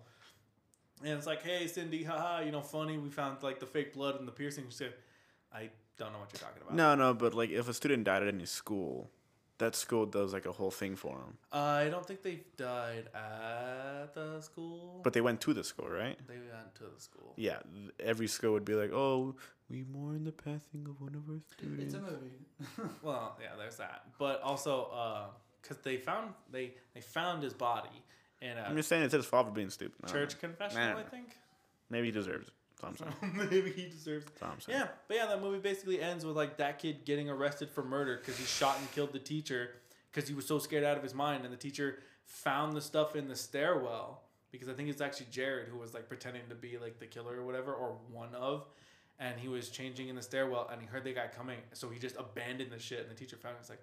And 1.02 1.12
it's 1.12 1.26
like, 1.26 1.42
hey, 1.42 1.66
Cindy, 1.66 2.02
haha, 2.04 2.40
you 2.40 2.50
know, 2.52 2.62
funny. 2.62 2.96
We 2.98 3.10
found 3.10 3.42
like 3.42 3.60
the 3.60 3.66
fake 3.66 3.92
blood 3.92 4.18
and 4.18 4.26
the 4.26 4.32
piercing. 4.32 4.64
She 4.68 4.76
said, 4.76 4.94
I 5.52 5.70
don't 5.98 6.12
know 6.12 6.18
what 6.18 6.32
you're 6.32 6.40
talking 6.40 6.62
about. 6.62 6.74
No, 6.74 6.94
no, 6.94 7.14
but 7.14 7.34
like 7.34 7.50
if 7.50 7.68
a 7.68 7.74
student 7.74 8.04
died 8.04 8.22
at 8.22 8.32
any 8.32 8.46
school, 8.46 9.10
that 9.58 9.74
school 9.74 10.06
does 10.06 10.32
like 10.32 10.46
a 10.46 10.52
whole 10.52 10.70
thing 10.70 10.96
for 10.96 11.16
them. 11.16 11.38
I 11.52 11.88
don't 11.90 12.06
think 12.06 12.22
they've 12.22 12.44
died 12.56 13.08
at 13.14 14.14
the 14.14 14.40
school. 14.40 15.00
But 15.02 15.12
they 15.12 15.20
went 15.20 15.40
to 15.42 15.54
the 15.54 15.64
school, 15.64 15.88
right? 15.88 16.18
they 16.26 16.34
went 16.34 16.74
to 16.76 16.84
the 16.94 17.00
school. 17.00 17.32
Yeah, 17.36 17.58
every 18.00 18.26
school 18.26 18.52
would 18.52 18.64
be 18.64 18.74
like, 18.74 18.92
"Oh, 18.92 19.34
we 19.70 19.84
mourn 19.84 20.24
the 20.24 20.32
passing 20.32 20.86
of 20.88 21.00
one 21.00 21.14
of 21.14 21.28
our 21.30 21.40
students." 21.56 21.84
It's 21.84 21.94
a 21.94 22.00
movie. 22.00 22.90
Well, 23.02 23.38
yeah, 23.40 23.56
there's 23.58 23.76
that. 23.76 24.04
But 24.18 24.42
also, 24.42 24.90
uh, 24.92 25.24
because 25.66 25.82
they 25.82 25.96
found 25.96 26.32
they 26.50 26.74
they 26.94 27.00
found 27.00 27.42
his 27.42 27.54
body 27.54 28.02
in 28.40 28.56
I'm 28.58 28.76
just 28.76 28.88
saying 28.88 29.02
it's 29.02 29.14
his 29.14 29.26
fault 29.26 29.46
for 29.46 29.52
being 29.52 29.70
stupid. 29.70 30.06
Church 30.08 30.38
confessional, 30.38 30.94
Nah. 30.94 31.00
I 31.00 31.02
think. 31.02 31.36
Maybe 31.90 32.06
he 32.06 32.12
deserves 32.12 32.48
it. 32.48 32.54
All 32.82 32.92
Maybe 33.34 33.70
he 33.70 33.88
deserves. 33.88 34.26
I'm. 34.42 34.58
Yeah, 34.68 34.88
but 35.08 35.16
yeah, 35.16 35.26
that 35.26 35.40
movie 35.40 35.58
basically 35.58 36.00
ends 36.00 36.26
with 36.26 36.36
like 36.36 36.58
that 36.58 36.78
kid 36.78 37.04
getting 37.06 37.30
arrested 37.30 37.70
for 37.70 37.82
murder 37.82 38.16
because 38.18 38.36
he 38.36 38.44
shot 38.44 38.78
and 38.78 38.90
killed 38.92 39.12
the 39.12 39.18
teacher 39.18 39.70
because 40.12 40.28
he 40.28 40.34
was 40.34 40.46
so 40.46 40.58
scared 40.58 40.84
out 40.84 40.96
of 40.96 41.02
his 41.02 41.14
mind, 41.14 41.44
and 41.44 41.52
the 41.52 41.58
teacher 41.58 42.00
found 42.26 42.76
the 42.76 42.80
stuff 42.80 43.16
in 43.16 43.28
the 43.28 43.36
stairwell 43.36 44.22
because 44.50 44.68
I 44.68 44.74
think 44.74 44.88
it's 44.90 45.00
actually 45.00 45.26
Jared 45.30 45.68
who 45.68 45.78
was 45.78 45.94
like 45.94 46.08
pretending 46.08 46.42
to 46.50 46.54
be 46.54 46.76
like 46.76 46.98
the 46.98 47.06
killer 47.06 47.40
or 47.40 47.44
whatever 47.46 47.72
or 47.72 47.96
one 48.12 48.34
of, 48.34 48.66
and 49.18 49.40
he 49.40 49.48
was 49.48 49.70
changing 49.70 50.08
in 50.08 50.16
the 50.16 50.22
stairwell 50.22 50.68
and 50.70 50.80
he 50.80 50.86
heard 50.86 51.04
the 51.04 51.14
guy 51.14 51.28
coming, 51.34 51.58
so 51.72 51.88
he 51.88 51.98
just 51.98 52.16
abandoned 52.18 52.70
the 52.70 52.78
shit, 52.78 53.00
and 53.00 53.10
the 53.10 53.14
teacher 53.14 53.36
found 53.36 53.54
it. 53.54 53.58
He's 53.62 53.70
like, 53.70 53.82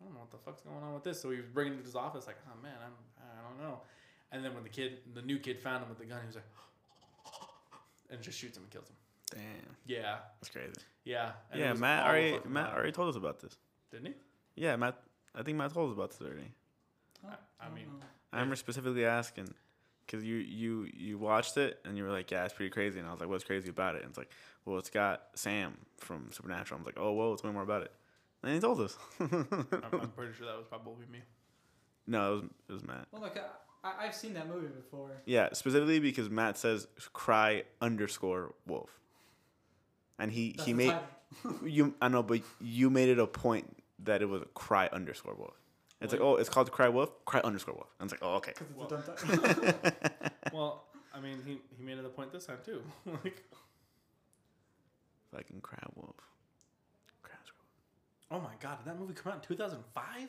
I 0.00 0.04
don't 0.04 0.14
know 0.14 0.20
what 0.20 0.30
the 0.30 0.38
fuck's 0.38 0.62
going 0.62 0.82
on 0.82 0.94
with 0.94 1.04
this. 1.04 1.20
So 1.20 1.30
he 1.30 1.36
was 1.36 1.46
bringing 1.46 1.74
it 1.74 1.78
to 1.78 1.84
his 1.84 1.94
office 1.96 2.26
like, 2.26 2.36
oh 2.48 2.62
man, 2.62 2.74
I'm 2.84 2.92
I 3.22 3.48
don't 3.48 3.58
know, 3.70 3.80
and 4.32 4.44
then 4.44 4.54
when 4.54 4.62
the 4.62 4.68
kid, 4.68 4.98
the 5.14 5.22
new 5.22 5.38
kid, 5.38 5.60
found 5.60 5.82
him 5.82 5.88
with 5.88 5.98
the 5.98 6.04
gun, 6.06 6.20
he 6.22 6.26
was 6.26 6.36
like, 6.36 6.44
and 8.10 8.20
just 8.22 8.38
shoots 8.38 8.56
him 8.56 8.64
and 8.64 8.72
kills 8.72 8.88
him. 8.88 8.96
Damn, 9.32 9.76
Yeah, 9.86 10.16
that's 10.40 10.48
crazy. 10.50 10.72
yeah. 11.04 11.32
and 11.52 11.60
yeah, 11.60 11.72
Matt 11.74 12.06
already 12.06 12.32
Matt 12.32 12.44
violent. 12.44 12.74
already 12.74 12.92
told 12.92 13.08
us 13.10 13.16
about 13.16 13.40
this. 13.40 13.56
didn't 13.92 14.06
he? 14.06 14.14
Yeah, 14.56 14.76
Matt. 14.76 15.00
I 15.34 15.42
think 15.42 15.56
Matt 15.58 15.72
told 15.72 15.90
us 15.90 15.94
about 15.96 16.10
this 16.10 16.20
already. 16.20 16.50
I- 17.28 17.66
I 17.66 17.68
mean- 17.70 18.02
I 18.32 18.36
remember 18.36 18.56
specifically 18.56 19.04
asking 19.04 19.52
because 20.06 20.24
you 20.24 20.36
you 20.36 20.88
you 20.94 21.18
watched 21.18 21.56
it 21.56 21.80
and 21.84 21.96
you 21.96 22.04
were 22.04 22.10
like, 22.10 22.30
"Yeah, 22.30 22.44
it's 22.44 22.54
pretty 22.54 22.70
crazy," 22.70 22.98
and 23.00 23.06
I 23.08 23.10
was 23.12 23.20
like, 23.20 23.28
"What's 23.28 23.42
crazy 23.44 23.68
about 23.70 23.96
it?" 23.96 24.02
And 24.02 24.08
it's 24.08 24.18
like, 24.18 24.30
"Well, 24.64 24.78
it's 24.78 24.88
got 24.90 25.22
Sam 25.34 25.76
from 25.98 26.30
Supernatural." 26.32 26.78
I'm 26.78 26.84
like, 26.86 26.96
"Oh, 26.98 27.12
whoa, 27.12 27.34
tell 27.36 27.50
me 27.50 27.54
more 27.54 27.62
about 27.64 27.82
it." 27.82 27.92
And 28.42 28.54
he 28.54 28.60
told 28.60 28.80
us. 28.80 28.96
I'm, 29.20 29.46
I'm 29.60 30.10
pretty 30.16 30.32
sure 30.34 30.46
that 30.46 30.56
was 30.56 30.66
probably 30.68 31.06
me. 31.12 31.20
no, 32.06 32.32
it 32.32 32.36
was 32.42 32.44
it 32.68 32.72
was 32.72 32.84
Matt. 32.86 33.06
Well, 33.12 33.22
look, 33.22 33.36
I, 33.84 33.88
I, 33.88 34.06
I've 34.06 34.14
seen 34.14 34.34
that 34.34 34.48
movie 34.48 34.68
before. 34.68 35.10
Yeah, 35.26 35.48
specifically 35.52 36.00
because 36.00 36.30
Matt 36.30 36.56
says 36.58 36.86
cry 37.12 37.64
underscore 37.82 38.54
wolf, 38.66 38.90
and 40.18 40.30
he 40.32 40.52
That's 40.56 40.66
he 40.66 40.72
made 40.74 40.90
title. 41.42 41.58
you. 41.68 41.94
I 42.00 42.08
know, 42.08 42.22
but 42.22 42.40
you 42.60 42.88
made 42.90 43.08
it 43.10 43.18
a 43.18 43.26
point 43.26 43.76
that 44.04 44.22
it 44.22 44.26
was 44.26 44.42
cry 44.54 44.88
underscore 44.92 45.34
wolf. 45.34 45.54
It's 46.00 46.12
like, 46.14 46.20
Well- 46.22 46.30
oh, 46.30 46.36
it's 46.36 46.48
called 46.48 46.70
cry 46.72 46.88
wolf, 46.88 47.10
cry 47.26 47.40
underscore 47.42 47.74
wolf. 47.74 47.88
And 48.00 48.10
it's 48.10 48.18
like, 48.22 48.26
oh, 48.26 48.36
okay. 48.36 48.52
'Cause 48.52 48.66
it's 48.70 48.90
Well- 48.90 49.64
a 49.68 49.82
dumb. 49.82 50.10
Well, 50.54 50.84
I 51.14 51.20
mean, 51.20 51.36
he, 51.46 51.58
he 51.76 51.84
made 51.84 51.98
it 51.98 52.04
a 52.06 52.08
point 52.08 52.32
this 52.32 52.46
time 52.46 52.56
too. 52.64 52.82
like, 53.06 53.44
Fucking 55.34 55.60
cry 55.60 55.78
wolf. 55.94 56.16
Cry 58.30 58.38
underscore 58.38 58.38
wolf. 58.38 58.40
oh 58.40 58.40
my 58.40 58.54
god, 58.60 58.78
did 58.78 58.86
that 58.92 58.98
movie 59.00 59.14
come 59.14 59.32
out 59.32 59.42
in 59.42 59.48
2005? 59.56 60.28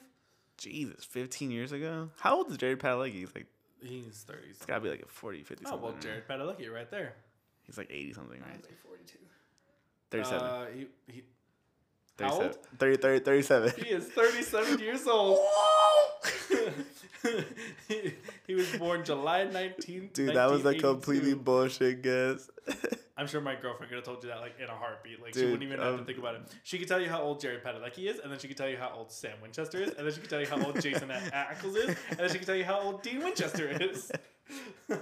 Jesus, 0.58 1.04
15 1.06 1.52
years 1.52 1.72
ago? 1.72 2.10
How 2.20 2.38
old 2.38 2.52
is 2.52 2.58
Jared 2.58 2.80
Padalecki? 2.80 3.14
He's 3.14 3.34
like, 3.36 3.48
He's 3.82 4.24
30. 4.28 4.40
it's 4.52 4.66
gotta 4.66 4.82
be 4.82 4.90
like 4.90 5.02
a 5.02 5.08
40, 5.08 5.44
50 5.44 5.66
Oh 5.68 5.76
well. 5.78 5.96
Jared 6.00 6.28
Padalecki 6.28 6.72
right 6.72 6.90
there. 6.92 7.14
He's 7.64 7.78
like 7.78 7.88
80 7.90 8.14
something, 8.14 8.40
right? 8.40 8.58
was 8.58 8.66
like 8.66 8.80
42. 8.86 9.18
37. 10.12 10.44
Uh, 10.44 10.66
he, 10.76 10.88
he, 11.12 11.24
how 12.20 12.34
old? 12.42 12.58
30, 12.78 12.98
30, 12.98 13.20
37. 13.26 13.74
he 13.84 13.90
is 13.90 14.06
37 14.10 14.80
years 14.80 15.08
old. 15.08 15.40
he, 17.88 18.14
he 18.48 18.54
was 18.54 18.72
born 18.76 19.04
July 19.04 19.48
19th. 19.52 20.14
Dude, 20.14 20.36
that 20.36 20.52
was 20.52 20.64
a 20.66 20.76
completely 20.76 21.34
bullshit 21.34 22.04
guess. 22.04 22.50
I'm 23.22 23.28
sure 23.28 23.40
my 23.40 23.54
girlfriend 23.54 23.92
could 23.92 23.98
have 23.98 24.04
told 24.04 24.24
you 24.24 24.30
that 24.30 24.40
like 24.42 24.56
in 24.60 24.68
a 24.68 24.74
heartbeat. 24.74 25.22
Like 25.22 25.36
she 25.36 25.44
wouldn't 25.44 25.62
even 25.62 25.78
have 25.80 25.94
to 25.94 26.00
um, 26.00 26.06
think 26.06 26.18
about 26.18 26.34
it. 26.34 26.42
She 26.64 26.80
could 26.80 26.88
tell 26.88 27.00
you 27.00 27.08
how 27.08 27.22
old 27.22 27.40
Jared 27.40 27.64
Padalecki 27.64 28.10
is, 28.10 28.18
and 28.18 28.32
then 28.32 28.40
she 28.40 28.48
could 28.48 28.58
tell 28.58 28.68
you 28.68 28.78
how 28.78 28.92
old 28.96 29.12
Sam 29.12 29.34
Winchester 29.44 29.80
is, 29.80 29.90
and 29.90 30.08
then 30.08 30.12
she 30.12 30.22
could 30.22 30.30
tell 30.32 30.40
you 30.40 30.48
how 30.48 30.60
old 30.60 30.82
Jensen 30.82 31.12
A- 31.12 31.14
Ackles 31.32 31.76
is, 31.76 31.96
and 32.10 32.18
then 32.18 32.30
she 32.32 32.40
could 32.40 32.48
tell 32.48 32.56
you 32.56 32.66
how 32.66 32.80
old 32.80 33.04
Dean 33.04 33.20
Winchester 33.20 33.70
is. 33.80 34.12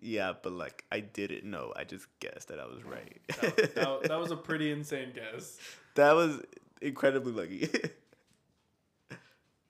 yeah, 0.00 0.32
but 0.40 0.52
like, 0.52 0.84
I 0.92 1.00
didn't 1.00 1.42
know. 1.42 1.72
I 1.74 1.82
just 1.82 2.06
guessed 2.20 2.46
that 2.48 2.60
I 2.60 2.66
was 2.66 2.84
right. 2.84 3.20
that, 3.40 3.74
that, 3.74 4.02
that 4.04 4.20
was 4.20 4.30
a 4.30 4.36
pretty 4.48 4.70
insane 4.70 5.08
guess. 5.12 5.58
that 5.96 6.14
was 6.14 6.40
incredibly 6.80 7.32
lucky. 7.32 7.66
Good 7.66 7.90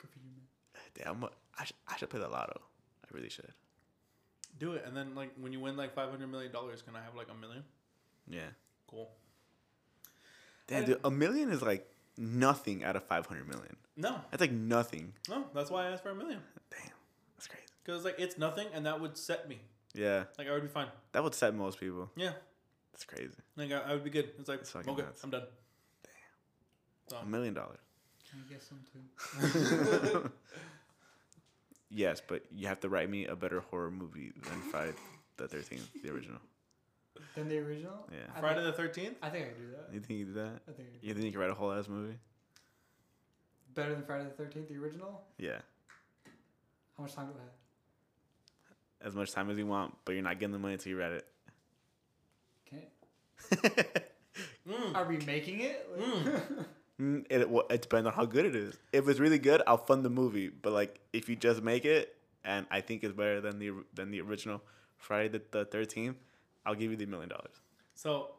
for 0.00 0.18
you, 0.18 0.32
man. 0.74 1.16
Damn, 1.22 1.30
I, 1.58 1.64
sh- 1.64 1.72
I 1.88 1.96
should 1.96 2.10
play 2.10 2.20
the 2.20 2.28
lotto. 2.28 2.60
I 3.04 3.06
really 3.16 3.30
should. 3.30 3.54
Do 4.58 4.72
it, 4.72 4.84
and 4.86 4.96
then 4.96 5.14
like 5.14 5.30
when 5.40 5.52
you 5.52 5.60
win 5.60 5.76
like 5.76 5.94
500 5.94 6.26
million 6.30 6.50
dollars, 6.52 6.82
can 6.82 6.96
I 6.96 7.02
have 7.02 7.14
like 7.14 7.28
a 7.30 7.34
million? 7.34 7.62
Yeah. 8.28 8.48
Cool. 8.88 9.10
Damn, 10.66 10.84
dude, 10.84 11.00
a 11.04 11.10
million 11.10 11.50
is 11.50 11.62
like 11.62 11.88
nothing 12.16 12.84
out 12.84 12.96
of 12.96 13.04
500 13.04 13.46
million. 13.48 13.76
No, 13.96 14.20
That's 14.30 14.40
like 14.40 14.52
nothing. 14.52 15.12
no, 15.28 15.44
that's 15.54 15.70
why 15.70 15.86
I 15.86 15.90
asked 15.90 16.02
for 16.04 16.10
a 16.10 16.14
million 16.14 16.40
Damn, 16.70 16.90
that's 17.36 17.46
crazy. 17.48 17.64
because 17.82 18.04
like 18.04 18.16
it's 18.18 18.36
nothing, 18.38 18.66
and 18.74 18.84
that 18.86 19.00
would 19.00 19.16
set 19.16 19.48
me. 19.48 19.60
Yeah, 19.94 20.24
Like 20.38 20.46
I 20.48 20.52
would 20.52 20.62
be 20.62 20.68
fine. 20.68 20.88
that 21.12 21.22
would 21.24 21.34
set 21.34 21.54
most 21.54 21.80
people. 21.80 22.10
Yeah, 22.16 22.32
That's 22.92 23.04
crazy. 23.04 23.30
like 23.56 23.72
I, 23.72 23.78
I 23.78 23.92
would 23.94 24.04
be 24.04 24.10
good. 24.10 24.30
It's 24.38 24.48
like 24.48 24.58
That's 24.58 24.70
fucking 24.70 24.92
okay, 24.92 25.02
nuts. 25.02 25.24
I'm 25.24 25.30
done. 25.30 25.44
Damn. 27.10 27.22
A 27.22 27.26
million 27.26 27.54
dollars. 27.54 27.78
Can 28.30 28.40
you 28.40 28.44
get 28.50 28.62
some 28.62 28.80
too? 28.92 30.30
Yes, 31.90 32.20
but 32.26 32.42
you 32.52 32.66
have 32.68 32.80
to 32.80 32.88
write 32.88 33.08
me 33.08 33.26
a 33.26 33.34
better 33.36 33.60
horror 33.60 33.90
movie 33.90 34.32
than 34.42 34.60
Friday 34.70 34.92
the 35.36 35.44
13th, 35.48 35.80
the 36.02 36.10
original. 36.14 36.38
Than 37.34 37.48
the 37.48 37.58
original? 37.58 38.06
Yeah. 38.12 38.18
I 38.36 38.40
Friday 38.40 38.62
think, 38.64 38.76
the 38.76 38.82
13th. 39.00 39.14
I 39.22 39.28
think 39.30 39.44
I 39.46 39.48
could 39.48 39.58
do 39.58 39.70
that. 39.72 39.94
You 39.94 40.00
think 40.00 40.18
you 40.20 40.24
do 40.26 40.32
that? 40.34 40.60
I 40.68 40.72
think 40.72 40.88
I 40.88 40.98
could. 40.98 41.02
You 41.08 41.14
think 41.14 41.24
you 41.26 41.30
can 41.32 41.40
write 41.40 41.50
a 41.50 41.54
whole 41.54 41.72
ass 41.72 41.88
movie? 41.88 42.16
Better 43.74 43.94
than 43.94 44.04
Friday 44.04 44.24
the 44.36 44.42
13th, 44.42 44.68
the 44.68 44.76
original? 44.76 45.22
Yeah. 45.38 45.58
How 46.96 47.04
much 47.04 47.14
time 47.14 47.26
do 47.26 47.32
I 47.38 47.42
have? 47.42 47.52
as 49.00 49.14
much 49.14 49.30
time 49.30 49.48
as 49.48 49.56
you 49.56 49.64
want, 49.66 49.94
but 50.04 50.12
you're 50.12 50.24
not 50.24 50.40
getting 50.40 50.52
the 50.52 50.58
money 50.58 50.74
until 50.74 50.90
you 50.90 50.98
read 50.98 51.12
it. 51.12 51.26
Okay. 52.66 52.88
Mm. 54.68 54.94
Are 54.94 55.04
we 55.08 55.16
making 55.18 55.60
it? 55.60 55.88
Like- 55.96 56.04
Mm, 56.06 56.64
it 56.98 57.48
well, 57.48 57.66
it 57.70 57.82
depends 57.82 58.06
on 58.06 58.12
how 58.12 58.24
good 58.24 58.44
it 58.46 58.56
is. 58.56 58.76
If 58.92 59.08
it's 59.08 59.20
really 59.20 59.38
good, 59.38 59.62
I'll 59.66 59.76
fund 59.76 60.04
the 60.04 60.10
movie. 60.10 60.48
But 60.48 60.72
like, 60.72 61.00
if 61.12 61.28
you 61.28 61.36
just 61.36 61.62
make 61.62 61.84
it 61.84 62.16
and 62.44 62.66
I 62.70 62.80
think 62.80 63.04
it's 63.04 63.14
better 63.14 63.40
than 63.40 63.58
the 63.58 63.72
than 63.94 64.10
the 64.10 64.20
original 64.20 64.62
Friday 64.96 65.28
the- 65.28 65.42
the 65.50 65.64
Thirteenth, 65.64 66.16
I'll 66.66 66.74
give 66.74 66.90
you 66.90 66.96
the 66.96 67.06
million 67.06 67.28
dollars. 67.28 67.60
So, 67.94 68.34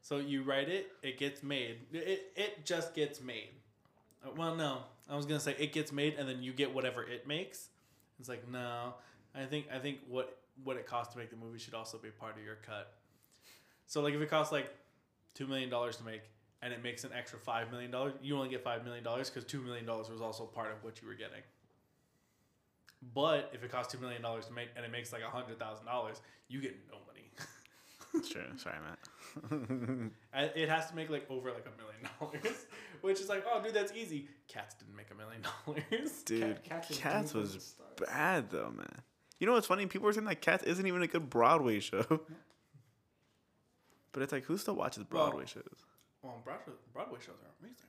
so 0.00 0.18
you 0.18 0.42
write 0.42 0.68
it, 0.68 0.90
it 1.02 1.18
gets 1.18 1.42
made. 1.42 1.78
It 1.92 2.32
it 2.36 2.64
just 2.64 2.94
gets 2.94 3.20
made. 3.20 3.50
Uh, 4.24 4.30
Well, 4.36 4.54
no, 4.56 4.82
I 5.08 5.16
was 5.16 5.26
gonna 5.26 5.40
say 5.40 5.54
it 5.58 5.72
gets 5.72 5.92
made, 5.92 6.14
and 6.18 6.28
then 6.28 6.42
you 6.42 6.52
get 6.52 6.74
whatever 6.74 7.02
it 7.02 7.26
makes. 7.26 7.68
It's 8.18 8.28
like 8.28 8.46
no, 8.48 8.94
I 9.34 9.44
think 9.46 9.66
I 9.72 9.78
think 9.78 10.00
what 10.08 10.38
what 10.64 10.76
it 10.76 10.86
costs 10.86 11.12
to 11.14 11.18
make 11.18 11.30
the 11.30 11.36
movie 11.36 11.58
should 11.58 11.74
also 11.74 11.98
be 11.98 12.10
part 12.10 12.36
of 12.38 12.42
your 12.44 12.56
cut. 12.56 12.92
So 13.86 14.00
like 14.02 14.14
if 14.14 14.20
it 14.20 14.30
costs 14.30 14.52
like 14.52 14.70
two 15.34 15.46
million 15.46 15.68
dollars 15.70 15.96
to 15.98 16.04
make, 16.04 16.22
and 16.66 16.74
it 16.74 16.82
makes 16.82 17.04
an 17.04 17.10
extra 17.16 17.38
five 17.38 17.70
million 17.70 17.92
dollars, 17.92 18.14
you 18.20 18.36
only 18.36 18.48
get 18.48 18.64
five 18.64 18.84
million 18.84 19.04
dollars 19.04 19.30
because 19.30 19.44
two 19.48 19.62
million 19.62 19.86
dollars 19.86 20.10
was 20.10 20.20
also 20.20 20.42
part 20.44 20.72
of 20.72 20.82
what 20.82 21.00
you 21.00 21.06
were 21.06 21.14
getting. 21.14 21.42
But 23.14 23.50
if 23.54 23.62
it 23.62 23.70
costs 23.70 23.92
two 23.92 24.00
million 24.00 24.20
dollars 24.20 24.46
to 24.46 24.52
make 24.52 24.70
and 24.74 24.84
it 24.84 24.90
makes 24.90 25.12
like 25.12 25.22
a 25.22 25.30
hundred 25.30 25.60
thousand 25.60 25.86
dollars, 25.86 26.20
you 26.48 26.60
get 26.60 26.76
no 26.90 26.96
money. 27.06 27.30
Sure, 28.26 28.42
sorry, 28.56 28.76
Matt. 28.82 30.10
It 30.56 30.68
has 30.68 30.88
to 30.88 30.96
make 30.96 31.08
like 31.10 31.30
over 31.30 31.50
like 31.52 31.66
a 31.66 31.76
million 31.80 32.08
dollars, 32.18 32.66
which 33.02 33.20
is 33.20 33.28
like, 33.28 33.44
oh, 33.46 33.62
dude, 33.62 33.74
that's 33.74 33.92
easy. 33.92 34.28
Cats 34.48 34.74
didn't 34.74 34.96
make 34.96 35.10
a 35.10 35.14
million 35.14 35.42
dollars. 35.66 36.22
Dude, 36.24 36.62
Cats 36.64 36.88
Cats 36.98 37.32
doomed 37.32 37.46
from 37.46 37.52
the 37.52 37.56
was 37.56 37.76
bad 38.08 38.50
though, 38.50 38.72
man. 38.74 39.02
You 39.38 39.46
know 39.46 39.52
what's 39.52 39.66
funny? 39.66 39.86
People 39.86 40.08
are 40.08 40.12
saying 40.12 40.24
that 40.26 40.40
Cats 40.40 40.64
isn't 40.64 40.86
even 40.86 41.02
a 41.02 41.06
good 41.06 41.28
Broadway 41.30 41.78
show. 41.80 42.20
But 44.12 44.22
it's 44.22 44.32
like, 44.32 44.44
who 44.44 44.56
still 44.56 44.76
watches 44.76 45.04
Broadway 45.04 45.40
Well- 45.40 45.46
shows? 45.46 45.84
Well, 46.26 46.42
Broadway, 46.42 46.74
Broadway 46.92 47.18
shows 47.22 47.38
are 47.38 47.54
amazing. 47.62 47.86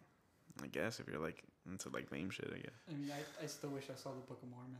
I 0.61 0.67
guess 0.67 0.99
if 0.99 1.07
you're 1.09 1.17
like 1.21 1.41
into 1.65 1.89
like 1.89 2.11
lame 2.11 2.29
shit, 2.29 2.49
I 2.53 2.57
guess 2.61 2.77
I 2.89 2.93
mean, 2.93 3.09
I, 3.09 3.21
I 3.43 3.47
still 3.47 3.69
wish 3.73 3.89
I 3.89 3.97
saw 3.97 4.13
the 4.13 4.21
Book 4.29 4.38
of 4.45 4.49
Mormon. 4.49 4.77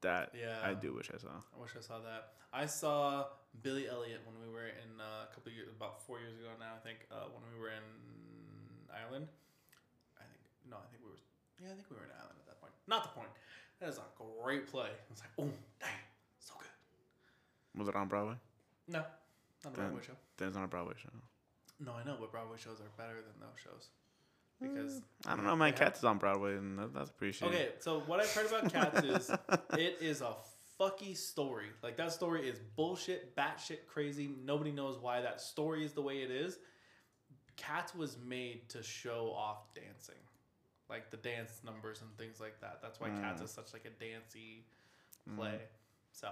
that 0.00 0.32
Yeah. 0.32 0.56
I 0.64 0.72
do 0.72 0.94
wish 0.96 1.10
I 1.12 1.18
saw. 1.18 1.28
I 1.52 1.60
wish 1.60 1.72
I 1.76 1.80
saw 1.84 2.00
that. 2.00 2.32
I 2.52 2.64
saw 2.66 3.26
Billy 3.62 3.88
Elliot 3.88 4.20
when 4.24 4.36
we 4.40 4.48
were 4.52 4.68
in 4.68 4.96
uh, 5.00 5.28
a 5.28 5.34
couple 5.34 5.52
of 5.52 5.56
years, 5.56 5.68
about 5.76 6.00
four 6.06 6.20
years 6.20 6.32
ago 6.40 6.48
now, 6.58 6.72
I 6.76 6.80
think, 6.80 7.04
uh, 7.12 7.28
when 7.32 7.42
we 7.52 7.60
were 7.60 7.68
in 7.68 7.84
Ireland. 8.88 9.28
I 10.16 10.24
think, 10.24 10.40
no, 10.70 10.76
I 10.80 10.86
think 10.88 11.02
we 11.04 11.10
were, 11.12 11.20
yeah, 11.60 11.72
I 11.72 11.76
think 11.76 11.88
we 11.92 11.96
were 12.00 12.04
in 12.08 12.14
Ireland 12.16 12.38
at 12.40 12.46
that 12.48 12.60
point. 12.60 12.72
Not 12.88 13.02
the 13.04 13.12
point. 13.12 13.32
That 13.80 13.88
is 13.92 13.98
a 14.00 14.08
great 14.16 14.70
play. 14.70 14.88
It's 15.10 15.20
like, 15.20 15.34
oh, 15.36 15.52
dang, 15.80 16.00
so 16.40 16.54
good. 16.56 16.72
Was 17.76 17.88
it 17.88 17.96
on 17.96 18.08
Broadway? 18.08 18.36
No, 18.88 19.04
not 19.64 19.72
a 19.72 19.76
Broadway 19.76 20.00
show. 20.06 20.16
Then 20.36 20.48
it's 20.48 20.56
not 20.56 20.64
a 20.64 20.72
Broadway 20.72 20.94
show. 20.96 21.10
No, 21.80 21.92
I 21.92 22.04
know, 22.04 22.16
but 22.20 22.30
Broadway 22.30 22.56
shows 22.58 22.80
are 22.80 22.90
better 22.96 23.16
than 23.16 23.34
those 23.40 23.58
shows. 23.62 23.88
Because 24.60 25.02
I 25.26 25.34
don't 25.34 25.44
know. 25.44 25.56
My 25.56 25.72
Cats 25.72 25.98
is 25.98 26.04
on 26.04 26.18
Broadway, 26.18 26.56
and 26.56 26.78
that, 26.78 26.94
that's 26.94 27.10
appreciated. 27.10 27.54
Okay, 27.54 27.68
so 27.80 28.00
what 28.06 28.20
I've 28.20 28.30
heard 28.32 28.46
about 28.46 28.72
cats 28.72 29.02
is 29.02 29.30
it 29.72 29.98
is 30.00 30.20
a 30.22 30.34
fucky 30.80 31.16
story. 31.16 31.66
Like 31.82 31.96
that 31.96 32.12
story 32.12 32.48
is 32.48 32.58
bullshit, 32.76 33.36
batshit 33.36 33.86
crazy. 33.88 34.30
Nobody 34.44 34.70
knows 34.70 34.98
why 35.00 35.20
that 35.20 35.40
story 35.40 35.84
is 35.84 35.92
the 35.92 36.02
way 36.02 36.18
it 36.22 36.30
is. 36.30 36.58
Cats 37.56 37.94
was 37.94 38.16
made 38.24 38.68
to 38.70 38.82
show 38.82 39.32
off 39.36 39.74
dancing, 39.74 40.14
like 40.88 41.10
the 41.10 41.16
dance 41.18 41.60
numbers 41.64 42.00
and 42.00 42.10
things 42.16 42.40
like 42.40 42.60
that. 42.60 42.78
That's 42.80 43.00
why 43.00 43.10
Cats 43.10 43.42
Mm. 43.42 43.44
is 43.44 43.50
such 43.50 43.72
like 43.72 43.84
a 43.84 44.04
dancey 44.04 44.64
play. 45.36 45.58
So 46.12 46.28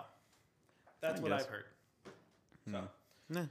that's 1.01 1.19
I 1.21 1.23
what 1.23 1.31
guess. 1.33 1.43
I've 1.43 1.49
heard. 1.49 1.65
So 2.71 2.79
Hmm. 2.79 3.35
Nah, 3.35 3.47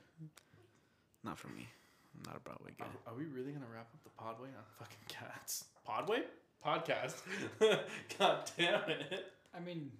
not 1.23 1.37
for 1.37 1.47
me. 1.49 1.67
I'm 2.15 2.23
not 2.25 2.37
a 2.37 2.39
Broadway 2.39 2.71
guy. 2.77 2.85
are, 2.85 3.13
are 3.13 3.17
we 3.17 3.25
really 3.25 3.51
gonna 3.51 3.65
wrap 3.73 3.87
up 3.93 4.03
the 4.03 4.09
Podway 4.21 4.49
on 4.49 4.63
fucking 4.77 4.97
cats? 5.07 5.65
Podway 5.87 6.23
podcast. 6.65 7.15
God 8.19 8.51
damn 8.57 8.89
it. 8.89 9.31
I 9.55 9.59
mean, 9.59 9.91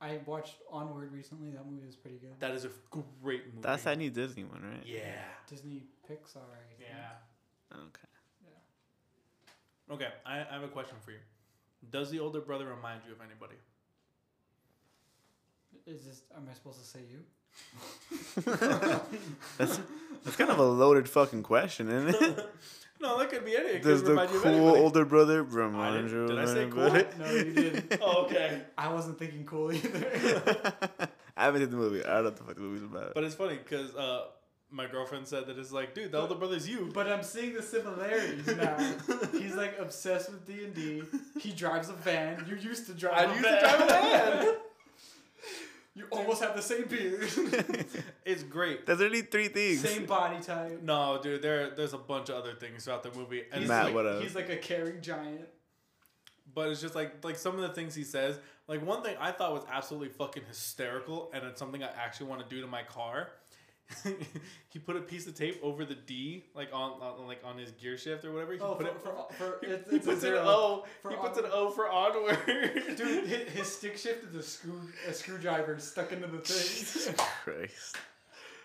I 0.00 0.18
watched 0.26 0.56
Onward 0.70 1.12
recently. 1.12 1.50
That 1.50 1.64
movie 1.64 1.86
was 1.86 1.96
pretty 1.96 2.18
good. 2.18 2.38
That 2.40 2.52
is 2.52 2.64
a 2.64 2.70
great 3.22 3.46
movie. 3.46 3.58
That's 3.62 3.84
that 3.84 3.98
new 3.98 4.10
Disney 4.10 4.44
one, 4.44 4.62
right? 4.62 4.82
Yeah. 4.84 5.22
Disney 5.48 5.84
Pixar. 6.08 6.38
I 6.38 6.62
think. 6.76 6.90
Yeah. 6.90 7.76
Okay. 7.76 8.08
Okay, 9.90 10.08
I, 10.24 10.40
I 10.40 10.54
have 10.54 10.62
a 10.62 10.68
question 10.68 10.96
for 11.04 11.10
you. 11.10 11.18
Does 11.90 12.10
the 12.10 12.18
older 12.18 12.40
brother 12.40 12.66
remind 12.66 13.02
you 13.06 13.12
of 13.12 13.18
anybody? 13.20 13.56
Is 15.86 16.06
this? 16.06 16.22
Am 16.34 16.46
I 16.50 16.54
supposed 16.54 16.80
to 16.80 16.86
say 16.86 17.00
you? 17.10 17.18
That's 19.58 19.80
that's 20.24 20.36
kind 20.36 20.50
of 20.50 20.58
a 20.58 20.62
loaded 20.64 21.08
fucking 21.08 21.42
question, 21.42 21.90
isn't 21.90 22.22
it? 22.22 22.48
No, 23.00 23.18
that 23.18 23.30
could 23.30 23.44
be 23.44 23.56
any. 23.56 23.68
It 23.70 23.82
Does 23.82 24.00
could 24.02 24.06
the 24.06 24.10
remind 24.12 24.30
you 24.30 24.36
of 24.36 24.42
cool 24.44 24.52
anybody. 24.52 24.80
older 24.80 25.04
brother 25.04 25.42
remind 25.42 26.08
didn't- 26.08 26.20
you 26.20 26.26
did 26.28 26.38
I 26.38 26.44
say 26.46 26.68
cool? 26.70 26.82
anybody? 26.84 27.18
No, 27.18 27.30
you 27.32 27.52
didn't. 27.52 27.98
Oh, 28.02 28.22
okay. 28.26 28.62
I 28.78 28.92
wasn't 28.92 29.18
thinking 29.18 29.44
cool 29.44 29.72
either. 29.72 30.72
I 31.36 31.44
haven't 31.44 31.62
seen 31.62 31.70
the 31.70 31.76
movie. 31.76 32.04
I 32.04 32.22
don't 32.22 32.24
know 32.24 32.30
what 32.30 32.36
the 32.36 32.44
fuck 32.44 32.54
the 32.54 32.60
movie's 32.60 32.84
about. 32.84 33.14
But 33.14 33.24
it's 33.24 33.34
funny 33.34 33.56
because 33.58 33.92
uh, 33.96 34.26
my 34.70 34.86
girlfriend 34.86 35.26
said 35.26 35.46
that 35.48 35.58
it's 35.58 35.72
like, 35.72 35.94
dude, 35.94 36.12
the 36.12 36.20
older 36.20 36.36
brother's 36.36 36.68
you. 36.68 36.90
but 36.94 37.10
I'm 37.10 37.24
seeing 37.24 37.54
the 37.54 37.62
similarities 37.62 38.46
now. 38.46 38.76
He's 39.32 39.56
like 39.56 39.76
obsessed 39.80 40.30
with 40.30 40.46
D 40.46 40.64
and 40.64 40.72
D. 40.74 41.02
He 41.40 41.50
drives 41.50 41.88
a 41.88 41.94
van. 41.94 42.44
You 42.48 42.54
used 42.56 42.86
to 42.86 42.94
drive. 42.94 43.14
I 43.18 43.24
a 43.24 43.28
used 43.34 43.42
van. 43.42 43.54
to 43.54 43.60
drive 43.68 43.80
a 43.80 43.86
van. 43.86 44.54
You 45.94 46.06
almost 46.10 46.42
have 46.42 46.56
the 46.56 46.62
same 46.62 46.86
beard. 46.86 47.28
it's 48.24 48.42
great. 48.44 48.86
There's 48.86 49.00
only 49.02 49.22
three 49.22 49.48
things. 49.48 49.80
same 49.80 50.06
body 50.06 50.42
type. 50.42 50.80
No, 50.82 51.20
dude, 51.22 51.42
there 51.42 51.70
there's 51.70 51.92
a 51.92 51.98
bunch 51.98 52.30
of 52.30 52.36
other 52.36 52.54
things 52.54 52.84
throughout 52.84 53.02
the 53.02 53.10
movie, 53.12 53.42
and 53.52 53.60
He's 53.60 53.68
Matt, 53.68 53.86
like, 53.86 53.94
what 53.94 54.06
else? 54.06 54.22
He's 54.22 54.34
like 54.34 54.48
a 54.48 54.56
caring 54.56 55.02
giant. 55.02 55.46
but 56.54 56.70
it's 56.70 56.80
just 56.80 56.94
like 56.94 57.22
like 57.24 57.36
some 57.36 57.56
of 57.56 57.60
the 57.60 57.68
things 57.70 57.94
he 57.94 58.04
says. 58.04 58.38
Like 58.68 58.84
one 58.86 59.02
thing 59.02 59.16
I 59.20 59.32
thought 59.32 59.52
was 59.52 59.64
absolutely 59.70 60.08
fucking 60.08 60.44
hysterical, 60.48 61.30
and 61.34 61.44
it's 61.44 61.58
something 61.58 61.82
I 61.82 61.88
actually 61.88 62.28
want 62.28 62.48
to 62.48 62.54
do 62.54 62.62
to 62.62 62.66
my 62.66 62.84
car. 62.84 63.28
he 64.70 64.78
put 64.78 64.96
a 64.96 65.00
piece 65.00 65.26
of 65.26 65.34
tape 65.34 65.58
over 65.62 65.84
the 65.84 65.94
D, 65.94 66.44
like 66.54 66.68
on, 66.72 66.92
on 67.00 67.26
like 67.26 67.40
on 67.44 67.58
his 67.58 67.70
gear 67.72 67.96
shift 67.96 68.24
or 68.24 68.32
whatever. 68.32 68.52
He 68.54 68.60
Oh, 68.60 68.74
put 68.74 68.86
for, 68.86 68.92
it. 68.92 69.00
for, 69.02 69.58
for, 69.60 69.66
he, 69.66 69.72
it's, 69.72 69.90
he 69.90 69.96
it's 69.96 70.06
puts 70.06 70.24
an. 70.24 70.34
O. 70.34 70.84
for 71.02 71.10
He 71.10 71.16
puts 71.16 71.38
an. 71.38 71.44
O 71.52 71.70
for 71.70 71.88
onward. 71.90 72.38
Dude, 72.96 73.26
his, 73.26 73.48
his 73.52 73.66
stick 73.76 73.96
shift 73.96 74.24
is 74.24 74.34
a 74.34 74.42
screw 74.42 74.80
a 75.08 75.12
screwdriver 75.12 75.78
stuck 75.78 76.12
into 76.12 76.26
the 76.26 76.38
thing. 76.38 77.14
Christ. 77.44 77.96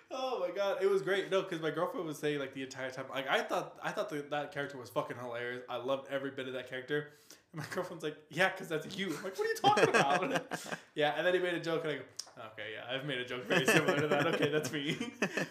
Oh 0.10 0.40
my 0.40 0.56
god, 0.56 0.78
it 0.82 0.90
was 0.90 1.02
great. 1.02 1.30
No, 1.30 1.42
because 1.42 1.62
my 1.62 1.70
girlfriend 1.72 2.06
was 2.08 2.18
saying 2.18 2.40
like 2.40 2.54
the 2.54 2.64
entire 2.64 2.90
time, 2.92 3.06
like 3.14 3.28
I 3.30 3.42
thought, 3.42 3.78
I 3.84 3.92
thought 3.92 4.10
that 4.10 4.30
that 4.30 4.54
character 4.54 4.78
was 4.78 4.90
fucking 4.90 5.18
hilarious. 5.18 5.64
I 5.70 5.78
loved 5.78 6.08
every 6.10 6.32
bit 6.32 6.48
of 6.48 6.54
that 6.54 6.70
character. 6.70 7.10
And 7.58 7.66
my 7.66 7.74
girlfriend's 7.74 8.04
like, 8.04 8.18
"Yeah, 8.30 8.50
because 8.50 8.68
that's 8.68 8.96
you." 8.98 9.08
I'm 9.08 9.24
like, 9.24 9.38
"What 9.38 9.40
are 9.40 9.46
you 9.46 9.56
talking 9.56 9.90
about?" 9.90 10.58
yeah, 10.96 11.16
and 11.18 11.26
then 11.26 11.34
he 11.34 11.40
made 11.40 11.56
a 11.56 11.60
joke, 11.60 11.84
and 11.84 11.94
I 11.94 11.96
go, 11.96 12.02
"Okay, 12.54 12.74
yeah, 12.74 12.96
I've 12.96 13.06
made 13.06 13.18
a 13.18 13.26
joke 13.26 13.46
very 13.46 13.66
similar 13.66 14.00
to 14.00 14.08
that. 14.08 14.28
Okay, 14.28 14.50
that's 14.50 14.72
me." 14.72 14.98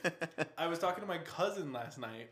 I 0.59 0.69
was 0.69 0.79
talking 0.79 1.01
to 1.01 1.07
my 1.09 1.19
cousin 1.19 1.73
last 1.73 1.99
night, 1.99 2.31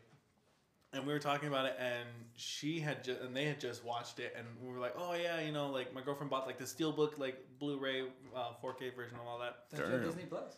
and 0.93 1.05
we 1.05 1.11
were 1.11 1.19
talking 1.19 1.49
about 1.49 1.65
it, 1.65 1.75
and 1.77 2.07
she 2.35 2.79
had 2.79 3.03
just, 3.03 3.19
and 3.19 3.35
they 3.35 3.45
had 3.45 3.59
just 3.59 3.83
watched 3.83 4.19
it, 4.19 4.33
and 4.37 4.47
we 4.61 4.71
were 4.71 4.79
like, 4.79 4.93
"Oh 4.97 5.13
yeah, 5.13 5.41
you 5.41 5.51
know, 5.51 5.69
like 5.69 5.93
my 5.93 6.01
girlfriend 6.01 6.29
bought 6.29 6.47
like 6.47 6.57
the 6.57 6.65
steelbook, 6.65 7.17
like 7.17 7.37
Blu-ray, 7.59 8.03
uh, 8.33 8.51
4K 8.63 8.95
version 8.95 9.17
of 9.19 9.27
all 9.27 9.39
that." 9.39 9.65
That's 9.71 9.91
on 9.91 10.03
Disney 10.03 10.23
Plus. 10.23 10.55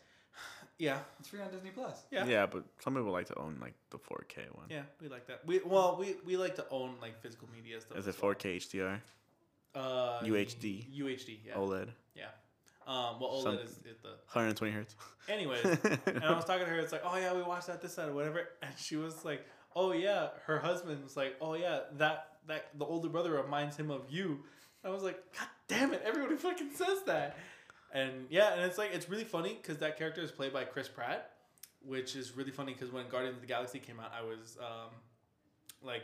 Yeah, 0.79 0.99
It's 1.19 1.29
free 1.29 1.41
on 1.41 1.49
Disney 1.51 1.71
Plus. 1.71 2.03
yeah, 2.11 2.25
Yeah. 2.25 2.45
but 2.45 2.63
some 2.79 2.93
people 2.95 3.11
like 3.11 3.25
to 3.27 3.39
own 3.39 3.57
like 3.59 3.73
the 3.89 3.97
4K 3.97 4.53
one. 4.55 4.65
Yeah, 4.69 4.81
we 5.01 5.07
like 5.09 5.25
that. 5.27 5.41
We 5.45 5.59
well, 5.65 5.97
we, 5.99 6.15
we 6.25 6.37
like 6.37 6.55
to 6.57 6.65
own 6.69 6.95
like 7.01 7.19
physical 7.21 7.47
media 7.55 7.81
stuff. 7.81 7.97
Is 7.97 8.07
it 8.07 8.21
well. 8.21 8.33
4K 8.35 8.57
HDR? 8.57 8.99
Uh, 9.75 10.19
UHD? 10.23 10.85
UHD, 10.99 11.39
yeah, 11.45 11.53
OLED? 11.55 11.89
yeah. 12.15 12.25
Um, 12.87 13.19
well, 13.19 13.31
OLED 13.31 13.43
Some- 13.43 13.55
is, 13.59 13.71
is 13.71 13.97
the. 14.03 14.09
120 14.31 14.71
hertz. 14.71 14.95
Anyways, 15.29 15.63
and 16.05 16.23
I 16.23 16.33
was 16.35 16.45
talking 16.45 16.65
to 16.65 16.71
her. 16.71 16.79
It's 16.79 16.91
like, 16.91 17.03
oh 17.03 17.17
yeah, 17.17 17.33
we 17.33 17.41
watched 17.43 17.67
that, 17.67 17.81
this, 17.81 17.95
that, 17.95 18.09
or 18.09 18.13
whatever. 18.13 18.47
And 18.61 18.71
she 18.77 18.95
was 18.97 19.25
like, 19.25 19.45
oh 19.75 19.91
yeah, 19.93 20.27
her 20.45 20.59
husband 20.59 21.03
was 21.03 21.17
like, 21.17 21.35
oh 21.41 21.55
yeah, 21.55 21.79
that 21.97 22.37
that 22.47 22.69
the 22.77 22.85
older 22.85 23.09
brother 23.09 23.31
reminds 23.31 23.75
him 23.77 23.89
of 23.91 24.03
you. 24.09 24.43
I 24.85 24.89
was 24.89 25.03
like, 25.03 25.21
god 25.37 25.47
damn 25.67 25.93
it, 25.93 26.01
everybody 26.05 26.35
fucking 26.37 26.69
says 26.75 26.99
that. 27.07 27.37
And 27.97 28.27
yeah, 28.29 28.53
and 28.53 28.61
it's 28.61 28.77
like 28.77 28.91
it's 28.93 29.09
really 29.09 29.23
funny 29.23 29.57
because 29.59 29.79
that 29.79 29.97
character 29.97 30.21
is 30.21 30.29
played 30.29 30.53
by 30.53 30.65
Chris 30.65 30.87
Pratt, 30.87 31.31
which 31.83 32.15
is 32.15 32.37
really 32.37 32.51
funny 32.51 32.73
because 32.73 32.91
when 32.91 33.09
Guardians 33.09 33.37
of 33.37 33.41
the 33.41 33.47
Galaxy 33.47 33.79
came 33.79 33.99
out, 33.99 34.11
I 34.13 34.23
was 34.23 34.55
um, 34.61 34.93
like 35.81 36.03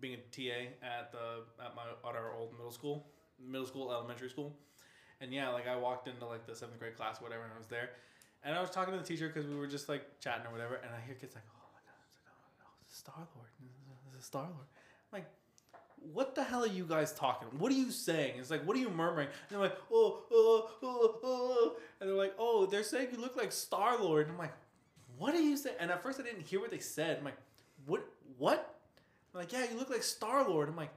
being 0.00 0.14
a 0.14 0.16
TA 0.32 0.72
at 0.82 1.12
the 1.12 1.44
at 1.62 1.76
my 1.76 1.82
at 2.08 2.16
our 2.16 2.32
old 2.32 2.52
middle 2.52 2.72
school, 2.72 3.08
middle 3.38 3.66
school, 3.66 3.92
elementary 3.92 4.30
school, 4.30 4.56
and 5.20 5.34
yeah, 5.34 5.50
like 5.50 5.68
I 5.68 5.76
walked 5.76 6.08
into 6.08 6.24
like 6.24 6.46
the 6.46 6.56
seventh 6.56 6.78
grade 6.78 6.96
class, 6.96 7.20
whatever, 7.20 7.42
and 7.42 7.52
I 7.54 7.58
was 7.58 7.66
there, 7.66 7.90
and 8.42 8.56
I 8.56 8.60
was 8.62 8.70
talking 8.70 8.94
to 8.94 8.98
the 8.98 9.06
teacher 9.06 9.28
because 9.28 9.46
we 9.46 9.54
were 9.54 9.66
just 9.66 9.86
like 9.86 10.18
chatting 10.20 10.46
or 10.46 10.50
whatever, 10.50 10.76
and 10.76 10.94
I 10.96 11.04
hear 11.04 11.14
kids 11.14 11.34
like, 11.34 11.44
oh 11.44 11.68
my 11.74 11.80
god, 11.84 12.00
it's 12.08 12.16
like, 12.16 12.32
oh, 12.32 12.48
no, 12.56 12.66
it's 12.86 12.96
Star 12.96 13.28
Lord, 13.36 13.50
this 14.14 14.20
is 14.20 14.26
Star 14.26 14.44
Lord. 14.44 14.68
Like, 15.12 15.26
what 16.12 16.34
the 16.34 16.42
hell 16.44 16.64
are 16.64 16.68
you 16.68 16.84
guys 16.84 17.12
talking? 17.12 17.48
What 17.58 17.72
are 17.72 17.76
you 17.76 17.90
saying? 17.90 18.34
It's 18.38 18.50
like, 18.50 18.66
what 18.66 18.76
are 18.76 18.80
you 18.80 18.90
murmuring? 18.90 19.28
And 19.28 19.34
they're 19.50 19.58
like, 19.58 19.78
oh, 19.92 20.22
oh, 20.30 20.70
oh, 20.82 21.18
oh. 21.22 21.76
And 22.00 22.08
they're 22.08 22.16
like, 22.16 22.34
oh, 22.38 22.66
they're 22.66 22.82
saying 22.82 23.08
you 23.12 23.18
look 23.20 23.36
like 23.36 23.52
Star 23.52 23.98
Lord. 23.98 24.26
And 24.26 24.32
I'm 24.32 24.38
like, 24.38 24.54
what 25.18 25.34
are 25.34 25.40
you 25.40 25.56
saying? 25.56 25.76
And 25.80 25.90
at 25.90 26.02
first 26.02 26.20
I 26.20 26.22
didn't 26.22 26.46
hear 26.46 26.60
what 26.60 26.70
they 26.70 26.78
said. 26.78 27.18
I'm 27.18 27.24
like, 27.24 27.38
what? 27.86 28.06
What? 28.38 28.76
I'm 29.32 29.40
like, 29.40 29.52
yeah, 29.52 29.66
you 29.70 29.78
look 29.78 29.90
like 29.90 30.02
Star 30.02 30.48
Lord. 30.48 30.68
I'm 30.68 30.76
like, 30.76 30.90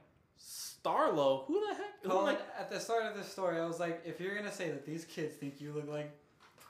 Starlo? 0.84 1.44
Who 1.46 1.60
the 1.68 1.74
heck? 1.74 2.02
Who 2.02 2.08
Colin, 2.10 2.26
like, 2.26 2.40
at 2.58 2.70
the 2.70 2.78
start 2.78 3.04
of 3.04 3.16
this 3.16 3.30
story, 3.30 3.58
I 3.58 3.66
was 3.66 3.80
like, 3.80 4.02
if 4.04 4.20
you're 4.20 4.36
gonna 4.36 4.52
say 4.52 4.68
that 4.70 4.86
these 4.86 5.04
kids 5.04 5.34
think 5.34 5.60
you 5.60 5.72
look 5.72 5.88
like 5.88 6.10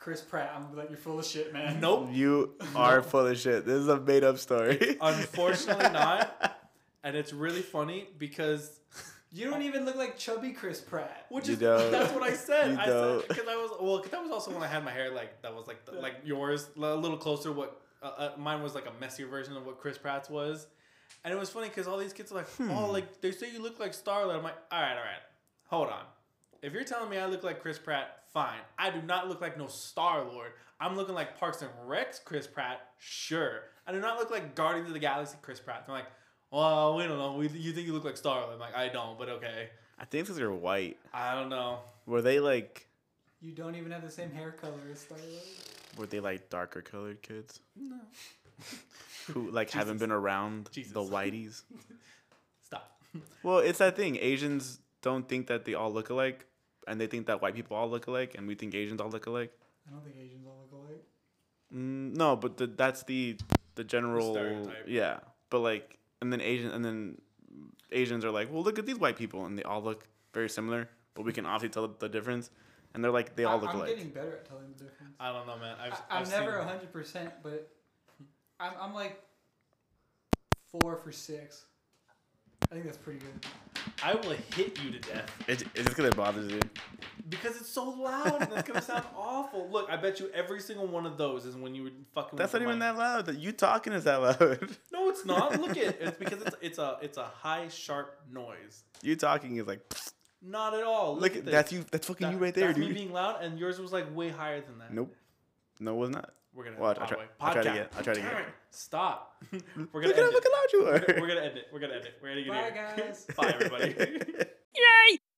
Chris 0.00 0.20
Pratt, 0.20 0.52
I'm 0.54 0.62
gonna 0.62 0.74
be 0.74 0.80
like, 0.80 0.90
you're 0.90 0.98
full 0.98 1.18
of 1.18 1.26
shit, 1.26 1.52
man. 1.52 1.80
nope. 1.80 2.08
You 2.12 2.54
are 2.74 3.02
full 3.02 3.26
of 3.26 3.38
shit. 3.38 3.66
This 3.66 3.76
is 3.76 3.88
a 3.88 4.00
made 4.00 4.24
up 4.24 4.38
story. 4.38 4.96
Unfortunately 5.00 5.84
not. 5.92 6.47
And 7.04 7.16
it's 7.16 7.32
really 7.32 7.62
funny 7.62 8.08
because 8.18 8.80
You 9.30 9.50
don't 9.50 9.60
even 9.62 9.84
look 9.84 9.96
like 9.96 10.16
chubby 10.16 10.52
Chris 10.52 10.80
Pratt. 10.80 11.26
Which 11.28 11.48
You 11.48 11.52
is 11.54 11.58
don't. 11.60 11.90
that's 11.92 12.12
what 12.14 12.22
I 12.22 12.32
said. 12.48 12.72
You 12.72 12.78
I 12.78 12.86
don't. 12.86 13.20
said 13.20 13.28
because 13.28 13.48
I 13.48 13.56
was 13.56 13.70
well, 13.80 13.98
'cause 14.00 14.10
that 14.10 14.22
was 14.22 14.30
also 14.32 14.52
when 14.52 14.62
I 14.62 14.66
had 14.66 14.84
my 14.84 14.90
hair 14.90 15.10
like 15.10 15.42
that 15.42 15.54
was 15.54 15.66
like 15.66 15.84
the, 15.84 15.92
like 15.92 16.14
yours, 16.24 16.68
a 16.76 16.80
little 16.80 17.18
closer. 17.18 17.52
What 17.52 17.80
uh, 18.02 18.06
uh, 18.06 18.30
mine 18.38 18.62
was 18.62 18.74
like 18.74 18.86
a 18.86 18.92
messier 19.00 19.26
version 19.26 19.54
of 19.56 19.66
what 19.66 19.80
Chris 19.80 19.98
Pratt's 19.98 20.30
was, 20.30 20.66
and 21.24 21.34
it 21.34 21.36
was 21.38 21.50
funny 21.50 21.68
because 21.68 21.86
all 21.86 21.98
these 21.98 22.12
kids 22.14 22.32
are 22.32 22.36
like, 22.36 22.48
Hmm. 22.52 22.70
oh, 22.70 22.90
like 22.90 23.20
they 23.20 23.30
say 23.32 23.50
you 23.52 23.62
look 23.62 23.78
like 23.78 23.92
Starlight. 23.92 24.36
I'm 24.36 24.42
like, 24.42 24.56
all 24.72 24.80
right, 24.80 24.92
all 24.96 24.96
right, 25.04 25.22
hold 25.66 25.88
on. 25.88 26.04
If 26.62 26.72
you're 26.72 26.84
telling 26.84 27.10
me 27.10 27.18
I 27.18 27.26
look 27.26 27.44
like 27.44 27.60
Chris 27.60 27.78
Pratt, 27.78 28.22
fine. 28.32 28.58
I 28.78 28.90
do 28.90 29.02
not 29.02 29.28
look 29.28 29.40
like 29.42 29.58
no 29.58 29.66
Star 29.68 30.24
Lord. 30.24 30.52
I'm 30.80 30.96
looking 30.96 31.14
like 31.14 31.38
Parks 31.38 31.60
and 31.60 31.70
Recs 31.86 32.24
Chris 32.24 32.46
Pratt, 32.46 32.80
sure. 32.98 33.60
I 33.86 33.92
do 33.92 34.00
not 34.00 34.18
look 34.18 34.30
like 34.30 34.54
Guardians 34.54 34.88
of 34.88 34.94
the 34.94 35.00
Galaxy 35.00 35.36
Chris 35.42 35.60
Pratt. 35.60 35.84
I'm 35.86 35.92
like, 35.94 36.06
well, 36.50 36.96
we 36.96 37.04
don't 37.04 37.18
know. 37.18 37.34
We, 37.34 37.48
you 37.48 37.72
think 37.72 37.86
you 37.86 37.92
look 37.92 38.04
like 38.04 38.16
Star 38.16 38.44
I'm 38.52 38.58
like, 38.58 38.76
I 38.76 38.88
don't, 38.88 39.18
but 39.18 39.28
okay. 39.28 39.68
I 39.98 40.04
think 40.04 40.24
because 40.24 40.36
they're 40.36 40.52
white. 40.52 40.96
I 41.12 41.34
don't 41.34 41.48
know. 41.48 41.78
Were 42.06 42.22
they 42.22 42.40
like? 42.40 42.86
You 43.40 43.52
don't 43.52 43.74
even 43.76 43.92
have 43.92 44.02
the 44.02 44.10
same 44.10 44.30
hair 44.30 44.50
color 44.52 44.74
as 44.92 45.00
Star 45.00 45.18
Were 45.96 46.06
they 46.06 46.20
like 46.20 46.50
darker 46.50 46.82
colored 46.82 47.22
kids 47.22 47.60
No. 47.76 47.96
who 49.28 49.50
like 49.50 49.70
haven't 49.70 49.98
been 49.98 50.10
around 50.12 50.68
Jesus. 50.72 50.92
the 50.92 51.00
whiteys? 51.02 51.62
Stop. 52.62 52.98
Well, 53.42 53.58
it's 53.58 53.78
that 53.78 53.96
thing. 53.96 54.16
Asians 54.20 54.80
don't 55.02 55.28
think 55.28 55.46
that 55.48 55.64
they 55.64 55.74
all 55.74 55.92
look 55.92 56.10
alike, 56.10 56.46
and 56.86 57.00
they 57.00 57.06
think 57.06 57.26
that 57.26 57.40
white 57.42 57.54
people 57.54 57.76
all 57.76 57.88
look 57.88 58.06
alike, 58.06 58.34
and 58.36 58.46
we 58.48 58.54
think 58.54 58.74
Asians 58.74 59.00
all 59.00 59.10
look 59.10 59.26
alike. 59.26 59.52
I 59.86 59.92
don't 59.92 60.02
think 60.04 60.16
Asians 60.16 60.46
all 60.46 60.56
look 60.62 60.72
alike. 60.84 61.04
Mm, 61.74 62.16
no, 62.16 62.36
but 62.36 62.56
the, 62.56 62.66
that's 62.66 63.02
the 63.04 63.36
the 63.74 63.84
general 63.84 64.32
stereotype. 64.32 64.84
yeah. 64.86 65.18
But 65.50 65.60
like, 65.60 65.97
and 66.20 66.32
then 66.32 66.40
Asian, 66.40 66.70
and 66.70 66.84
then 66.84 67.20
Asians 67.92 68.24
are 68.24 68.30
like, 68.30 68.52
well, 68.52 68.62
look 68.62 68.78
at 68.78 68.86
these 68.86 68.98
white 68.98 69.16
people, 69.16 69.46
and 69.46 69.58
they 69.58 69.62
all 69.62 69.82
look 69.82 70.06
very 70.34 70.48
similar, 70.48 70.88
but 71.14 71.24
we 71.24 71.32
can 71.32 71.46
obviously 71.46 71.72
tell 71.72 71.88
the 71.88 72.08
difference. 72.08 72.50
And 72.94 73.04
they're 73.04 73.10
like, 73.10 73.36
they 73.36 73.44
all 73.44 73.58
I, 73.58 73.60
look 73.60 73.70
I'm 73.70 73.76
alike. 73.76 73.88
getting 73.90 74.10
better 74.10 74.32
at 74.32 74.46
telling 74.46 74.64
the 74.76 74.84
difference. 74.84 75.14
I 75.20 75.32
don't 75.32 75.46
know, 75.46 75.58
man. 75.58 75.76
I've, 75.80 75.92
I, 75.92 75.96
I'm 76.10 76.22
I've 76.22 76.30
never 76.30 76.58
seen- 76.58 76.68
hundred 76.68 76.92
percent, 76.92 77.30
but 77.42 77.70
I'm, 78.58 78.72
I'm 78.80 78.94
like 78.94 79.22
four 80.70 80.96
for 80.96 81.12
six. 81.12 81.64
I 82.62 82.74
think 82.74 82.84
that's 82.84 82.98
pretty 82.98 83.20
good. 83.20 83.46
I 84.02 84.14
will 84.14 84.34
hit 84.54 84.78
you 84.82 84.90
to 84.90 84.98
death 84.98 85.30
It's, 85.48 85.62
it's 85.62 85.72
just 85.74 85.88
because 85.88 86.04
it 86.04 86.16
bothers 86.16 86.52
you. 86.52 86.60
because 87.28 87.56
it's 87.56 87.68
so 87.68 87.88
loud 87.88 88.42
and 88.42 88.52
it's 88.52 88.68
gonna 88.68 88.82
sound 88.82 89.04
awful. 89.16 89.68
Look, 89.70 89.88
I 89.90 89.96
bet 89.96 90.20
you 90.20 90.28
every 90.34 90.60
single 90.60 90.86
one 90.86 91.06
of 91.06 91.16
those 91.16 91.46
is 91.46 91.56
when 91.56 91.74
you 91.74 91.84
were 91.84 91.90
fucking. 92.14 92.36
That's 92.36 92.52
with 92.52 92.62
not 92.62 92.66
the 92.68 92.74
even 92.76 92.78
mic. 92.80 92.96
that 92.96 92.98
loud. 92.98 93.26
That 93.26 93.38
you 93.38 93.52
talking 93.52 93.92
is 93.94 94.04
that 94.04 94.16
loud. 94.20 94.68
No, 94.92 95.08
it's 95.08 95.24
not. 95.24 95.58
Look 95.60 95.76
at 95.76 96.00
it's 96.00 96.18
because 96.18 96.42
it's 96.42 96.56
it's 96.60 96.78
a 96.78 96.98
it's 97.00 97.16
a 97.18 97.24
high 97.24 97.68
sharp 97.68 98.20
noise. 98.30 98.82
you 99.02 99.16
talking 99.16 99.56
is 99.56 99.66
like, 99.66 99.80
Not 100.42 100.74
at 100.74 100.82
all. 100.84 101.14
Look, 101.14 101.22
look, 101.22 101.32
at 101.32 101.38
at 101.38 101.44
this. 101.46 101.52
that's 101.52 101.72
you. 101.72 101.84
That's 101.90 102.06
fucking 102.06 102.26
That- 102.26 102.32
you 102.34 102.38
right 102.38 102.54
there, 102.54 102.66
that's 102.68 102.78
dude. 102.78 102.88
me 102.88 102.94
being 102.94 103.12
loud, 103.12 103.42
and 103.42 103.58
yours 103.58 103.78
was 103.80 103.92
like 103.92 104.14
way 104.14 104.28
higher 104.28 104.60
than 104.60 104.78
that. 104.80 104.92
nope. 104.92 105.14
No, 105.80 105.92
it 105.94 105.96
was 105.96 106.10
not. 106.10 106.30
We're 106.58 106.64
gonna 106.64 106.80
Watch, 106.80 106.98
I'll 106.98 107.06
try- 107.06 107.26
I'll 107.40 107.52
try 107.52 107.62
to 107.62 107.70
podcast. 107.70 107.74
get- 107.74 107.92
I'll 107.96 108.02
try 108.02 108.14
to 108.14 108.20
Damn 108.20 108.30
get. 108.32 108.40
it. 108.40 108.46
Stop. 108.70 109.44
We're 109.52 109.58
gonna 110.02 110.06
Look 110.08 110.16
at 110.16 110.16
how 110.16 110.24
end 110.24 110.32
fucking 110.34 110.50
it. 110.50 110.52
loud 110.52 110.72
you 110.72 110.84
We're 110.84 110.98
gonna- 110.98 111.20
we're 111.20 111.28
gonna 111.28 111.40
end 111.46 111.56
it. 111.56 111.66
We're 111.72 111.78
gonna 111.78 111.94
end 111.94 112.04
it. 112.06 112.14
We're 112.20 112.28
gonna 112.30 112.42
get 112.42 112.50
Bye, 112.50 112.62
here. 112.96 113.06
guys. 113.06 113.26
Bye, 113.36 113.54
everybody. 113.54 113.94